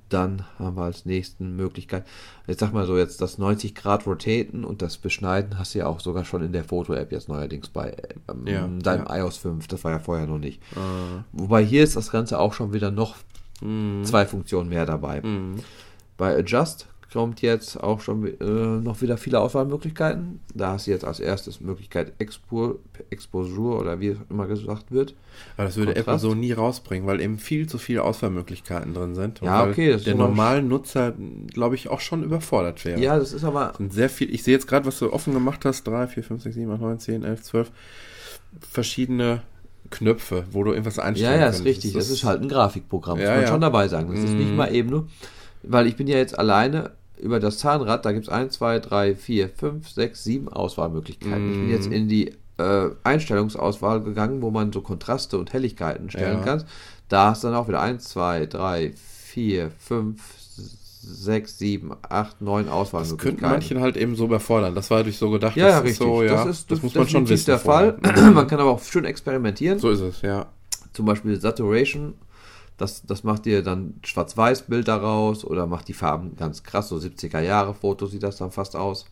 Dann 0.08 0.44
haben 0.58 0.76
wir 0.76 0.84
als 0.84 1.04
nächsten 1.04 1.56
Möglichkeit, 1.56 2.06
jetzt 2.46 2.60
sag 2.60 2.72
mal 2.72 2.86
so, 2.86 2.96
jetzt 2.96 3.20
das 3.20 3.36
90 3.38 3.74
Grad 3.74 4.06
Rotaten 4.06 4.64
und 4.64 4.80
das 4.80 4.96
Beschneiden 4.96 5.58
hast 5.58 5.74
du 5.74 5.80
ja 5.80 5.86
auch 5.86 6.00
sogar 6.00 6.24
schon 6.24 6.42
in 6.42 6.52
der 6.52 6.64
Foto-App 6.64 7.12
jetzt 7.12 7.28
neuerdings 7.28 7.68
bei 7.68 7.94
ähm, 8.30 8.46
Ja, 8.46 8.66
deinem 8.82 9.06
ja. 9.06 9.16
iOS 9.18 9.36
5, 9.38 9.66
das 9.68 9.84
war 9.84 9.90
ja 9.92 9.98
vorher 9.98 10.26
noch 10.26 10.38
nicht. 10.38 10.62
Ah. 10.74 11.24
Wobei 11.32 11.62
hier 11.64 11.84
ist 11.84 11.96
das 11.96 12.10
Ganze 12.10 12.38
auch 12.38 12.54
schon 12.54 12.72
wieder 12.72 12.90
noch 12.90 13.16
Mhm. 13.60 14.04
zwei 14.04 14.26
Funktionen 14.26 14.68
mehr 14.68 14.84
dabei. 14.84 15.20
Mhm. 15.22 15.56
Bei 16.16 16.36
Adjust 16.36 16.86
kommt 17.14 17.40
jetzt 17.40 17.82
auch 17.82 18.00
schon 18.00 18.26
äh, 18.26 18.44
noch 18.44 19.00
wieder 19.00 19.16
viele 19.16 19.40
Auswahlmöglichkeiten. 19.40 20.40
Da 20.54 20.72
hast 20.72 20.86
du 20.86 20.90
jetzt 20.90 21.04
als 21.06 21.20
erstes 21.20 21.60
Möglichkeit 21.62 22.12
Expo, 22.18 22.80
Exposure 23.08 23.78
oder 23.78 24.00
wie 24.00 24.08
es 24.08 24.18
immer 24.28 24.46
gesagt 24.46 24.92
wird. 24.92 25.14
Aber 25.56 25.66
das 25.66 25.76
würde 25.76 25.92
Apple 25.92 26.02
Kontrast. 26.04 26.22
so 26.22 26.34
nie 26.34 26.52
rausbringen, 26.52 27.06
weil 27.06 27.20
eben 27.22 27.38
viel 27.38 27.66
zu 27.68 27.78
viele 27.78 28.02
Auswahlmöglichkeiten 28.02 28.92
drin 28.92 29.14
sind. 29.14 29.40
Und 29.40 29.46
Ja, 29.48 29.64
okay, 29.64 29.92
das 29.92 30.02
ist 30.02 30.06
der 30.08 30.16
normalen 30.16 30.68
Nutzer, 30.68 31.14
glaube 31.52 31.76
ich, 31.76 31.88
auch 31.88 32.00
schon 32.00 32.22
überfordert 32.24 32.84
wäre. 32.84 33.00
Ja, 33.00 33.18
das 33.18 33.32
ist 33.32 33.44
aber 33.44 33.72
Und 33.78 33.92
sehr 33.94 34.10
viel, 34.10 34.34
ich 34.34 34.42
sehe 34.42 34.52
jetzt 34.54 34.66
gerade, 34.66 34.84
was 34.84 34.98
du 34.98 35.12
offen 35.12 35.32
gemacht 35.32 35.64
hast, 35.64 35.84
3, 35.84 36.08
4, 36.08 36.22
5, 36.24 36.42
6, 36.42 36.54
7, 36.56 36.70
8, 36.72 36.80
9, 36.80 36.98
10, 36.98 37.24
11, 37.24 37.42
12, 37.42 37.70
verschiedene 38.70 39.42
Knöpfe, 39.90 40.44
wo 40.50 40.64
du 40.64 40.70
irgendwas 40.72 40.98
einstellen 40.98 41.34
Ja, 41.40 41.46
ja, 41.46 41.50
ist 41.50 41.64
richtig. 41.64 41.92
Das 41.92 42.10
ist 42.10 42.24
halt 42.24 42.42
ein 42.42 42.48
Grafikprogramm, 42.48 43.18
muss 43.18 43.24
Ja, 43.28 43.34
man 43.34 43.42
ja. 43.42 43.48
schon 43.48 43.60
dabei 43.60 43.88
sagen. 43.88 44.10
Das 44.10 44.24
ist 44.24 44.36
nicht 44.36 44.50
Mhm. 44.50 44.56
mal 44.56 44.74
eben 44.74 44.90
nur, 44.90 45.08
weil 45.62 45.86
ich 45.86 45.96
bin 45.96 46.06
ja 46.06 46.16
jetzt 46.16 46.38
alleine 46.38 46.92
über 47.18 47.40
das 47.40 47.58
Zahnrad, 47.58 48.04
da 48.04 48.12
gibt 48.12 48.26
es 48.26 48.32
1, 48.32 48.54
2, 48.54 48.78
3, 48.80 49.14
4, 49.14 49.48
5, 49.48 49.88
6, 49.88 50.24
7 50.24 50.48
Auswahlmöglichkeiten. 50.48 51.48
Ich 51.48 51.58
bin 51.58 51.68
Mhm. 51.68 51.74
jetzt 51.74 51.86
in 51.86 52.08
die 52.08 52.32
äh, 52.58 52.90
Einstellungsauswahl 53.02 54.00
gegangen, 54.00 54.40
wo 54.42 54.50
man 54.50 54.72
so 54.72 54.80
Kontraste 54.80 55.38
und 55.38 55.52
Helligkeiten 55.52 56.08
stellen 56.10 56.38
Ja. 56.38 56.44
kann. 56.44 56.64
Da 57.08 57.30
hast 57.30 57.42
du 57.42 57.48
dann 57.48 57.56
auch 57.56 57.66
wieder 57.68 57.80
1, 57.80 58.04
2, 58.04 58.46
3, 58.46 58.92
4, 58.96 59.70
5, 59.78 60.20
6, 61.06 61.58
7, 61.58 61.92
8, 62.08 62.40
9 62.40 62.64
Das 62.66 62.72
Auswahlmöglichkeiten. 62.74 63.18
könnten 63.40 63.50
manchen 63.50 63.80
halt 63.80 63.96
eben 63.96 64.14
so 64.16 64.24
überfordern. 64.26 64.74
Das 64.74 64.90
war 64.90 65.02
durch 65.02 65.18
so 65.18 65.30
gedacht, 65.30 65.56
ja, 65.56 65.64
ja, 65.64 65.68
das 65.80 65.90
ist 65.90 66.00
richtig. 66.00 66.06
so, 66.06 66.22
ja, 66.22 66.44
das 66.44 66.46
ist 66.60 66.70
das 66.70 66.82
muss 66.82 66.94
man 66.94 67.08
schon 67.08 67.28
wissen. 67.28 67.46
der 67.46 67.58
Fall. 67.58 67.98
man 68.32 68.46
kann 68.46 68.60
aber 68.60 68.70
auch 68.70 68.82
schön 68.82 69.04
experimentieren. 69.04 69.78
So 69.78 69.90
ist 69.90 70.00
es, 70.00 70.22
ja. 70.22 70.46
zum 70.92 71.06
Beispiel 71.06 71.38
Saturation, 71.40 72.14
das, 72.76 73.02
das 73.06 73.22
macht 73.24 73.44
dir 73.44 73.62
dann 73.62 73.94
Schwarz-Weiß-Bild 74.04 74.88
daraus 74.88 75.44
oder 75.44 75.66
macht 75.66 75.88
die 75.88 75.92
Farben 75.94 76.36
ganz 76.36 76.62
krass, 76.62 76.88
so 76.88 76.96
70er 76.96 77.40
Jahre 77.40 77.74
Foto 77.74 78.06
sieht 78.06 78.22
das 78.22 78.36
dann 78.36 78.50
fast 78.50 78.74
aus. 78.76 79.06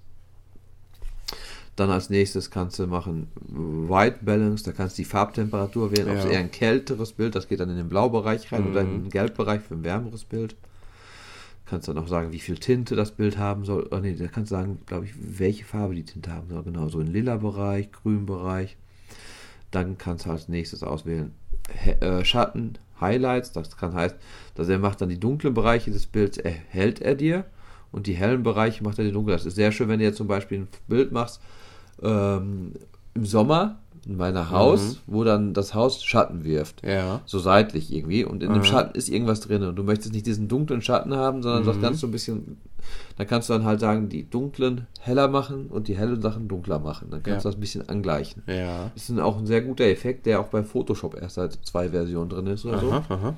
Dann 1.77 1.91
als 1.91 2.11
nächstes 2.11 2.51
kannst 2.51 2.79
du 2.79 2.87
machen 2.87 3.29
White 3.89 4.19
Balance, 4.23 4.63
da 4.65 4.73
kannst 4.73 4.99
du 4.99 5.03
die 5.03 5.09
Farbtemperatur 5.09 5.91
wählen, 5.93 6.09
ob 6.11 6.19
es 6.19 6.25
Ja. 6.25 6.31
eher 6.33 6.41
ein 6.41 6.51
kälteres 6.51 7.13
Bild, 7.13 7.35
das 7.35 7.49
geht 7.49 7.61
dann 7.61 7.71
in 7.71 7.77
den 7.77 7.89
Blaubereich 7.89 8.53
rein 8.53 8.69
oder 8.69 8.83
in 8.83 8.89
Mhm. 8.89 9.03
den 9.05 9.11
Gelbbereich 9.11 9.63
für 9.63 9.75
ein 9.75 9.85
wärmeres 9.85 10.25
Bild. 10.25 10.55
Kannst 11.65 11.89
dann 11.89 11.97
auch 11.97 12.09
sagen, 12.09 12.33
wie 12.33 12.41
viel 12.41 12.59
Tinte 12.59 12.95
das 12.97 13.13
Bild 13.13 13.39
haben 13.39 13.65
soll. 13.65 13.89
Oh 13.91 13.97
nee, 13.99 14.15
da 14.15 14.27
kannst 14.27 14.51
du 14.51 14.57
sagen, 14.57 14.81
glaube 14.85 15.07
ich, 15.07 15.13
welche 15.17 15.65
Farbe 15.65 15.95
die 15.95 16.05
Tinte 16.05 16.31
haben 16.31 16.49
soll. 16.51 16.63
Genau, 16.65 16.89
so 16.89 17.01
in 17.01 17.07
lila 17.07 17.37
Bereich, 17.37 17.91
grün 17.91 18.27
Bereich. 18.27 18.77
Dann 19.71 19.97
kannst 19.97 20.27
du 20.27 20.31
als 20.31 20.49
nächstes 20.49 20.83
auswählen 20.83 21.29
äh, 21.29 21.42
Schatten, 22.25 22.79
Highlights. 23.01 23.53
Das 23.53 23.77
kann 23.77 23.95
heißt, 23.95 24.17
dass 24.55 24.69
er 24.69 24.79
macht 24.79 25.01
dann 25.01 25.09
die 25.09 25.21
dunklen 25.21 25.55
Bereiche 25.55 25.91
des 25.91 26.07
Bilds, 26.07 26.39
erhält 26.39 27.01
er 27.01 27.15
dir. 27.15 27.45
Und 27.91 28.07
die 28.07 28.15
hellen 28.15 28.43
Bereiche 28.43 28.83
macht 28.83 28.99
er 28.99 29.05
dir 29.05 29.13
dunkel. 29.13 29.35
Das 29.35 29.45
ist 29.45 29.57
sehr 29.57 29.71
schön, 29.71 29.89
wenn 29.89 29.99
du 29.99 30.07
jetzt 30.07 30.17
zum 30.17 30.27
Beispiel 30.27 30.61
ein 30.61 30.69
Bild 30.89 31.13
machst 31.13 31.43
ähm, 32.03 32.73
im 33.15 33.27
Sommer 33.27 33.82
in 34.07 34.17
meiner 34.17 34.51
Haus, 34.51 35.01
wo 35.07 35.23
dann 35.23 35.55
das 35.55 35.75
Haus 35.75 36.03
Schatten 36.03 36.43
wirft. 36.45 36.85
Ja. 36.85 37.21
So 37.25 37.39
seitlich 37.39 37.93
irgendwie. 37.93 38.25
Und 38.25 38.43
in 38.43 38.51
dem 38.53 38.59
Mhm. 38.59 38.65
Schatten 38.65 38.97
ist 38.99 39.09
irgendwas 39.09 39.41
drin. 39.41 39.63
Und 39.63 39.77
du 39.77 39.85
möchtest 39.85 40.13
nicht 40.13 40.27
diesen 40.27 40.49
dunklen 40.49 40.83
Schatten 40.83 41.15
haben, 41.15 41.43
sondern 41.43 41.65
das 41.65 41.81
Ganze 41.81 42.01
so 42.01 42.07
ein 42.09 42.11
bisschen. 42.11 42.57
Da 43.17 43.25
kannst 43.25 43.49
du 43.49 43.53
dann 43.53 43.65
halt 43.65 43.79
sagen, 43.79 44.09
die 44.09 44.29
dunklen 44.29 44.89
heller 45.01 45.29
machen 45.29 45.67
und 45.69 45.87
die 45.87 45.97
hellen 45.97 46.21
Sachen 46.21 46.49
dunkler 46.49 46.81
machen. 46.81 47.09
Dann 47.11 47.23
kannst 47.23 47.45
Ja. 47.45 47.51
du 47.51 47.55
das 47.55 47.57
ein 47.57 47.61
bisschen 47.61 47.89
angleichen. 47.89 48.43
Ja. 48.49 48.91
Das 48.95 49.09
ist 49.09 49.19
auch 49.21 49.39
ein 49.39 49.47
sehr 49.47 49.63
guter 49.63 49.85
Effekt, 49.85 50.27
der 50.27 50.41
auch 50.41 50.49
bei 50.49 50.65
Photoshop 50.65 51.15
erst 51.21 51.37
seit 51.37 51.53
zwei 51.65 51.91
Versionen 51.91 52.29
drin 52.29 52.49
ist 52.49 52.65
oder 52.65 52.79
Aha, 52.83 53.05
aha. 53.09 53.35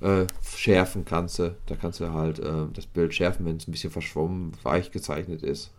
so. 0.00 0.06
Äh, 0.06 0.26
schärfen 0.56 1.04
kannst 1.04 1.38
du. 1.40 1.54
Da 1.66 1.74
kannst 1.76 1.98
du 2.00 2.12
halt 2.12 2.38
äh, 2.38 2.66
das 2.72 2.86
Bild 2.86 3.14
schärfen, 3.14 3.46
wenn 3.46 3.56
es 3.56 3.66
ein 3.66 3.72
bisschen 3.72 3.90
verschwommen, 3.90 4.52
weich 4.62 4.90
gezeichnet 4.92 5.42
ist. 5.42 5.70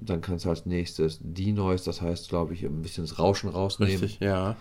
Dann 0.00 0.20
kannst 0.20 0.44
du 0.44 0.50
als 0.50 0.64
nächstes 0.66 1.18
Denoise, 1.20 1.84
das 1.84 2.00
heißt, 2.00 2.28
glaube 2.28 2.54
ich, 2.54 2.64
ein 2.64 2.82
bisschen 2.82 3.04
das 3.04 3.18
Rauschen 3.18 3.48
rausnehmen. 3.50 3.92
Richtig, 4.02 4.20
ja. 4.20 4.56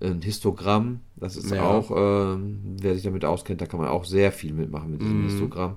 Ein 0.00 0.22
Histogramm, 0.22 1.00
das 1.16 1.36
ist 1.36 1.50
Ja. 1.50 1.62
auch, 1.62 1.90
ähm, 1.94 2.76
wer 2.80 2.94
sich 2.94 3.02
damit 3.02 3.24
auskennt, 3.24 3.60
da 3.60 3.66
kann 3.66 3.78
man 3.80 3.88
auch 3.90 4.04
sehr 4.06 4.32
viel 4.32 4.54
mitmachen 4.54 4.90
mit 4.90 5.02
diesem 5.02 5.18
Mhm. 5.18 5.24
Histogramm. 5.24 5.76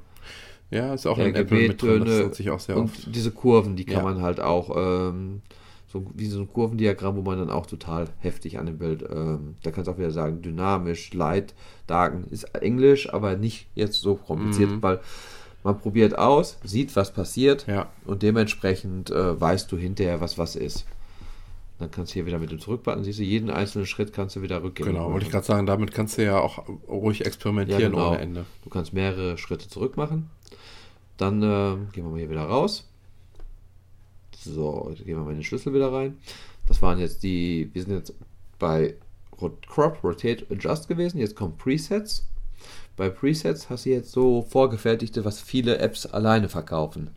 Ja, 0.71 0.93
ist 0.93 1.05
auch 1.05 1.17
in 1.17 1.35
Apple 1.35 1.67
mit 1.67 1.81
drin. 1.81 2.05
Das 2.05 2.19
nutze 2.23 2.41
ich 2.43 2.49
auch 2.49 2.59
sehr 2.59 2.77
und 2.77 2.85
oft. 2.85 3.13
diese 3.15 3.31
Kurven, 3.31 3.75
die 3.75 3.83
kann 3.85 3.95
Ja. 3.97 4.03
man 4.03 4.21
halt 4.21 4.39
auch, 4.39 4.73
ähm, 4.75 5.41
so 5.87 6.05
wie 6.15 6.25
so 6.25 6.39
ein 6.39 6.47
Kurvendiagramm, 6.51 7.17
wo 7.17 7.21
man 7.21 7.37
dann 7.37 7.49
auch 7.51 7.65
total 7.67 8.05
heftig 8.19 8.57
an 8.57 8.65
dem 8.65 8.77
Bild, 8.79 9.03
ähm, 9.07 9.55
da 9.61 9.69
kannst 9.71 9.87
du 9.87 9.91
auch 9.91 9.97
wieder 9.97 10.09
sagen, 10.11 10.41
dynamisch, 10.41 11.13
light, 11.13 11.53
darken, 11.85 12.25
ist 12.31 12.45
Englisch, 12.55 13.13
aber 13.13 13.35
nicht 13.35 13.67
jetzt 13.75 13.99
so 14.01 14.15
kompliziert, 14.15 14.71
Mhm. 14.71 14.81
weil 14.81 15.01
man 15.63 15.79
probiert 15.79 16.17
aus, 16.17 16.57
sieht, 16.63 16.95
was 16.95 17.13
passiert 17.13 17.65
Ja. 17.67 17.89
und 18.05 18.21
dementsprechend 18.23 19.09
äh, 19.11 19.39
weißt 19.39 19.71
du 19.71 19.77
hinterher, 19.77 20.19
was 20.21 20.37
was 20.37 20.55
ist. 20.55 20.85
Dann 21.79 21.89
kannst 21.89 22.11
du 22.11 22.15
hier 22.15 22.25
wieder 22.25 22.37
mit 22.39 22.51
dem 22.51 22.59
Zurückbutton, 22.59 23.03
siehst 23.03 23.19
du, 23.19 23.23
jeden 23.23 23.49
einzelnen 23.49 23.85
Schritt 23.87 24.13
kannst 24.13 24.35
du 24.35 24.41
wieder 24.41 24.61
rückgängig 24.63 24.93
Genau, 24.93 25.11
wollte 25.11 25.25
ich 25.25 25.31
gerade 25.31 25.45
sagen, 25.45 25.65
damit 25.65 25.91
kannst 25.93 26.17
du 26.17 26.23
ja 26.23 26.39
auch 26.39 26.63
ruhig 26.87 27.25
experimentieren 27.25 27.81
Ja, 27.81 27.89
genau. 27.89 28.09
ohne 28.09 28.19
Ende. 28.19 28.45
Du 28.63 28.69
kannst 28.69 28.93
mehrere 28.93 29.37
Schritte 29.37 29.67
zurück 29.67 29.97
machen. 29.97 30.29
Dann 31.17 31.41
ähm, 31.41 31.87
gehen 31.91 32.03
wir 32.05 32.11
mal 32.11 32.19
hier 32.19 32.29
wieder 32.29 32.43
raus. 32.45 32.87
So, 34.37 34.87
jetzt 34.89 35.05
gehen 35.05 35.15
wir 35.17 35.23
mal 35.23 35.31
in 35.31 35.37
den 35.37 35.43
Schlüssel 35.43 35.73
wieder 35.73 35.91
rein. 35.91 36.17
Das 36.67 36.81
waren 36.81 36.99
jetzt 36.99 37.23
die, 37.23 37.69
wir 37.73 37.81
sind 37.83 37.93
jetzt 37.93 38.13
bei 38.59 38.95
Crop, 39.67 40.03
Rotate, 40.03 40.45
Adjust 40.49 40.87
gewesen. 40.87 41.17
Jetzt 41.17 41.35
kommen 41.35 41.57
Presets. 41.57 42.25
Bei 42.95 43.09
Presets 43.09 43.69
hast 43.69 43.85
du 43.85 43.89
jetzt 43.89 44.11
so 44.11 44.43
vorgefertigte, 44.43 45.25
was 45.25 45.41
viele 45.41 45.79
Apps 45.79 46.05
alleine 46.05 46.49
verkaufen. 46.49 47.09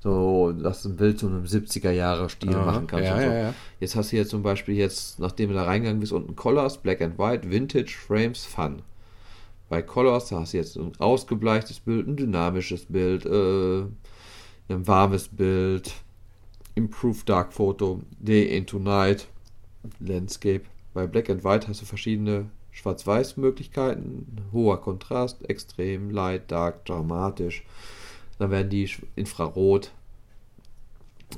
So, 0.00 0.50
dass 0.50 0.82
du 0.82 0.88
ein 0.88 0.96
Bild 0.96 1.20
zu 1.20 1.28
einem 1.28 1.44
70er 1.44 1.92
Jahre 1.92 2.28
Stil 2.28 2.56
Aha, 2.56 2.64
machen 2.64 2.86
kannst. 2.88 3.04
ja, 3.04 3.16
so. 3.16 3.22
ja, 3.22 3.34
ja. 3.34 3.54
Jetzt 3.78 3.94
hast 3.94 4.10
du 4.10 4.16
jetzt 4.16 4.30
zum 4.30 4.42
Beispiel 4.42 4.74
jetzt, 4.74 5.20
nachdem 5.20 5.50
du 5.50 5.54
da 5.54 5.62
reingegangen 5.62 6.00
bist, 6.00 6.12
unten 6.12 6.34
Colors, 6.34 6.78
Black 6.78 7.00
and 7.00 7.18
White, 7.18 7.48
Vintage, 7.48 7.96
Frames, 8.04 8.44
Fun. 8.44 8.82
Bei 9.68 9.80
Colors 9.80 10.28
da 10.28 10.40
hast 10.40 10.54
du 10.54 10.56
jetzt 10.56 10.76
ein 10.76 10.92
ausgebleichtes 10.98 11.78
Bild, 11.80 12.08
ein 12.08 12.16
dynamisches 12.16 12.86
Bild, 12.86 13.24
äh, 13.26 13.82
ein 14.68 14.86
warmes 14.88 15.28
Bild, 15.28 15.94
Improved 16.74 17.28
Dark 17.28 17.52
Photo, 17.52 18.02
Day 18.18 18.56
into 18.56 18.80
Night, 18.80 19.28
Landscape. 20.00 20.62
Bei 20.94 21.06
Black 21.06 21.30
and 21.30 21.44
White 21.44 21.68
hast 21.68 21.80
du 21.80 21.86
verschiedene 21.86 22.50
Schwarz-Weiß-Möglichkeiten, 22.72 24.26
hoher 24.52 24.80
Kontrast, 24.80 25.48
extrem, 25.48 26.10
light, 26.10 26.50
dark, 26.50 26.84
dramatisch. 26.84 27.64
Dann 28.38 28.50
werden 28.50 28.70
die 28.70 28.90
Infrarot, 29.14 29.92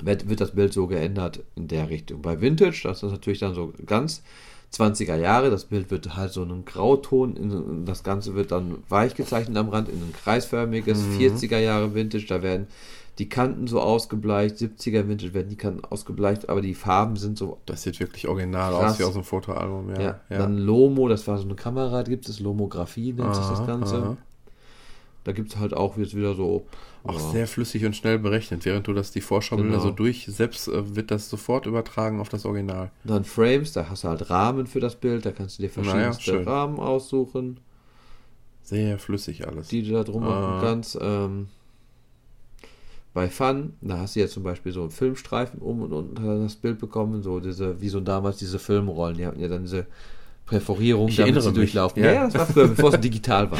wird, 0.01 0.29
wird 0.29 0.41
das 0.41 0.51
Bild 0.51 0.73
so 0.73 0.87
geändert 0.87 1.43
in 1.55 1.67
der 1.67 1.89
Richtung. 1.89 2.21
Bei 2.21 2.41
Vintage, 2.41 2.81
das 2.83 3.03
ist 3.03 3.11
natürlich 3.11 3.39
dann 3.39 3.53
so 3.53 3.73
ganz 3.85 4.23
20er 4.73 5.15
Jahre, 5.15 5.49
das 5.49 5.65
Bild 5.65 5.91
wird 5.91 6.15
halt 6.15 6.33
so 6.33 6.41
einen 6.41 6.65
Grauton, 6.65 7.35
in, 7.35 7.85
das 7.85 8.03
Ganze 8.03 8.35
wird 8.35 8.51
dann 8.51 8.83
weich 8.89 9.15
gezeichnet 9.15 9.57
am 9.57 9.69
Rand 9.69 9.89
in 9.89 10.01
ein 10.01 10.13
kreisförmiges, 10.13 10.99
40er 11.19 11.59
Jahre 11.59 11.93
Vintage, 11.93 12.25
da 12.27 12.41
werden 12.41 12.67
die 13.19 13.29
Kanten 13.29 13.67
so 13.67 13.79
ausgebleicht, 13.79 14.57
70er 14.57 15.07
Vintage 15.07 15.33
werden 15.33 15.49
die 15.49 15.55
Kanten 15.55 15.85
ausgebleicht, 15.85 16.49
aber 16.49 16.61
die 16.61 16.73
Farben 16.73 17.15
sind 17.15 17.37
so 17.37 17.59
Das 17.65 17.83
sieht 17.83 17.99
wirklich 17.99 18.27
original 18.27 18.73
Krass. 18.73 18.93
aus, 18.93 18.99
wie 18.99 19.03
aus 19.05 19.15
einem 19.15 19.23
Fotoalbum. 19.23 19.89
Ja, 19.95 20.01
ja, 20.01 20.19
ja. 20.29 20.37
Dann 20.39 20.57
Lomo, 20.57 21.07
das 21.07 21.25
war 21.27 21.37
so 21.37 21.45
eine 21.45 21.55
Kamera, 21.55 22.03
gibt 22.03 22.27
es 22.27 22.39
Lomographie, 22.41 23.13
nennt 23.13 23.33
sich 23.35 23.45
das 23.45 23.59
Aha, 23.59 23.65
Ganze. 23.65 23.95
aha. 23.97 24.17
Da 25.23 25.31
gibt 25.31 25.51
es 25.53 25.57
halt 25.59 25.73
auch 25.73 25.97
jetzt 25.97 26.15
wieder 26.15 26.35
so. 26.35 26.67
Auch 27.03 27.13
ja, 27.19 27.31
sehr 27.31 27.47
flüssig 27.47 27.83
und 27.85 27.95
schnell 27.95 28.19
berechnet. 28.19 28.63
Während 28.65 28.85
du 28.87 28.93
das 28.93 29.09
die 29.11 29.21
Vorschaubilder 29.21 29.71
Genau. 29.77 29.81
so 29.83 29.89
durchsetzt, 29.91 30.67
äh, 30.67 30.95
wird 30.95 31.09
das 31.09 31.29
sofort 31.31 31.65
übertragen 31.65 32.19
auf 32.19 32.29
das 32.29 32.45
Original. 32.45 32.91
Dann 33.03 33.23
Frames, 33.23 33.71
da 33.73 33.89
hast 33.89 34.03
du 34.03 34.09
halt 34.09 34.29
Rahmen 34.29 34.67
für 34.67 34.79
das 34.79 34.95
Bild, 34.95 35.25
da 35.25 35.31
kannst 35.31 35.57
du 35.57 35.63
dir 35.63 35.69
Naja, 35.77 35.83
verschiedenste 35.83 36.23
schön. 36.31 36.43
Rahmen 36.47 36.79
aussuchen, 36.79 37.59
Sehr 38.61 38.97
flüssig 38.99 39.47
alles. 39.47 39.67
die 39.69 39.83
du 39.83 39.93
da 39.93 40.03
drum 40.03 40.23
Ah. 40.23 40.27
machen 40.29 40.61
kannst. 40.61 40.97
Ähm, 41.01 41.47
bei 43.15 43.29
Fun, 43.29 43.73
da 43.79 43.99
hast 43.99 44.15
du 44.15 44.19
jetzt 44.19 44.33
zum 44.33 44.43
Beispiel 44.43 44.73
so 44.73 44.81
einen 44.81 44.91
Filmstreifen 44.91 45.59
um 45.61 45.81
und 45.81 45.93
unten 45.93 46.43
das 46.43 46.57
Bild 46.57 46.79
bekommen, 46.79 47.23
so 47.23 47.39
diese, 47.39 47.79
wie 47.79 47.87
so 47.87 48.01
damals 48.01 48.37
diese 48.37 48.59
Filmrollen, 48.59 49.15
die 49.15 49.25
hatten 49.25 49.39
ja 49.39 49.47
dann 49.47 49.63
diese 49.63 49.87
Präferierung, 50.45 51.07
Ich 51.07 51.15
damit 51.15 51.41
sie 51.41 51.47
mich, 51.47 51.55
durchlaufen. 51.55 52.03
ja. 52.03 52.09
Ja, 52.09 52.13
ja, 52.13 52.23
das 52.25 52.35
war 52.35 52.45
früher, 52.45 52.67
bevor 52.67 52.93
es 52.93 52.99
digital 53.01 53.49
war. 53.49 53.59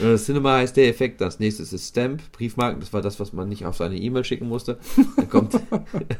Äh, 0.00 0.16
Cinema 0.16 0.56
heißt 0.56 0.76
der 0.76 0.88
Effekt, 0.88 1.20
das 1.20 1.38
nächste 1.38 1.62
ist 1.62 1.88
Stamp, 1.88 2.20
Briefmarken, 2.32 2.80
das 2.80 2.92
war 2.92 3.02
das, 3.02 3.20
was 3.20 3.32
man 3.32 3.48
nicht 3.48 3.64
auf 3.64 3.76
seine 3.76 3.96
E-Mail 3.96 4.24
schicken 4.24 4.48
musste. 4.48 4.78
Dann 5.16 5.30
kommt, 5.30 5.54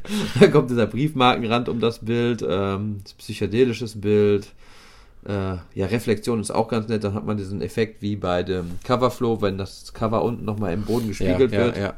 dann 0.40 0.52
kommt 0.52 0.70
dieser 0.70 0.86
Briefmarkenrand 0.86 1.68
um 1.68 1.80
das 1.80 1.98
Bild, 1.98 2.46
ähm, 2.48 3.00
das 3.02 3.14
psychedelisches 3.14 4.00
Bild, 4.00 4.46
äh, 5.26 5.56
ja, 5.74 5.86
Reflexion 5.86 6.40
ist 6.40 6.52
auch 6.52 6.68
ganz 6.68 6.86
nett, 6.86 7.02
dann 7.02 7.14
hat 7.14 7.26
man 7.26 7.36
diesen 7.36 7.60
Effekt 7.60 8.02
wie 8.02 8.14
bei 8.14 8.44
dem 8.44 8.78
Coverflow, 8.84 9.42
wenn 9.42 9.58
das 9.58 9.92
Cover 9.92 10.22
unten 10.22 10.44
nochmal 10.44 10.72
im 10.72 10.82
Boden 10.82 11.06
ja, 11.06 11.08
gespiegelt 11.08 11.52
ja, 11.52 11.58
wird. 11.58 11.76
ja. 11.76 11.94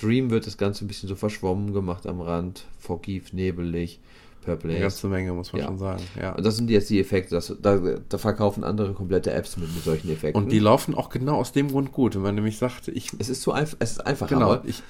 Dream 0.00 0.30
wird 0.30 0.46
das 0.46 0.56
Ganze 0.56 0.84
ein 0.84 0.88
bisschen 0.88 1.08
so 1.08 1.14
verschwommen 1.16 1.72
gemacht 1.72 2.06
am 2.06 2.20
Rand, 2.20 2.64
foggy, 2.78 3.22
nebelig, 3.32 4.00
Purple 4.44 4.70
Eine 4.70 4.80
ganze 4.80 5.08
Menge, 5.08 5.32
muss 5.32 5.52
man 5.52 5.60
Ja. 5.62 5.66
schon 5.68 5.78
sagen. 5.78 6.02
Ja. 6.18 6.32
Und 6.34 6.46
das 6.46 6.56
sind 6.56 6.70
jetzt 6.70 6.88
die 6.88 7.00
Effekte, 7.00 7.34
das, 7.34 7.54
da, 7.60 7.78
da 8.08 8.18
verkaufen 8.18 8.62
andere 8.64 8.92
komplette 8.94 9.32
Apps 9.32 9.56
mit, 9.56 9.74
mit 9.74 9.84
solchen 9.84 10.10
Effekten. 10.10 10.40
Und 10.42 10.52
die 10.52 10.60
laufen 10.60 10.94
auch 10.94 11.10
genau 11.10 11.34
aus 11.36 11.52
dem 11.52 11.68
Grund 11.68 11.92
gut. 11.92 12.14
Wenn 12.14 12.22
man 12.22 12.34
nämlich 12.36 12.56
sagt, 12.56 12.88
ich. 12.88 13.10
es 13.18 13.28
ist 13.28 13.42
so 13.42 13.52
einfach, 13.52 13.76
es 13.80 13.92
ist 13.92 14.06
einfach, 14.06 14.28
Genau, 14.28 14.58
ich. 14.64 14.82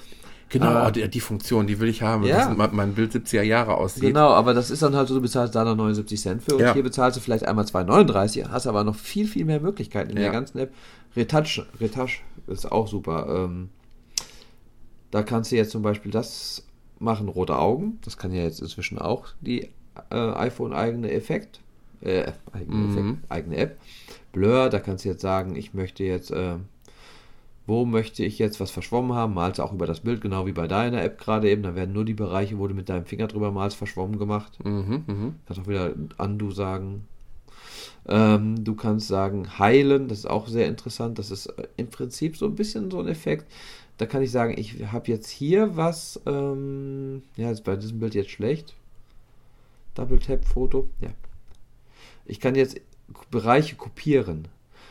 Genau, 0.51 0.87
oh, 0.87 0.91
die, 0.91 1.07
die 1.09 1.21
Funktion, 1.21 1.67
die 1.67 1.79
will 1.79 1.89
ich 1.89 2.01
haben, 2.03 2.25
Ja. 2.25 2.55
dass 2.55 2.73
mein- 2.73 2.95
Bild 2.95 3.13
70er 3.13 3.43
Jahre 3.43 3.75
aussieht. 3.77 4.03
Genau, 4.03 4.29
aber 4.29 4.55
das 4.55 4.71
ist 4.71 4.81
dann 4.83 4.95
halt 4.97 5.09
so, 5.09 5.15
du 5.15 5.21
bezahlst 5.21 5.55
da 5.55 5.63
noch 5.65 5.77
79 5.77 6.19
Cent 6.21 6.43
für 6.43 6.55
und 6.55 6.61
Ja. 6.63 6.73
hier 6.73 6.83
bezahlst 6.83 7.19
du 7.19 7.21
vielleicht 7.21 7.47
einmal 7.47 7.67
2,39, 7.67 8.49
hast 8.49 8.67
aber 8.67 8.83
noch 8.85 8.95
viel, 8.97 9.27
viel 9.27 9.45
mehr 9.45 9.61
Möglichkeiten 9.61 10.11
in 10.11 10.17
Ja. 10.17 10.25
der 10.25 10.33
ganzen 10.33 10.59
App. 10.59 10.73
Retouch, 11.17 11.67
Retouch 11.81 12.21
ist 12.47 12.71
auch 12.71 12.87
super. 12.89 13.27
Ähm, 13.45 13.69
da 15.11 15.23
kannst 15.23 15.53
du 15.53 15.57
jetzt 15.57 15.71
zum 15.71 15.83
Beispiel 15.83 16.11
das 16.13 16.65
machen, 16.99 17.29
rote 17.29 17.57
Augen. 17.59 17.99
Das 18.05 18.17
kann 18.17 18.33
ja 18.33 18.43
jetzt 18.43 18.61
inzwischen 18.61 18.99
auch 18.99 19.29
die 19.41 19.69
äh, 20.11 20.15
iPhone-eigene 20.15 21.11
Effekt. 21.11 21.61
Äh, 22.01 22.33
eigene, 22.53 22.77
Mhm. 22.77 22.91
Effekt, 22.91 23.19
eigene 23.29 23.57
App. 23.57 23.79
Blur, 24.33 24.69
da 24.69 24.79
kannst 24.79 25.05
du 25.05 25.09
jetzt 25.09 25.23
sagen, 25.23 25.57
ich 25.57 25.75
möchte 25.75 26.05
jetzt, 26.05 26.31
äh, 26.31 26.55
wo 27.67 27.85
möchte 27.85 28.25
ich 28.25 28.39
jetzt 28.39 28.61
was 28.61 28.71
verschwommen 28.71 29.15
haben, 29.15 29.35
malst 29.35 29.61
auch 29.61 29.73
über 29.73 29.87
das 29.87 30.01
Bild, 30.01 30.21
genau 30.21 30.47
wie 30.47 30.53
bei 30.53 30.69
deiner 30.69 31.03
App 31.03 31.19
gerade 31.19 31.51
eben. 31.51 31.63
Dann 31.63 31.75
werden 31.75 31.93
nur 31.93 32.05
die 32.05 32.15
Bereiche, 32.15 32.59
wo 32.59 32.67
du 32.69 32.75
mit 32.75 32.89
deinem 32.89 33.05
Finger 33.05 33.27
drüber 33.27 33.51
malst, 33.51 33.77
verschwommen 33.77 34.19
gemacht. 34.19 34.59
Mhm, 34.65 35.05
mhm. 35.07 35.35
Kannst 35.47 35.63
auch 35.63 35.67
wieder 35.69 35.93
Undo 36.19 36.51
sagen. 36.51 37.05
Ähm, 38.07 38.65
du 38.65 38.75
kannst 38.75 39.09
sagen 39.09 39.59
heilen, 39.59 40.09
das 40.09 40.21
ist 40.21 40.27
auch 40.27 40.49
sehr 40.49 40.67
interessant. 40.67 41.19
Das 41.19 41.31
ist 41.31 41.47
äh, 41.47 41.67
im 41.77 41.89
Prinzip 41.89 42.37
so 42.37 42.47
ein 42.47 42.55
bisschen 42.55 42.91
so 42.91 43.01
ein 43.01 43.09
Effekt. 43.09 43.45
Da 43.99 44.07
kann 44.07 44.23
ich 44.23 44.31
sagen, 44.31 44.55
ich 44.57 44.77
habe 44.93 45.11
jetzt 45.11 45.29
hier 45.29 45.77
was, 45.77 46.21
ähm, 46.27 47.23
ja, 47.37 47.51
ist 47.51 47.65
bei 47.65 47.77
diesem 47.77 47.99
Bild 47.99 48.15
jetzt 48.15 48.31
schlecht. 48.31 48.75
Double 49.95 50.19
Tap 50.21 50.45
Foto, 50.45 50.89
ja. 51.01 51.11
Ich 52.25 52.39
kann 52.41 52.55
jetzt 52.55 52.81
Bereiche 53.31 53.75
kopieren. 53.77 54.47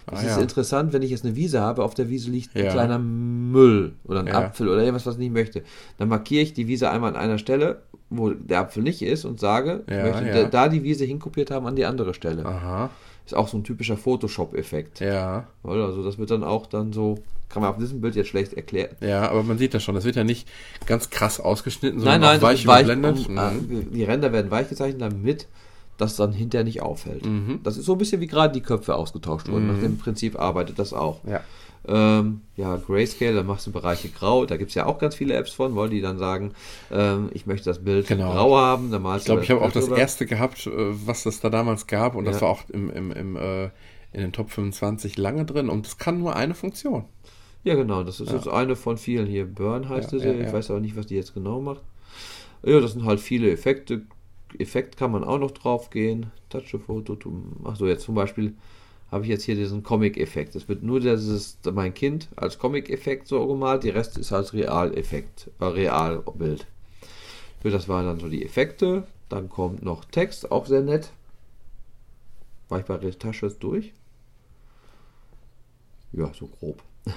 Das 0.07 0.19
Ah, 0.19 0.23
ist 0.23 0.35
ja. 0.37 0.41
interessant, 0.41 0.93
wenn 0.93 1.01
ich 1.01 1.11
jetzt 1.11 1.25
eine 1.25 1.35
Wiese 1.35 1.59
habe, 1.61 1.83
auf 1.83 1.93
der 1.93 2.09
Wiese 2.09 2.29
liegt 2.31 2.55
ein 2.55 2.65
Ja. 2.65 2.71
kleiner 2.71 2.97
Müll 2.99 3.93
oder 4.05 4.21
ein 4.21 4.27
Ja. 4.27 4.33
Apfel 4.45 4.67
oder 4.69 4.79
irgendwas, 4.79 5.05
was 5.05 5.15
ich 5.15 5.19
nicht 5.19 5.33
möchte. 5.33 5.63
Dann 5.97 6.07
markiere 6.09 6.43
ich 6.43 6.53
die 6.53 6.67
Wiese 6.67 6.89
einmal 6.89 7.11
an 7.11 7.17
einer 7.21 7.37
Stelle, 7.37 7.81
wo 8.09 8.29
der 8.31 8.59
Apfel 8.61 8.83
nicht 8.83 9.01
ist 9.01 9.25
und 9.25 9.39
sage, 9.39 9.83
ich 9.87 9.93
möchte 9.95 10.47
da 10.49 10.69
die 10.69 10.83
Wiese 10.83 11.03
hinkopiert 11.05 11.51
haben 11.51 11.65
an 11.67 11.75
die 11.75 11.85
andere 11.85 12.13
Stelle. 12.13 12.45
Aha, 12.45 12.89
Ist 13.27 13.35
auch 13.35 13.47
so 13.47 13.57
ein 13.57 13.63
typischer 13.63 13.97
Photoshop-Effekt. 13.97 14.99
ja. 15.01 15.47
Also 15.63 16.03
das 16.03 16.17
wird 16.17 16.31
dann 16.31 16.43
auch 16.43 16.65
dann 16.65 16.93
so, 16.93 17.15
kann 17.49 17.61
man 17.61 17.71
auf 17.71 17.77
diesem 17.77 18.01
Bild 18.01 18.15
jetzt 18.15 18.27
schlecht 18.29 18.53
erklären. 18.53 18.95
Ja, 19.01 19.29
aber 19.29 19.43
man 19.43 19.57
sieht 19.57 19.73
das 19.73 19.83
schon. 19.83 19.95
Das 19.95 20.05
wird 20.05 20.15
ja 20.15 20.23
nicht 20.23 20.47
ganz 20.85 21.09
krass 21.09 21.39
ausgeschnitten, 21.39 21.99
Nein, 21.99 22.21
sondern 22.21 22.21
nein, 22.21 22.39
das 22.39 22.49
weich 22.49 22.59
ist 22.61 22.67
weich, 22.67 22.85
überblendet. 22.85 23.27
um, 23.27 23.33
Mhm. 23.33 23.81
äh, 23.81 23.95
die 23.95 24.03
Ränder 24.05 24.31
werden 24.33 24.49
weich 24.49 24.69
gezeichnet, 24.69 25.01
damit 25.01 25.47
das 25.97 26.15
dann 26.15 26.31
hinterher 26.31 26.63
nicht 26.63 26.81
auffällt. 26.81 27.25
Mhm. 27.25 27.59
Das 27.63 27.75
ist 27.77 27.85
so 27.85 27.93
ein 27.93 27.97
bisschen 27.97 28.21
wie 28.21 28.27
gerade 28.27 28.53
die 28.53 28.61
Köpfe 28.61 28.95
ausgetauscht 28.95 29.49
wurden. 29.49 29.67
Nach 29.67 29.79
dem 29.81 29.97
Prinzip 29.97 30.39
arbeitet 30.39 30.79
das 30.79 30.93
auch. 30.93 31.19
Ja. 31.25 31.41
Ähm, 31.87 32.41
ja, 32.57 32.75
Grayscale, 32.75 33.33
da 33.35 33.43
machst 33.43 33.65
du 33.67 33.71
Bereiche 33.71 34.09
grau. 34.09 34.45
Da 34.45 34.57
gibt 34.57 34.69
es 34.69 34.75
ja 34.75 34.85
auch 34.85 34.99
ganz 34.99 35.15
viele 35.15 35.33
Apps 35.35 35.53
von, 35.53 35.75
weil 35.75 35.89
die 35.89 36.01
dann 36.01 36.17
sagen, 36.17 36.53
ähm, 36.91 37.29
ich 37.33 37.45
möchte 37.45 37.65
das 37.69 37.83
Bild 37.83 38.07
Genau. 38.07 38.31
grau 38.33 38.57
haben. 38.57 38.91
Dann 38.91 39.01
malst 39.01 39.23
Ich 39.23 39.25
glaube, 39.27 39.43
ich 39.43 39.51
habe 39.51 39.61
auch 39.61 39.71
das 39.71 39.85
drüber. 39.85 39.97
erste 39.97 40.25
gehabt, 40.25 40.67
äh, 40.67 40.71
was 40.75 41.25
es 41.25 41.39
da 41.39 41.49
damals 41.49 41.87
gab, 41.87 42.15
und 42.15 42.25
das 42.25 42.37
Ja. 42.37 42.41
war 42.43 42.49
auch 42.49 42.69
im, 42.69 42.89
im, 42.89 43.11
im, 43.11 43.35
äh, 43.37 43.65
in 44.13 44.21
den 44.21 44.33
Top 44.33 44.49
25 44.51 45.17
lange 45.17 45.45
drin. 45.45 45.69
Und 45.69 45.87
es 45.87 45.97
kann 45.97 46.19
nur 46.19 46.35
eine 46.35 46.55
Funktion. 46.55 47.05
Ja, 47.63 47.75
genau. 47.75 48.03
Das 48.03 48.19
ist 48.19 48.31
jetzt 48.31 48.47
eine 48.47 48.75
von 48.75 48.97
vielen 48.97 49.27
hier. 49.27 49.45
Burn 49.45 49.87
heißt 49.89 50.11
Ja, 50.11 50.17
diese. 50.19 50.33
ja, 50.33 50.39
Ich 50.39 50.47
ja. 50.47 50.53
weiß 50.53 50.71
aber 50.71 50.79
nicht, 50.79 50.95
was 50.95 51.07
die 51.07 51.15
jetzt 51.15 51.33
genau 51.33 51.61
macht. 51.61 51.81
Ja, 52.63 52.79
das 52.79 52.93
sind 52.93 53.05
halt 53.05 53.19
viele 53.19 53.49
Effekte. 53.51 54.01
Effekt 54.57 54.97
kann 54.97 55.11
man 55.11 55.23
auch 55.23 55.37
noch 55.39 55.51
drauf 55.51 55.89
gehen. 55.89 56.27
Touch 56.49 56.73
a 56.73 56.77
Photo. 56.77 57.15
to- 57.15 57.31
Ach 57.65 57.75
so, 57.75 57.85
jetzt 57.87 58.03
zum 58.03 58.15
Beispiel 58.15 58.53
habe 59.11 59.23
ich 59.23 59.29
jetzt 59.29 59.43
hier 59.43 59.55
diesen 59.55 59.83
Comic-Effekt. 59.83 60.55
Es 60.55 60.67
wird 60.67 60.83
nur 60.83 60.99
dieses, 60.99 61.57
mein 61.71 61.93
Kind 61.93 62.27
als 62.35 62.59
Comic-Effekt 62.59 63.27
so 63.27 63.45
gemalt, 63.47 63.83
die 63.83 63.89
Rest 63.89 64.17
ist 64.17 64.33
als 64.33 64.53
Real-Effekt, 64.53 65.49
äh, 65.59 65.65
Realbild. 65.65 66.67
Das 67.63 67.89
waren 67.89 68.05
dann 68.05 68.19
so 68.19 68.29
die 68.29 68.45
Effekte. 68.45 69.05
Dann 69.29 69.49
kommt 69.49 69.83
noch 69.83 70.05
Text, 70.05 70.51
auch 70.51 70.65
sehr 70.65 70.81
nett. 70.81 71.11
weichbare 72.69 73.17
Tasche 73.17 73.47
ist 73.47 73.61
durch. 73.61 73.93
Ja, 76.13 76.31
so 76.33 76.47
grob. 76.47 76.81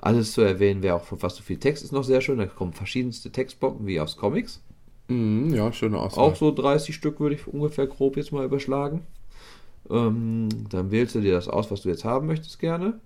Alles 0.00 0.32
zu 0.32 0.42
erwähnen 0.42 0.82
wäre 0.82 0.94
auch 0.94 1.04
von 1.04 1.18
fast 1.18 1.36
so 1.36 1.42
viel 1.42 1.58
Text 1.58 1.82
ist 1.82 1.92
noch 1.92 2.04
sehr 2.04 2.20
schön. 2.20 2.38
Da 2.38 2.46
kommen 2.46 2.72
verschiedenste 2.72 3.30
Textblocken 3.30 3.86
wie 3.86 4.00
aus 4.00 4.16
Comics. 4.16 4.62
Mhm, 5.08 5.52
ja, 5.54 5.72
schöne 5.72 5.98
Auswahl. 5.98 6.24
Auch 6.24 6.36
so 6.36 6.52
30 6.52 6.94
Stück 6.94 7.18
würde 7.18 7.34
ich 7.34 7.46
ungefähr 7.46 7.86
grob 7.86 8.16
jetzt 8.16 8.30
mal 8.30 8.44
überschlagen. 8.44 9.06
Ähm, 9.90 10.48
dann 10.68 10.90
wählst 10.90 11.14
du 11.14 11.20
dir 11.20 11.32
das 11.32 11.48
aus, 11.48 11.70
was 11.70 11.82
du 11.82 11.88
jetzt 11.88 12.04
haben 12.04 12.26
möchtest 12.26 12.58
gerne. 12.58 13.00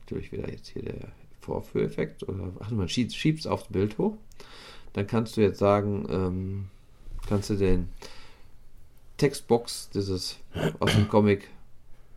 Natürlich 0.00 0.32
wieder 0.32 0.50
jetzt 0.50 0.68
hier 0.68 0.82
der 0.82 1.08
Vorführeffekt. 1.40 2.28
Oder, 2.28 2.52
ach, 2.60 2.70
man 2.70 2.88
schiebt 2.88 3.12
es 3.12 3.46
aufs 3.46 3.68
Bild 3.68 3.98
hoch. 3.98 4.16
Dann 4.92 5.06
kannst 5.06 5.36
du 5.36 5.42
jetzt 5.42 5.58
sagen, 5.58 6.06
ähm, 6.10 6.66
kannst 7.28 7.50
du 7.50 7.54
den 7.54 7.88
Textbox 9.16 9.90
dieses 9.90 10.38
aus 10.78 10.92
dem 10.92 11.08
Comic 11.08 11.48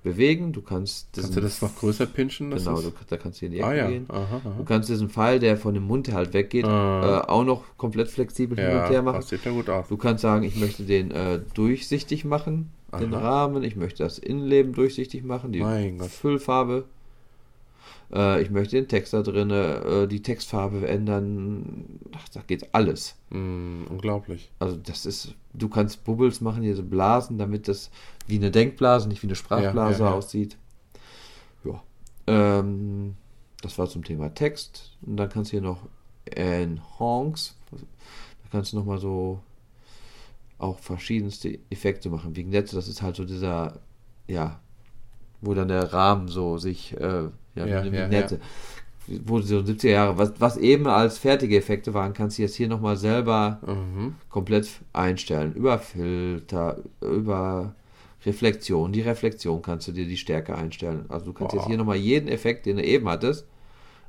bewegen. 0.04 0.52
Du 0.54 0.62
kannst, 0.62 1.10
Kannst 1.14 1.36
du 1.36 1.42
das 1.42 1.62
noch 1.62 1.76
größer 1.76 2.06
pinchen? 2.06 2.52
Das 2.52 2.66
genau, 2.66 2.82
du, 2.82 2.92
da 3.08 3.18
kannst 3.18 3.42
du 3.42 3.46
in 3.48 3.52
die 3.52 3.58
Ecke 3.60 3.68
ah 3.68 3.76
ja. 3.76 3.88
gehen. 3.88 4.06
Aha, 4.10 4.42
Du 4.44 4.50
aha. 4.50 4.64
kannst 4.66 4.90
diesen 4.90 5.10
Pfeil, 5.10 5.40
der 5.40 5.58
von 5.58 5.74
dem 5.74 5.84
Mund 5.84 6.12
halt 6.14 6.34
weggeht, 6.34 6.66
Ah. 6.66 7.24
äh, 7.26 7.30
auch 7.30 7.44
noch 7.44 7.64
komplett 7.78 8.08
flexibel 8.10 8.58
hin 8.58 8.68
und 8.68 8.74
her 8.84 8.92
Ja, 8.92 9.02
machen. 9.02 9.18
das 9.18 9.30
sieht 9.30 9.44
ja 9.46 9.52
gut 9.52 9.70
aus. 9.70 9.88
Du 9.88 9.98
kannst 9.98 10.22
sagen, 10.22 10.44
ich 10.44 10.56
möchte 10.56 10.84
den 10.84 11.12
äh, 11.12 11.40
durchsichtig 11.54 12.26
machen, 12.26 12.72
den 13.00 13.14
Aha. 13.14 13.44
Rahmen. 13.46 13.64
Ich 13.64 13.76
möchte 13.76 14.04
das 14.04 14.18
Innenleben 14.18 14.74
durchsichtig 14.74 15.24
machen, 15.24 15.52
die. 15.52 15.64
Füllfarbe. 16.10 16.86
Äh, 18.14 18.42
ich 18.42 18.50
möchte 18.50 18.76
den 18.76 18.88
Text 18.88 19.14
da 19.14 19.22
drin, 19.22 19.52
äh, 19.52 20.08
die 20.08 20.22
Textfarbe 20.22 20.88
ändern. 20.88 22.00
Ach, 22.16 22.28
da 22.30 22.42
geht 22.46 22.74
alles. 22.74 23.16
Mm, 23.30 23.84
unglaublich. 23.90 24.52
Also 24.60 24.78
das 24.78 25.06
ist, 25.06 25.36
du 25.54 25.70
kannst 25.70 26.04
Bubbles 26.04 26.42
machen, 26.42 26.64
diese 26.64 26.84
Blasen, 26.84 27.38
damit 27.38 27.68
das 27.68 27.92
wie 28.28 28.38
eine 28.38 28.52
Denkblase, 28.52 29.08
nicht 29.08 29.22
wie 29.24 29.28
eine 29.28 29.36
Sprachblase 29.36 30.04
Ja, 30.04 30.10
ja, 30.10 30.16
aussieht. 30.16 30.58
Ja. 31.64 31.84
Ähm, 32.28 33.16
das 33.62 33.78
war 33.78 33.88
zum 33.88 34.04
Thema 34.04 34.34
Text. 34.34 34.98
Und 35.02 35.18
dann 35.18 35.30
kannst 35.30 35.52
du 35.52 35.58
hier 35.58 35.62
noch 35.62 35.88
Enhance. 36.26 37.54
Da 37.72 38.50
kannst 38.52 38.74
du 38.74 38.78
nochmal 38.78 39.00
so 39.00 39.40
auch 40.58 40.80
verschiedenste 40.80 41.60
Effekte 41.70 42.10
machen. 42.10 42.36
Vignette, 42.36 42.76
das 42.76 42.88
ist 42.88 43.02
halt 43.02 43.16
so 43.16 43.26
dieser, 43.26 43.80
ja, 44.28 44.60
wo 45.42 45.54
dann 45.54 45.68
der 45.70 45.92
Rahmen 45.94 46.28
so 46.28 46.58
sich, 46.58 46.96
äh, 47.00 47.24
ja, 47.24 47.30
Ja, 47.56 47.64
eine 47.82 47.86
ja, 47.88 48.04
Vignette. 48.06 48.40
Wo 49.26 49.42
so 49.42 49.58
70er 49.60 49.90
Jahre, 49.90 50.18
was, 50.20 50.34
was 50.40 50.58
eben 50.58 50.86
als 50.86 51.18
fertige 51.18 51.58
Effekte 51.58 51.94
waren, 51.96 52.14
kannst 52.14 52.38
du 52.38 52.44
jetzt 52.44 52.56
hier 52.56 52.68
nochmal 52.68 52.96
selber 52.96 53.60
Mhm. 53.66 54.16
komplett 54.30 54.70
einstellen. 54.94 55.54
Über 55.54 55.80
Filter, 55.80 56.78
über 57.02 57.74
Reflexion. 58.26 58.92
Die 58.92 59.02
Reflexion 59.02 59.62
kannst 59.64 59.88
du 59.88 59.94
dir 59.94 60.06
die 60.06 60.18
Stärke 60.18 60.56
einstellen. 60.56 61.06
Also 61.10 61.28
du 61.28 61.34
kannst 61.34 61.54
Boah. 61.54 61.62
jetzt 61.62 61.68
hier 61.68 61.78
nochmal 61.78 61.96
jeden 61.96 62.28
Effekt, 62.28 62.66
den 62.68 62.78
du 62.78 62.84
eben 62.84 63.08
hattest, 63.10 63.46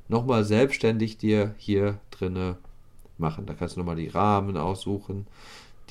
nochmal 0.07 0.43
selbstständig 0.43 1.17
dir 1.17 1.55
hier 1.57 1.97
drinne 2.11 2.57
machen. 3.17 3.45
Da 3.47 3.53
kannst 3.53 3.75
du 3.75 3.79
nochmal 3.79 3.95
die 3.95 4.09
Rahmen 4.09 4.55
aussuchen, 4.57 5.25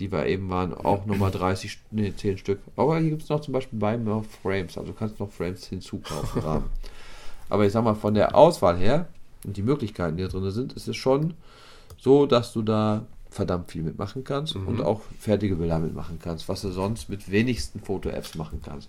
die 0.00 0.10
wir 0.10 0.26
eben 0.26 0.48
waren, 0.48 0.74
auch 0.74 1.06
nochmal 1.06 1.30
30, 1.30 1.78
nee, 1.92 2.12
10 2.16 2.38
Stück. 2.38 2.58
Aber 2.76 2.98
hier 2.98 3.10
gibt 3.10 3.22
es 3.22 3.28
noch 3.28 3.40
zum 3.40 3.52
Beispiel 3.52 3.78
bei 3.78 3.96
noch 3.96 4.24
Frames, 4.42 4.76
also 4.76 4.90
du 4.92 4.98
kannst 4.98 5.20
noch 5.20 5.30
Frames 5.30 5.66
hinzukaufen. 5.66 6.42
Aber 7.48 7.66
ich 7.66 7.72
sag 7.72 7.84
mal, 7.84 7.94
von 7.94 8.14
der 8.14 8.34
Auswahl 8.34 8.76
her 8.78 9.08
und 9.44 9.56
die 9.56 9.62
Möglichkeiten, 9.62 10.16
die 10.16 10.22
da 10.24 10.28
drin 10.28 10.50
sind, 10.50 10.72
ist 10.72 10.88
es 10.88 10.96
schon 10.96 11.34
so, 11.98 12.26
dass 12.26 12.52
du 12.52 12.62
da 12.62 13.04
verdammt 13.30 13.70
viel 13.70 13.82
mitmachen 13.82 14.24
kannst 14.24 14.56
Mhm. 14.56 14.66
und 14.66 14.80
auch 14.82 15.02
fertige 15.20 15.54
Bilder 15.56 15.78
mitmachen 15.78 16.18
kannst, 16.20 16.48
was 16.48 16.62
du 16.62 16.70
sonst 16.72 17.08
mit 17.08 17.30
wenigsten 17.30 17.78
Foto-Apps 17.80 18.34
machen 18.34 18.60
kannst. 18.64 18.88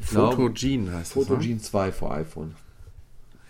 Photogene 0.00 0.92
heißt 0.92 1.16
das. 1.16 1.26
Photogene 1.26 1.58
2 1.60 1.92
für 1.92 2.10
iPhone. 2.10 2.54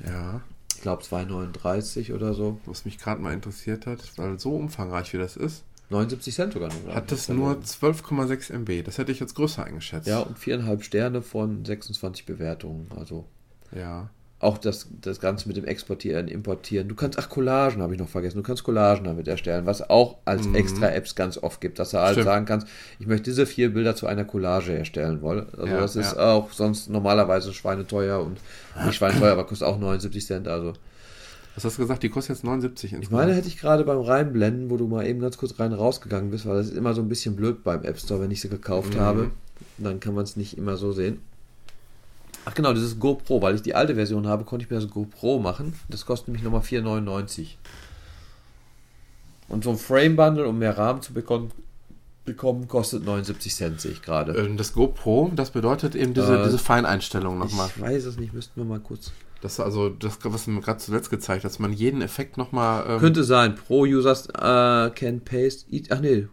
Ne? 0.01 0.11
Ja. 0.11 0.41
Ich 0.75 0.83
glaube 0.83 1.03
2,39 1.03 2.15
oder 2.15 2.33
so. 2.33 2.59
Was 2.65 2.85
mich 2.87 2.97
gerade 2.99 3.21
mal 3.21 3.35
interessiert 3.35 3.87
hat, 3.87 3.99
weil 4.17 4.39
so 4.41 4.55
umfangreich 4.57 5.13
wie 5.13 5.19
das 5.19 5.37
ist, 5.37 5.63
79 5.91 6.35
Cent 6.35 6.53
sogar 6.55 6.71
nur. 6.85 6.95
hat 6.95 7.11
das 7.13 7.27
da 7.27 7.35
nur 7.35 7.55
drin. 7.55 7.65
12,6 7.65 8.53
MB. 8.53 8.83
Das 8.85 8.99
hätte 8.99 9.13
ich 9.13 9.21
jetzt 9.21 9.35
größer 9.35 9.65
eingeschätzt. 9.65 10.07
Ja, 10.07 10.21
und 10.21 10.39
viereinhalb 10.39 10.83
Sterne 10.85 11.21
von 11.23 11.65
26 11.65 12.27
Bewertungen. 12.27 12.87
Also 12.97 13.27
Ja. 13.75 14.09
auch 14.39 14.57
das, 14.57 14.89
das 15.03 15.21
Ganze 15.21 15.49
mit 15.49 15.57
dem 15.59 15.65
Exportieren, 15.67 16.29
Importieren. 16.29 16.89
Du 16.89 16.95
kannst, 16.95 17.19
ach, 17.19 17.29
Collagen 17.29 17.83
habe 17.83 17.93
ich 17.93 18.01
noch 18.01 18.09
vergessen. 18.09 18.37
Du 18.39 18.43
kannst 18.43 18.63
Collagen 18.65 19.05
damit 19.05 19.29
erstellen, 19.29 19.67
was 19.67 19.91
auch 19.91 20.17
als 20.25 20.47
extra 20.55 20.89
Apps 20.91 21.15
ganz 21.15 21.37
oft 21.37 21.61
gibt, 21.61 21.79
dass 21.79 21.91
du 21.91 21.99
halt 21.99 22.11
Mhm. 22.11 22.13
Stimmt. 22.13 22.25
sagen 22.27 22.45
kannst, 22.47 22.67
ich 23.01 23.07
möchte 23.07 23.25
diese 23.25 23.45
vier 23.45 23.75
Bilder 23.75 23.95
zu 23.97 24.07
einer 24.07 24.25
Collage 24.25 24.73
erstellen 24.73 25.21
wollen. 25.23 25.47
Also 25.53 25.67
Ja, 25.67 25.81
das 25.81 25.97
ist 25.97 26.13
ja. 26.15 26.33
auch 26.35 26.53
sonst 26.53 26.89
normalerweise 26.89 27.53
schweineteuer 27.53 28.21
und 28.21 28.39
nicht 28.87 28.95
schweineteuer, 28.97 29.33
aber 29.33 29.45
kostet 29.45 29.67
auch 29.69 29.79
79 29.79 30.25
Cent. 30.25 30.49
Also 30.49 30.73
Was 31.61 31.73
hast 31.73 31.77
du 31.79 31.83
gesagt? 31.83 32.03
Die 32.03 32.09
kostet 32.09 32.37
jetzt 32.37 32.45
79 32.45 32.95
ich 32.95 33.11
meine, 33.11 33.35
hätte 33.35 33.47
ich 33.47 33.59
gerade 33.59 33.85
beim 33.85 34.01
Reinblenden, 34.01 34.71
wo 34.71 34.79
du 34.79 34.87
mal 34.87 35.07
eben 35.07 35.21
ganz 35.21 35.37
kurz 35.37 35.59
rein 35.61 35.75
rausgegangen 35.75 36.31
bist, 36.31 36.47
weil 36.47 36.57
das 36.57 36.69
ist 36.69 36.77
immer 36.77 36.95
so 36.95 37.03
ein 37.03 37.09
bisschen 37.11 37.37
blöd 37.37 37.63
beim 37.63 37.85
App 37.85 37.99
Store, 37.99 38.19
wenn 38.23 38.31
ich 38.31 38.41
sie 38.41 38.49
gekauft 38.49 38.95
Mhm. 38.95 39.01
habe. 39.01 39.31
Dann 39.77 40.01
kann 40.01 40.15
man 40.15 40.25
es 40.25 40.37
nicht 40.37 40.57
immer 40.57 40.79
so 40.79 40.93
sehen. 40.93 41.21
Ach 42.47 42.55
genau, 42.55 42.73
dieses 42.73 42.99
GoPro, 42.99 43.43
weil 43.43 43.55
ich 43.57 43.61
die 43.61 43.75
alte 43.75 43.95
Version 43.95 44.27
habe, 44.27 44.45
konnte 44.45 44.65
ich 44.65 44.71
mir 44.71 44.81
das 44.81 44.89
GoPro 44.89 45.39
machen. 45.39 45.75
Das 45.91 46.07
kostet 46.07 46.29
nämlich 46.29 46.43
nochmal 46.43 46.63
4,99. 46.63 47.57
Und 49.49 49.63
so 49.65 49.71
ein 49.71 49.77
Frame-Bundle, 49.77 50.47
um 50.49 50.59
mehr 50.59 50.79
Rahmen 50.79 51.03
zu 51.03 51.13
bekommen, 51.13 51.51
bekommen, 52.25 52.69
kostet 52.69 53.05
79 53.05 53.55
Cent, 53.55 53.81
sehe 53.83 53.91
ich 53.93 54.01
gerade. 54.01 54.33
Ähm, 54.33 54.57
Das 54.57 54.73
GoPro, 54.73 55.31
das 55.37 55.51
bedeutet 55.51 55.95
eben 55.95 56.15
diese, 56.15 56.39
Äh, 56.41 56.45
diese 56.45 56.59
Feineinstellung 56.59 57.39
nochmal. 57.39 57.69
Ich 57.75 57.81
weiß 57.83 58.05
es 58.07 58.17
nicht, 58.17 58.33
müssten 58.33 58.59
wir 58.59 58.65
mal 58.65 58.81
kurz. 58.81 59.13
Das 59.41 59.59
also 59.59 59.89
das, 59.89 60.19
was 60.23 60.45
du 60.45 60.51
mir 60.51 60.61
gerade 60.61 60.79
zuletzt 60.79 61.11
gezeigt 61.11 61.45
hast, 61.45 61.55
dass 61.55 61.59
man 61.59 61.73
jeden 61.73 62.03
Effekt 62.03 62.37
nochmal. 62.37 62.85
Ähm, 62.87 63.01
Könnte 63.01 63.25
sein. 63.25 63.55
Pro-Users 63.55 64.29
äh, 64.29 64.91
can 64.91 65.21
paste. 65.25 65.65
It, 65.71 65.91
ach 65.91 66.01
nee. 66.01 66.27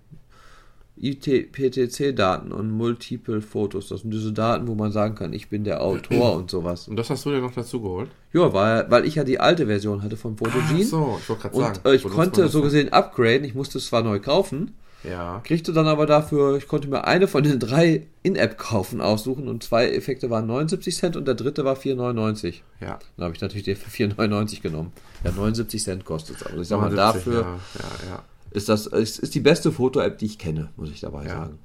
IPTC-Daten 0.99 2.51
und 2.51 2.71
Multiple 2.71 3.41
Fotos. 3.41 3.89
Das 3.89 4.01
sind 4.01 4.11
diese 4.11 4.33
Daten, 4.33 4.67
wo 4.67 4.75
man 4.75 4.91
sagen 4.91 5.15
kann, 5.15 5.31
ich 5.31 5.47
bin 5.49 5.63
der 5.63 5.81
Autor 5.81 6.35
und 6.35 6.49
sowas. 6.49 6.87
und 6.87 6.95
das 6.95 7.09
hast 7.09 7.25
du 7.25 7.29
dir 7.29 7.39
noch 7.39 7.53
dazu 7.53 7.81
geholt? 7.81 8.09
Ja, 8.33 8.51
weil, 8.51 8.89
weil 8.89 9.05
ich 9.05 9.15
ja 9.15 9.23
die 9.23 9.39
alte 9.39 9.67
Version 9.67 10.01
hatte 10.01 10.17
von 10.17 10.37
Photogene. 10.37 10.81
Ach 10.81 10.83
so, 10.83 11.17
ich 11.21 11.29
wollte 11.29 11.41
gerade 11.43 11.55
und 11.55 11.63
sagen. 11.63 11.79
äh, 11.85 11.95
ich 11.95 12.03
konnte 12.03 12.47
so 12.47 12.61
gesehen 12.61 12.91
upgraden. 12.91 13.43
Ich 13.43 13.53
musste 13.53 13.77
es 13.77 13.87
zwar 13.87 14.01
neu 14.01 14.19
kaufen, 14.19 14.73
Ja. 15.03 15.41
kriegte 15.43 15.73
dann 15.73 15.87
aber 15.87 16.05
dafür, 16.05 16.57
ich 16.57 16.67
konnte 16.67 16.87
mir 16.87 17.05
eine 17.05 17.27
von 17.27 17.43
den 17.43 17.59
drei 17.59 18.07
In-App-Kaufen 18.23 18.99
aussuchen 18.99 19.47
und 19.47 19.63
zwei 19.63 19.89
Effekte 19.89 20.29
waren 20.29 20.47
79 20.47 20.95
Cent 20.95 21.15
und 21.15 21.25
der 21.27 21.35
dritte 21.35 21.63
war 21.65 21.75
4,99. 21.77 22.55
Ja. 22.81 22.99
Dann 23.15 23.25
habe 23.25 23.35
ich 23.35 23.41
natürlich 23.41 23.63
den 23.65 23.75
für 23.77 23.89
4,99 23.89 24.61
genommen. 24.61 24.91
Ja, 25.23 25.31
79 25.31 25.81
Cent 25.83 26.05
kostet 26.05 26.37
es. 26.37 26.43
Aber 26.45 26.57
ich 26.57 26.67
sag 26.67 26.79
mal, 26.81 26.89
79, 26.89 27.23
dafür 27.23 27.41
Ja, 27.41 28.09
ja, 28.09 28.23
ist 28.51 28.69
das 28.69 28.87
ist, 28.87 29.19
ist 29.19 29.35
die 29.35 29.39
beste 29.39 29.71
Foto-App, 29.71 30.17
die 30.17 30.25
ich 30.25 30.37
kenne, 30.39 30.69
muss 30.75 30.89
ich 30.89 30.99
dabei 30.99 31.27
sagen. 31.27 31.59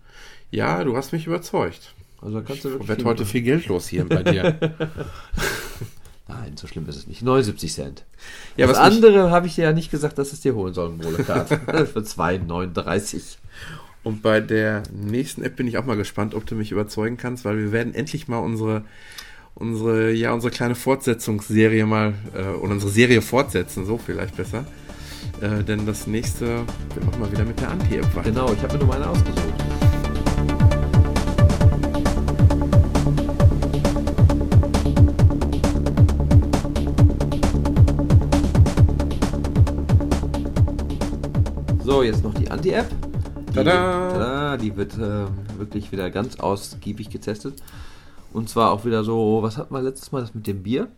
ja, 0.50 0.84
du 0.84 0.96
hast 0.96 1.12
mich 1.12 1.26
überzeugt. 1.26 1.94
Also 2.20 2.38
da 2.38 2.44
kannst 2.46 2.64
du 2.64 2.70
wirklich 2.70 2.88
Wird 2.88 3.00
viel 3.00 3.08
heute 3.08 3.26
viel 3.26 3.42
Geld 3.42 3.66
los 3.66 3.88
hier 3.88 4.08
bei 4.08 4.22
dir. 4.22 4.58
Nein, 6.34 6.56
so 6.56 6.66
schlimm 6.66 6.88
ist 6.88 6.96
es 6.96 7.06
nicht. 7.06 7.22
79 7.22 7.72
Cent. 7.72 8.04
Ja, 8.56 8.66
das 8.66 8.78
andere 8.78 9.30
habe 9.30 9.46
ich 9.46 9.54
dir 9.54 9.64
ja 9.64 9.72
nicht 9.72 9.90
gesagt, 9.90 10.18
dass 10.18 10.32
es 10.32 10.40
dir 10.40 10.54
holen 10.54 10.74
soll, 10.74 10.90
Molekart. 10.90 11.48
Für 11.88 12.00
2,39. 12.00 13.36
Und 14.04 14.22
bei 14.22 14.40
der 14.40 14.82
nächsten 14.92 15.42
App 15.42 15.56
bin 15.56 15.66
ich 15.66 15.78
auch 15.78 15.84
mal 15.84 15.96
gespannt, 15.96 16.34
ob 16.34 16.46
du 16.46 16.54
mich 16.54 16.72
überzeugen 16.72 17.16
kannst, 17.16 17.44
weil 17.44 17.58
wir 17.58 17.72
werden 17.72 17.94
endlich 17.94 18.28
mal 18.28 18.38
unsere, 18.38 18.82
unsere, 19.54 20.12
ja, 20.12 20.32
unsere 20.32 20.50
kleine 20.50 20.74
Fortsetzungsserie 20.74 21.86
mal, 21.86 22.14
äh, 22.34 22.56
oder 22.56 22.72
unsere 22.72 22.90
Serie 22.90 23.22
fortsetzen, 23.22 23.86
so 23.86 23.98
vielleicht 23.98 24.36
besser. 24.36 24.64
Äh, 25.40 25.62
denn 25.62 25.86
das 25.86 26.06
nächste, 26.06 26.46
wir 26.94 27.04
machen 27.04 27.20
mal 27.20 27.30
wieder 27.30 27.44
mit 27.44 27.60
der 27.60 27.70
Anti-App 27.70 28.16
weiter. 28.16 28.30
Genau, 28.30 28.52
ich 28.52 28.62
habe 28.62 28.74
mir 28.74 28.78
nur 28.80 28.88
meine 28.88 29.08
ausgesucht. 29.08 29.71
So, 41.92 42.02
jetzt 42.02 42.24
noch 42.24 42.32
die 42.32 42.50
Anti-App. 42.50 42.86
Die, 43.50 43.52
Tada! 43.52 44.08
tada, 44.08 44.56
die 44.56 44.74
wird 44.74 44.94
ähm, 44.94 45.28
wirklich 45.58 45.92
wieder 45.92 46.10
ganz 46.10 46.40
ausgiebig 46.40 47.10
getestet. 47.10 47.62
Und 48.32 48.48
zwar 48.48 48.70
auch 48.70 48.86
wieder 48.86 49.04
so, 49.04 49.40
was 49.42 49.58
hatten 49.58 49.74
wir 49.74 49.82
letztes 49.82 50.10
Mal, 50.10 50.22
das 50.22 50.34
mit 50.34 50.46
dem 50.46 50.62
Bier? 50.62 50.88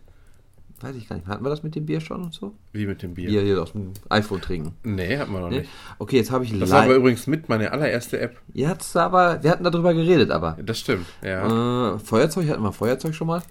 Weiß 0.80 0.94
ich 0.94 1.08
gar 1.08 1.16
nicht. 1.16 1.26
Hatten 1.26 1.44
wir 1.44 1.50
das 1.50 1.64
mit 1.64 1.74
dem 1.74 1.84
Bier 1.84 2.00
schon 2.00 2.22
und 2.22 2.32
so? 2.32 2.54
Wie 2.72 2.86
mit 2.86 3.02
dem 3.02 3.14
Bier? 3.14 3.28
Bier 3.28 3.42
hier 3.42 3.60
aus 3.60 3.72
dem 3.72 3.90
iPhone 4.08 4.40
trinken. 4.40 4.76
Nee, 4.84 5.18
hat 5.18 5.28
man 5.28 5.42
noch 5.42 5.50
Nee? 5.50 5.58
nicht. 5.62 5.70
Okay, 5.98 6.18
jetzt 6.18 6.30
habe 6.30 6.44
ich 6.44 6.56
Das 6.60 6.70
war 6.70 6.84
aber 6.84 6.94
übrigens 6.94 7.26
mit 7.26 7.48
meine 7.48 7.72
allererste 7.72 8.20
App. 8.20 8.36
Jetzt 8.52 8.96
aber, 8.96 9.42
wir 9.42 9.50
hatten 9.50 9.64
darüber 9.64 9.94
geredet, 9.94 10.30
aber. 10.30 10.56
Das 10.64 10.78
stimmt, 10.78 11.06
ja. 11.24 11.94
Äh, 11.96 11.98
Feuerzeug, 11.98 12.48
hatten 12.48 12.62
wir 12.62 12.72
Feuerzeug 12.72 13.16
schon 13.16 13.26
mal? 13.26 13.42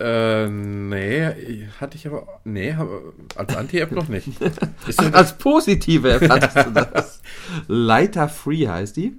Äh, 0.00 0.48
nee, 0.48 1.66
hatte 1.80 1.96
ich 1.96 2.06
aber, 2.06 2.40
nee, 2.44 2.76
als 3.34 3.56
Anti-App 3.56 3.90
noch 3.92 4.08
nicht. 4.08 4.28
Ach, 4.96 5.12
als 5.12 5.36
positive 5.36 6.10
App 6.12 6.28
hattest 6.30 6.56
du 6.68 6.70
das. 6.92 7.20
Lighter 7.66 8.28
Free 8.28 8.68
heißt 8.68 8.96
die. 8.96 9.16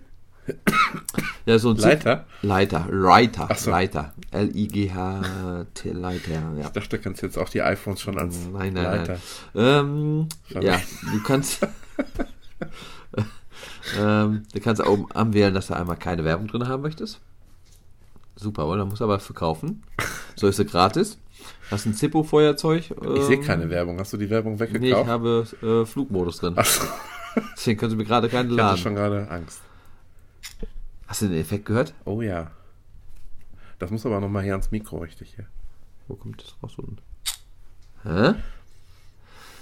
Ja, 1.45 1.59
so 1.59 1.71
ein 1.71 1.75
Zip- 1.77 1.85
Leiter? 2.05 2.25
Leiter, 2.41 2.87
Reiter, 2.89 3.47
Ach 3.51 3.57
so. 3.57 3.69
Leiter. 3.71 4.13
L-I-G-H-T, 4.31 5.91
Leiter, 5.91 6.31
ja. 6.31 6.53
Ich 6.61 6.67
dachte, 6.69 6.89
du 6.97 6.99
kannst 6.99 7.21
jetzt 7.23 7.37
auch 7.37 7.49
die 7.49 7.61
iPhones 7.61 8.01
schon 8.01 8.17
als 8.17 8.35
Nein, 8.51 8.73
nein, 8.73 8.83
Leiter. 8.83 9.17
nein. 9.53 9.65
Ähm, 9.65 10.61
ja, 10.61 10.79
du 11.13 11.23
kannst. 11.23 11.59
ähm, 13.99 14.43
du 14.53 14.59
kannst 14.59 14.81
oben 14.85 15.11
anwählen, 15.11 15.53
dass 15.53 15.67
du 15.67 15.73
einmal 15.75 15.97
keine 15.97 16.23
Werbung 16.23 16.47
drin 16.47 16.67
haben 16.67 16.81
möchtest. 16.81 17.19
Super, 18.39 18.67
oder? 18.67 18.85
Musst 18.85 19.01
aber 19.01 19.19
verkaufen. 19.19 19.83
So 20.35 20.47
ist 20.47 20.57
sie 20.57 20.65
gratis. 20.65 21.17
Hast 21.71 21.85
ein 21.85 21.93
Zippo-Feuerzeug. 21.93 22.91
Ich 23.15 23.23
sehe 23.23 23.35
ähm, 23.37 23.43
keine 23.43 23.69
Werbung. 23.69 23.99
Hast 23.99 24.13
du 24.13 24.17
die 24.17 24.29
Werbung 24.29 24.55
Nee, 24.55 24.63
ich 24.65 24.73
weggekauft? 24.73 25.09
habe 25.09 25.45
äh, 25.61 25.85
Flugmodus 25.85 26.37
drin. 26.39 26.57
Achso, 26.57 26.83
Deswegen 27.55 27.79
können 27.79 27.91
sie 27.91 27.97
mir 27.97 28.05
gerade 28.05 28.29
keinen 28.29 28.47
ich 28.51 28.57
hatte 28.57 28.61
laden. 28.69 28.77
schon 28.81 28.95
gerade 28.95 29.29
Angst. 29.29 29.61
Hast 31.07 31.21
du 31.21 31.27
den 31.27 31.39
Effekt 31.39 31.65
gehört? 31.65 31.93
Oh 32.05 32.21
ja. 32.21 32.51
Das 33.77 33.91
muss 33.91 34.05
aber 34.05 34.19
nochmal 34.19 34.43
hier 34.43 34.53
ans 34.53 34.71
Mikro 34.71 34.97
richtig 34.99 35.33
hier. 35.35 35.45
Wo 36.07 36.15
kommt 36.15 36.41
das 36.41 36.55
raus 36.63 36.73
unten? 36.77 36.97
Hä? 38.03 38.33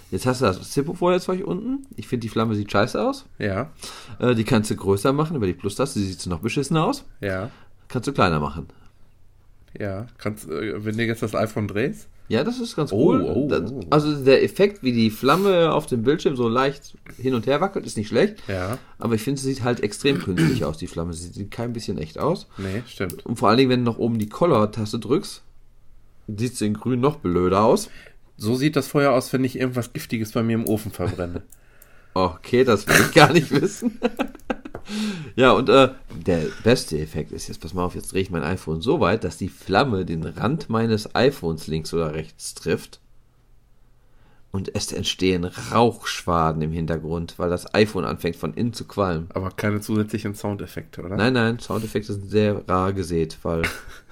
Jetzt 0.09 0.25
hast 0.25 0.41
du 0.41 0.45
das 0.45 0.71
Zippo-Feuerzeug 0.71 1.45
unten. 1.45 1.85
Ich 1.95 2.07
finde, 2.07 2.21
die 2.21 2.29
Flamme 2.29 2.55
sieht 2.55 2.71
scheiße 2.71 3.01
aus. 3.01 3.25
Ja, 3.39 3.71
Äh, 4.19 4.35
die 4.35 4.45
kannst 4.45 4.71
du 4.71 4.75
größer 4.75 5.11
machen 5.13 5.35
über 5.35 5.45
die 5.47 5.53
Plus-Taste. 5.53 5.99
Die 5.99 6.05
sieht 6.05 6.25
noch 6.27 6.39
beschissener 6.39 6.85
aus. 6.85 7.03
ja, 7.19 7.49
Kannst 7.87 8.07
du 8.07 8.13
kleiner 8.13 8.39
machen. 8.39 8.67
ja. 9.79 10.07
Kannst, 10.17 10.49
äh, 10.49 10.83
wenn 10.83 10.97
du 10.97 11.05
jetzt 11.05 11.21
das 11.23 11.35
iPhone 11.35 11.67
drehst? 11.67 12.07
Ja, 12.29 12.43
das 12.43 12.59
ist 12.59 12.75
ganz 12.75 12.91
Oh, 12.91 13.11
cool. 13.11 13.21
oh, 13.23 13.47
Das- 13.47 13.71
oh. 13.71 13.79
Also 13.89 14.23
der 14.25 14.43
Effekt, 14.43 14.83
wie 14.83 14.91
die 14.91 15.09
Flamme 15.09 15.71
auf 15.71 15.85
dem 15.85 16.03
Bildschirm 16.03 16.35
so 16.35 16.49
leicht 16.49 16.97
hin 17.17 17.33
und 17.33 17.47
her 17.47 17.61
wackelt, 17.61 17.85
ist 17.85 17.95
nicht 17.95 18.09
schlecht. 18.09 18.43
Ja, 18.49 18.77
Aber 18.99 19.15
ich 19.15 19.21
finde, 19.21 19.39
sie 19.39 19.53
sieht 19.53 19.63
halt 19.63 19.79
extrem 19.79 20.19
künstlich 20.19 20.65
aus, 20.65 20.77
die 20.77 20.87
Flamme. 20.87 21.13
Sie 21.13 21.29
sieht 21.29 21.51
kein 21.51 21.71
bisschen 21.71 21.97
echt 21.97 22.17
aus. 22.19 22.47
nee, 22.57 22.83
stimmt. 22.87 23.25
Und 23.25 23.37
vor 23.39 23.47
allen 23.47 23.57
Dingen, 23.59 23.69
wenn 23.69 23.85
du 23.85 23.91
noch 23.91 23.97
oben 23.97 24.19
die 24.19 24.27
Color-Taste 24.27 24.99
drückst, 24.99 25.41
sieht 26.27 26.57
sie 26.57 26.65
in 26.67 26.73
grün 26.73 26.99
noch 26.99 27.17
blöder 27.19 27.63
aus. 27.63 27.89
So 28.35 28.55
sieht 28.55 28.75
das 28.75 28.87
Feuer 28.87 29.13
aus, 29.13 29.31
wenn 29.31 29.45
ich 29.45 29.57
irgendwas 29.57 29.93
Giftiges 29.93 30.33
bei 30.33 30.43
mir 30.43 30.55
im 30.55 30.65
Ofen 30.67 30.91
verbrenne. 30.91 31.43
Okay, 32.13 32.63
das 32.63 32.87
will 32.87 32.95
ich 32.99 33.13
gar 33.13 33.31
nicht 33.31 33.51
wissen. 33.51 33.99
ja, 35.35 35.51
und 35.51 35.69
äh, 35.69 35.89
der 36.25 36.45
beste 36.63 36.99
Effekt 36.99 37.31
ist 37.31 37.47
jetzt, 37.47 37.59
pass 37.59 37.73
mal 37.73 37.83
auf, 37.83 37.95
jetzt 37.95 38.13
drehe 38.13 38.21
ich 38.21 38.31
mein 38.31 38.43
iPhone 38.43 38.81
so 38.81 38.99
weit, 38.99 39.23
dass 39.23 39.37
die 39.37 39.49
Flamme 39.49 40.05
den 40.05 40.23
Rand 40.23 40.69
meines 40.69 41.15
iPhones 41.15 41.67
links 41.67 41.93
oder 41.93 42.13
rechts 42.13 42.53
trifft. 42.53 42.99
Und 44.51 44.73
es 44.73 44.91
entstehen 44.93 45.43
Rauchschwaden 45.45 46.61
im 46.61 46.71
Hintergrund, 46.71 47.37
weil 47.37 47.49
das 47.49 47.73
iPhone 47.75 48.05
anfängt 48.05 48.37
von 48.37 48.53
innen 48.53 48.73
zu 48.73 48.85
qualmen. 48.85 49.27
Aber 49.33 49.51
keine 49.51 49.81
zusätzlichen 49.81 50.35
Soundeffekte, 50.35 51.03
oder? 51.03 51.15
Nein, 51.15 51.33
nein, 51.33 51.59
Soundeffekte 51.59 52.13
sind 52.13 52.29
sehr 52.29 52.67
rar 52.67 52.93
gesät, 52.93 53.37
weil. 53.43 53.63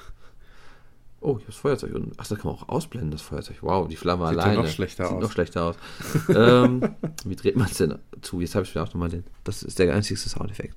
Oh, 1.26 1.38
ich 1.38 1.43
habe 1.45 1.45
das 1.47 1.56
Feuerzeug 1.56 1.95
unten. 1.95 2.11
Ach, 2.18 2.27
das 2.27 2.38
kann 2.38 2.52
man 2.52 2.61
auch 2.61 2.69
ausblenden, 2.69 3.10
das 3.10 3.23
Feuerzeug. 3.23 3.57
Wow, 3.61 3.88
die 3.88 3.95
Flamme 3.95 4.27
Sieht 4.30 4.38
alleine. 4.38 4.61
noch 4.61 4.68
schlechter 4.68 5.06
Sieht 5.06 5.15
aus. 5.15 5.23
noch 5.23 5.31
schlechter 5.31 5.64
aus. 5.64 5.76
ähm, 6.30 6.95
wie 7.26 7.35
dreht 7.35 7.56
man 7.56 7.65
es 7.65 7.77
denn 7.77 7.97
zu? 8.22 8.41
Jetzt 8.41 8.53
habe 8.53 8.64
ich 8.64 8.76
mir 8.76 8.84
auch 8.84 8.88
nochmal 8.88 9.10
den. 9.10 9.23
Das 9.43 9.64
ist 9.64 9.80
der 9.80 9.91
einzigste 9.95 10.30
Soundeffekt. 10.30 10.76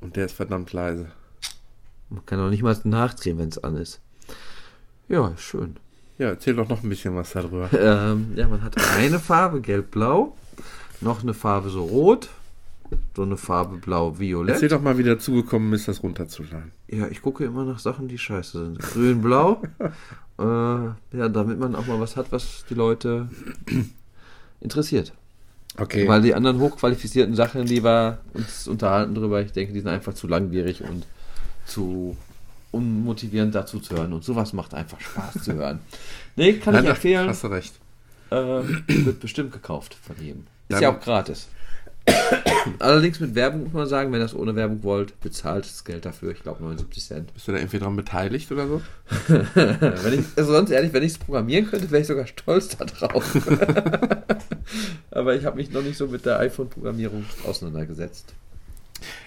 Und 0.00 0.16
der 0.16 0.24
ist 0.24 0.32
verdammt 0.32 0.72
leise. 0.72 1.12
Man 2.08 2.24
kann 2.24 2.40
auch 2.40 2.48
nicht 2.48 2.62
mal 2.62 2.74
nachdrehen, 2.84 3.36
wenn 3.36 3.50
es 3.50 3.62
an 3.62 3.76
ist. 3.76 4.00
Ja, 5.08 5.36
schön. 5.36 5.76
Ja, 6.16 6.28
erzähl 6.28 6.54
doch 6.54 6.68
noch 6.68 6.82
ein 6.82 6.88
bisschen 6.88 7.14
was 7.16 7.32
darüber. 7.32 7.68
Ähm, 7.72 8.32
ja, 8.34 8.48
man 8.48 8.62
hat 8.62 8.76
eine 8.96 9.18
Farbe, 9.18 9.60
gelb-blau. 9.60 10.34
Noch 11.02 11.22
eine 11.22 11.34
Farbe 11.34 11.68
so 11.68 11.84
rot. 11.84 12.30
So 13.16 13.22
eine 13.22 13.36
Farbe 13.36 13.76
blau-violett. 13.78 14.54
Erzähl 14.54 14.68
doch 14.68 14.80
mal, 14.80 14.98
wie 14.98 15.02
du 15.02 15.14
dazugekommen 15.14 15.70
bist, 15.70 15.88
das 15.88 16.02
runterzuladen. 16.02 16.72
Ja, 16.88 17.06
ich 17.08 17.22
gucke 17.22 17.44
immer 17.44 17.64
nach 17.64 17.78
Sachen, 17.78 18.08
die 18.08 18.18
scheiße 18.18 18.64
sind. 18.64 18.78
Grün, 18.78 19.22
blau. 19.22 19.62
äh, 20.38 20.42
ja, 20.42 21.28
damit 21.28 21.58
man 21.58 21.74
auch 21.74 21.86
mal 21.86 22.00
was 22.00 22.16
hat, 22.16 22.26
was 22.30 22.64
die 22.68 22.74
Leute 22.74 23.28
interessiert. 24.60 25.12
Okay. 25.76 26.06
Weil 26.06 26.22
die 26.22 26.34
anderen 26.34 26.60
hochqualifizierten 26.60 27.34
Sachen, 27.34 27.66
die 27.66 27.82
wir 27.82 28.18
uns 28.32 28.68
unterhalten 28.68 29.14
drüber, 29.14 29.42
ich 29.42 29.52
denke, 29.52 29.72
die 29.72 29.80
sind 29.80 29.88
einfach 29.88 30.14
zu 30.14 30.28
langwierig 30.28 30.82
und 30.82 31.06
zu 31.66 32.16
unmotivierend 32.70 33.54
dazu 33.54 33.80
zu 33.80 33.96
hören. 33.96 34.12
Und 34.12 34.24
sowas 34.24 34.52
macht 34.52 34.74
einfach 34.74 35.00
Spaß 35.00 35.42
zu 35.44 35.54
hören. 35.54 35.80
Nee, 36.36 36.54
kann 36.54 36.74
Nein, 36.74 36.84
ich 36.84 36.90
empfehlen. 36.90 37.28
Hast 37.28 37.44
du 37.44 37.48
recht. 37.48 37.74
Äh, 38.30 38.36
wird 38.36 39.20
bestimmt 39.20 39.52
gekauft 39.52 39.94
von 39.94 40.16
jedem. 40.20 40.40
Ist 40.68 40.76
Dann- 40.76 40.82
ja 40.82 40.90
auch 40.90 41.00
gratis. 41.00 41.48
Allerdings 42.78 43.20
mit 43.20 43.34
Werbung 43.34 43.64
muss 43.64 43.72
man 43.72 43.86
sagen, 43.86 44.12
wenn 44.12 44.20
ihr 44.20 44.24
das 44.24 44.34
ohne 44.34 44.56
Werbung 44.56 44.82
wollt, 44.82 45.18
bezahlt 45.20 45.64
das 45.64 45.84
Geld 45.84 46.04
dafür, 46.04 46.32
ich 46.32 46.42
glaube 46.42 46.62
79 46.62 47.04
Cent. 47.04 47.34
Bist 47.34 47.48
du 47.48 47.52
da 47.52 47.58
irgendwie 47.58 47.78
dran 47.78 47.96
beteiligt 47.96 48.50
oder 48.52 48.66
so? 48.66 48.82
wenn 49.28 50.20
ich, 50.20 50.24
also 50.36 50.52
sonst 50.52 50.70
ehrlich, 50.70 50.92
wenn 50.92 51.02
ich 51.02 51.12
es 51.12 51.18
programmieren 51.18 51.66
könnte, 51.66 51.90
wäre 51.90 52.02
ich 52.02 52.08
sogar 52.08 52.26
stolz 52.26 52.76
darauf. 52.76 53.24
Aber 55.10 55.34
ich 55.34 55.44
habe 55.44 55.56
mich 55.56 55.70
noch 55.70 55.82
nicht 55.82 55.96
so 55.96 56.06
mit 56.06 56.26
der 56.26 56.38
iPhone-Programmierung 56.40 57.24
auseinandergesetzt. 57.46 58.34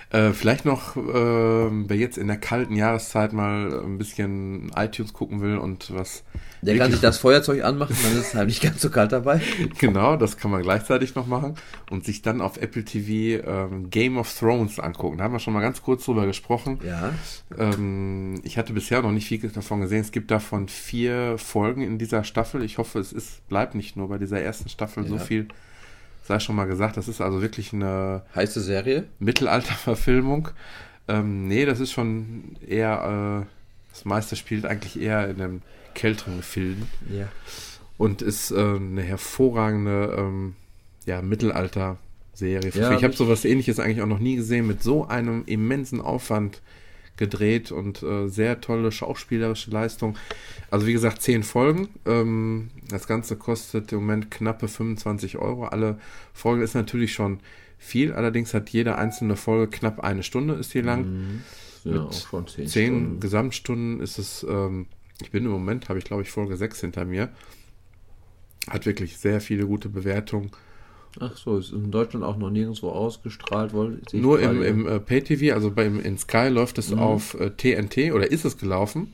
Äh, 0.09 0.31
vielleicht 0.31 0.63
noch, 0.63 0.95
äh, 0.95 1.01
wer 1.01 1.97
jetzt 1.97 2.17
in 2.17 2.27
der 2.27 2.37
kalten 2.37 2.75
Jahreszeit 2.77 3.33
mal 3.33 3.81
ein 3.83 3.97
bisschen 3.97 4.71
iTunes 4.75 5.11
gucken 5.11 5.41
will 5.41 5.57
und 5.57 5.93
was. 5.93 6.23
Der 6.61 6.77
kann 6.77 6.91
sich 6.91 7.01
das 7.01 7.17
Feuerzeug 7.17 7.63
anmachen, 7.63 7.95
dann 8.01 8.13
ist 8.13 8.29
es 8.29 8.33
halt 8.33 8.47
nicht 8.47 8.63
ganz 8.63 8.81
so 8.81 8.89
kalt 8.89 9.11
dabei. 9.11 9.41
Genau, 9.79 10.15
das 10.15 10.37
kann 10.37 10.49
man 10.49 10.63
gleichzeitig 10.63 11.13
noch 11.15 11.27
machen 11.27 11.55
und 11.91 12.05
sich 12.05 12.21
dann 12.21 12.39
auf 12.41 12.57
Apple 12.57 12.83
TV 12.85 13.43
ähm, 13.45 13.89
Game 13.89 14.17
of 14.17 14.33
Thrones 14.33 14.79
angucken. 14.79 15.17
Da 15.17 15.25
haben 15.25 15.33
wir 15.33 15.39
schon 15.39 15.53
mal 15.53 15.61
ganz 15.61 15.81
kurz 15.83 16.05
drüber 16.05 16.25
gesprochen. 16.25 16.79
Ja. 16.85 17.11
Ähm, 17.57 18.39
ich 18.43 18.57
hatte 18.57 18.73
bisher 18.73 19.01
noch 19.01 19.11
nicht 19.11 19.27
viel 19.27 19.39
davon 19.49 19.81
gesehen. 19.81 20.01
Es 20.01 20.11
gibt 20.11 20.31
davon 20.31 20.67
vier 20.67 21.37
Folgen 21.37 21.81
in 21.81 21.97
dieser 21.97 22.23
Staffel. 22.23 22.63
Ich 22.63 22.77
hoffe, 22.77 22.99
es 22.99 23.11
ist, 23.13 23.47
bleibt 23.49 23.75
nicht 23.75 23.95
nur 23.97 24.07
bei 24.09 24.17
dieser 24.17 24.39
ersten 24.41 24.69
Staffel 24.69 25.05
so 25.07 25.15
Ja. 25.15 25.21
viel. 25.21 25.47
Sei 26.27 26.39
schon 26.39 26.57
mal 26.57 26.65
gesagt, 26.65 26.97
das 26.97 27.07
ist 27.07 27.21
also 27.21 27.41
wirklich 27.41 27.71
eine 27.71 28.21
Heiße 28.35 28.59
Serie. 28.59 29.05
Mittelalterverfilmung. 29.19 30.49
Ähm, 31.07 31.47
nee, 31.47 31.65
das 31.65 31.79
ist 31.79 31.93
schon 31.93 32.57
eher, 32.67 33.45
äh, 33.45 33.93
das 33.93 34.03
meiste 34.03 34.35
spielt 34.35 34.65
eigentlich 34.65 34.99
eher 34.99 35.29
in 35.29 35.41
einem 35.41 35.61
kälteren 35.95 36.35
Gefilden 36.37 36.87
Ja. 37.09 37.29
und 37.97 38.21
ist 38.21 38.51
äh, 38.51 38.55
eine 38.57 39.01
hervorragende 39.03 40.15
ähm, 40.17 40.55
ja, 41.05 41.21
Mittelalter-Serie. 41.21 42.71
Ja, 42.75 42.91
ich 42.91 43.05
habe 43.05 43.13
sowas 43.15 43.45
ähnliches 43.45 43.79
eigentlich 43.79 44.01
auch 44.01 44.07
noch 44.07 44.19
nie 44.19 44.35
gesehen, 44.35 44.67
mit 44.67 44.83
so 44.83 45.07
einem 45.07 45.43
immensen 45.45 46.01
Aufwand 46.01 46.61
gedreht 47.17 47.71
und 47.71 48.03
äh, 48.03 48.27
sehr 48.27 48.61
tolle 48.61 48.91
schauspielerische 48.91 49.71
Leistung. 49.71 50.17
Also 50.71 50.87
wie 50.87 50.93
gesagt, 50.93 51.21
zehn 51.21 51.43
Folgen. 51.43 51.89
Ähm, 52.05 52.69
das 52.89 53.07
Ganze 53.07 53.35
kostet 53.35 53.91
im 53.91 53.99
Moment 53.99 54.31
knappe 54.31 54.67
25 54.67 55.37
Euro. 55.37 55.65
Alle 55.65 55.99
Folgen 56.33 56.61
ist 56.61 56.75
natürlich 56.75 57.13
schon 57.13 57.39
viel, 57.77 58.13
allerdings 58.13 58.53
hat 58.53 58.69
jede 58.69 58.97
einzelne 58.97 59.35
Folge 59.35 59.67
knapp 59.69 59.99
eine 59.99 60.23
Stunde 60.23 60.55
ist 60.55 60.73
die 60.73 60.81
lang. 60.81 61.41
Ja, 61.83 61.91
Mit 61.91 62.01
auch 62.01 62.13
schon 62.13 62.47
10 62.47 62.67
Zehn 62.67 62.87
Stunden. 62.95 63.19
Gesamtstunden 63.19 63.99
ist 63.99 64.17
es, 64.17 64.45
ähm, 64.49 64.87
ich 65.21 65.31
bin 65.31 65.45
im 65.45 65.51
Moment, 65.51 65.89
habe 65.89 65.99
ich 65.99 66.05
glaube 66.05 66.23
ich 66.23 66.31
Folge 66.31 66.57
6 66.57 66.81
hinter 66.81 67.05
mir. 67.05 67.29
Hat 68.69 68.85
wirklich 68.85 69.17
sehr 69.17 69.41
viele 69.41 69.65
gute 69.65 69.89
Bewertungen. 69.89 70.51
Ach 71.19 71.35
so, 71.37 71.57
ist 71.57 71.71
in 71.71 71.91
Deutschland 71.91 72.25
auch 72.25 72.37
noch 72.37 72.49
nirgendwo 72.49 72.89
ausgestrahlt 72.89 73.73
worden. 73.73 74.01
Nur 74.13 74.39
im, 74.39 74.61
im 74.61 74.87
äh, 74.87 74.99
Pay-TV, 74.99 75.53
also 75.53 75.71
beim, 75.71 75.99
in 75.99 76.17
Sky 76.17 76.47
läuft 76.49 76.77
es 76.77 76.93
auf 76.93 77.33
äh, 77.39 77.51
TNT 77.51 78.13
oder 78.13 78.29
ist 78.29 78.45
es 78.45 78.57
gelaufen. 78.57 79.13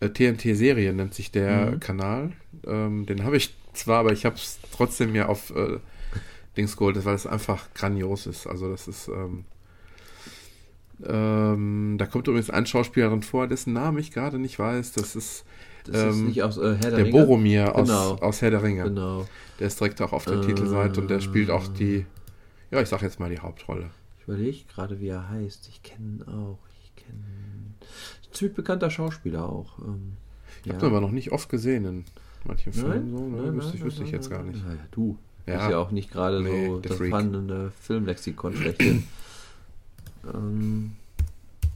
Äh, 0.00 0.10
TNT-Serie 0.10 0.92
nennt 0.92 1.14
sich 1.14 1.30
der 1.30 1.76
Kanal. 1.78 2.32
Ähm, 2.66 3.06
den 3.06 3.24
habe 3.24 3.36
ich 3.36 3.54
zwar, 3.72 4.00
aber 4.00 4.12
ich 4.12 4.24
habe 4.24 4.36
es 4.36 4.58
trotzdem 4.72 5.12
mir 5.12 5.28
auf 5.28 5.50
äh, 5.54 5.78
Dings 6.56 6.76
geholt, 6.76 7.04
weil 7.04 7.14
es 7.14 7.26
einfach 7.26 7.72
grandios 7.74 8.26
ist. 8.26 8.46
Also 8.46 8.70
das 8.70 8.88
ist... 8.88 9.08
Ähm, 9.08 9.44
ähm, 11.04 11.96
da 11.98 12.06
kommt 12.06 12.28
übrigens 12.28 12.50
ein 12.50 12.66
Schauspieler 12.66 13.08
drin 13.08 13.22
vor, 13.22 13.48
dessen 13.48 13.72
Namen 13.72 13.98
ich 13.98 14.12
gerade 14.12 14.38
nicht 14.38 14.58
weiß. 14.58 14.92
Das 14.92 15.16
ist 15.16 15.44
Das 15.84 15.96
ist 15.96 16.16
ähm, 16.18 16.26
nicht 16.26 16.42
aus 16.42 16.56
äh, 16.56 16.62
Herr 16.62 16.76
der, 16.76 16.90
der 16.90 16.98
Ringe? 17.06 17.10
Boromir 17.12 17.64
Genau. 17.76 18.12
aus, 18.12 18.22
aus 18.22 18.42
Herr 18.42 18.50
der 18.50 18.62
Ringe. 18.62 18.84
Genau. 18.84 19.26
Der 19.58 19.66
ist 19.68 19.78
direkt 19.78 20.00
auch 20.02 20.12
auf 20.12 20.24
der 20.24 20.40
Titelseite 20.42 21.00
und 21.00 21.08
der 21.10 21.20
spielt 21.20 21.50
auch 21.50 21.66
die, 21.68 22.06
ja, 22.70 22.80
ich 22.80 22.88
sag 22.88 23.02
jetzt 23.02 23.20
mal 23.20 23.30
die 23.30 23.38
Hauptrolle. 23.38 23.90
Ich 24.18 24.24
überlege 24.28 24.64
gerade, 24.74 24.98
wie 25.00 25.08
er 25.08 25.28
heißt. 25.28 25.68
Ich 25.68 25.82
kenne 25.82 26.06
ihn 26.16 26.22
auch. 26.22 26.58
Ich 26.82 26.94
kenne. 26.96 27.18
Ziemlich 28.32 28.56
bekannter 28.56 28.90
Schauspieler 28.90 29.48
auch. 29.48 29.78
Ähm, 29.80 30.14
Ich 30.64 30.72
habe 30.72 30.86
ihn 30.86 30.90
aber 30.90 31.00
noch 31.00 31.10
nicht 31.12 31.30
oft 31.32 31.48
gesehen 31.48 31.84
in 31.84 32.04
manchen 32.44 32.72
Filmen. 32.72 32.90
Nein, 32.90 33.10
So, 33.10 33.28
ne? 33.28 33.42
nein, 33.42 33.54
wüsste 33.56 33.68
nein, 33.70 33.76
ich, 33.78 33.84
wüsste 33.84 34.00
nein, 34.00 34.06
ich 34.08 34.12
jetzt 34.12 34.30
nein, 34.30 34.38
gar 34.38 34.46
nicht. 34.46 34.64
Ja, 34.64 34.76
du. 34.90 35.18
Ja. 35.46 35.64
Ist 35.66 35.70
ja 35.70 35.78
auch 35.78 35.90
nicht 35.90 36.10
gerade 36.10 36.42
Nee, 36.42 36.66
so 36.68 36.78
das 36.80 36.96
Freak. 36.96 37.08
spannende 37.10 37.70
Filmlexikon 37.82 38.54
schlechthin. 38.56 39.04
ähm, 40.34 40.92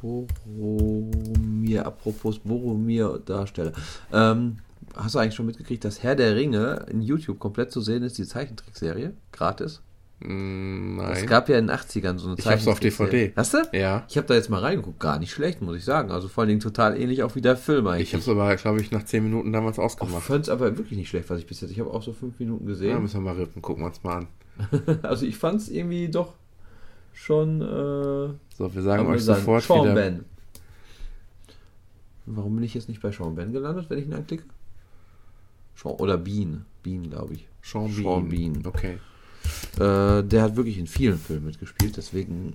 Boromir, 0.01 1.87
apropos 1.87 2.39
Boromir-Darsteller. 2.39 3.73
Ähm, 4.13 4.59
hast 4.97 5.15
du 5.15 5.19
eigentlich 5.19 5.35
schon 5.35 5.47
mitgekriegt, 5.47 5.85
dass 5.85 6.03
Herr 6.03 6.15
der 6.17 6.35
Ringe 6.37 6.87
in 6.91 7.01
YouTube 7.03 7.39
komplett 7.39 7.73
zu 7.73 7.81
sehen 7.81 8.03
ist, 8.03 8.19
die 8.19 8.25
Zeichentrickserie? 8.27 9.13
Gratis? 9.33 9.81
Mm, 10.21 10.99
Es 11.01 11.19
Nein. 11.21 11.27
gab 11.27 11.49
ja 11.49 11.59
in 11.59 11.69
den 11.69 11.77
80ern 11.77 12.19
so 12.19 12.29
eine 12.29 12.39
Ich 12.39 12.47
hab's 12.47 12.67
auf 12.67 12.81
Zeichentrickserie. 12.81 13.11
DVD. 13.29 13.33
Hast 13.37 13.55
du? 13.55 13.59
Ja. 13.73 14.05
Ich 14.09 14.17
habe 14.17 14.27
da 14.27 14.35
jetzt 14.35 14.51
mal 14.51 14.61
reingeguckt. 14.61 14.99
Gar 14.99 15.21
nicht 15.21 15.31
schlecht, 15.31 15.63
muss 15.63 15.77
ich 15.77 15.85
sagen. 15.85 16.11
Also 16.11 16.27
vor 16.27 16.43
allen 16.43 16.49
Dingen 16.49 16.61
total 16.61 17.01
ähnlich 17.01 17.23
auch 17.23 17.37
wie 17.37 17.41
der 17.41 17.57
Film 17.57 17.87
eigentlich. 17.87 18.09
Ich 18.09 18.15
habe 18.15 18.23
es 18.23 18.29
aber, 18.29 18.57
glaube 18.57 18.81
ich, 18.81 18.91
nach 18.91 19.05
10 19.05 19.23
Minuten 19.23 19.53
damals 19.53 19.79
Ich 19.79 19.85
ausgemacht. 19.85 20.23
fand 20.25 20.45
es 20.45 20.49
aber 20.49 20.77
wirklich 20.77 20.99
nicht 20.99 21.09
schlecht, 21.09 21.31
was 21.31 21.39
ich 21.39 21.47
bis 21.47 21.61
jetzt. 21.61 21.71
Ich 21.71 21.79
habe 21.79 21.91
auch 21.93 22.03
so 22.03 22.13
fünf 22.13 22.39
Minuten 22.41 22.65
Ja, 22.65 22.71
gesehen. 22.71 23.01
müssen 23.03 23.23
wir 23.23 23.33
mal 23.33 23.37
rippen, 23.41 23.63
gucken 23.63 23.85
wir 23.85 23.89
uns 23.89 24.03
mal 24.03 24.17
an. 24.19 24.27
Also 25.03 25.25
ich 25.25 25.37
fand 25.37 25.61
es 25.61 25.69
irgendwie 25.69 26.09
doch 26.09 26.35
schon. 27.19 27.61
Äh, 27.61 28.35
So, 28.57 28.75
wir 28.75 28.83
sagen 28.83 29.07
euch 29.07 29.23
sagen, 29.23 29.41
sofort 29.41 29.65
Sean 29.65 29.85
wieder. 29.85 29.95
Ben. 29.95 30.25
Warum 32.27 32.57
bin 32.57 32.65
ich 32.65 32.75
jetzt 32.75 32.89
nicht 32.89 33.01
bei 33.01 33.11
Sean 33.11 33.35
Ben 33.35 33.53
gelandet, 33.53 33.89
wenn 33.89 33.99
ich 33.99 34.07
ihn 34.07 34.15
anklicke? 34.15 34.45
Sean, 35.75 35.95
oder 35.95 36.17
Bean. 36.19 36.65
Bean, 36.83 37.09
glaube 37.11 37.35
ich. 37.35 37.47
Sean 37.63 37.87
Bean. 37.95 38.03
Sean 38.05 38.29
Bean. 38.29 38.63
Okay. 38.67 38.99
Äh, 39.77 40.23
der 40.25 40.43
hat 40.43 40.57
wirklich 40.57 40.79
in 40.79 40.87
vielen 40.87 41.19
Filmen 41.19 41.47
mitgespielt. 41.47 41.97
Deswegen, 41.97 42.55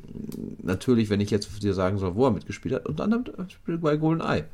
natürlich, 0.61 1.10
wenn 1.10 1.22
ich 1.22 1.31
jetzt 1.31 1.64
dir 1.64 1.73
sagen 1.73 1.98
soll, 1.98 2.15
wo 2.15 2.26
er 2.26 2.31
mitgespielt 2.31 2.76
hat, 2.76 2.85
unter 2.88 3.06
anderem 3.06 3.23
äh, 3.38 3.49
spielt 3.49 3.81
bei 3.81 3.98
GoldenEye. 3.98 4.45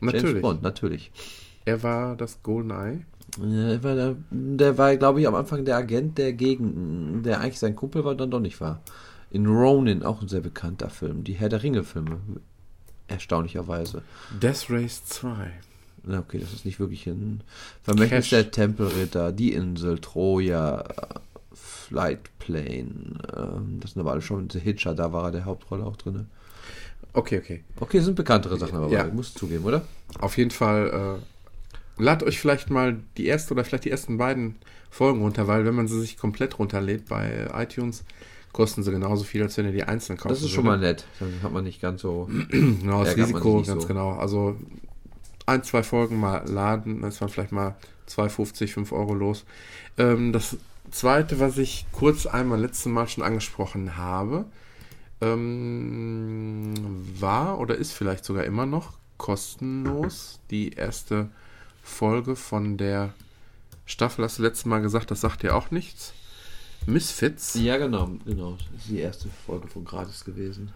James 0.00 0.14
Natürlich. 0.14 0.42
Bond, 0.42 0.62
natürlich. 0.62 1.10
Er 1.64 1.82
war 1.82 2.16
das 2.16 2.42
Goldeneye. 2.42 3.04
Ja, 3.40 3.68
er 3.68 3.82
war 3.84 3.94
der, 3.94 4.16
der 4.30 4.78
war, 4.78 4.96
glaube 4.96 5.20
ich, 5.20 5.28
am 5.28 5.34
Anfang 5.34 5.64
der 5.64 5.76
Agent, 5.76 6.18
der 6.18 6.32
gegen, 6.32 7.22
der 7.22 7.40
eigentlich 7.40 7.58
sein 7.58 7.76
Kumpel 7.76 8.04
war, 8.04 8.14
dann 8.14 8.30
doch 8.30 8.40
nicht 8.40 8.60
war. 8.60 8.80
In 9.30 9.46
Ronin, 9.46 10.02
auch 10.02 10.22
ein 10.22 10.28
sehr 10.28 10.40
bekannter 10.40 10.88
Film. 10.90 11.24
Die 11.24 11.34
Herr 11.34 11.48
der 11.48 11.62
Ringe-Filme. 11.62 12.18
Erstaunlicherweise. 13.08 14.02
Death 14.40 14.66
Race 14.70 15.04
2. 15.06 15.50
Na, 16.04 16.20
okay, 16.20 16.38
das 16.38 16.52
ist 16.52 16.64
nicht 16.64 16.78
wirklich 16.80 17.06
ein 17.06 17.42
Vermächtnis 17.82 18.24
Cash. 18.24 18.30
der 18.30 18.50
Tempelritter, 18.50 19.32
die 19.32 19.52
Insel, 19.52 19.98
Troja, 19.98 20.84
Flight 21.52 22.20
Plane. 22.38 23.18
Ähm, 23.36 23.78
das 23.80 23.92
sind 23.92 24.00
aber 24.00 24.12
alle 24.12 24.22
schon 24.22 24.48
The 24.50 24.60
Hitcher, 24.60 24.94
da 24.94 25.12
war 25.12 25.24
er 25.24 25.30
der 25.32 25.44
Hauptrolle 25.44 25.84
auch 25.84 25.96
drin. 25.96 26.26
Okay, 27.14 27.38
okay. 27.38 27.64
Okay, 27.80 28.00
sind 28.00 28.14
bekanntere 28.14 28.58
Sachen, 28.58 28.76
aber 28.76 28.88
Ja. 28.90 29.06
ich 29.06 29.12
muss 29.12 29.34
zugeben, 29.34 29.64
oder? 29.64 29.82
Auf 30.20 30.36
jeden 30.38 30.50
Fall, 30.50 31.18
äh, 31.98 32.02
ladet 32.02 32.28
euch 32.28 32.38
vielleicht 32.38 32.70
mal 32.70 32.98
die 33.16 33.26
erste 33.26 33.54
oder 33.54 33.64
vielleicht 33.64 33.84
die 33.86 33.90
ersten 33.90 34.18
beiden 34.18 34.56
Folgen 34.90 35.20
runter, 35.22 35.48
weil 35.48 35.64
wenn 35.64 35.74
man 35.74 35.88
sie 35.88 36.00
sich 36.00 36.16
komplett 36.16 36.58
runterlädt 36.58 37.08
bei 37.08 37.48
iTunes, 37.54 38.04
kosten 38.52 38.82
sie 38.82 38.90
genauso 38.90 39.24
viel, 39.24 39.42
als 39.42 39.56
wenn 39.56 39.66
ihr 39.66 39.72
die 39.72 39.84
einzeln 39.84 40.16
kauft. 40.16 40.32
Das 40.32 40.42
ist 40.42 40.50
schon 40.50 40.64
mal 40.64 40.78
nett. 40.78 41.04
Dann 41.20 41.32
hat 41.42 41.52
man 41.52 41.64
nicht 41.64 41.80
ganz 41.80 42.02
so. 42.02 42.28
Genau, 42.50 43.04
das 43.04 43.16
man 43.16 43.26
Risiko, 43.26 43.62
ganz 43.62 43.82
so. 43.82 43.88
genau. 43.88 44.12
Also 44.12 44.56
ein, 45.46 45.62
zwei 45.62 45.82
Folgen 45.82 46.18
mal 46.18 46.48
laden, 46.48 47.02
das 47.02 47.20
war 47.20 47.28
vielleicht 47.28 47.52
mal 47.52 47.76
2,50, 48.08 48.68
5 48.68 48.92
Euro 48.92 49.14
los. 49.14 49.44
Ähm, 49.96 50.32
das 50.32 50.56
zweite, 50.90 51.40
was 51.40 51.58
ich 51.58 51.86
kurz 51.92 52.26
einmal 52.26 52.60
letzten 52.60 52.90
Mal 52.92 53.08
schon 53.08 53.24
angesprochen 53.24 53.96
habe, 53.96 54.44
ähm, 55.20 56.74
war 57.18 57.58
oder 57.58 57.76
ist 57.76 57.92
vielleicht 57.92 58.24
sogar 58.24 58.44
immer 58.44 58.66
noch 58.66 58.98
kostenlos 59.16 60.38
die 60.50 60.70
erste 60.72 61.28
Folge 61.82 62.36
von 62.36 62.76
der 62.76 63.14
Staffel. 63.84 64.24
Hast 64.24 64.38
du 64.38 64.42
letztes 64.42 64.66
Mal 64.66 64.80
gesagt, 64.80 65.10
das 65.10 65.20
sagt 65.20 65.42
dir 65.42 65.56
auch 65.56 65.70
nichts. 65.70 66.12
Misfits. 66.88 67.54
Ja, 67.54 67.76
genau, 67.76 68.10
genau. 68.24 68.52
Das 68.72 68.82
ist 68.82 68.90
die 68.90 68.98
erste 68.98 69.28
Folge 69.46 69.68
von 69.68 69.84
Gratis 69.84 70.24
gewesen. 70.24 70.70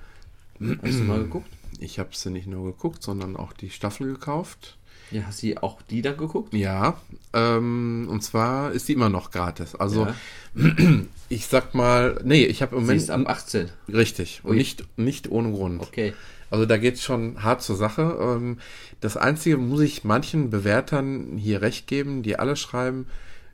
Hast 0.60 0.98
du 0.98 1.04
mal 1.04 1.18
geguckt? 1.22 1.48
Ich 1.80 1.98
habe 1.98 2.10
sie 2.12 2.30
nicht 2.30 2.46
nur 2.46 2.64
geguckt, 2.66 3.02
sondern 3.02 3.36
auch 3.36 3.52
die 3.52 3.70
Staffel 3.70 4.12
gekauft. 4.12 4.76
Ja, 5.10 5.22
hast 5.26 5.42
du 5.42 5.62
auch 5.62 5.82
die 5.82 6.00
dann 6.02 6.16
geguckt? 6.16 6.54
Ja, 6.54 7.00
ähm, 7.32 8.06
und 8.10 8.22
zwar 8.22 8.72
ist 8.72 8.88
die 8.88 8.92
immer 8.94 9.08
noch 9.08 9.30
gratis. 9.30 9.74
Also 9.74 10.06
Ja. 10.06 10.14
ich 11.28 11.46
sag 11.46 11.74
mal, 11.74 12.20
nee, 12.24 12.44
ich 12.44 12.62
habe 12.62 12.76
im 12.76 12.82
Sie 12.82 12.86
Moment 12.86 13.02
ist 13.02 13.10
ab 13.10 13.28
18. 13.28 13.70
richtig 13.88 14.40
und 14.44 14.56
nicht 14.56 14.84
nicht 14.98 15.30
ohne 15.30 15.50
Grund. 15.52 15.82
Okay. 15.82 16.14
Also 16.50 16.66
da 16.66 16.76
geht's 16.76 17.02
schon 17.02 17.42
hart 17.42 17.62
zur 17.62 17.76
Sache. 17.76 18.18
Ähm, 18.20 18.58
das 19.00 19.16
einzige 19.16 19.56
muss 19.56 19.80
ich 19.80 20.04
manchen 20.04 20.50
Bewertern 20.50 21.38
hier 21.38 21.62
recht 21.62 21.86
geben, 21.86 22.22
die 22.22 22.38
alle 22.38 22.56
schreiben, 22.56 23.06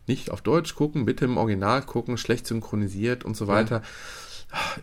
nicht 0.09 0.30
auf 0.30 0.40
Deutsch 0.43 0.74
gucken, 0.74 1.05
bitte 1.05 1.24
im 1.26 1.36
Original 1.36 1.82
gucken, 1.82 2.16
schlecht 2.18 2.47
synchronisiert 2.47 3.24
und 3.24 3.36
so 3.36 3.47
weiter. 3.47 3.82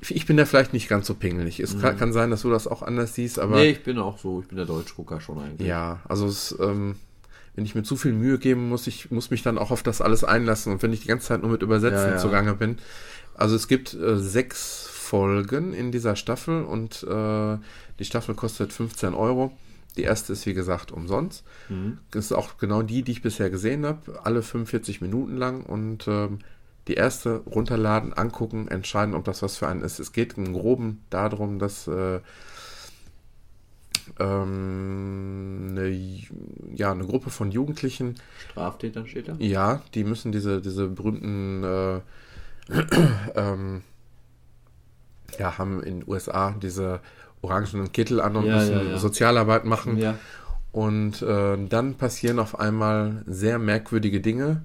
Ich 0.01 0.27
bin 0.27 0.37
da 0.37 0.45
vielleicht 0.45 0.73
nicht 0.73 0.87
ganz 0.87 1.07
so 1.07 1.15
pingelig. 1.15 1.59
Es 1.59 1.79
kann, 1.79 1.97
kann 1.97 2.13
sein, 2.13 2.29
dass 2.29 2.43
du 2.43 2.51
das 2.51 2.67
auch 2.67 2.83
anders 2.83 3.15
siehst, 3.15 3.39
aber 3.39 3.55
Mhm. 3.55 3.61
nee, 3.61 3.69
ich 3.71 3.83
bin 3.83 3.97
auch 3.97 4.19
so. 4.19 4.41
Ich 4.41 4.47
bin 4.47 4.57
der 4.57 4.67
Deutschgucker 4.67 5.19
schon 5.19 5.39
eigentlich. 5.39 5.67
Ja, 5.67 6.01
also 6.07 6.27
es, 6.27 6.55
ähm, 6.59 6.95
wenn 7.55 7.65
ich 7.65 7.73
mir 7.73 7.81
zu 7.83 7.95
viel 7.95 8.13
Mühe 8.13 8.37
geben 8.37 8.69
muss, 8.69 8.85
ich 8.85 9.09
muss 9.09 9.31
mich 9.31 9.41
dann 9.41 9.57
auch 9.57 9.71
auf 9.71 9.81
das 9.81 10.01
alles 10.01 10.23
einlassen 10.23 10.71
und 10.71 10.83
wenn 10.83 10.93
ich 10.93 11.01
die 11.01 11.07
ganze 11.07 11.27
Zeit 11.27 11.41
nur 11.41 11.49
mit 11.51 11.63
Übersetzen 11.63 12.09
Ja, 12.09 12.11
ja. 12.11 12.17
zugange 12.17 12.53
bin. 12.53 12.77
Also 13.33 13.55
es 13.55 13.67
gibt 13.67 13.93
äh, 13.95 14.17
sechs 14.19 14.87
Folgen 14.91 15.73
in 15.73 15.91
dieser 15.91 16.15
Staffel 16.15 16.63
und 16.63 17.01
äh, 17.03 17.57
die 17.99 18.05
Staffel 18.05 18.35
kostet 18.35 18.71
15 18.71 19.13
Euro. 19.15 19.51
Die 19.97 20.03
erste 20.03 20.33
ist 20.33 20.45
wie 20.45 20.53
gesagt 20.53 20.91
umsonst. 20.91 21.43
Mhm. 21.69 21.99
Das 22.11 22.25
ist 22.25 22.31
auch 22.33 22.57
genau 22.57 22.81
die, 22.81 23.03
die 23.03 23.13
ich 23.13 23.21
bisher 23.21 23.49
gesehen 23.49 23.85
habe, 23.85 24.19
alle 24.23 24.41
45 24.41 25.01
Minuten 25.01 25.37
lang 25.37 25.63
und 25.63 26.07
ähm, 26.07 26.39
die 26.87 26.95
erste 26.95 27.37
runterladen, 27.37 28.13
angucken, 28.13 28.67
entscheiden, 28.67 29.15
ob 29.15 29.23
das 29.23 29.41
was 29.41 29.57
für 29.57 29.67
einen 29.67 29.81
ist. 29.81 29.99
Es 29.99 30.11
geht 30.11 30.37
im 30.37 30.53
Groben 30.53 31.01
darum, 31.09 31.57
dass 31.57 31.87
äh, 31.87 32.19
ähm, 34.19 35.67
eine, 35.71 35.89
ja, 36.75 36.91
eine 36.91 37.05
Gruppe 37.05 37.29
von 37.29 37.51
Jugendlichen, 37.51 38.15
Straftätern 38.51 39.07
steht 39.07 39.27
da. 39.27 39.35
ja, 39.39 39.81
die 39.93 40.03
müssen 40.03 40.31
diese, 40.31 40.61
diese 40.61 40.87
berühmten, 40.87 41.63
äh, 41.63 42.01
ähm, 43.35 43.81
ja, 45.39 45.57
haben 45.57 45.81
in 45.83 46.01
den 46.01 46.09
USA 46.09 46.51
diese 46.51 47.01
orangenen 47.41 47.91
Kittel 47.91 48.21
an 48.21 48.35
und 48.35 48.45
Ja, 48.45 48.57
müssen 48.57 48.89
ja. 48.89 48.97
Sozialarbeit 48.97 49.65
machen. 49.65 50.15
Und 50.71 51.21
äh, 51.21 51.57
dann 51.69 51.95
passieren 51.95 52.39
auf 52.39 52.59
einmal 52.59 53.23
sehr 53.27 53.59
merkwürdige 53.59 54.19
Dinge. 54.19 54.63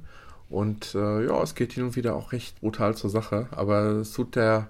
Und 0.48 0.94
äh, 0.96 1.26
ja, 1.26 1.40
es 1.42 1.54
geht 1.54 1.72
hin 1.74 1.84
und 1.84 1.96
wieder 1.96 2.16
auch 2.16 2.32
recht 2.32 2.60
brutal 2.60 2.96
zur 2.96 3.10
Sache. 3.10 3.46
Aber 3.52 3.82
es 4.00 4.12
tut 4.12 4.34
der, 4.34 4.66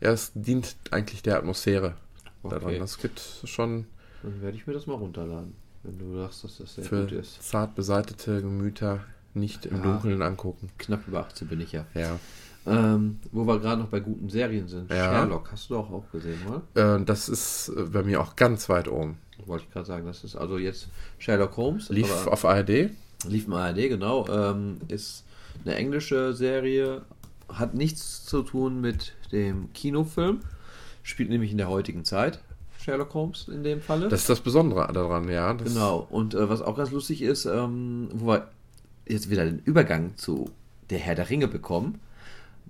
ja, 0.00 0.10
es 0.10 0.30
dient 0.34 0.76
eigentlich 0.92 1.22
der 1.22 1.36
Atmosphäre 1.38 1.94
daran. 2.44 2.62
Okay. 2.64 2.78
Das 2.78 2.98
geht 2.98 3.20
schon 3.44 3.86
Dann 4.22 4.40
werde 4.40 4.56
ich 4.56 4.66
mir 4.68 4.72
das 4.72 4.86
mal 4.86 4.94
runterladen. 4.94 5.54
Wenn 5.82 5.98
du 5.98 6.14
sagst, 6.14 6.44
dass 6.44 6.58
das 6.58 6.74
sehr 6.76 6.84
für 6.84 7.00
gut 7.02 7.12
ist. 7.12 7.42
zart 7.42 7.74
beseitete 7.74 8.42
Gemüter 8.42 9.00
nicht 9.34 9.66
im 9.66 9.78
Ja. 9.78 9.82
Dunkeln 9.82 10.22
angucken. 10.22 10.68
Knapp 10.78 11.08
über 11.08 11.20
18 11.20 11.48
bin 11.48 11.60
ich 11.60 11.72
ja. 11.72 11.86
Ja. 11.94 12.18
Ähm, 12.66 13.18
wo 13.32 13.44
wir 13.46 13.58
gerade 13.58 13.80
noch 13.80 13.88
bei 13.88 14.00
guten 14.00 14.28
Serien 14.28 14.68
sind. 14.68 14.90
Ja. 14.90 15.20
Sherlock, 15.20 15.50
hast 15.50 15.70
du 15.70 15.74
doch 15.74 15.90
auch 15.90 16.04
gesehen, 16.12 16.38
mal? 16.46 16.98
Äh, 16.98 17.04
das 17.04 17.28
ist 17.28 17.70
äh, 17.70 17.84
bei 17.84 18.02
mir 18.02 18.20
auch 18.20 18.36
ganz 18.36 18.68
weit 18.68 18.86
oben. 18.86 19.18
Wollte 19.46 19.64
ich 19.66 19.72
gerade 19.72 19.86
sagen, 19.86 20.06
das 20.06 20.24
ist 20.24 20.36
also 20.36 20.58
jetzt 20.58 20.88
Sherlock 21.18 21.56
Holmes. 21.56 21.88
Lief 21.88 22.26
auf 22.26 22.44
ARD. 22.44 22.90
Lief 23.26 23.46
im 23.46 23.54
ARD, 23.54 23.88
genau. 23.88 24.28
Ähm, 24.28 24.78
ist 24.88 25.24
eine 25.64 25.74
englische 25.74 26.34
Serie, 26.34 27.02
hat 27.48 27.74
nichts 27.74 28.24
zu 28.24 28.42
tun 28.42 28.80
mit 28.80 29.14
dem 29.32 29.72
Kinofilm. 29.72 30.40
Spielt 31.02 31.30
nämlich 31.30 31.50
in 31.50 31.58
der 31.58 31.68
heutigen 31.68 32.04
Zeit. 32.04 32.40
Sherlock 32.78 33.12
Holmes 33.14 33.48
in 33.48 33.62
dem 33.62 33.80
Falle. 33.80 34.08
Das 34.08 34.20
ist 34.20 34.28
das 34.28 34.40
Besondere 34.40 34.90
daran, 34.92 35.28
ja. 35.28 35.52
Genau. 35.52 36.06
Und 36.10 36.34
äh, 36.34 36.48
was 36.48 36.62
auch 36.62 36.76
ganz 36.76 36.90
lustig 36.90 37.22
ist, 37.22 37.44
ähm, 37.44 38.08
wo 38.12 38.28
wir 38.28 38.48
jetzt 39.06 39.30
wieder 39.30 39.44
den 39.44 39.60
Übergang 39.60 40.16
zu 40.16 40.50
der 40.88 40.98
Herr 40.98 41.14
der 41.14 41.30
Ringe 41.30 41.48
bekommen. 41.48 42.00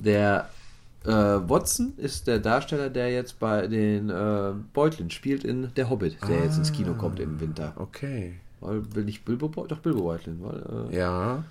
Der 0.05 0.49
äh, 1.05 1.11
Watson 1.11 1.95
ist 1.97 2.27
der 2.27 2.39
Darsteller, 2.39 2.91
der 2.91 3.11
jetzt 3.11 3.39
bei 3.39 3.67
den 3.67 4.11
äh, 4.11 4.53
Beutlin 4.73 5.11
spielt 5.11 5.45
in 5.45 5.73
Der 5.77 5.89
Hobbit, 5.89 6.19
der 6.29 6.45
jetzt 6.45 6.59
ins 6.59 6.73
Kino 6.73 6.95
kommt 6.95 7.21
im 7.21 7.41
Winter. 7.41 7.73
Okay. 7.77 8.35
Weil, 8.61 8.83
will 8.95 9.05
nicht 9.05 9.25
Bilbo? 9.25 9.49
Doch, 9.49 9.79
Bilbo 9.79 10.03
Beutlin. 10.03 10.39
Weil, 10.43 10.91
äh, 10.93 10.97
Ja. 10.99 11.45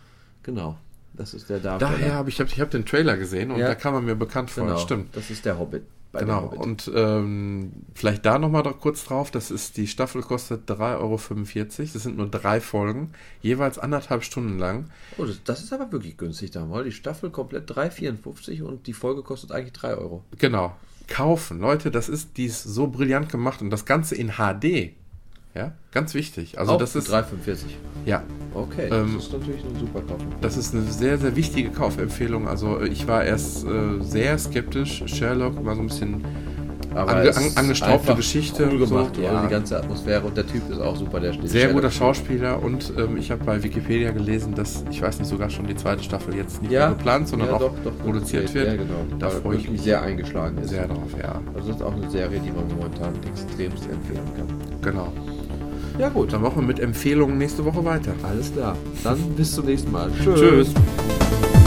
Genau. 0.44 0.78
Das 1.14 1.34
ist 1.34 1.50
der 1.50 1.60
Darsteller. 1.60 1.92
Daher 1.92 2.14
habe 2.14 2.30
ich, 2.30 2.40
hab, 2.40 2.48
ich 2.48 2.62
hab 2.62 2.70
den 2.70 2.86
Trailer 2.86 3.18
gesehen 3.18 3.52
und 3.52 3.60
Ja. 3.60 3.68
da 3.68 3.76
kam 3.76 3.94
er 3.96 4.02
mir 4.02 4.16
bekannt 4.16 4.52
vor. 4.52 4.66
Genau, 4.66 4.78
Stimmt. 4.78 5.16
Das 5.16 5.30
ist 5.30 5.44
der 5.46 5.58
Hobbit. 5.58 5.84
Genau, 6.12 6.48
und 6.48 6.90
ähm, 6.96 7.72
vielleicht 7.94 8.26
da 8.26 8.40
nochmal 8.40 8.64
kurz 8.64 9.06
drauf, 9.06 9.30
das 9.30 9.52
ist, 9.52 9.78
die 9.78 9.88
Staffel 9.88 10.24
kostet 10.24 10.70
3,45 10.70 10.98
Euro, 10.98 11.90
das 11.94 12.04
sind 12.04 12.18
nur 12.18 12.28
drei 12.28 12.60
Folgen, 12.60 13.12
jeweils 13.42 13.78
anderthalb 13.78 14.24
Stunden 14.24 14.58
lang. 14.58 14.90
oh, 15.18 15.26
das, 15.26 15.44
das 15.44 15.64
ist 15.64 15.72
aber 15.72 15.92
wirklich 15.92 16.18
günstig 16.18 16.50
da 16.50 16.66
mal. 16.66 16.84
Die 16.84 16.92
Staffel 16.92 17.30
komplett 17.30 17.70
3,54 17.70 18.64
und 18.64 18.88
die 18.88 18.94
Folge 18.94 19.22
kostet 19.22 19.52
eigentlich 19.52 19.74
3 19.74 19.96
Euro. 19.96 20.24
Genau, 20.40 20.76
kaufen, 21.08 21.60
Leute, 21.60 21.92
das 21.92 22.10
ist, 22.10 22.38
die 22.38 22.46
ist 22.46 22.64
so 22.64 22.88
brillant 22.88 23.30
gemacht 23.30 23.62
und 23.62 23.70
das 23.70 23.86
Ganze 23.86 24.16
in 24.16 24.34
HD, 24.38 24.94
ja, 25.56 25.72
ganz 25.92 26.14
wichtig. 26.14 26.58
Also 26.60 26.74
Auch 26.74 26.78
das 26.78 26.96
ist, 26.96 27.12
3,45. 27.14 27.24
ja, 28.06 28.24
Okay, 28.54 28.90
Ähm, 28.92 29.14
das 29.16 29.26
ist 29.26 29.34
natürlich 29.34 29.64
ein 29.64 29.80
super 29.80 30.02
Kauf. 30.02 30.18
das 30.42 30.58
ist 30.58 30.74
eine 30.74 30.84
sehr, 30.84 31.18
sehr 31.18 31.36
wichtige 31.36 31.70
Kaufempfehlung. 31.70 32.48
Also 32.48 32.82
ich 32.82 33.08
war 33.08 33.24
erst 33.24 33.66
äh, 33.66 34.02
sehr 34.02 34.38
skeptisch, 34.40 35.04
Sherlock 35.06 35.64
war 35.64 35.76
so 35.76 35.82
ein 35.82 35.88
bisschen 35.88 36.26
Aber 36.96 37.12
Ange- 37.18 37.36
an- 37.38 37.52
angestaubte 37.56 38.16
Geschichte, 38.16 38.68
Cool 38.72 38.80
gemacht, 38.80 39.16
so, 39.16 39.22
ja. 39.22 39.44
Die 39.44 39.50
ganze 39.50 39.78
Atmosphäre 39.78 40.26
und 40.26 40.36
der 40.36 40.48
Typ 40.48 40.68
ist 40.72 40.80
auch 40.82 40.96
super, 40.96 41.20
der 41.20 41.34
steht. 41.34 41.48
Sehr 41.50 41.72
guter 41.74 41.92
Schauspieler 41.92 42.62
und 42.64 42.92
ähm, 42.98 43.18
ich 43.18 43.30
habe 43.30 43.44
bei 43.44 43.62
Wikipedia 43.62 44.10
gelesen, 44.12 44.56
dass, 44.56 44.84
ich 44.90 45.00
weiß 45.00 45.20
nicht, 45.20 45.28
sogar 45.28 45.52
schon 45.52 45.68
die 45.68 45.76
zweite 45.76 46.02
Staffel 46.04 46.36
jetzt 46.36 46.60
nicht 46.64 46.72
Ja, 46.72 46.88
mehr 46.88 46.96
geplant, 46.98 47.28
sondern 47.28 47.50
ja, 47.50 47.56
auch 47.56 47.60
doch, 47.60 47.74
doch, 47.84 47.98
produziert 48.00 48.52
wird. 48.56 48.66
Ja, 48.68 48.76
genau. 48.78 49.06
Da 49.20 49.30
freue 49.30 49.58
ich 49.58 49.64
mich 49.64 49.72
mich 49.74 49.82
sehr 49.84 50.02
eingeschlagen 50.02 50.58
ist. 50.58 50.72
sehr 50.72 50.88
drauf, 50.88 51.12
ja. 51.22 51.40
Also 51.54 51.68
das 51.68 51.78
ist 51.78 51.84
auch 51.84 51.94
eine 51.94 52.10
Serie, 52.10 52.40
die 52.40 52.52
man 52.52 52.68
momentan 52.68 53.14
extremst 53.28 53.84
empfehlen 53.88 54.26
kann. 54.36 54.48
Genau. 54.82 55.14
Ja 56.00 56.08
gut, 56.08 56.32
Dann 56.32 56.42
machen 56.42 56.62
wir 56.62 56.68
mit 56.68 56.80
Empfehlungen 56.80 57.38
nächste 57.38 57.66
Woche 57.66 57.84
weiter. 57.84 58.14
alles 58.24 58.54
klar. 58.54 58.78
Dann 59.04 59.20
bis 59.36 59.54
zum 59.54 59.66
nächsten 59.66 59.92
Mal. 59.92 60.10
Tschüss. 60.24 60.74
Ganz 60.74 61.59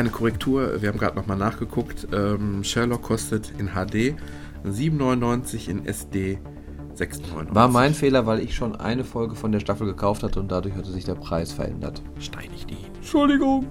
kleine 0.00 0.10
Korrektur, 0.10 0.80
wir 0.80 0.88
haben 0.88 0.98
gerade 0.98 1.16
nochmal 1.16 1.36
nachgeguckt. 1.36 2.08
Ähm, 2.12 2.64
Sherlock 2.64 3.02
kostet 3.02 3.52
in 3.58 3.68
HD 3.68 4.16
7,99 4.64 5.68
in 5.68 5.84
SD 5.84 6.38
6,99. 6.96 7.54
War 7.54 7.68
mein 7.68 7.92
Fehler, 7.92 8.24
weil 8.24 8.40
ich 8.40 8.54
schon 8.54 8.76
eine 8.76 9.04
Folge 9.04 9.34
von 9.34 9.52
der 9.52 9.60
Staffel 9.60 9.86
gekauft 9.86 10.22
hatte 10.22 10.40
und 10.40 10.50
dadurch 10.50 10.74
hatte 10.74 10.90
sich 10.90 11.04
der 11.04 11.16
Preis 11.16 11.52
verändert. 11.52 12.02
Steinig 12.18 12.64
die. 12.64 12.78
Entschuldigung. 12.96 13.66